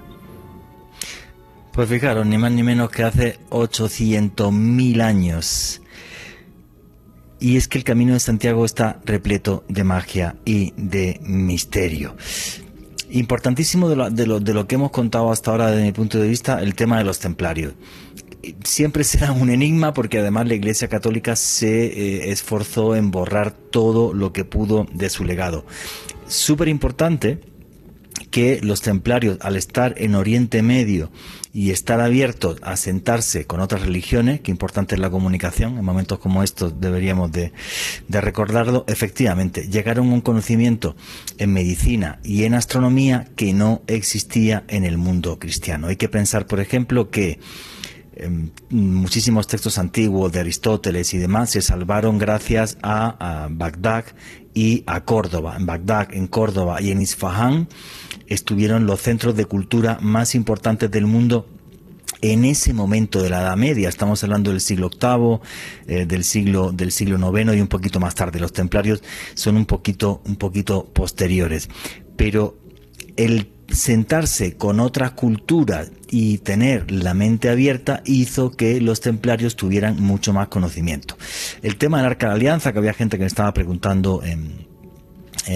Pues 1.73 1.89
fijaros, 1.89 2.25
ni 2.25 2.37
más 2.37 2.51
ni 2.51 2.63
menos 2.63 2.89
que 2.89 3.03
hace 3.03 3.39
800.000 3.49 5.01
años. 5.01 5.81
Y 7.39 7.57
es 7.57 7.67
que 7.67 7.77
el 7.77 7.83
camino 7.83 8.13
de 8.13 8.19
Santiago 8.19 8.65
está 8.65 8.99
repleto 9.05 9.63
de 9.69 9.83
magia 9.83 10.35
y 10.45 10.73
de 10.75 11.19
misterio. 11.23 12.15
Importantísimo 13.11 13.89
de 13.89 13.95
lo, 13.95 14.09
de, 14.09 14.27
lo, 14.27 14.39
de 14.39 14.53
lo 14.53 14.67
que 14.67 14.75
hemos 14.75 14.91
contado 14.91 15.31
hasta 15.31 15.51
ahora 15.51 15.71
desde 15.71 15.83
mi 15.83 15.91
punto 15.91 16.19
de 16.19 16.27
vista, 16.27 16.61
el 16.61 16.75
tema 16.75 16.97
de 16.97 17.03
los 17.03 17.19
templarios 17.19 17.73
siempre 18.63 19.03
será 19.03 19.31
un 19.31 19.49
enigma 19.49 19.93
porque 19.93 20.19
además 20.19 20.47
la 20.47 20.53
Iglesia 20.53 20.87
Católica 20.87 21.35
se 21.35 21.85
eh, 21.85 22.31
esforzó 22.31 22.95
en 22.95 23.11
borrar 23.11 23.51
todo 23.51 24.13
lo 24.13 24.33
que 24.33 24.45
pudo 24.45 24.87
de 24.93 25.09
su 25.09 25.25
legado. 25.25 25.65
Súper 26.27 26.67
importante 26.67 27.39
que 28.31 28.59
los 28.61 28.81
templarios, 28.81 29.37
al 29.41 29.55
estar 29.55 29.95
en 29.97 30.15
Oriente 30.15 30.61
Medio 30.61 31.11
y 31.51 31.71
estar 31.71 31.99
abiertos 31.99 32.57
a 32.61 32.77
sentarse 32.77 33.45
con 33.45 33.59
otras 33.59 33.81
religiones, 33.81 34.41
que 34.41 34.51
importante 34.51 34.95
es 34.95 35.01
la 35.01 35.09
comunicación, 35.09 35.77
en 35.77 35.85
momentos 35.85 36.19
como 36.19 36.43
estos 36.43 36.79
deberíamos 36.79 37.31
de, 37.31 37.51
recordarlo, 38.07 38.85
efectivamente, 38.87 39.67
llegaron 39.67 40.09
a 40.09 40.13
un 40.13 40.21
conocimiento 40.21 40.95
en 41.37 41.51
medicina 41.53 42.19
y 42.23 42.43
en 42.43 42.53
astronomía 42.53 43.27
que 43.35 43.53
no 43.53 43.81
existía 43.87 44.63
en 44.67 44.83
el 44.83 44.97
mundo 44.97 45.39
cristiano. 45.39 45.87
Hay 45.87 45.95
que 45.95 46.09
pensar, 46.09 46.45
por 46.45 46.59
ejemplo, 46.59 47.09
que 47.09 47.39
em, 48.15 48.51
muchísimos 48.69 49.47
textos 49.47 49.79
antiguos 49.79 50.31
de 50.31 50.41
Aristóteles 50.41 51.13
y 51.15 51.17
demás 51.17 51.49
se 51.49 51.61
salvaron 51.61 52.19
gracias 52.19 52.77
a 52.83 53.47
Bagdad 53.49 54.05
y 54.59 54.83
a 54.87 55.05
Córdoba. 55.05 55.55
En 55.55 55.65
Bagdad, 55.65 56.09
en 56.13 56.27
Córdoba 56.27 56.81
y 56.81 56.91
en 56.91 57.01
Isfahán 57.01 57.69
estuvieron 58.27 58.85
los 58.85 58.99
centros 58.99 59.33
de 59.37 59.45
cultura 59.45 59.99
más 60.01 60.35
importantes 60.35 60.91
del 60.91 61.05
mundo 61.05 61.47
en 62.21 62.43
ese 62.43 62.73
momento 62.73 63.21
de 63.21 63.29
la 63.29 63.39
Edad 63.39 63.55
Media, 63.55 63.87
estamos 63.87 64.21
hablando 64.25 64.51
del 64.51 64.59
siglo 64.59 64.89
VIII, 64.89 65.39
eh, 65.87 66.05
del 66.05 66.25
siglo 66.25 66.73
del 66.73 66.91
siglo 66.91 67.15
IX 67.17 67.55
y 67.55 67.61
un 67.61 67.69
poquito 67.69 68.01
más 68.01 68.15
tarde. 68.15 68.41
Los 68.41 68.51
templarios 68.51 69.01
son 69.33 69.55
un 69.55 69.65
poquito 69.65 70.21
un 70.25 70.35
poquito 70.35 70.83
posteriores, 70.91 71.69
pero 72.17 72.57
el 73.15 73.47
sentarse 73.71 74.55
con 74.55 74.79
otras 74.79 75.11
culturas 75.11 75.91
y 76.09 76.39
tener 76.39 76.91
la 76.91 77.13
mente 77.13 77.49
abierta 77.49 78.01
hizo 78.05 78.51
que 78.51 78.81
los 78.81 79.01
templarios 79.01 79.55
tuvieran 79.55 80.01
mucho 80.01 80.33
más 80.33 80.47
conocimiento. 80.47 81.17
El 81.61 81.77
tema 81.77 81.97
del 81.97 82.07
Arca 82.07 82.27
de 82.27 82.31
la 82.31 82.35
Alianza, 82.35 82.73
que 82.73 82.79
había 82.79 82.93
gente 82.93 83.17
que 83.17 83.23
me 83.23 83.27
estaba 83.27 83.53
preguntando 83.53 84.23
en, 84.23 84.68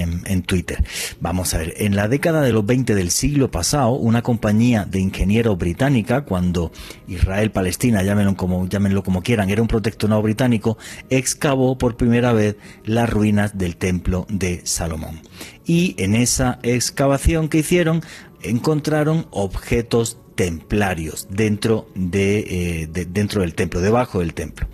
en, 0.01 0.43
Twitter. 0.43 0.83
Vamos 1.19 1.53
a 1.53 1.59
ver, 1.59 1.73
en 1.77 1.95
la 1.95 2.07
década 2.07 2.41
de 2.41 2.51
los 2.51 2.65
20 2.65 2.95
del 2.95 3.11
siglo 3.11 3.49
pasado, 3.51 3.91
una 3.91 4.21
compañía 4.21 4.85
de 4.85 4.99
ingenieros 4.99 5.57
británica, 5.57 6.25
cuando 6.25 6.71
Israel-Palestina, 7.07 8.03
llámenlo 8.03 8.35
como, 8.35 8.67
llámenlo 8.67 9.03
como 9.03 9.21
quieran, 9.21 9.49
era 9.49 9.61
un 9.61 9.67
protectorado 9.67 10.21
británico, 10.21 10.77
excavó 11.09 11.77
por 11.77 11.95
primera 11.95 12.33
vez 12.33 12.55
las 12.83 13.09
ruinas 13.09 13.57
del 13.57 13.77
templo 13.77 14.25
de 14.29 14.61
Salomón. 14.65 15.21
Y 15.65 15.95
en 15.97 16.15
esa 16.15 16.59
excavación 16.63 17.47
que 17.47 17.59
hicieron, 17.59 18.01
encontraron 18.41 19.27
objetos 19.31 20.17
templarios 20.35 21.27
dentro 21.29 21.87
de, 21.95 22.39
eh, 22.39 22.87
dentro 22.87 23.41
del 23.41 23.53
templo, 23.53 23.81
debajo 23.81 24.19
del 24.19 24.33
templo. 24.33 24.67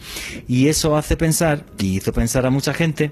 Y 0.47 0.67
eso 0.67 0.95
hace 0.95 1.17
pensar, 1.17 1.65
y 1.77 1.97
hizo 1.97 2.13
pensar 2.13 2.45
a 2.45 2.49
mucha 2.49 2.73
gente, 2.73 3.11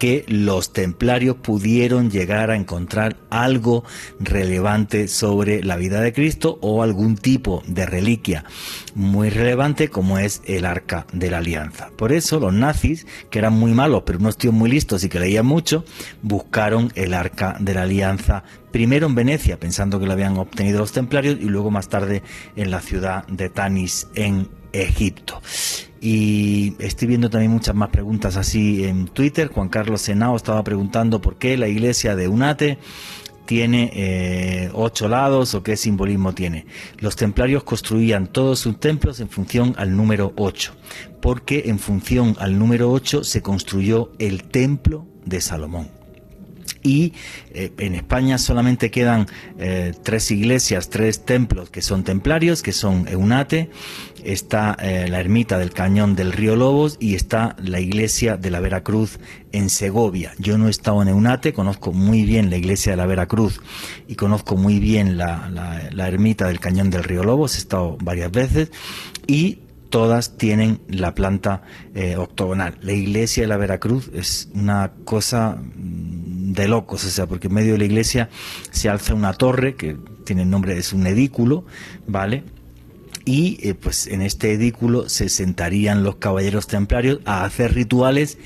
que 0.00 0.24
los 0.28 0.72
templarios 0.72 1.36
pudieron 1.36 2.10
llegar 2.10 2.50
a 2.50 2.56
encontrar 2.56 3.18
algo 3.28 3.84
relevante 4.18 5.08
sobre 5.08 5.62
la 5.62 5.76
vida 5.76 6.00
de 6.00 6.14
Cristo 6.14 6.58
o 6.62 6.82
algún 6.82 7.18
tipo 7.18 7.62
de 7.66 7.84
reliquia 7.84 8.46
muy 8.94 9.28
relevante 9.28 9.88
como 9.88 10.18
es 10.18 10.40
el 10.46 10.64
arca 10.64 11.06
de 11.12 11.30
la 11.30 11.38
alianza. 11.38 11.90
Por 11.96 12.12
eso 12.12 12.40
los 12.40 12.54
nazis, 12.54 13.06
que 13.28 13.40
eran 13.40 13.52
muy 13.52 13.72
malos 13.72 14.04
pero 14.06 14.18
unos 14.18 14.38
tíos 14.38 14.54
muy 14.54 14.70
listos 14.70 15.04
y 15.04 15.10
que 15.10 15.20
leían 15.20 15.44
mucho, 15.44 15.84
buscaron 16.22 16.90
el 16.94 17.12
arca 17.12 17.56
de 17.60 17.74
la 17.74 17.82
alianza 17.82 18.42
primero 18.72 19.06
en 19.06 19.14
Venecia 19.14 19.60
pensando 19.60 20.00
que 20.00 20.06
lo 20.06 20.12
habían 20.12 20.38
obtenido 20.38 20.78
los 20.78 20.92
templarios 20.92 21.36
y 21.38 21.44
luego 21.44 21.70
más 21.70 21.90
tarde 21.90 22.22
en 22.56 22.70
la 22.70 22.80
ciudad 22.80 23.26
de 23.26 23.50
Tanis 23.50 24.08
en 24.14 24.48
Egipto. 24.72 25.42
Y 26.00 26.74
estoy 26.78 27.08
viendo 27.08 27.28
también 27.28 27.52
muchas 27.52 27.74
más 27.74 27.90
preguntas 27.90 28.36
así 28.36 28.84
en 28.84 29.06
Twitter. 29.06 29.48
Juan 29.48 29.68
Carlos 29.68 30.00
Senao 30.00 30.34
estaba 30.34 30.64
preguntando 30.64 31.20
por 31.20 31.36
qué 31.36 31.58
la 31.58 31.68
iglesia 31.68 32.16
de 32.16 32.26
Unate 32.26 32.78
tiene 33.44 33.90
eh, 33.94 34.70
ocho 34.72 35.08
lados 35.08 35.54
o 35.54 35.62
qué 35.62 35.76
simbolismo 35.76 36.32
tiene. 36.32 36.66
Los 36.98 37.16
templarios 37.16 37.64
construían 37.64 38.28
todos 38.28 38.60
sus 38.60 38.80
templos 38.80 39.20
en 39.20 39.28
función 39.28 39.74
al 39.76 39.94
número 39.96 40.32
8, 40.36 40.72
porque 41.20 41.64
en 41.66 41.78
función 41.78 42.36
al 42.38 42.58
número 42.58 42.90
8 42.90 43.24
se 43.24 43.42
construyó 43.42 44.12
el 44.18 44.44
templo 44.44 45.06
de 45.26 45.40
Salomón 45.40 45.99
y 46.82 47.12
eh, 47.52 47.72
en 47.78 47.94
España 47.94 48.38
solamente 48.38 48.90
quedan 48.90 49.26
eh, 49.58 49.92
tres 50.02 50.30
iglesias, 50.30 50.88
tres 50.88 51.24
templos 51.24 51.70
que 51.70 51.82
son 51.82 52.04
templarios, 52.04 52.62
que 52.62 52.72
son 52.72 53.06
Eunate, 53.08 53.70
está 54.24 54.76
eh, 54.80 55.06
la 55.08 55.20
ermita 55.20 55.58
del 55.58 55.72
Cañón 55.72 56.14
del 56.14 56.32
Río 56.32 56.56
Lobos 56.56 56.96
y 57.00 57.14
está 57.14 57.56
la 57.62 57.80
iglesia 57.80 58.36
de 58.36 58.50
la 58.50 58.60
Veracruz 58.60 59.18
en 59.52 59.70
Segovia. 59.70 60.32
Yo 60.38 60.58
no 60.58 60.68
he 60.68 60.70
estado 60.70 61.02
en 61.02 61.08
Eunate, 61.08 61.52
conozco 61.52 61.92
muy 61.92 62.24
bien 62.24 62.50
la 62.50 62.56
iglesia 62.56 62.92
de 62.92 62.96
la 62.96 63.06
Veracruz 63.06 63.60
y 64.08 64.14
conozco 64.14 64.56
muy 64.56 64.78
bien 64.78 65.16
la, 65.16 65.48
la 65.92 66.08
ermita 66.08 66.46
del 66.48 66.60
Cañón 66.60 66.90
del 66.90 67.04
Río 67.04 67.24
Lobos, 67.24 67.56
he 67.56 67.58
estado 67.58 67.96
varias 68.00 68.30
veces 68.30 68.70
y 69.26 69.58
todas 69.90 70.36
tienen 70.36 70.80
la 70.88 71.14
planta 71.14 71.62
octogonal. 72.16 72.78
La 72.80 72.92
iglesia 72.92 73.42
de 73.42 73.48
la 73.48 73.56
Veracruz 73.56 74.10
es 74.14 74.48
una 74.54 74.92
cosa 75.04 75.58
de 76.50 76.68
locos, 76.68 77.04
o 77.04 77.08
sea, 77.08 77.26
porque 77.26 77.48
en 77.48 77.54
medio 77.54 77.72
de 77.72 77.78
la 77.78 77.84
iglesia 77.84 78.28
se 78.70 78.88
alza 78.88 79.14
una 79.14 79.32
torre 79.34 79.74
que 79.74 79.96
tiene 80.24 80.42
el 80.42 80.50
nombre, 80.50 80.76
es 80.76 80.92
un 80.92 81.06
edículo, 81.06 81.64
¿vale? 82.06 82.44
Y 83.24 83.58
eh, 83.62 83.74
pues 83.74 84.06
en 84.06 84.22
este 84.22 84.52
edículo 84.52 85.08
se 85.08 85.28
sentarían 85.28 86.02
los 86.02 86.16
caballeros 86.16 86.66
templarios 86.66 87.20
a 87.24 87.44
hacer 87.44 87.74
rituales 87.74 88.38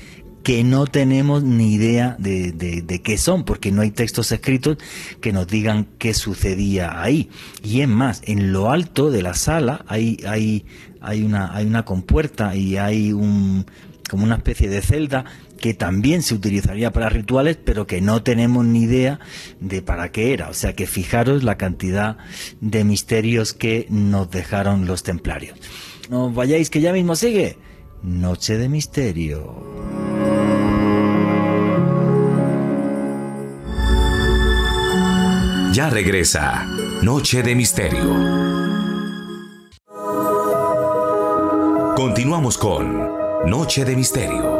que 0.43 0.63
no 0.63 0.85
tenemos 0.85 1.43
ni 1.43 1.73
idea 1.73 2.15
de, 2.19 2.51
de, 2.51 3.01
qué 3.01 3.17
son, 3.17 3.45
porque 3.45 3.71
no 3.71 3.81
hay 3.81 3.89
textos 3.89 4.31
escritos 4.31 4.77
que 5.19 5.33
nos 5.33 5.47
digan 5.47 5.87
qué 5.97 6.13
sucedía 6.13 7.01
ahí. 7.01 7.31
Y 7.63 7.81
es 7.81 7.87
más, 7.87 8.21
en 8.25 8.53
lo 8.53 8.69
alto 8.69 9.09
de 9.09 9.23
la 9.23 9.33
sala 9.33 9.83
hay, 9.87 10.19
hay, 10.27 10.65
hay, 11.05 11.23
una, 11.23 11.55
hay 11.55 11.65
una 11.65 11.85
compuerta 11.85 12.55
y 12.55 12.77
hay 12.77 13.13
un, 13.13 13.65
como 14.09 14.23
una 14.23 14.35
especie 14.35 14.69
de 14.69 14.81
celda 14.81 15.25
que 15.59 15.73
también 15.73 16.21
se 16.21 16.35
utilizaría 16.35 16.91
para 16.91 17.09
rituales, 17.09 17.57
pero 17.63 17.87
que 17.87 18.01
no 18.01 18.21
tenemos 18.23 18.65
ni 18.65 18.83
idea 18.83 19.19
de 19.59 19.81
para 19.81 20.11
qué 20.11 20.33
era. 20.33 20.49
O 20.49 20.53
sea 20.53 20.73
que 20.73 20.85
fijaros 20.87 21.43
la 21.43 21.57
cantidad 21.57 22.17
de 22.61 22.83
misterios 22.83 23.53
que 23.53 23.87
nos 23.89 24.29
dejaron 24.29 24.85
los 24.85 25.03
templarios. 25.03 25.57
No 26.09 26.31
vayáis 26.31 26.69
que 26.69 26.81
ya 26.81 26.93
mismo 26.93 27.15
sigue. 27.15 27.57
Noche 28.03 28.57
de 28.57 28.69
misterio. 28.69 29.63
Ya 35.73 35.89
regresa. 35.89 36.67
Noche 37.01 37.43
de 37.43 37.55
misterio. 37.55 38.54
Continuamos 41.95 42.57
con 42.57 43.07
Noche 43.45 43.85
de 43.85 43.95
misterio. 43.95 44.59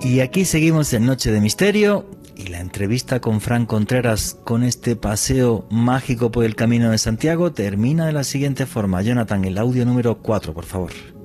Y 0.00 0.18
aquí 0.18 0.44
seguimos 0.44 0.92
en 0.94 1.06
Noche 1.06 1.30
de 1.30 1.40
Misterio 1.40 2.06
y 2.34 2.48
la 2.48 2.58
entrevista 2.58 3.20
con 3.20 3.40
Fran 3.40 3.66
Contreras 3.66 4.36
con 4.42 4.64
este 4.64 4.96
paseo 4.96 5.68
mágico 5.70 6.32
por 6.32 6.44
el 6.44 6.56
Camino 6.56 6.90
de 6.90 6.98
Santiago 6.98 7.52
termina 7.52 8.06
de 8.06 8.12
la 8.12 8.24
siguiente 8.24 8.66
forma. 8.66 9.00
Jonathan, 9.02 9.44
el 9.44 9.56
audio 9.56 9.86
número 9.86 10.18
4, 10.18 10.52
por 10.52 10.64
favor. 10.64 11.17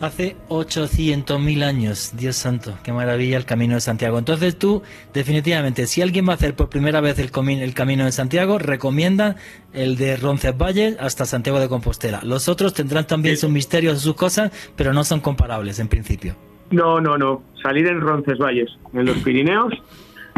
Hace 0.00 0.36
800.000 0.48 1.64
años, 1.64 2.12
Dios 2.16 2.36
santo, 2.36 2.78
qué 2.84 2.92
maravilla 2.92 3.36
el 3.36 3.44
Camino 3.44 3.74
de 3.74 3.80
Santiago. 3.80 4.16
Entonces 4.16 4.56
tú, 4.56 4.82
definitivamente, 5.12 5.88
si 5.88 6.02
alguien 6.02 6.24
va 6.28 6.32
a 6.32 6.34
hacer 6.36 6.54
por 6.54 6.68
primera 6.68 7.00
vez 7.00 7.18
el, 7.18 7.32
el 7.60 7.74
Camino 7.74 8.04
de 8.04 8.12
Santiago, 8.12 8.60
recomienda 8.60 9.34
el 9.72 9.96
de 9.96 10.16
Roncesvalles 10.16 10.96
hasta 11.00 11.24
Santiago 11.24 11.58
de 11.58 11.68
Compostela. 11.68 12.20
Los 12.22 12.48
otros 12.48 12.74
tendrán 12.74 13.08
también 13.08 13.36
sus 13.36 13.50
misterios, 13.50 14.00
sus 14.00 14.14
cosas, 14.14 14.52
pero 14.76 14.92
no 14.92 15.02
son 15.02 15.18
comparables 15.18 15.80
en 15.80 15.88
principio. 15.88 16.36
No, 16.70 17.00
no, 17.00 17.18
no. 17.18 17.42
Salir 17.60 17.88
en 17.88 18.00
Roncesvalles, 18.00 18.70
en 18.92 19.04
los 19.04 19.16
Pirineos, 19.18 19.74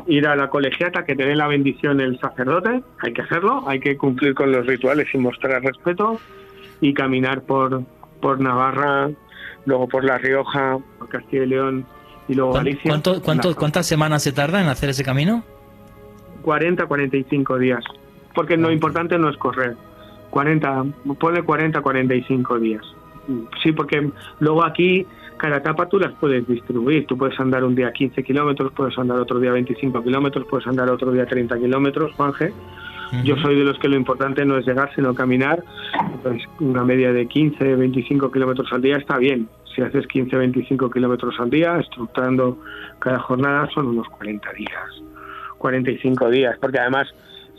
ir 0.07 0.27
a 0.27 0.37
la 0.37 0.49
colegiata 0.49 1.05
que 1.05 1.15
te 1.15 1.27
dé 1.27 1.37
la 1.37 1.49
bendición 1.49 2.01
el 2.01 2.19
sacerdote, 2.19 2.83
hay 3.01 3.13
que 3.13 3.21
hacerlo, 3.21 3.65
hay 3.69 3.81
que 3.81 3.99
cumplir 3.99 4.33
con 4.33 4.53
los 4.53 4.67
rituales 4.67 5.09
y 5.13 5.19
mostrar 5.19 5.63
respeto 5.63 6.19
y 6.81 6.95
caminar 6.95 7.43
por, 7.43 7.83
por 8.23 8.41
Navarra, 8.41 9.11
luego 9.71 9.89
por 9.89 10.05
La 10.05 10.19
Rioja, 10.19 10.79
por 10.99 11.09
Castilla 11.09 11.45
y 11.45 11.47
León 11.47 11.87
y 12.29 12.35
luego 12.35 12.53
Galicia. 12.53 12.91
¿cuánto, 13.23 13.55
¿Cuántas 13.57 13.87
semanas 13.87 14.23
se 14.23 14.33
tarda 14.33 14.61
en 14.61 14.69
hacer 14.69 14.91
ese 14.91 15.05
camino? 15.05 15.43
40, 16.43 16.87
45 16.87 17.59
días, 17.59 17.83
porque 18.35 18.57
lo 18.57 18.71
importante 18.71 19.17
no 19.19 19.31
es 19.31 19.37
correr. 19.37 19.77
40, 20.31 20.85
ponle 21.19 21.43
40, 21.43 21.81
45 21.81 22.59
días. 22.59 22.83
Sí, 23.63 23.73
porque 23.73 24.11
luego 24.41 24.65
aquí 24.65 25.07
cada 25.37 25.59
etapa 25.59 25.87
tú 25.87 25.99
las 25.99 26.13
puedes 26.15 26.47
distribuir. 26.47 27.07
Tú 27.07 27.17
puedes 27.17 27.39
andar 27.39 27.65
un 27.65 27.75
día 27.75 27.93
15 27.93 28.23
kilómetros, 28.23 28.73
puedes 28.73 28.97
andar 28.99 29.19
otro 29.19 29.39
día 29.39 29.53
25 29.53 30.03
kilómetros, 30.03 30.47
puedes 30.49 30.67
andar 30.67 30.91
otro 30.91 31.13
día 31.13 31.27
30 31.27 31.59
kilómetros, 31.59 32.13
Juanje. 32.15 32.53
Yo 33.25 33.37
soy 33.37 33.57
de 33.57 33.65
los 33.65 33.79
que 33.79 33.89
lo 33.89 33.97
importante 33.97 34.45
no 34.45 34.57
es 34.57 34.67
llegar, 34.67 34.91
sino 34.95 35.15
caminar. 35.15 35.63
Pues 36.23 36.43
una 36.61 36.85
media 36.85 37.13
de 37.13 37.27
15, 37.27 37.77
25 37.77 38.31
kilómetros 38.31 38.73
al 38.73 38.83
día 38.83 38.97
está 38.97 39.19
bien. 39.19 39.49
Si 39.75 39.83
haces 39.83 40.07
15-25 40.07 40.93
kilómetros 40.93 41.39
al 41.39 41.51
día, 41.51 41.79
estructurando 41.79 42.59
cada 42.99 43.19
jornada, 43.21 43.69
son 43.73 43.87
unos 43.89 44.09
40 44.09 44.53
días, 44.53 45.03
45 45.59 46.31
días, 46.31 46.57
porque 46.61 46.79
además 46.79 47.09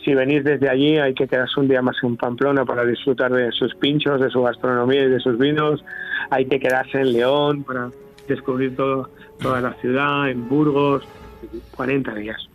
si 0.03 0.13
venís 0.15 0.43
desde 0.43 0.67
allí 0.67 0.97
hay 0.97 1.13
que 1.13 1.27
quedarse 1.27 1.59
un 1.59 1.67
día 1.67 1.81
más 1.81 1.95
en 2.03 2.17
Pamplona 2.17 2.65
para 2.65 2.83
disfrutar 2.83 3.31
de 3.31 3.51
sus 3.51 3.75
pinchos, 3.75 4.19
de 4.19 4.29
su 4.29 4.41
gastronomía 4.41 5.03
y 5.03 5.09
de 5.09 5.19
sus 5.19 5.37
vinos. 5.37 5.83
Hay 6.29 6.45
que 6.45 6.59
quedarse 6.59 6.99
en 6.99 7.13
León 7.13 7.63
para 7.63 7.89
descubrir 8.27 8.75
todo, 8.75 9.09
toda 9.39 9.61
la 9.61 9.73
ciudad, 9.75 10.29
en 10.29 10.47
Burgos, 10.49 11.03
40 11.75 12.15
días. 12.15 12.50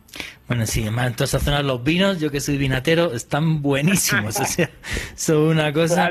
Bueno, 0.48 0.64
sí, 0.64 0.82
además 0.82 1.08
en 1.08 1.12
toda 1.14 1.24
esa 1.24 1.40
zona 1.40 1.62
los 1.62 1.82
vinos, 1.82 2.20
yo 2.20 2.30
que 2.30 2.40
soy 2.40 2.56
vinatero, 2.56 3.12
están 3.12 3.62
buenísimos. 3.62 4.38
o 4.38 4.44
sea, 4.46 4.70
son 5.16 5.38
una 5.38 5.72
cosa 5.72 6.10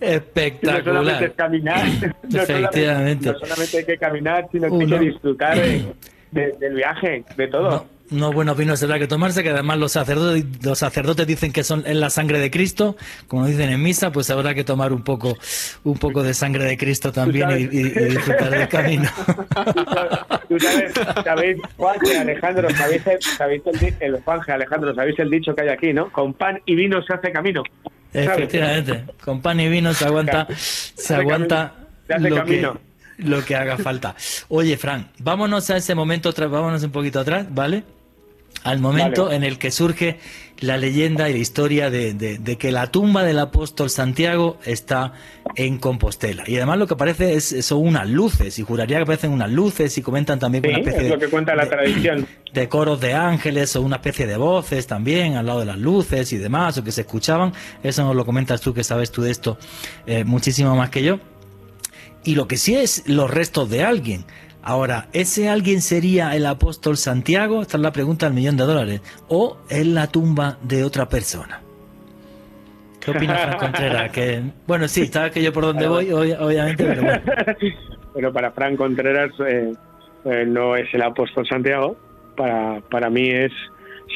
espectacular. 0.00 0.84
No 0.84 1.00
solamente 1.02 1.32
caminar, 1.34 1.86
Efectivamente. 2.32 3.32
No 3.32 3.38
solamente, 3.38 3.78
hay 3.78 3.84
que 3.84 3.98
caminar, 3.98 4.48
sino 4.50 4.68
que 4.68 4.84
hay 4.84 4.90
que 4.90 4.98
disfrutar 4.98 5.58
del 6.30 6.74
viaje, 6.74 7.24
de 7.36 7.48
todo 7.48 7.70
no 7.70 7.95
buenos 8.10 8.56
vinos 8.56 8.80
tendrá 8.80 8.98
que 8.98 9.06
tomarse, 9.06 9.42
que 9.42 9.50
además 9.50 9.78
los 9.78 9.92
sacerdotes, 9.92 10.44
los 10.64 10.78
sacerdotes 10.78 11.26
dicen 11.26 11.52
que 11.52 11.64
son 11.64 11.84
en 11.86 12.00
la 12.00 12.10
sangre 12.10 12.38
de 12.38 12.50
Cristo, 12.50 12.96
como 13.26 13.46
dicen 13.46 13.70
en 13.70 13.82
misa, 13.82 14.12
pues 14.12 14.30
habrá 14.30 14.54
que 14.54 14.64
tomar 14.64 14.92
un 14.92 15.02
poco, 15.02 15.36
un 15.84 15.98
poco 15.98 16.22
de 16.22 16.34
sangre 16.34 16.64
de 16.64 16.76
Cristo 16.76 17.12
también 17.12 17.50
y, 17.50 17.66
disfrutar 17.66 18.50
del 18.50 18.68
camino. 18.68 19.08
Tú 20.48 20.58
sabes, 20.60 20.92
sabéis, 21.24 21.56
Juan 21.76 21.98
Alejandro, 22.20 22.70
sabéis, 22.70 23.02
sabéis 23.36 23.62
el, 24.00 24.20
Juan 24.22 24.40
Alejandro, 24.48 24.94
sabéis 24.94 25.18
el 25.18 25.30
dicho 25.30 25.54
que 25.54 25.62
hay 25.62 25.68
aquí, 25.68 25.92
¿no? 25.92 26.10
Con 26.12 26.34
pan 26.34 26.60
y 26.66 26.74
vino 26.74 27.02
se 27.02 27.14
hace 27.14 27.32
camino. 27.32 27.62
Efectivamente, 28.12 29.04
con 29.24 29.42
pan 29.42 29.60
y 29.60 29.68
vino 29.68 29.92
se 29.92 30.06
aguanta, 30.06 30.46
se 30.50 31.14
aguanta 31.14 31.74
se 32.06 32.14
hace 32.14 32.30
camino 32.30 32.78
lo 33.18 33.44
que 33.44 33.56
haga 33.56 33.76
falta. 33.78 34.14
Oye, 34.48 34.76
Fran, 34.76 35.08
vámonos 35.18 35.70
a 35.70 35.76
ese 35.76 35.94
momento, 35.94 36.32
vámonos 36.32 36.82
un 36.82 36.90
poquito 36.90 37.20
atrás, 37.20 37.46
¿vale? 37.50 37.82
Al 38.66 38.80
momento 38.80 39.30
en 39.30 39.44
el 39.44 39.58
que 39.58 39.70
surge 39.70 40.18
la 40.58 40.76
leyenda 40.76 41.28
y 41.28 41.34
la 41.34 41.38
historia 41.38 41.88
de, 41.88 42.56
que 42.58 42.72
la 42.72 42.90
tumba 42.90 43.22
del 43.22 43.38
apóstol 43.38 43.90
Santiago 43.90 44.58
está 44.64 45.12
en 45.54 45.78
Compostela. 45.78 46.42
Y 46.46 46.56
además 46.56 46.78
lo 46.78 46.86
que 46.88 46.94
aparece 46.94 47.34
es, 47.34 47.64
son 47.64 47.86
unas 47.86 48.08
luces, 48.08 48.58
y 48.58 48.62
juraría 48.62 48.96
que 48.96 49.02
aparecen 49.04 49.30
unas 49.30 49.50
luces 49.50 49.96
y 49.98 50.02
comentan 50.02 50.40
también 50.40 50.66
una 50.66 50.78
especie 50.78 51.04
es 51.04 51.10
lo 51.10 51.18
que 51.18 51.28
cuenta 51.28 51.54
la 51.54 51.68
tradición. 51.68 52.26
de 52.52 52.68
coros 52.68 53.00
de 53.00 53.12
ángeles 53.14 53.76
o 53.76 53.82
una 53.82 53.96
especie 53.96 54.26
de 54.26 54.36
voces 54.36 54.86
también 54.86 55.36
al 55.36 55.46
lado 55.46 55.60
de 55.60 55.66
las 55.66 55.78
luces 55.78 56.32
y 56.32 56.38
demás, 56.38 56.76
o 56.78 56.82
que 56.82 56.90
se 56.90 57.02
escuchaban. 57.02 57.52
Eso 57.84 58.02
nos 58.02 58.16
lo 58.16 58.24
comentas 58.24 58.60
tú, 58.60 58.74
que 58.74 58.82
sabes 58.82 59.12
tú 59.12 59.22
de 59.22 59.30
esto 59.30 59.58
eh, 60.06 60.24
muchísimo 60.24 60.74
más 60.74 60.90
que 60.90 61.04
yo. 61.04 61.20
Y 62.24 62.34
lo 62.34 62.48
que 62.48 62.56
sí 62.56 62.74
es 62.74 63.04
los 63.06 63.30
restos 63.30 63.70
de 63.70 63.84
alguien. 63.84 64.24
Ahora, 64.68 65.06
¿ese 65.12 65.48
alguien 65.48 65.80
sería 65.80 66.34
el 66.34 66.44
apóstol 66.44 66.96
Santiago? 66.96 67.62
Esta 67.62 67.76
es 67.76 67.82
la 67.84 67.92
pregunta 67.92 68.26
del 68.26 68.34
millón 68.34 68.56
de 68.56 68.64
dólares. 68.64 69.00
¿O 69.28 69.58
es 69.70 69.86
la 69.86 70.08
tumba 70.08 70.58
de 70.60 70.82
otra 70.82 71.08
persona? 71.08 71.60
¿Qué 72.98 73.12
opina 73.12 73.36
Fran 73.46 73.58
Contreras? 73.58 74.10
Que, 74.10 74.42
bueno, 74.66 74.88
sí, 74.88 75.06
sabes 75.06 75.30
que 75.30 75.40
yo 75.40 75.52
por 75.52 75.66
donde 75.66 75.86
voy, 75.86 76.10
obviamente, 76.10 76.84
pero 76.84 77.00
bueno. 77.00 77.22
Pero 78.16 78.32
para 78.32 78.50
Fran 78.50 78.76
Contreras 78.76 79.30
eh, 79.46 79.72
eh, 80.24 80.44
no 80.48 80.74
es 80.74 80.92
el 80.92 81.02
apóstol 81.02 81.46
Santiago. 81.46 81.96
Para, 82.36 82.80
para 82.90 83.08
mí 83.08 83.30
es 83.30 83.52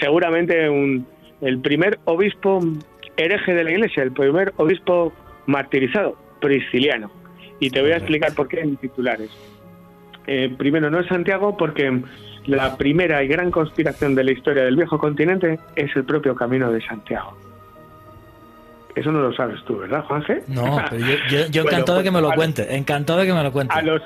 seguramente 0.00 0.68
un, 0.68 1.06
el 1.42 1.60
primer 1.60 2.00
obispo 2.06 2.58
hereje 3.16 3.54
de 3.54 3.62
la 3.62 3.70
iglesia, 3.70 4.02
el 4.02 4.10
primer 4.10 4.52
obispo 4.56 5.12
martirizado, 5.46 6.16
prisciliano. 6.40 7.08
Y 7.60 7.70
te 7.70 7.82
voy 7.82 7.92
a 7.92 7.98
explicar 7.98 8.34
por 8.34 8.48
qué 8.48 8.58
en 8.62 8.76
titulares. 8.78 9.30
Eh, 10.26 10.54
primero, 10.56 10.90
no 10.90 11.00
es 11.00 11.06
Santiago 11.06 11.56
porque 11.56 12.02
la 12.46 12.76
primera 12.76 13.22
y 13.22 13.28
gran 13.28 13.50
conspiración 13.50 14.14
de 14.14 14.24
la 14.24 14.32
historia 14.32 14.64
del 14.64 14.76
viejo 14.76 14.98
continente 14.98 15.58
es 15.76 15.94
el 15.96 16.04
propio 16.04 16.34
camino 16.34 16.70
de 16.70 16.80
Santiago. 16.82 17.36
Eso 18.94 19.12
no 19.12 19.20
lo 19.20 19.32
sabes 19.32 19.62
tú, 19.64 19.78
¿verdad, 19.78 20.04
Juanje? 20.04 20.42
No, 20.48 20.82
pero 20.90 21.06
yo, 21.50 21.62
encantado 21.62 21.98
de 21.98 22.04
que 22.04 22.10
me 22.10 22.20
lo 22.20 22.32
cuente, 22.32 22.74
encantado 22.74 23.20
de 23.20 23.26
que 23.26 23.32
me 23.32 23.42
lo 23.42 23.52
cuente. 23.52 23.74
A 23.74 23.82
los, 23.82 24.02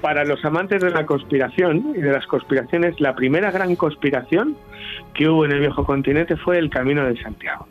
para 0.00 0.24
los 0.24 0.44
amantes 0.44 0.82
de 0.82 0.90
la 0.90 1.04
conspiración 1.04 1.94
y 1.96 2.00
de 2.00 2.12
las 2.12 2.26
conspiraciones, 2.26 3.00
la 3.00 3.14
primera 3.14 3.50
gran 3.50 3.76
conspiración 3.76 4.56
que 5.12 5.28
hubo 5.28 5.44
en 5.44 5.52
el 5.52 5.60
viejo 5.60 5.84
continente 5.84 6.36
fue 6.36 6.58
el 6.58 6.70
camino 6.70 7.04
de 7.04 7.20
Santiago. 7.22 7.66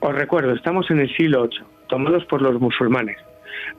Os 0.00 0.14
recuerdo, 0.14 0.52
estamos 0.52 0.90
en 0.90 1.00
el 1.00 1.14
siglo 1.16 1.46
VIII, 1.46 1.62
tomados 1.88 2.24
por 2.24 2.40
los 2.40 2.60
musulmanes. 2.60 3.18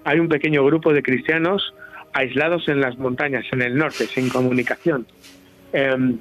Hay 0.04 0.20
un 0.20 0.28
pequeño 0.28 0.64
grupo 0.64 0.94
de 0.94 1.02
cristianos 1.02 1.74
aislados 2.14 2.68
en 2.68 2.82
las 2.82 2.98
montañas, 2.98 3.46
en 3.52 3.62
el 3.62 3.76
norte, 3.76 4.06
sin 4.06 4.30
comunicación. 4.30 5.06
Em, 5.74 6.18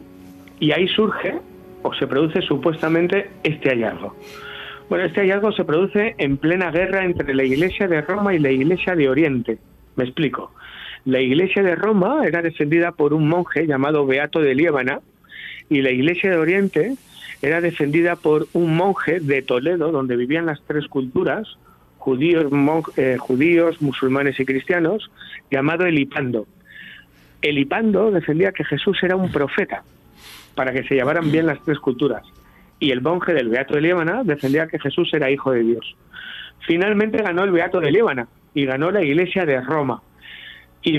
y 0.59 0.73
ahí 0.73 0.89
surge 0.89 1.35
o 1.83 1.95
se 1.95 2.07
produce 2.07 2.43
supuestamente 2.43 3.31
este 3.43 3.71
hallazgo. 3.71 4.17
Bueno, 4.89 5.05
este 5.05 5.21
hallazgo 5.21 5.53
se 5.53 5.65
produce 5.65 6.15
en 6.19 6.37
plena 6.37 6.71
guerra 6.71 7.05
entre 7.05 7.35
la 7.35 7.45
Iglesia 7.45 7.89
de 7.89 8.01
Roma 8.03 8.35
y 8.35 8.39
la 8.39 8.51
Iglesia 8.51 8.95
de 8.97 9.09
Oriente. 9.09 9.59
Me 9.97 10.05
explico. 10.05 10.53
La 11.05 11.21
Iglesia 11.21 11.63
de 11.63 11.77
Roma 11.77 12.27
era 12.27 12.43
defendida 12.43 12.93
por 12.93 13.15
un 13.15 13.29
monje 13.29 13.67
llamado 13.67 14.07
Beato 14.07 14.41
de 14.41 14.55
Liébana 14.55 15.01
y 15.69 15.81
la 15.81 15.91
Iglesia 15.91 16.31
de 16.31 16.37
Oriente 16.37 16.95
era 17.43 17.61
defendida 17.61 18.17
por 18.17 18.49
un 18.53 18.77
monje 18.77 19.21
de 19.21 19.43
Toledo, 19.43 19.93
donde 19.93 20.17
vivían 20.17 20.47
las 20.47 20.61
tres 20.67 20.87
culturas, 20.89 21.57
judíos, 22.01 22.47
eh, 22.97 23.19
judíos, 23.19 23.81
musulmanes 23.83 24.41
y 24.41 24.47
cristianos, 24.47 25.11
llamado 25.51 25.85
Elipando. 25.85 26.47
Elipando 27.43 28.11
defendía 28.11 28.53
que 28.53 28.65
Jesús 28.65 28.99
era 29.03 29.17
un 29.17 29.31
profeta, 29.31 29.85
para 30.55 30.73
que 30.73 30.83
se 30.85 30.95
llevaran 30.95 31.31
bien 31.31 31.47
las 31.47 31.63
tres 31.63 31.79
culturas. 31.79 32.23
Y 32.79 32.91
el 32.91 33.03
monje 33.03 33.35
del 33.35 33.51
Beato 33.51 33.75
de 33.75 33.83
Líbana 33.83 34.23
defendía 34.25 34.67
que 34.67 34.79
Jesús 34.79 35.13
era 35.13 35.31
hijo 35.31 35.53
de 35.53 35.61
Dios. 35.61 35.95
Finalmente 36.67 37.23
ganó 37.23 37.45
el 37.45 37.53
Beato 37.53 37.81
de 37.81 37.93
Líbana 37.93 38.29
y 38.55 38.65
ganó 38.65 38.91
la 38.91 39.05
iglesia 39.05 39.45
de 39.45 39.61
Roma. 39.61 40.03
¿Y 40.83 40.99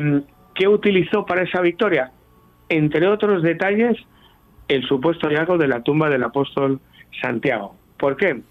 qué 0.54 0.68
utilizó 0.68 1.26
para 1.26 1.44
esa 1.44 1.62
victoria? 1.62 2.12
Entre 2.70 3.08
otros 3.08 3.42
detalles, 3.42 3.98
el 4.68 4.84
supuesto 4.84 5.28
hallazgo 5.28 5.58
de 5.58 5.68
la 5.68 5.82
tumba 5.82 6.10
del 6.10 6.24
apóstol 6.24 6.80
Santiago. 7.20 7.76
¿Por 7.98 8.16
qué? 8.18 8.42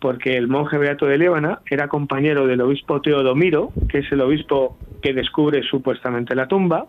Porque 0.00 0.36
el 0.36 0.48
monje 0.48 0.78
Beato 0.78 1.06
de 1.06 1.18
Líbana 1.18 1.60
era 1.68 1.88
compañero 1.88 2.46
del 2.46 2.60
obispo 2.62 3.00
Teodomiro, 3.00 3.70
que 3.88 3.98
es 3.98 4.10
el 4.10 4.22
obispo 4.22 4.78
que 5.02 5.12
descubre 5.12 5.62
supuestamente 5.62 6.34
la 6.34 6.48
tumba, 6.48 6.86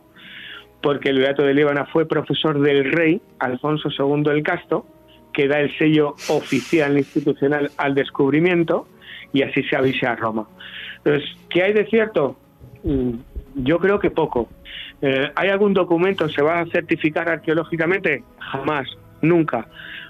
porque 0.81 1.09
el 1.09 1.19
Beato 1.19 1.43
de 1.43 1.53
Líbana 1.53 1.85
fue 1.85 2.07
profesor 2.07 2.59
del 2.59 2.91
rey 2.91 3.21
Alfonso 3.39 3.89
II 3.89 4.23
el 4.31 4.43
Casto, 4.43 4.85
que 5.33 5.47
da 5.47 5.59
el 5.59 5.77
sello 5.77 6.15
oficial 6.29 6.97
institucional 6.97 7.71
al 7.77 7.95
descubrimiento, 7.95 8.87
y 9.33 9.43
así 9.43 9.63
se 9.63 9.75
avisa 9.75 10.11
a 10.11 10.15
Roma. 10.15 10.47
Entonces, 10.97 11.29
¿qué 11.49 11.63
hay 11.63 11.73
de 11.73 11.85
cierto? 11.85 12.37
Mm, 12.83 13.11
yo 13.55 13.79
creo 13.79 13.99
que 13.99 14.11
poco. 14.11 14.49
Eh, 15.01 15.31
¿Hay 15.35 15.49
algún 15.49 15.73
documento? 15.73 16.27
¿Se 16.29 16.41
va 16.41 16.59
a 16.59 16.65
certificar 16.67 17.29
arqueológicamente? 17.29 18.23
Jamás, 18.39 18.87
nunca. 19.21 19.67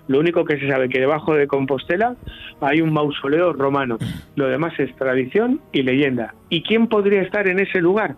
Lo 0.08 0.20
único 0.20 0.46
que 0.46 0.60
se 0.60 0.70
sabe 0.70 0.90
que 0.90 1.00
debajo 1.00 1.34
de 1.36 1.48
Compostela 1.48 2.16
hay 2.60 2.82
un 2.82 2.92
mausoleo 2.92 3.54
romano. 3.54 3.98
Lo 4.36 4.48
demás 4.48 4.74
es 4.80 4.96
tradición 4.96 5.62
y 5.72 5.84
leyenda. 5.84 6.34
¿Y 6.50 6.64
quién 6.64 6.88
podría 6.88 7.22
estar 7.22 7.48
en 7.48 7.60
ese 7.60 7.80
lugar? 7.82 8.16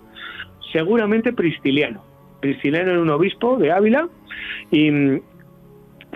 Seguramente 0.72 1.34
Pristiliano. 1.34 2.04
Pristiliano 2.42 2.92
era 2.92 3.02
un 3.02 3.10
obispo 3.10 3.58
de 3.58 3.72
Ávila 3.72 4.08
y 4.72 4.92
mm, 4.92 5.22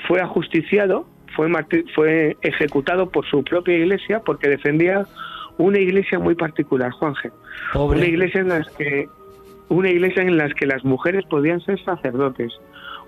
fue 0.08 0.22
ajusticiado, 0.22 1.06
fue, 1.36 1.49
fue 1.95 2.38
ejecutado 2.41 3.10
por 3.10 3.26
su 3.28 3.44
propia 3.44 3.78
iglesia 3.78 4.22
porque 4.26 4.49
defendía 4.49 5.06
una 5.58 5.80
iglesia 5.80 6.20
muy 6.20 6.36
particular, 6.36 6.91
Juanje. 6.91 7.32
Una 7.76 8.06
iglesia 8.06 8.41
en 8.41 8.49
las 8.49 8.70
que 8.72 9.08
una 9.70 9.90
iglesia 9.90 10.24
en 10.24 10.38
las 10.38 10.54
que 10.54 10.66
las 10.66 10.84
mujeres 10.86 11.26
podían 11.26 11.60
ser 11.62 11.84
sacerdotes, 11.84 12.54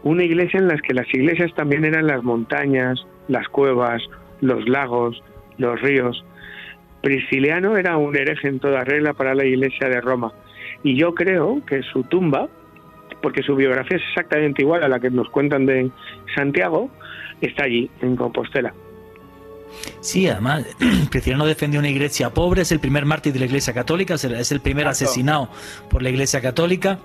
una 0.04 0.24
iglesia 0.24 0.60
en 0.60 0.68
la 0.68 0.78
que 0.78 0.94
las 0.94 1.08
iglesias 1.14 1.54
también 1.56 1.86
eran 1.86 2.08
las 2.08 2.24
montañas, 2.24 3.06
las 3.28 3.48
cuevas, 3.50 4.02
los 4.42 4.68
lagos, 4.68 5.22
los 5.58 5.82
ríos. 5.82 6.24
Prisciliano 7.02 7.78
era 7.78 7.98
un 7.98 8.16
hereje 8.16 8.48
en 8.48 8.60
toda 8.60 8.84
regla 8.84 9.14
para 9.14 9.36
la 9.36 9.46
iglesia 9.46 9.88
de 9.90 10.02
Roma. 10.02 10.34
Y 10.84 10.98
yo 10.98 11.14
creo 11.14 11.62
que 11.66 11.82
su 11.84 12.04
tumba, 12.04 12.48
porque 13.22 13.44
su 13.44 13.56
biografía 13.56 13.98
es 13.98 14.04
exactamente 14.10 14.62
igual 14.62 14.84
a 14.84 14.88
la 14.88 15.00
que 15.00 15.10
nos 15.10 15.30
cuentan 15.30 15.66
de 15.66 15.90
Santiago, 16.36 16.90
está 17.42 17.66
allí, 17.66 17.90
en 18.02 18.16
Compostela. 18.16 18.74
Sí, 20.00 20.28
además, 20.28 20.66
Prisciliano 21.12 21.46
defendió 21.46 21.80
una 21.80 21.90
iglesia 21.90 22.30
pobre, 22.32 22.62
es 22.62 22.72
el 22.72 22.80
primer 22.80 23.06
mártir 23.06 23.34
de 23.34 23.40
la 23.40 23.46
iglesia 23.46 23.74
católica, 23.74 24.16
es 24.16 24.52
el 24.52 24.62
primer 24.62 24.88
asesinado 24.88 25.50
por 25.90 26.02
la 26.02 26.10
iglesia 26.10 26.42
católica 26.42 27.00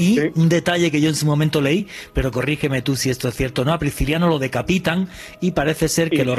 Y 0.00 0.18
un 0.34 0.48
detalle 0.48 0.90
que 0.90 1.00
yo 1.00 1.08
en 1.08 1.14
su 1.14 1.26
momento 1.26 1.60
leí, 1.60 1.86
pero 2.12 2.30
corrígeme 2.30 2.82
tú 2.82 2.96
si 2.96 3.10
esto 3.10 3.28
es 3.28 3.34
cierto 3.34 3.62
o 3.62 3.64
no, 3.64 3.72
a 3.72 3.78
Prisciliano 3.78 4.28
lo 4.28 4.38
decapitan 4.38 5.08
y 5.40 5.52
parece 5.52 5.88
ser 5.88 6.10
que, 6.10 6.24
los, 6.24 6.38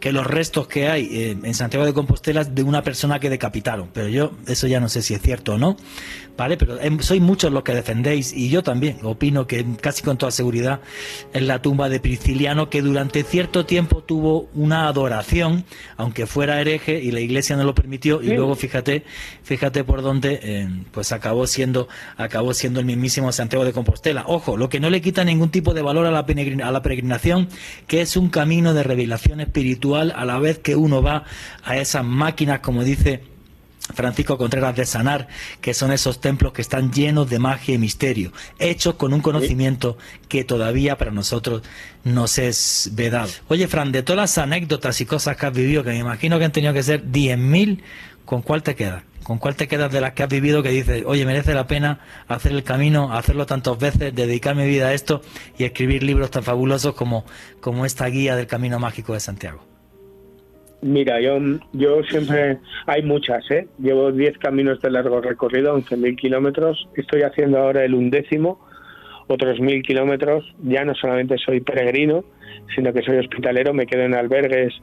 que 0.00 0.12
los 0.12 0.26
restos 0.26 0.66
que 0.66 0.88
hay 0.88 1.08
eh, 1.10 1.36
en 1.42 1.54
Santiago 1.54 1.86
de 1.86 1.92
Compostela 1.92 2.42
es 2.42 2.54
de 2.54 2.62
una 2.62 2.82
persona 2.82 3.20
que 3.20 3.30
decapitaron, 3.30 3.88
pero 3.92 4.08
yo 4.08 4.32
eso 4.46 4.66
ya 4.66 4.80
no 4.80 4.88
sé 4.88 5.02
si 5.02 5.14
es 5.14 5.22
cierto 5.22 5.54
o 5.54 5.58
no, 5.58 5.76
¿vale? 6.36 6.56
Pero 6.56 6.80
em, 6.80 6.98
sois 7.00 7.20
muchos 7.20 7.52
los 7.52 7.62
que 7.62 7.74
defendéis 7.74 8.32
y 8.32 8.48
yo 8.48 8.62
también 8.62 8.98
opino 9.02 9.46
que 9.46 9.64
casi 9.80 10.02
con 10.02 10.18
toda 10.18 10.32
seguridad 10.32 10.80
es 11.32 11.42
la 11.42 11.62
tumba 11.62 11.88
de 11.88 12.00
Prisciliano 12.00 12.70
que 12.70 12.82
durante 12.82 13.22
cierto 13.22 13.66
tiempo 13.66 14.02
tuvo 14.02 14.48
una 14.54 14.88
adoración, 14.88 15.64
aunque 15.96 16.26
fuera 16.26 16.60
hereje 16.60 17.02
y 17.02 17.10
la 17.10 17.20
iglesia 17.20 17.56
no 17.56 17.64
lo 17.64 17.74
permitió 17.74 18.22
y 18.22 18.28
luego 18.28 18.54
fíjate, 18.54 19.04
fíjate 19.42 19.84
por 19.84 20.02
dónde 20.02 20.40
eh, 20.42 20.68
pues 20.90 21.12
acabó 21.12 21.46
siendo 21.46 21.88
acabó 22.16 22.54
siendo 22.54 22.80
el 22.80 22.86
mismísimo 22.88 23.30
Santiago 23.30 23.64
de 23.64 23.72
Compostela. 23.72 24.24
Ojo, 24.26 24.56
lo 24.56 24.68
que 24.68 24.80
no 24.80 24.90
le 24.90 25.00
quita 25.00 25.22
ningún 25.22 25.50
tipo 25.50 25.74
de 25.74 25.82
valor 25.82 26.06
a 26.06 26.10
la, 26.10 26.20
a 26.20 26.72
la 26.72 26.82
peregrinación, 26.82 27.48
que 27.86 28.00
es 28.00 28.16
un 28.16 28.28
camino 28.28 28.74
de 28.74 28.82
revelación 28.82 29.40
espiritual 29.40 30.12
a 30.16 30.24
la 30.24 30.38
vez 30.38 30.58
que 30.58 30.74
uno 30.74 31.02
va 31.02 31.24
a 31.64 31.76
esas 31.76 32.04
máquinas, 32.04 32.60
como 32.60 32.82
dice 32.82 33.22
Francisco 33.94 34.36
Contreras 34.38 34.76
de 34.76 34.86
Sanar, 34.86 35.28
que 35.60 35.74
son 35.74 35.92
esos 35.92 36.20
templos 36.20 36.52
que 36.52 36.62
están 36.62 36.92
llenos 36.92 37.28
de 37.30 37.38
magia 37.38 37.74
y 37.74 37.78
misterio, 37.78 38.32
hechos 38.58 38.94
con 38.94 39.12
un 39.12 39.20
conocimiento 39.20 39.96
que 40.28 40.44
todavía 40.44 40.98
para 40.98 41.10
nosotros 41.10 41.62
nos 42.04 42.38
es 42.38 42.90
vedado. 42.92 43.30
Oye, 43.48 43.68
Fran, 43.68 43.92
de 43.92 44.02
todas 44.02 44.18
las 44.18 44.38
anécdotas 44.38 45.00
y 45.00 45.06
cosas 45.06 45.36
que 45.36 45.46
has 45.46 45.52
vivido, 45.52 45.84
que 45.84 45.90
me 45.90 45.98
imagino 45.98 46.38
que 46.38 46.44
han 46.44 46.52
tenido 46.52 46.72
que 46.72 46.82
ser 46.82 47.04
10.000, 47.04 47.80
¿con 48.24 48.42
cuál 48.42 48.62
te 48.62 48.74
quedas? 48.74 49.07
¿Con 49.28 49.36
cuál 49.36 49.56
te 49.56 49.68
quedas 49.68 49.92
de 49.92 50.00
las 50.00 50.14
que 50.14 50.22
has 50.22 50.28
vivido 50.30 50.62
que 50.62 50.70
dices, 50.70 51.02
oye, 51.04 51.26
merece 51.26 51.52
la 51.52 51.66
pena 51.66 52.00
hacer 52.28 52.52
el 52.52 52.62
camino, 52.62 53.12
hacerlo 53.12 53.44
tantas 53.44 53.78
veces, 53.78 54.14
dedicar 54.14 54.56
mi 54.56 54.66
vida 54.66 54.88
a 54.88 54.94
esto 54.94 55.20
y 55.58 55.64
escribir 55.64 56.02
libros 56.02 56.30
tan 56.30 56.42
fabulosos 56.42 56.94
como, 56.94 57.26
como 57.60 57.84
esta 57.84 58.06
guía 58.06 58.36
del 58.36 58.46
Camino 58.46 58.78
Mágico 58.78 59.12
de 59.12 59.20
Santiago? 59.20 59.60
Mira, 60.80 61.20
yo, 61.20 61.38
yo 61.74 62.02
siempre, 62.04 62.56
hay 62.86 63.02
muchas, 63.02 63.44
¿eh? 63.50 63.68
Llevo 63.78 64.12
10 64.12 64.38
caminos 64.38 64.80
de 64.80 64.90
largo 64.90 65.20
recorrido, 65.20 65.76
11.000 65.76 66.16
kilómetros, 66.16 66.88
estoy 66.96 67.20
haciendo 67.20 67.58
ahora 67.58 67.84
el 67.84 67.92
undécimo, 67.92 68.66
otros 69.26 69.58
1.000 69.58 69.82
kilómetros, 69.82 70.42
ya 70.62 70.86
no 70.86 70.94
solamente 70.94 71.36
soy 71.36 71.60
peregrino, 71.60 72.24
sino 72.74 72.92
que 72.92 73.02
soy 73.02 73.18
hospitalero, 73.18 73.72
me 73.72 73.86
quedo 73.86 74.02
en 74.02 74.14
albergues 74.14 74.74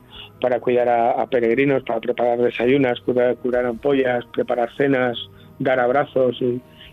para 0.41 0.59
cuidar 0.59 0.89
a, 0.89 1.25
peregrinos, 1.27 1.83
para 1.83 1.99
preparar 1.99 2.39
desayunas, 2.39 2.99
curar, 3.01 3.35
curar, 3.37 3.65
ampollas, 3.65 4.25
preparar 4.33 4.69
cenas, 4.75 5.17
dar 5.59 5.79
abrazos 5.79 6.37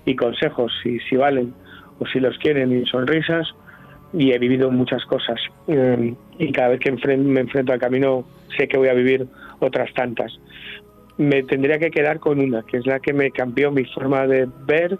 y, 0.04 0.16
consejos, 0.16 0.72
si, 0.82 1.16
valen 1.16 1.54
o 1.98 2.06
si 2.06 2.20
los 2.20 2.36
quieren, 2.38 2.72
y 2.72 2.86
sonrisas, 2.86 3.48
y 4.12 4.32
he 4.32 4.38
vivido 4.38 4.70
muchas 4.70 5.04
cosas. 5.06 5.40
Eh, 5.68 6.14
y 6.38 6.52
cada 6.52 6.68
vez 6.68 6.80
que 6.80 6.92
me 6.92 7.40
enfrento 7.40 7.72
al 7.72 7.78
camino 7.78 8.24
sé 8.56 8.68
que 8.68 8.78
voy 8.78 8.88
a 8.88 8.94
vivir 8.94 9.26
otras 9.60 9.92
tantas. 9.94 10.38
Me 11.18 11.42
tendría 11.42 11.78
que 11.78 11.90
quedar 11.90 12.18
con 12.20 12.40
una, 12.40 12.62
que 12.62 12.78
es 12.78 12.86
la 12.86 13.00
que 13.00 13.12
me 13.12 13.30
cambió 13.30 13.70
mi 13.70 13.84
forma 13.84 14.26
de 14.26 14.48
ver 14.66 14.98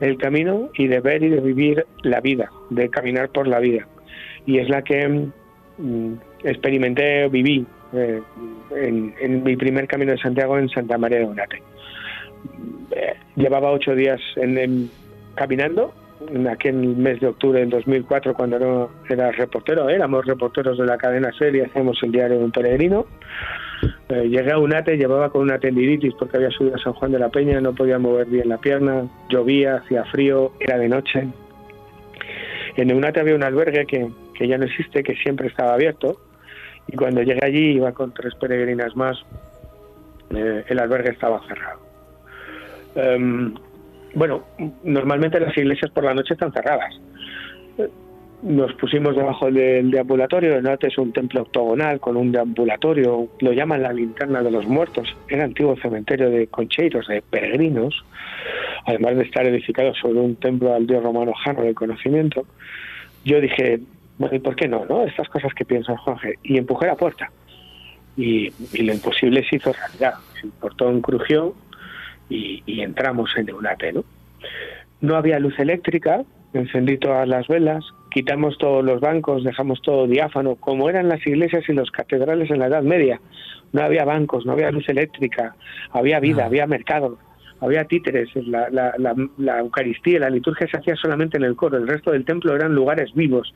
el 0.00 0.16
camino 0.18 0.70
y 0.74 0.86
de 0.86 1.00
ver 1.00 1.22
y 1.22 1.28
de 1.28 1.40
vivir 1.40 1.86
la 2.02 2.20
vida, 2.20 2.50
de 2.70 2.88
caminar 2.88 3.30
por 3.30 3.48
la 3.48 3.58
vida. 3.58 3.86
Y 4.48 4.58
es 4.58 4.68
la 4.70 4.80
que 4.80 5.06
mm, 5.76 6.12
experimenté, 6.42 7.28
viví 7.28 7.66
eh, 7.92 8.22
en, 8.74 9.42
mi 9.42 9.56
primer 9.56 9.86
camino 9.86 10.12
de 10.12 10.18
Santiago 10.18 10.56
en 10.58 10.70
Santa 10.70 10.96
María 10.96 11.18
de 11.18 11.24
Onate. 11.26 11.62
Eh, 12.92 13.14
llevaba 13.36 13.70
ocho 13.70 13.94
días 13.94 14.18
en, 14.36 14.90
caminando 15.34 15.92
en 16.32 16.48
aquel 16.48 16.76
mes 16.76 17.20
de 17.20 17.26
octubre 17.26 17.60
del 17.60 17.68
2004 17.68 18.32
cuando 18.32 18.58
no 18.58 18.90
era 19.10 19.30
reportero, 19.32 19.90
éramos 19.90 20.24
reporteros 20.24 20.78
de 20.78 20.86
la 20.86 20.96
cadena 20.96 21.30
serie, 21.38 21.66
hacemos 21.66 22.02
el 22.02 22.10
diario 22.10 22.38
de 22.38 22.44
un 22.44 22.50
peregrino. 22.50 23.04
Eh, 24.08 24.30
llegué 24.30 24.50
a 24.50 24.58
UNATE, 24.58 24.96
llevaba 24.96 25.28
con 25.28 25.42
una 25.42 25.58
tendinitis 25.58 26.14
porque 26.18 26.38
había 26.38 26.50
subido 26.50 26.76
a 26.76 26.78
San 26.78 26.94
Juan 26.94 27.12
de 27.12 27.18
la 27.18 27.28
Peña, 27.28 27.60
no 27.60 27.74
podía 27.74 27.98
mover 27.98 28.28
bien 28.28 28.48
la 28.48 28.56
pierna, 28.56 29.06
llovía, 29.28 29.76
hacía 29.76 30.04
frío, 30.06 30.52
era 30.58 30.78
de 30.78 30.88
noche. 30.88 31.28
En 32.76 32.92
UNATE 32.92 33.20
había 33.20 33.34
un 33.34 33.42
albergue 33.42 33.86
que, 33.86 34.08
que 34.38 34.46
ya 34.46 34.56
no 34.56 34.66
existe, 34.66 35.02
que 35.02 35.16
siempre 35.16 35.48
estaba 35.48 35.74
abierto, 35.74 36.20
y 36.86 36.96
cuando 36.96 37.22
llegué 37.22 37.44
allí 37.44 37.72
iba 37.72 37.92
con 37.92 38.14
tres 38.14 38.34
peregrinas 38.36 38.94
más, 38.96 39.18
eh, 40.30 40.64
el 40.68 40.78
albergue 40.78 41.10
estaba 41.10 41.40
cerrado. 41.48 41.80
Em, 42.94 43.54
bueno, 44.14 44.44
normalmente 44.84 45.40
las 45.40 45.56
iglesias 45.56 45.90
por 45.90 46.04
la 46.04 46.14
noche 46.14 46.34
están 46.34 46.52
cerradas. 46.52 46.94
Nos 48.42 48.72
pusimos 48.74 49.16
debajo 49.16 49.50
del 49.50 49.90
deambulatorio, 49.90 50.54
el 50.54 50.62
norte 50.62 50.86
es 50.86 50.96
un 50.96 51.12
templo 51.12 51.42
octogonal 51.42 51.98
con 51.98 52.16
un 52.16 52.30
deambulatorio, 52.30 53.28
lo 53.40 53.52
llaman 53.52 53.82
la 53.82 53.92
linterna 53.92 54.42
de 54.42 54.52
los 54.52 54.64
muertos, 54.66 55.08
era 55.28 55.42
antiguo 55.42 55.76
cementerio 55.82 56.30
de 56.30 56.46
concheiros, 56.46 57.08
de 57.08 57.20
peregrinos, 57.20 58.04
además 58.86 59.16
de 59.16 59.24
estar 59.24 59.44
edificado 59.44 59.92
sobre 59.94 60.20
un 60.20 60.36
templo 60.36 60.72
al 60.72 60.86
dios 60.86 61.02
romano 61.02 61.32
Jano 61.44 61.62
del 61.62 61.74
conocimiento. 61.74 62.46
Yo 63.24 63.40
dije, 63.40 63.80
bueno, 64.18 64.34
¿y 64.34 64.40
por 64.40 64.56
qué 64.56 64.68
no? 64.68 64.84
no? 64.84 65.04
Estas 65.04 65.28
cosas 65.28 65.54
que 65.54 65.64
piensa 65.64 65.96
Jorge. 65.96 66.34
Y 66.42 66.58
empujé 66.58 66.86
la 66.86 66.96
puerta. 66.96 67.30
Y, 68.16 68.50
lo 68.82 68.92
imposible 68.92 69.46
se 69.48 69.56
hizo 69.56 69.72
realidad. 69.72 70.14
El 70.42 70.50
portón 70.50 71.00
crujió, 71.00 71.54
y, 72.28 72.80
entramos 72.82 73.30
en 73.36 73.48
Eunate, 73.48 73.92
¿no? 73.92 74.04
No 75.00 75.16
había 75.16 75.38
luz 75.38 75.58
eléctrica, 75.58 76.24
encendí 76.52 76.98
todas 76.98 77.26
las 77.28 77.46
velas, 77.46 77.84
quitamos 78.10 78.58
todos 78.58 78.84
los 78.84 79.00
bancos, 79.00 79.44
dejamos 79.44 79.80
todo 79.82 80.06
diáfano, 80.06 80.56
como 80.56 80.90
eran 80.90 81.08
las 81.08 81.24
iglesias 81.26 81.64
y 81.68 81.72
los 81.72 81.90
catedrales 81.90 82.50
en 82.50 82.58
la 82.58 82.66
Edad 82.66 82.82
Media. 82.82 83.20
No 83.72 83.82
había 83.82 84.04
bancos, 84.04 84.44
no 84.44 84.52
había 84.52 84.72
luz 84.72 84.88
eléctrica, 84.88 85.54
había 85.92 86.20
vida, 86.20 86.46
había 86.46 86.66
mercado, 86.66 87.18
había 87.60 87.84
títeres, 87.84 88.28
la, 88.46 88.68
la, 88.70 88.94
la, 89.36 89.58
Eucaristía, 89.58 90.20
la 90.20 90.30
liturgia 90.30 90.68
se 90.68 90.76
hacía 90.76 90.96
solamente 90.96 91.36
en 91.36 91.44
el 91.44 91.56
coro, 91.56 91.76
el 91.76 91.88
resto 91.88 92.12
del 92.12 92.24
templo 92.24 92.54
eran 92.54 92.74
lugares 92.74 93.12
vivos 93.14 93.52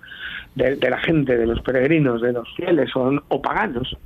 de, 0.55 0.77
la 0.77 0.99
gente, 0.99 1.37
de 1.37 1.47
los 1.47 1.61
peregrinos, 1.63 2.21
de 2.21 2.33
los 2.33 2.49
fieles 2.57 2.95
o, 2.97 3.23
o 3.29 3.43
paganos. 3.43 3.97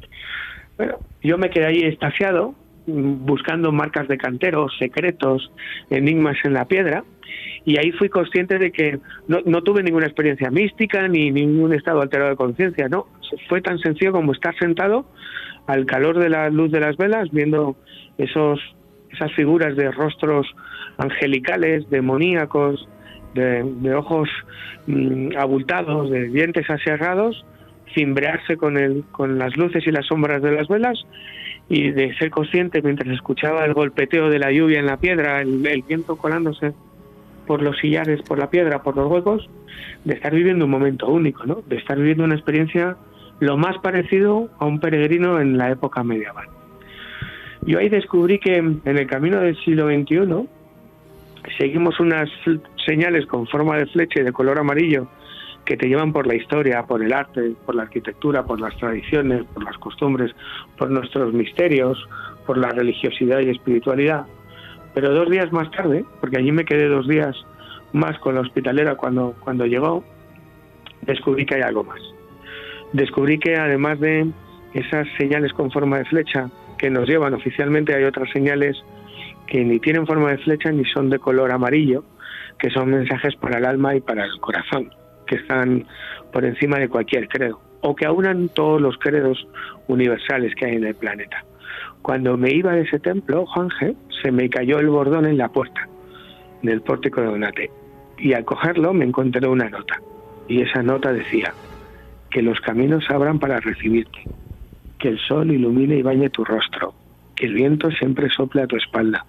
Bueno, 0.77 0.99
yo 1.23 1.39
me 1.39 1.51
quedé 1.51 1.67
ahí 1.67 1.81
estasiado, 1.83 2.55
buscando 2.87 3.73
marcas 3.73 4.07
de 4.09 4.19
canteros, 4.19 4.77
secretos, 4.79 5.51
enigmas 5.91 6.37
en 6.45 6.53
la 6.53 6.67
piedra, 6.67 7.05
y 7.65 7.79
ahí 7.79 7.91
fui 7.93 8.09
consciente 8.09 8.59
de 8.59 8.71
que 8.71 9.01
no, 9.27 9.41
no 9.45 9.63
tuve 9.63 9.83
ninguna 9.83 10.07
experiencia 10.07 10.51
mística 10.51 11.09
ni 11.09 11.31
ningún 11.33 11.73
estado 11.73 12.01
alterado 12.01 12.31
de 12.31 12.37
conciencia, 12.37 12.89
no, 12.89 13.07
fue 13.49 13.61
tan 13.61 13.79
sencillo 13.79 14.13
como 14.13 14.33
estar 14.33 14.57
sentado 14.57 15.07
al 15.67 15.85
calor 15.87 16.19
de 16.19 16.29
la 16.29 16.49
luz 16.51 16.71
de 16.71 16.81
las 16.81 16.97
velas, 16.97 17.31
viendo 17.33 17.77
esos 18.19 18.61
esas 19.11 19.33
figuras 19.33 19.77
de 19.77 19.91
rostros 19.91 20.47
angelicales, 20.99 21.89
demoníacos, 21.91 22.89
de, 23.35 23.95
ojos 23.95 24.29
mm, 24.87 25.37
abultados, 25.39 26.11
de 26.11 26.29
dientes 26.29 26.69
aserrados, 26.71 27.45
cimbrearse 27.95 28.57
con, 28.57 28.77
el, 28.77 29.05
con 29.13 29.39
las 29.39 29.57
luces 29.57 29.87
y 29.87 29.91
las 29.91 30.07
sombras 30.07 30.43
de 30.43 30.53
las 30.53 30.69
velas 30.69 31.05
y 31.69 31.91
de 31.91 32.15
ser 32.17 32.31
consciente 32.31 32.83
mientras 32.83 33.13
escuchaba 33.13 33.65
el 33.65 33.75
golpeteo 33.75 34.29
de 34.31 34.39
la 34.39 34.53
lluvia 34.53 34.79
en 34.79 34.87
la 34.87 34.99
piedra, 34.99 35.41
el, 35.41 35.83
viento 35.87 36.17
colándose 36.17 36.73
por 37.47 37.63
los 37.63 37.77
sillares, 37.79 38.23
por 38.23 38.39
la 38.39 38.51
piedra, 38.51 38.83
por 38.83 38.97
los 38.97 39.11
huecos, 39.11 39.49
de 40.05 40.15
estar 40.15 40.35
viviendo 40.35 40.65
un 40.65 40.71
momento 40.71 41.09
único, 41.09 41.45
¿no? 41.45 41.63
de 41.67 41.77
estar 41.77 41.97
viviendo 41.97 42.25
una 42.25 42.35
experiencia 42.35 42.97
lo 43.41 43.57
más 43.57 43.79
parecido 43.79 44.49
a 44.59 44.65
un 44.65 44.81
peregrino 44.81 45.41
en 45.41 45.59
la 45.59 45.71
época 45.71 46.03
medieval. 46.03 46.47
Yo 47.67 47.81
ahí 47.81 47.89
descubrí 47.89 48.39
que 48.39 48.57
en 48.57 48.81
el 48.85 49.07
camino 49.07 49.41
del 49.41 49.57
siglo 49.65 49.89
XXI 49.89 50.49
seguimos 51.59 51.99
unas 52.01 52.29
señales 52.85 53.27
con 53.27 53.47
forma 53.49 53.77
de 53.77 53.87
flecha 53.87 54.21
y 54.21 54.25
de 54.25 54.33
color 54.33 54.59
amarillo 54.59 55.09
que 55.65 55.77
te 55.77 55.89
llevan 55.89 56.13
por 56.13 56.29
la 56.29 56.37
historia, 56.37 56.85
por 56.85 57.03
el 57.03 57.13
arte, 57.13 57.55
por 57.67 57.75
la 57.75 57.83
arquitectura, 57.83 58.45
por 58.45 58.61
las 58.61 58.77
tradiciones, 58.77 59.45
por 59.53 59.65
las 59.65 59.77
costumbres, 59.79 60.33
por 60.79 60.91
nuestros 60.91 61.35
misterios, 61.35 62.09
por 62.47 62.57
la 62.57 62.69
religiosidad 62.69 63.41
y 63.41 63.51
espiritualidad. 63.51 64.27
Pero 64.95 65.13
dos 65.13 65.29
días 65.29 65.51
más 65.53 65.69
tarde, 65.73 66.05
porque 66.21 66.39
allí 66.39 66.53
me 66.53 66.65
quedé 66.65 66.87
dos 66.87 67.09
días 67.09 67.37
más 67.93 68.17
con 68.21 68.37
la 68.37 68.43
hospitalera 68.43 68.95
cuando, 68.95 69.35
cuando 69.41 69.67
llegó, 69.67 70.05
descubrí 71.03 71.45
que 71.45 71.57
hay 71.57 71.63
algo 71.63 71.83
más. 71.83 72.01
Descubrí 72.93 73.39
que 73.41 73.57
además 73.57 73.99
de 73.99 74.31
esas 74.73 75.09
señales 75.19 75.53
con 75.53 75.73
forma 75.73 75.99
de 75.99 76.05
flecha 76.05 76.49
que 76.79 76.91
nos 76.91 77.09
llevan 77.09 77.35
oficialmente, 77.35 77.95
hay 77.95 78.05
otras 78.05 78.31
señales 78.31 78.77
que 79.47 79.65
ni 79.65 79.79
tienen 79.79 80.07
forma 80.07 80.31
de 80.31 80.39
flecha 80.39 80.71
ni 80.73 80.85
son 80.85 81.11
de 81.11 81.19
color 81.19 81.53
amarillo, 81.53 82.05
que 82.59 82.71
son 82.71 82.91
mensajes 82.91 83.37
para 83.37 83.59
el 83.59 83.65
alma 83.65 83.95
y 83.95 84.01
para 84.01 84.25
el 84.25 84.41
corazón 84.41 84.91
que 85.27 85.37
están 85.37 85.85
por 86.33 86.45
encima 86.45 86.79
de 86.79 86.89
cualquier 86.89 87.29
credo 87.29 87.61
o 87.83 87.95
que 87.95 88.07
aunan 88.07 88.49
todos 88.49 88.81
los 88.81 88.97
credos 88.99 89.47
universales 89.89 90.55
que 90.55 90.67
hay 90.67 90.77
en 90.77 90.85
el 90.85 90.95
planeta. 90.95 91.45
Cuando 92.03 92.37
me 92.37 92.53
iba 92.53 92.73
de 92.73 92.83
ese 92.83 92.99
templo, 92.99 93.47
Juanje, 93.47 93.95
se 94.23 94.31
me 94.31 94.49
cayó 94.49 94.79
el 94.79 94.89
bordón 94.89 95.27
en 95.27 95.39
la 95.39 95.49
puerta 95.49 95.89
del 96.63 96.81
pórtico 96.81 97.21
de 97.21 97.27
Donate 97.27 97.71
Y 98.19 98.33
al 98.33 98.45
cogerlo 98.45 98.93
me 98.93 99.05
encontré 99.05 99.47
una 99.47 99.69
nota. 99.69 100.01
Y 100.49 100.63
esa 100.63 100.83
nota 100.83 101.13
decía, 101.13 101.53
que 102.31 102.43
los 102.43 102.61
caminos 102.61 103.05
abran 103.09 103.39
para 103.39 103.61
recibirte, 103.61 104.21
que 105.07 105.13
el 105.13 105.21
sol 105.21 105.53
ilumine 105.53 105.99
y 105.99 106.03
bañe 106.03 106.31
tu 106.31 106.45
rostro, 106.45 106.93
que 107.37 107.47
el 107.47 107.55
viento 107.55 107.93
siempre 107.93 108.29
sople 108.29 108.63
a 108.63 108.67
tu 108.67 108.75
espalda, 108.75 109.25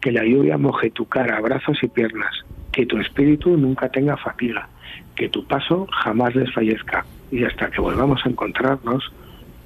que 0.00 0.12
la 0.12 0.22
lluvia 0.24 0.56
moje 0.56 0.92
tu 0.92 1.04
cara, 1.06 1.40
brazos 1.40 1.82
y 1.82 1.88
piernas, 1.88 2.32
que 2.70 2.86
tu 2.86 2.96
espíritu 3.00 3.56
nunca 3.56 3.88
tenga 3.88 4.16
fatiga, 4.16 4.68
que 5.16 5.28
tu 5.28 5.44
paso 5.48 5.88
jamás 6.04 6.32
desfallezca 6.34 7.04
y 7.32 7.42
hasta 7.42 7.68
que 7.72 7.80
volvamos 7.80 8.24
a 8.24 8.28
encontrarnos, 8.28 9.10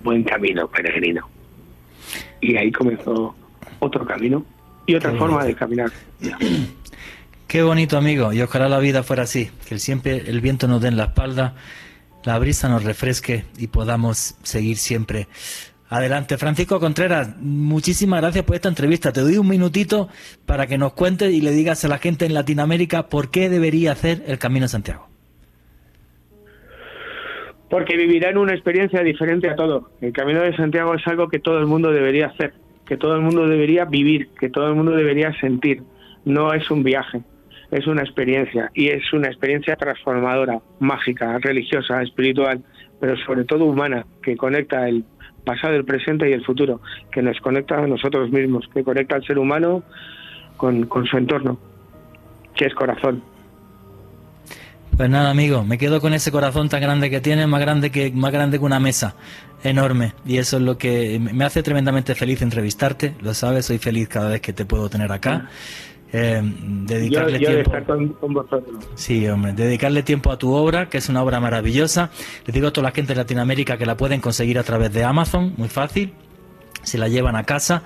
buen 0.02 0.24
camino, 0.24 0.66
peregrino. 0.66 1.28
Y 2.40 2.56
ahí 2.56 2.72
comenzó 2.72 3.36
otro 3.80 4.06
camino 4.06 4.46
y 4.86 4.94
otra 4.94 5.12
forma 5.12 5.44
de 5.44 5.54
caminar. 5.54 5.90
Qué 7.46 7.62
bonito 7.62 7.98
amigo, 7.98 8.32
y 8.32 8.40
ojalá 8.40 8.70
la 8.70 8.78
vida 8.78 9.02
fuera 9.02 9.24
así, 9.24 9.50
que 9.68 9.78
siempre 9.78 10.22
el 10.26 10.40
viento 10.40 10.68
nos 10.68 10.80
dé 10.80 10.88
en 10.88 10.96
la 10.96 11.04
espalda, 11.04 11.54
la 12.24 12.38
brisa 12.38 12.68
nos 12.68 12.84
refresque 12.84 13.44
y 13.59 13.66
podamos 13.66 14.36
seguir 14.42 14.76
siempre 14.76 15.28
adelante. 15.88 16.38
Francisco 16.38 16.80
Contreras, 16.80 17.36
muchísimas 17.38 18.20
gracias 18.20 18.44
por 18.44 18.56
esta 18.56 18.68
entrevista. 18.68 19.12
Te 19.12 19.20
doy 19.20 19.36
un 19.36 19.48
minutito 19.48 20.09
para 20.46 20.66
que 20.66 20.78
nos 20.78 20.94
cuentes 20.94 21.32
y 21.32 21.40
le 21.40 21.52
digas 21.52 21.84
a 21.84 21.88
la 21.88 21.98
gente 21.98 22.24
en 22.26 22.34
Latinoamérica 22.34 23.09
por 23.09 23.30
qué 23.30 23.48
debería 23.48 23.92
hacer 23.92 24.22
el 24.26 24.38
Camino 24.38 24.64
de 24.64 24.68
Santiago. 24.68 25.09
Porque 27.68 27.96
vivirán 27.96 28.38
una 28.38 28.55
experiencia 28.55 29.02
diferente 29.02 29.51
a 29.51 29.56
todo. 29.56 29.90
El 30.01 30.12
Camino 30.12 30.40
de 30.40 30.55
Santiago 30.56 30.94
es 30.94 31.06
algo 31.06 31.28
que 31.28 31.40
todo 31.40 31.59
el 31.59 31.66
mundo 31.66 31.90
debería 31.90 32.26
hacer, 32.26 32.55
que 32.86 32.96
todo 32.96 33.16
el 33.16 33.22
mundo 33.22 33.48
debería 33.48 33.84
vivir, 33.84 34.28
que 34.38 34.48
todo 34.48 34.68
el 34.68 34.74
mundo 34.74 34.92
debería 34.92 35.32
sentir. 35.40 35.82
No 36.24 36.55
es 36.55 36.70
un 36.70 36.82
viaje, 36.82 37.22
es 37.70 37.86
una 37.86 38.03
experiencia 38.03 38.70
y 38.74 38.89
es 38.89 39.12
una 39.12 39.28
experiencia 39.28 39.77
transformadora, 39.77 40.61
mágica, 40.81 41.39
religiosa, 41.39 42.03
espiritual, 42.03 42.62
pero 43.01 43.16
sobre 43.19 43.45
todo 43.45 43.65
humana, 43.65 44.07
que 44.23 44.36
conecta 44.36 44.89
el 44.89 45.05
pasado, 45.45 45.74
el 45.74 45.85
presente 45.85 46.28
y 46.28 46.32
el 46.32 46.45
futuro, 46.45 46.81
que 47.12 47.23
nos 47.23 47.39
conecta 47.41 47.78
a 47.78 47.86
nosotros 47.86 48.31
mismos, 48.31 48.69
que 48.73 48.82
conecta 48.82 49.16
al 49.16 49.24
ser 49.24 49.39
humano 49.39 49.82
con, 50.57 50.86
con 50.86 51.07
su 51.07 51.16
entorno, 51.16 51.59
que 52.55 52.66
es 52.66 52.74
corazón. 52.74 53.23
Pues 54.97 55.11
nada, 55.11 55.31
amigo, 55.31 55.65
me 55.65 55.77
quedo 55.77 56.01
con 56.01 56.15
ese 56.15 56.31
corazón 56.31 56.69
tan 56.69 56.81
grande 56.81 57.11
que 57.11 57.20
tienes, 57.20 57.49
más 57.49 57.61
grande 57.61 57.91
que 57.91 58.12
más 58.12 58.31
grande 58.31 58.59
que 58.59 58.65
una 58.65 58.78
mesa, 58.78 59.16
enorme. 59.65 60.12
Y 60.24 60.39
eso 60.39 60.59
es 60.59 60.62
lo 60.62 60.78
que 60.78 61.19
me 61.19 61.45
hace 61.45 61.65
tremendamente 61.65 62.15
feliz 62.15 62.43
entrevistarte. 62.43 63.15
Lo 63.20 63.35
sabes, 63.35 63.66
soy 63.66 63.78
feliz 63.78 64.09
cada 64.09 64.31
vez 64.31 64.41
que 64.41 64.53
te 64.53 64.65
puedo 64.65 64.89
tener 64.89 65.11
acá. 65.11 65.49
Eh, 66.16 66.41
dedicarle 66.86 67.41
tiempo. 67.41 67.73
Sí, 68.95 69.27
hombre, 69.27 69.53
dedicarle 69.53 70.05
tiempo 70.05 70.31
a 70.31 70.39
tu 70.39 70.53
obra, 70.53 70.89
que 70.89 70.99
es 70.99 71.09
una 71.09 71.20
obra 71.20 71.41
maravillosa. 71.41 72.11
Les 72.47 72.55
digo 72.55 72.69
a 72.69 72.73
toda 72.73 72.85
la 72.85 72.95
gente 72.95 73.15
de 73.15 73.16
Latinoamérica 73.16 73.77
que 73.77 73.85
la 73.85 73.97
pueden 73.97 74.20
conseguir 74.20 74.61
a 74.61 74.62
través 74.62 74.93
de 74.93 75.03
Amazon, 75.03 75.55
muy 75.57 75.69
fácil. 75.69 76.12
Se 76.85 76.99
la 76.99 77.09
llevan 77.09 77.35
a 77.35 77.43
casa. 77.43 77.82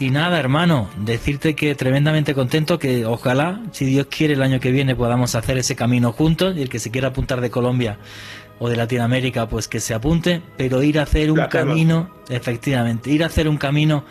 Y 0.00 0.10
nada, 0.10 0.40
hermano, 0.40 0.90
decirte 0.98 1.54
que 1.54 1.76
tremendamente 1.76 2.34
contento, 2.34 2.80
que 2.80 3.06
ojalá, 3.06 3.62
si 3.70 3.84
Dios 3.84 4.08
quiere, 4.10 4.34
el 4.34 4.42
año 4.42 4.58
que 4.58 4.72
viene 4.72 4.96
podamos 4.96 5.36
hacer 5.36 5.56
ese 5.56 5.76
camino 5.76 6.10
juntos 6.10 6.56
y 6.56 6.62
el 6.62 6.68
que 6.68 6.80
se 6.80 6.90
quiera 6.90 7.08
apuntar 7.08 7.40
de 7.40 7.50
Colombia 7.50 7.98
o 8.58 8.68
de 8.68 8.74
Latinoamérica, 8.74 9.48
pues 9.48 9.68
que 9.68 9.78
se 9.78 9.94
apunte, 9.94 10.42
pero 10.56 10.82
ir 10.82 10.98
a 10.98 11.02
hacer 11.04 11.30
un 11.30 11.46
camino, 11.46 12.10
efectivamente, 12.28 13.12
ir 13.12 13.22
a 13.22 13.26
hacer 13.26 13.48
un 13.48 13.58
camino 13.58 14.04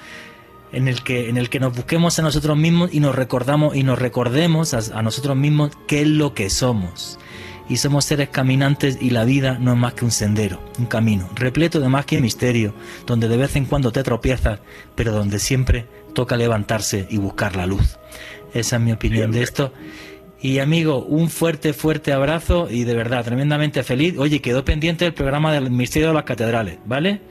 en 0.74 0.88
el 0.88 1.04
que 1.04 1.30
en 1.30 1.38
el 1.38 1.50
que 1.50 1.60
nos 1.60 1.76
busquemos 1.76 2.20
a 2.20 2.22
nosotros 2.22 2.58
mismos 2.58 2.94
y 2.94 3.00
nos 3.00 3.16
recordamos 3.16 3.76
y 3.76 3.84
nos 3.84 4.00
recordemos 4.00 4.74
a, 4.74 5.02
nosotros 5.02 5.38
mismos 5.38 5.72
qué 5.88 6.02
es 6.02 6.08
lo 6.08 6.34
que 6.34 6.50
somos 6.50 7.20
y 7.70 7.78
somos 7.78 8.06
seres 8.06 8.30
caminantes 8.30 8.98
y 9.02 9.12
la 9.12 9.24
vida 9.24 9.58
no 9.60 9.72
es 9.72 9.78
más 9.78 9.94
que 9.94 10.04
un 10.04 10.12
sendero, 10.12 10.60
un 10.80 10.86
camino, 10.86 11.30
repleto 11.36 11.80
de 11.80 11.88
más 11.88 12.06
que 12.06 12.20
misterio, 12.20 12.74
donde 13.06 13.30
de 13.30 13.38
vez 13.38 13.56
en 13.56 13.66
cuando 13.66 13.92
te 13.92 14.04
tropiezas, 14.04 14.60
pero 14.96 15.14
donde 15.14 15.40
siempre 15.40 15.86
toca 16.14 16.36
levantarse 16.36 17.08
y 17.10 17.18
buscar 17.18 17.56
la 17.56 17.66
luz. 17.66 17.98
Esa 18.54 18.76
es 18.76 18.82
mi 18.82 18.92
opinión 18.92 19.32
de 19.32 19.44
esto. 19.44 19.72
Y 20.42 20.60
amigo, 20.60 21.06
un 21.06 21.30
fuerte, 21.30 21.72
fuerte 21.72 22.12
abrazo 22.12 22.68
y 22.70 22.84
de 22.84 22.94
verdad, 22.96 23.24
tremendamente 23.24 23.82
feliz. 23.82 24.18
Oye, 24.18 24.42
quedó 24.42 24.66
pendiente 24.66 25.06
el 25.06 25.14
programa 25.14 25.54
del 25.54 25.72
Misterio 25.72 26.10
de 26.10 26.16
las 26.16 26.26
Catedrales, 26.26 26.80
¿vale? 26.86 27.22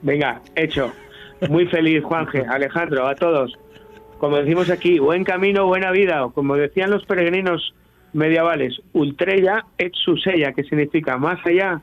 Venga, 0.00 0.40
hecho. 0.56 0.92
Muy 1.48 1.66
feliz, 1.66 2.02
Juanje, 2.04 2.44
Alejandro, 2.48 3.06
a 3.06 3.14
todos. 3.14 3.52
Como 4.18 4.36
decimos 4.36 4.70
aquí, 4.70 4.98
buen 4.98 5.24
camino, 5.24 5.66
buena 5.66 5.90
vida. 5.90 6.24
O 6.24 6.32
como 6.32 6.56
decían 6.56 6.90
los 6.90 7.04
peregrinos 7.04 7.74
medievales, 8.12 8.74
ultrella 8.92 9.64
et 9.78 9.92
susella, 9.94 10.52
que 10.52 10.64
significa 10.64 11.16
más 11.16 11.44
allá 11.46 11.80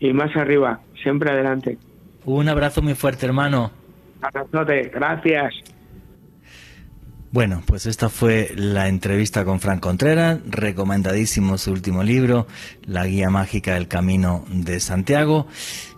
y 0.00 0.12
más 0.12 0.34
arriba, 0.36 0.80
siempre 1.02 1.30
adelante. 1.30 1.78
Un 2.24 2.48
abrazo 2.48 2.82
muy 2.82 2.94
fuerte, 2.94 3.26
hermano. 3.26 3.70
Abrazote, 4.20 4.90
gracias. 4.92 5.54
Bueno, 7.30 7.62
pues 7.66 7.86
esta 7.86 8.08
fue 8.08 8.50
la 8.56 8.88
entrevista 8.88 9.44
con 9.44 9.60
Frank 9.60 9.80
Contreras, 9.80 10.40
recomendadísimo 10.48 11.58
su 11.58 11.72
último 11.72 12.02
libro, 12.02 12.46
La 12.86 13.04
Guía 13.04 13.30
Mágica 13.30 13.74
del 13.74 13.88
Camino 13.88 14.44
de 14.48 14.80
Santiago. 14.80 15.46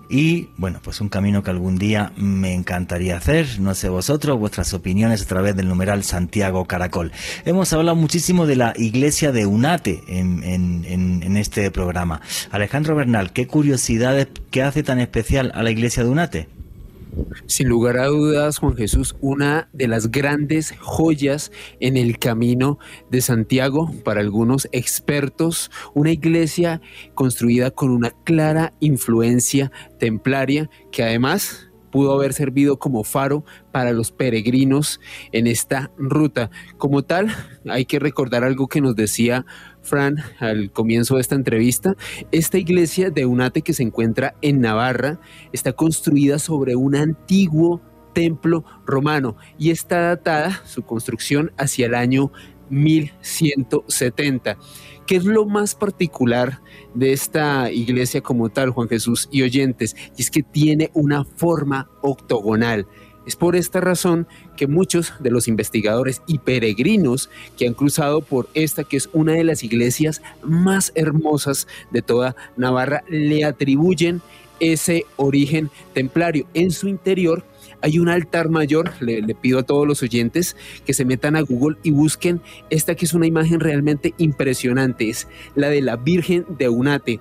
Y 0.09 0.49
bueno, 0.57 0.81
pues 0.83 1.01
un 1.01 1.09
camino 1.09 1.43
que 1.43 1.51
algún 1.51 1.77
día 1.77 2.13
me 2.17 2.55
encantaría 2.55 3.17
hacer. 3.17 3.61
No 3.61 3.75
sé 3.75 3.89
vosotros, 3.89 4.39
vuestras 4.39 4.73
opiniones 4.73 5.23
a 5.23 5.27
través 5.27 5.55
del 5.55 5.69
numeral 5.69 6.03
Santiago 6.03 6.65
Caracol. 6.65 7.13
Hemos 7.45 7.73
hablado 7.73 7.97
muchísimo 7.97 8.47
de 8.47 8.57
la 8.57 8.73
iglesia 8.77 9.33
de 9.33 9.47
Unate 9.47 10.03
en, 10.09 10.43
en, 10.43 11.23
en 11.23 11.37
este 11.37 11.71
programa. 11.71 12.21
Alejandro 12.51 12.95
Bernal, 12.95 13.33
¿qué 13.33 13.47
curiosidades, 13.47 14.29
qué 14.51 14.63
hace 14.63 14.83
tan 14.83 14.99
especial 14.99 15.53
a 15.55 15.63
la 15.63 15.71
iglesia 15.71 16.05
de 16.05 16.09
Unate? 16.09 16.58
Sin 17.47 17.69
lugar 17.69 17.99
a 17.99 18.07
dudas, 18.07 18.59
Juan 18.59 18.77
Jesús, 18.77 19.17
una 19.21 19.69
de 19.73 19.89
las 19.89 20.11
grandes 20.11 20.75
joyas 20.81 21.53
en 21.81 21.97
el 21.97 22.19
camino 22.19 22.79
de 23.11 23.21
Santiago 23.21 23.91
para 24.05 24.21
algunos 24.21 24.69
expertos, 24.73 25.71
una 25.95 26.11
iglesia 26.11 26.81
construida 27.15 27.71
con 27.71 27.91
una 27.91 28.11
clara 28.25 28.75
influencia 28.81 29.71
templaria 29.99 30.71
que 30.91 31.03
además 31.03 31.68
pudo 31.91 32.13
haber 32.13 32.33
servido 32.33 32.79
como 32.79 33.05
faro 33.05 33.45
para 33.73 33.93
los 33.93 34.13
peregrinos 34.13 35.01
en 35.33 35.47
esta 35.47 35.91
ruta. 35.97 36.51
Como 36.77 37.03
tal, 37.03 37.29
hay 37.69 37.85
que 37.85 37.99
recordar 37.99 38.45
algo 38.45 38.69
que 38.69 38.81
nos 38.81 38.97
decía 38.97 39.47
Fran 39.83 40.17
al 40.39 40.71
comienzo 40.71 41.17
de 41.17 41.23
esta 41.23 41.35
entrevista. 41.35 41.97
Esta 42.33 42.59
iglesia 42.59 43.11
de 43.11 43.27
Unate 43.27 43.63
que 43.63 43.73
se 43.73 43.83
encuentra 43.83 44.35
en 44.43 44.61
Navarra 44.61 45.21
está 45.53 45.73
construida 45.73 46.39
sobre 46.39 46.77
un 46.77 46.95
antiguo 46.95 47.81
templo 48.13 48.65
romano 48.85 49.37
y 49.59 49.71
está 49.71 50.01
datada 50.01 50.63
su 50.65 50.83
construcción 50.83 51.53
hacia 51.57 51.87
el 51.87 51.95
año 51.95 52.33
1170. 52.71 54.59
¿Qué 55.09 55.17
es 55.17 55.25
lo 55.25 55.47
más 55.47 55.75
particular 55.75 56.61
de 56.93 57.15
esta 57.15 57.73
iglesia 57.73 58.21
como 58.21 58.51
tal, 58.51 58.69
Juan 58.69 58.91
Jesús 58.91 59.27
y 59.33 59.41
oyentes? 59.41 59.97
Y 60.19 60.21
es 60.21 60.31
que 60.31 60.43
tiene 60.43 60.91
una 60.93 61.25
forma 61.25 61.89
octogonal. 62.03 62.87
Es 63.27 63.35
por 63.35 63.57
esta 63.57 63.81
razón 63.81 64.29
que 64.55 64.67
muchos 64.67 65.15
de 65.19 65.31
los 65.31 65.49
investigadores 65.49 66.21
y 66.27 66.41
peregrinos 66.41 67.31
que 67.57 67.67
han 67.67 67.73
cruzado 67.73 68.21
por 68.21 68.51
esta, 68.53 68.85
que 68.85 68.99
es 68.99 69.09
una 69.15 69.33
de 69.33 69.45
las 69.45 69.65
iglesias 69.65 70.21
más 70.43 70.93
hermosas 70.95 71.69
de 71.91 72.03
toda 72.03 72.37
Navarra, 72.59 73.03
le 73.09 73.47
atribuyen 73.47 74.21
ese 74.61 75.07
origen 75.17 75.71
templario. 75.95 76.47
En 76.53 76.71
su 76.71 76.87
interior 76.87 77.47
hay 77.83 77.99
un 77.99 78.09
altar 78.09 78.49
mayor, 78.49 78.93
le, 79.01 79.23
pido 79.35 79.59
a 79.59 79.63
todos 79.63 79.87
los 79.87 80.03
oyentes 80.03 80.57
que 80.85 80.95
se 80.95 81.05
metan 81.05 81.37
a 81.37 81.43
Google 81.43 81.77
y 81.83 81.91
busquen 81.91 82.41
esta 82.71 82.95
que 82.95 83.05
es 83.05 83.15
una 83.15 83.27
imagen 83.27 83.61
realmente 83.61 84.15
impresionante, 84.19 85.09
es 85.09 85.29
la 85.55 85.69
de 85.69 85.83
la 85.83 85.97
Virgen 85.97 86.45
de 86.59 86.69
Unate. 86.69 87.21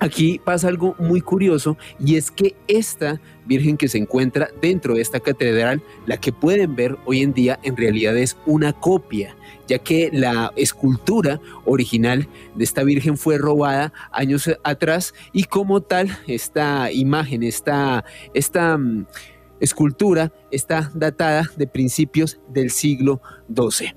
Aquí 0.00 0.40
pasa 0.44 0.68
algo 0.68 0.94
muy 1.00 1.20
curioso 1.20 1.76
y 1.98 2.14
es 2.14 2.30
que 2.30 2.54
esta 2.68 3.20
Virgen 3.46 3.76
que 3.76 3.88
se 3.88 3.98
encuentra 3.98 4.50
dentro 4.60 4.94
de 4.94 5.00
esta 5.00 5.18
catedral, 5.18 5.82
la 6.06 6.18
que 6.18 6.32
pueden 6.32 6.76
ver 6.76 6.96
hoy 7.04 7.22
en 7.22 7.32
día 7.32 7.58
en 7.64 7.76
realidad 7.76 8.16
es 8.16 8.36
una 8.46 8.72
copia, 8.72 9.34
ya 9.66 9.78
que 9.78 10.10
la 10.12 10.52
escultura 10.54 11.40
original 11.64 12.28
de 12.54 12.64
esta 12.64 12.84
Virgen 12.84 13.16
fue 13.16 13.38
robada 13.38 13.92
años 14.12 14.48
atrás 14.62 15.14
y 15.32 15.44
como 15.44 15.80
tal 15.80 16.16
esta 16.28 16.92
imagen, 16.92 17.42
esta, 17.42 18.04
esta 18.34 18.78
mm, 18.78 19.06
escultura 19.60 20.32
está 20.50 20.90
datada 20.94 21.50
de 21.56 21.66
principios 21.66 22.40
del 22.48 22.70
siglo 22.70 23.20
XII. 23.54 23.94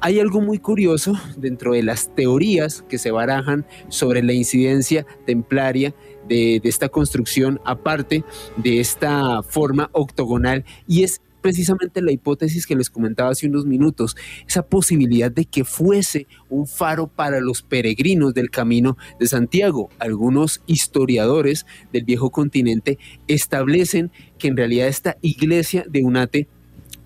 Hay 0.00 0.20
algo 0.20 0.40
muy 0.40 0.58
curioso 0.58 1.14
dentro 1.36 1.72
de 1.72 1.82
las 1.82 2.14
teorías 2.14 2.84
que 2.88 2.98
se 2.98 3.10
barajan 3.10 3.66
sobre 3.88 4.22
la 4.22 4.34
incidencia 4.34 5.06
templaria 5.24 5.94
de, 6.28 6.60
esta 6.64 6.88
construcción, 6.88 7.60
aparte 7.64 8.24
de 8.56 8.80
esta 8.80 9.42
forma 9.42 9.88
octogonal, 9.92 10.64
y 10.86 11.02
es 11.02 11.22
precisamente 11.40 12.02
la 12.02 12.10
hipótesis 12.10 12.66
que 12.66 12.74
les 12.74 12.90
comentaba 12.90 13.30
hace 13.30 13.46
unos 13.46 13.66
minutos, 13.66 14.16
esa 14.48 14.66
posibilidad 14.66 15.30
de 15.30 15.44
que 15.44 15.64
fuese 15.64 16.26
un 16.48 16.66
faro 16.66 17.06
para 17.06 17.40
los 17.40 17.62
peregrinos 17.62 18.34
del 18.34 18.50
camino 18.50 18.96
de 19.20 19.28
Santiago. 19.28 19.88
Algunos 20.00 20.60
historiadores 20.66 21.64
del 21.92 22.04
viejo 22.04 22.30
continente 22.30 22.98
establecen 23.28 24.10
que 24.38 24.48
en 24.48 24.56
realidad 24.56 24.88
esta 24.88 25.16
iglesia 25.22 25.84
de 25.88 26.02
Unate 26.02 26.48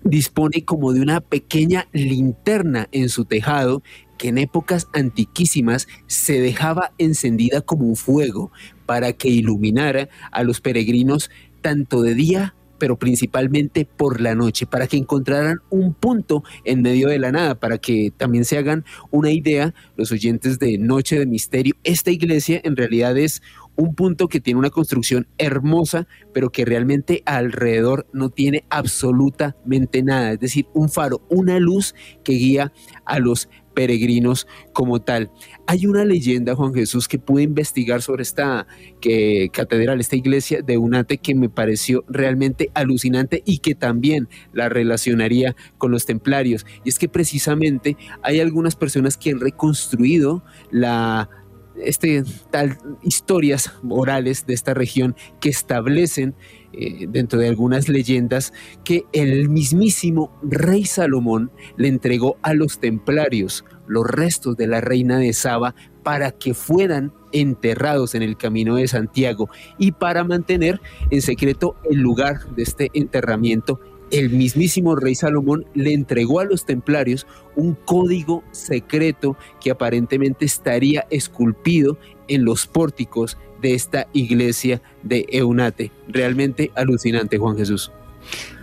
dispone 0.03 0.65
como 0.65 0.93
de 0.93 1.01
una 1.01 1.21
pequeña 1.21 1.87
linterna 1.91 2.87
en 2.91 3.09
su 3.09 3.25
tejado 3.25 3.83
que 4.17 4.29
en 4.29 4.37
épocas 4.37 4.87
antiquísimas 4.93 5.87
se 6.07 6.39
dejaba 6.39 6.93
encendida 6.97 7.61
como 7.61 7.87
un 7.87 7.95
fuego 7.95 8.51
para 8.85 9.13
que 9.13 9.29
iluminara 9.29 10.09
a 10.31 10.43
los 10.43 10.61
peregrinos 10.61 11.31
tanto 11.61 12.01
de 12.01 12.15
día 12.15 12.55
pero 12.81 12.97
principalmente 12.97 13.85
por 13.85 14.21
la 14.21 14.33
noche, 14.33 14.65
para 14.65 14.87
que 14.87 14.97
encontraran 14.97 15.59
un 15.69 15.93
punto 15.93 16.43
en 16.65 16.81
medio 16.81 17.09
de 17.09 17.19
la 17.19 17.31
nada, 17.31 17.53
para 17.53 17.77
que 17.77 18.11
también 18.17 18.43
se 18.43 18.57
hagan 18.57 18.85
una 19.11 19.29
idea, 19.29 19.75
los 19.97 20.11
oyentes 20.11 20.57
de 20.57 20.79
Noche 20.79 21.19
de 21.19 21.27
Misterio, 21.27 21.75
esta 21.83 22.09
iglesia 22.09 22.59
en 22.63 22.75
realidad 22.75 23.15
es 23.19 23.43
un 23.75 23.95
punto 23.95 24.27
que 24.27 24.39
tiene 24.39 24.59
una 24.59 24.69
construcción 24.69 25.27
hermosa, 25.37 26.07
pero 26.33 26.51
que 26.51 26.65
realmente 26.65 27.23
alrededor 27.25 28.07
no 28.13 28.29
tiene 28.29 28.63
absolutamente 28.69 30.03
nada, 30.03 30.33
es 30.33 30.39
decir, 30.39 30.67
un 30.73 30.89
faro, 30.89 31.21
una 31.29 31.59
luz 31.59 31.95
que 32.23 32.33
guía 32.33 32.71
a 33.05 33.19
los 33.19 33.49
peregrinos 33.73 34.47
como 34.73 35.01
tal. 35.01 35.31
Hay 35.67 35.85
una 35.85 36.05
leyenda, 36.05 36.55
Juan 36.55 36.73
Jesús, 36.73 37.07
que 37.07 37.19
pude 37.19 37.43
investigar 37.43 38.01
sobre 38.01 38.23
esta 38.23 38.67
que, 38.99 39.49
catedral, 39.51 39.99
esta 39.99 40.15
iglesia 40.15 40.61
de 40.61 40.77
Unate, 40.77 41.17
que 41.17 41.35
me 41.35 41.49
pareció 41.49 42.03
realmente 42.07 42.69
alucinante 42.73 43.41
y 43.45 43.59
que 43.59 43.75
también 43.75 44.27
la 44.53 44.69
relacionaría 44.69 45.55
con 45.77 45.91
los 45.91 46.05
templarios. 46.05 46.65
Y 46.83 46.89
es 46.89 46.99
que 46.99 47.09
precisamente 47.09 47.97
hay 48.23 48.39
algunas 48.39 48.75
personas 48.75 49.17
que 49.17 49.31
han 49.31 49.39
reconstruido 49.39 50.43
la 50.69 51.29
este, 51.77 52.23
tal 52.49 52.77
historias 53.01 53.71
orales 53.89 54.45
de 54.45 54.53
esta 54.53 54.73
región 54.73 55.15
que 55.39 55.49
establecen 55.49 56.35
eh, 56.73 57.07
dentro 57.09 57.39
de 57.39 57.49
algunas 57.49 57.89
leyendas 57.89 58.53
que 58.83 59.05
el 59.13 59.49
mismísimo 59.49 60.31
rey 60.41 60.85
Salomón 60.85 61.51
le 61.77 61.87
entregó 61.87 62.37
a 62.41 62.53
los 62.53 62.79
templarios 62.79 63.65
los 63.87 64.07
restos 64.07 64.55
de 64.55 64.67
la 64.67 64.79
reina 64.79 65.17
de 65.17 65.33
Saba 65.33 65.75
para 66.03 66.31
que 66.31 66.53
fueran 66.53 67.13
enterrados 67.33 68.15
en 68.15 68.21
el 68.21 68.37
camino 68.37 68.75
de 68.75 68.87
Santiago 68.87 69.49
y 69.77 69.91
para 69.91 70.23
mantener 70.23 70.79
en 71.09 71.21
secreto 71.21 71.75
el 71.89 71.99
lugar 71.99 72.55
de 72.55 72.63
este 72.63 72.89
enterramiento 72.93 73.79
el 74.11 74.29
mismísimo 74.29 74.95
rey 74.95 75.15
Salomón 75.15 75.65
le 75.73 75.93
entregó 75.93 76.39
a 76.39 76.45
los 76.45 76.65
templarios 76.65 77.25
un 77.55 77.75
código 77.75 78.43
secreto 78.51 79.37
que 79.59 79.71
aparentemente 79.71 80.45
estaría 80.45 81.07
esculpido 81.09 81.97
en 82.27 82.45
los 82.45 82.67
pórticos 82.67 83.37
de 83.61 83.73
esta 83.73 84.07
iglesia 84.13 84.81
de 85.03 85.25
Eunate. 85.29 85.91
Realmente 86.07 86.71
alucinante, 86.75 87.37
Juan 87.37 87.57
Jesús. 87.57 87.91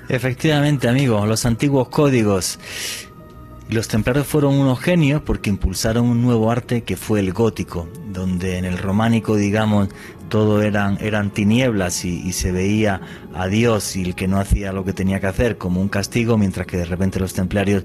Efectivamente, 0.08 0.88
amigo, 0.88 1.24
los 1.26 1.44
antiguos 1.46 1.88
códigos. 1.88 2.58
Los 3.68 3.86
templarios 3.88 4.26
fueron 4.26 4.54
unos 4.54 4.80
genios 4.80 5.20
porque 5.20 5.50
impulsaron 5.50 6.06
un 6.06 6.22
nuevo 6.22 6.50
arte 6.50 6.82
que 6.84 6.96
fue 6.96 7.20
el 7.20 7.34
gótico, 7.34 7.86
donde 8.10 8.56
en 8.56 8.64
el 8.64 8.78
románico, 8.78 9.36
digamos, 9.36 9.88
todo 10.28 10.62
eran, 10.62 10.98
eran 11.00 11.30
tinieblas 11.32 12.04
y, 12.04 12.32
se 12.32 12.52
veía 12.52 13.00
a 13.34 13.48
Dios 13.48 13.96
y 13.96 14.02
el 14.02 14.14
que 14.14 14.28
no 14.28 14.38
hacía 14.38 14.72
lo 14.72 14.84
que 14.84 14.92
tenía 14.92 15.20
que 15.20 15.26
hacer 15.26 15.58
como 15.58 15.80
un 15.80 15.88
castigo, 15.88 16.38
mientras 16.38 16.66
que 16.66 16.76
de 16.76 16.84
repente 16.84 17.18
los 17.18 17.34
templarios 17.34 17.84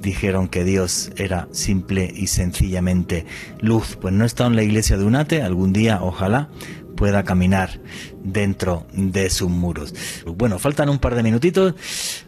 dijeron 0.00 0.48
que 0.48 0.64
Dios 0.64 1.10
era 1.16 1.48
simple 1.50 2.10
y 2.14 2.28
sencillamente 2.28 3.26
luz. 3.60 3.96
Pues 4.00 4.14
no 4.14 4.24
está 4.24 4.46
en 4.46 4.56
la 4.56 4.62
iglesia 4.62 4.96
de 4.96 5.04
Unate, 5.04 5.42
algún 5.42 5.72
día, 5.72 6.00
ojalá, 6.02 6.50
pueda 6.96 7.22
caminar 7.22 7.80
dentro 8.24 8.86
de 8.92 9.30
sus 9.30 9.48
muros. 9.48 9.94
Bueno, 10.26 10.58
faltan 10.58 10.88
un 10.88 10.98
par 10.98 11.14
de 11.14 11.22
minutitos. 11.22 11.74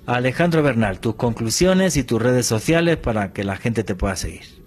Alejandro 0.06 0.62
Bernal, 0.62 1.00
tus 1.00 1.16
conclusiones 1.16 1.96
y 1.96 2.04
tus 2.04 2.22
redes 2.22 2.46
sociales 2.46 2.96
para 2.96 3.32
que 3.32 3.44
la 3.44 3.56
gente 3.56 3.82
te 3.84 3.94
pueda 3.94 4.16
seguir. 4.16 4.59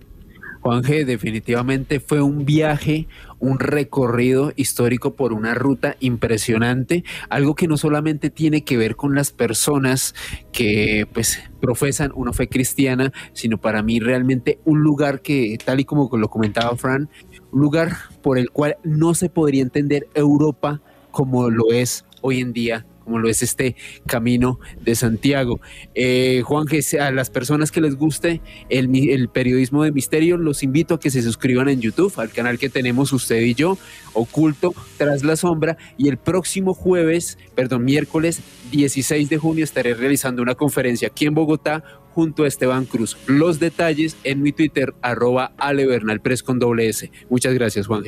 Juan 0.63 0.81
G, 0.81 1.03
definitivamente 1.03 1.99
fue 1.99 2.21
un 2.21 2.45
viaje, 2.45 3.09
un 3.37 3.59
recorrido 3.59 4.53
histórico 4.55 5.13
por 5.13 5.33
una 5.33 5.53
ruta 5.53 5.97
impresionante, 5.99 7.03
algo 7.27 7.53
que 7.53 7.67
no 7.67 7.75
solamente 7.75 8.29
tiene 8.29 8.63
que 8.63 8.77
ver 8.77 8.95
con 8.95 9.13
las 9.13 9.31
personas 9.31 10.15
que 10.53 11.05
pues 11.11 11.41
profesan 11.59 12.13
una 12.15 12.31
fe 12.31 12.47
cristiana, 12.47 13.11
sino 13.33 13.57
para 13.57 13.83
mí 13.83 13.99
realmente 13.99 14.59
un 14.63 14.79
lugar 14.79 15.21
que, 15.21 15.57
tal 15.63 15.81
y 15.81 15.85
como 15.85 16.09
lo 16.17 16.29
comentaba 16.29 16.77
Fran, 16.77 17.09
un 17.51 17.59
lugar 17.59 17.97
por 18.21 18.37
el 18.37 18.49
cual 18.49 18.77
no 18.85 19.15
se 19.15 19.27
podría 19.27 19.63
entender 19.63 20.07
Europa 20.13 20.81
como 21.11 21.49
lo 21.49 21.73
es 21.73 22.05
hoy 22.21 22.39
en 22.39 22.53
día 22.53 22.85
como 23.03 23.19
lo 23.19 23.29
es 23.29 23.41
este 23.43 23.75
camino 24.05 24.59
de 24.81 24.95
Santiago. 24.95 25.59
Eh, 25.95 26.41
Juan, 26.45 26.67
a 26.99 27.11
las 27.11 27.29
personas 27.29 27.71
que 27.71 27.81
les 27.81 27.95
guste 27.95 28.41
el, 28.69 29.29
periodismo 29.29 29.83
de 29.83 29.91
misterio, 29.91 30.37
los 30.37 30.63
invito 30.63 30.95
a 30.95 30.99
que 30.99 31.09
se 31.09 31.21
suscriban 31.21 31.69
en 31.69 31.81
YouTube, 31.81 32.13
al 32.17 32.29
canal 32.29 32.57
que 32.57 32.69
tenemos 32.69 33.11
usted 33.13 33.41
y 33.41 33.53
yo, 33.53 33.77
Oculto 34.13 34.73
tras 34.97 35.23
la 35.23 35.35
sombra, 35.35 35.77
y 35.97 36.07
el 36.07 36.17
próximo 36.17 36.73
jueves, 36.73 37.37
perdón, 37.55 37.83
miércoles 37.83 38.41
16 38.71 39.29
de 39.29 39.37
junio 39.37 39.63
estaré 39.63 39.93
realizando 39.93 40.41
una 40.41 40.55
conferencia 40.55 41.07
aquí 41.09 41.25
en 41.25 41.33
Bogotá 41.33 41.83
junto 42.13 42.43
a 42.43 42.47
Esteban 42.47 42.85
Cruz. 42.85 43.17
Los 43.27 43.59
detalles 43.59 44.17
en 44.23 44.41
mi 44.41 44.51
Twitter, 44.51 44.93
arroba 45.01 45.53
alebernalpres 45.57 46.43
con 46.43 46.59
doble 46.59 46.87
S. 46.89 47.11
Muchas 47.29 47.53
gracias, 47.53 47.87
Juan. 47.87 48.03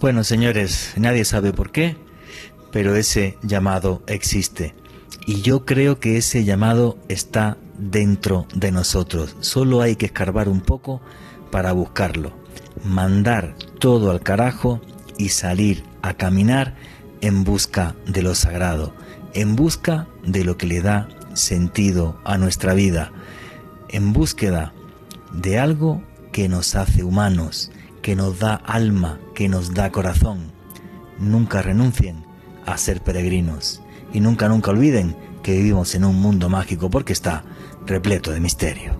Bueno, 0.00 0.24
señores, 0.24 0.94
nadie 0.96 1.24
sabe 1.24 1.52
por 1.52 1.72
qué, 1.72 1.96
pero 2.72 2.96
ese 2.96 3.38
llamado 3.42 4.02
existe. 4.06 4.74
Y 5.26 5.42
yo 5.42 5.64
creo 5.64 6.00
que 6.00 6.16
ese 6.16 6.44
llamado 6.44 6.98
está 7.08 7.58
dentro 7.78 8.46
de 8.54 8.72
nosotros. 8.72 9.36
Solo 9.40 9.80
hay 9.80 9.96
que 9.96 10.06
escarbar 10.06 10.48
un 10.48 10.60
poco 10.60 11.00
para 11.50 11.72
buscarlo. 11.72 12.32
Mandar 12.84 13.54
todo 13.78 14.10
al 14.10 14.20
carajo 14.20 14.80
y 15.18 15.30
salir 15.30 15.84
a 16.02 16.14
caminar 16.14 16.74
en 17.20 17.44
busca 17.44 17.94
de 18.06 18.22
lo 18.22 18.34
sagrado, 18.34 18.94
en 19.34 19.56
busca 19.56 20.06
de 20.24 20.44
lo 20.44 20.56
que 20.56 20.66
le 20.66 20.80
da 20.80 21.08
sentido 21.34 22.18
a 22.24 22.38
nuestra 22.38 22.74
vida, 22.74 23.12
en 23.88 24.12
búsqueda 24.12 24.72
de 25.32 25.58
algo 25.58 26.02
que 26.32 26.48
nos 26.48 26.74
hace 26.74 27.04
humanos, 27.04 27.70
que 28.02 28.16
nos 28.16 28.38
da 28.38 28.54
alma, 28.54 29.20
que 29.34 29.48
nos 29.48 29.74
da 29.74 29.92
corazón. 29.92 30.52
Nunca 31.18 31.60
renuncien 31.60 32.29
a 32.66 32.76
ser 32.76 33.00
peregrinos 33.00 33.82
y 34.12 34.20
nunca, 34.20 34.48
nunca 34.48 34.70
olviden 34.70 35.16
que 35.42 35.52
vivimos 35.52 35.94
en 35.94 36.04
un 36.04 36.20
mundo 36.20 36.48
mágico 36.48 36.90
porque 36.90 37.12
está 37.12 37.44
repleto 37.86 38.30
de 38.30 38.40
misterio. 38.40 38.94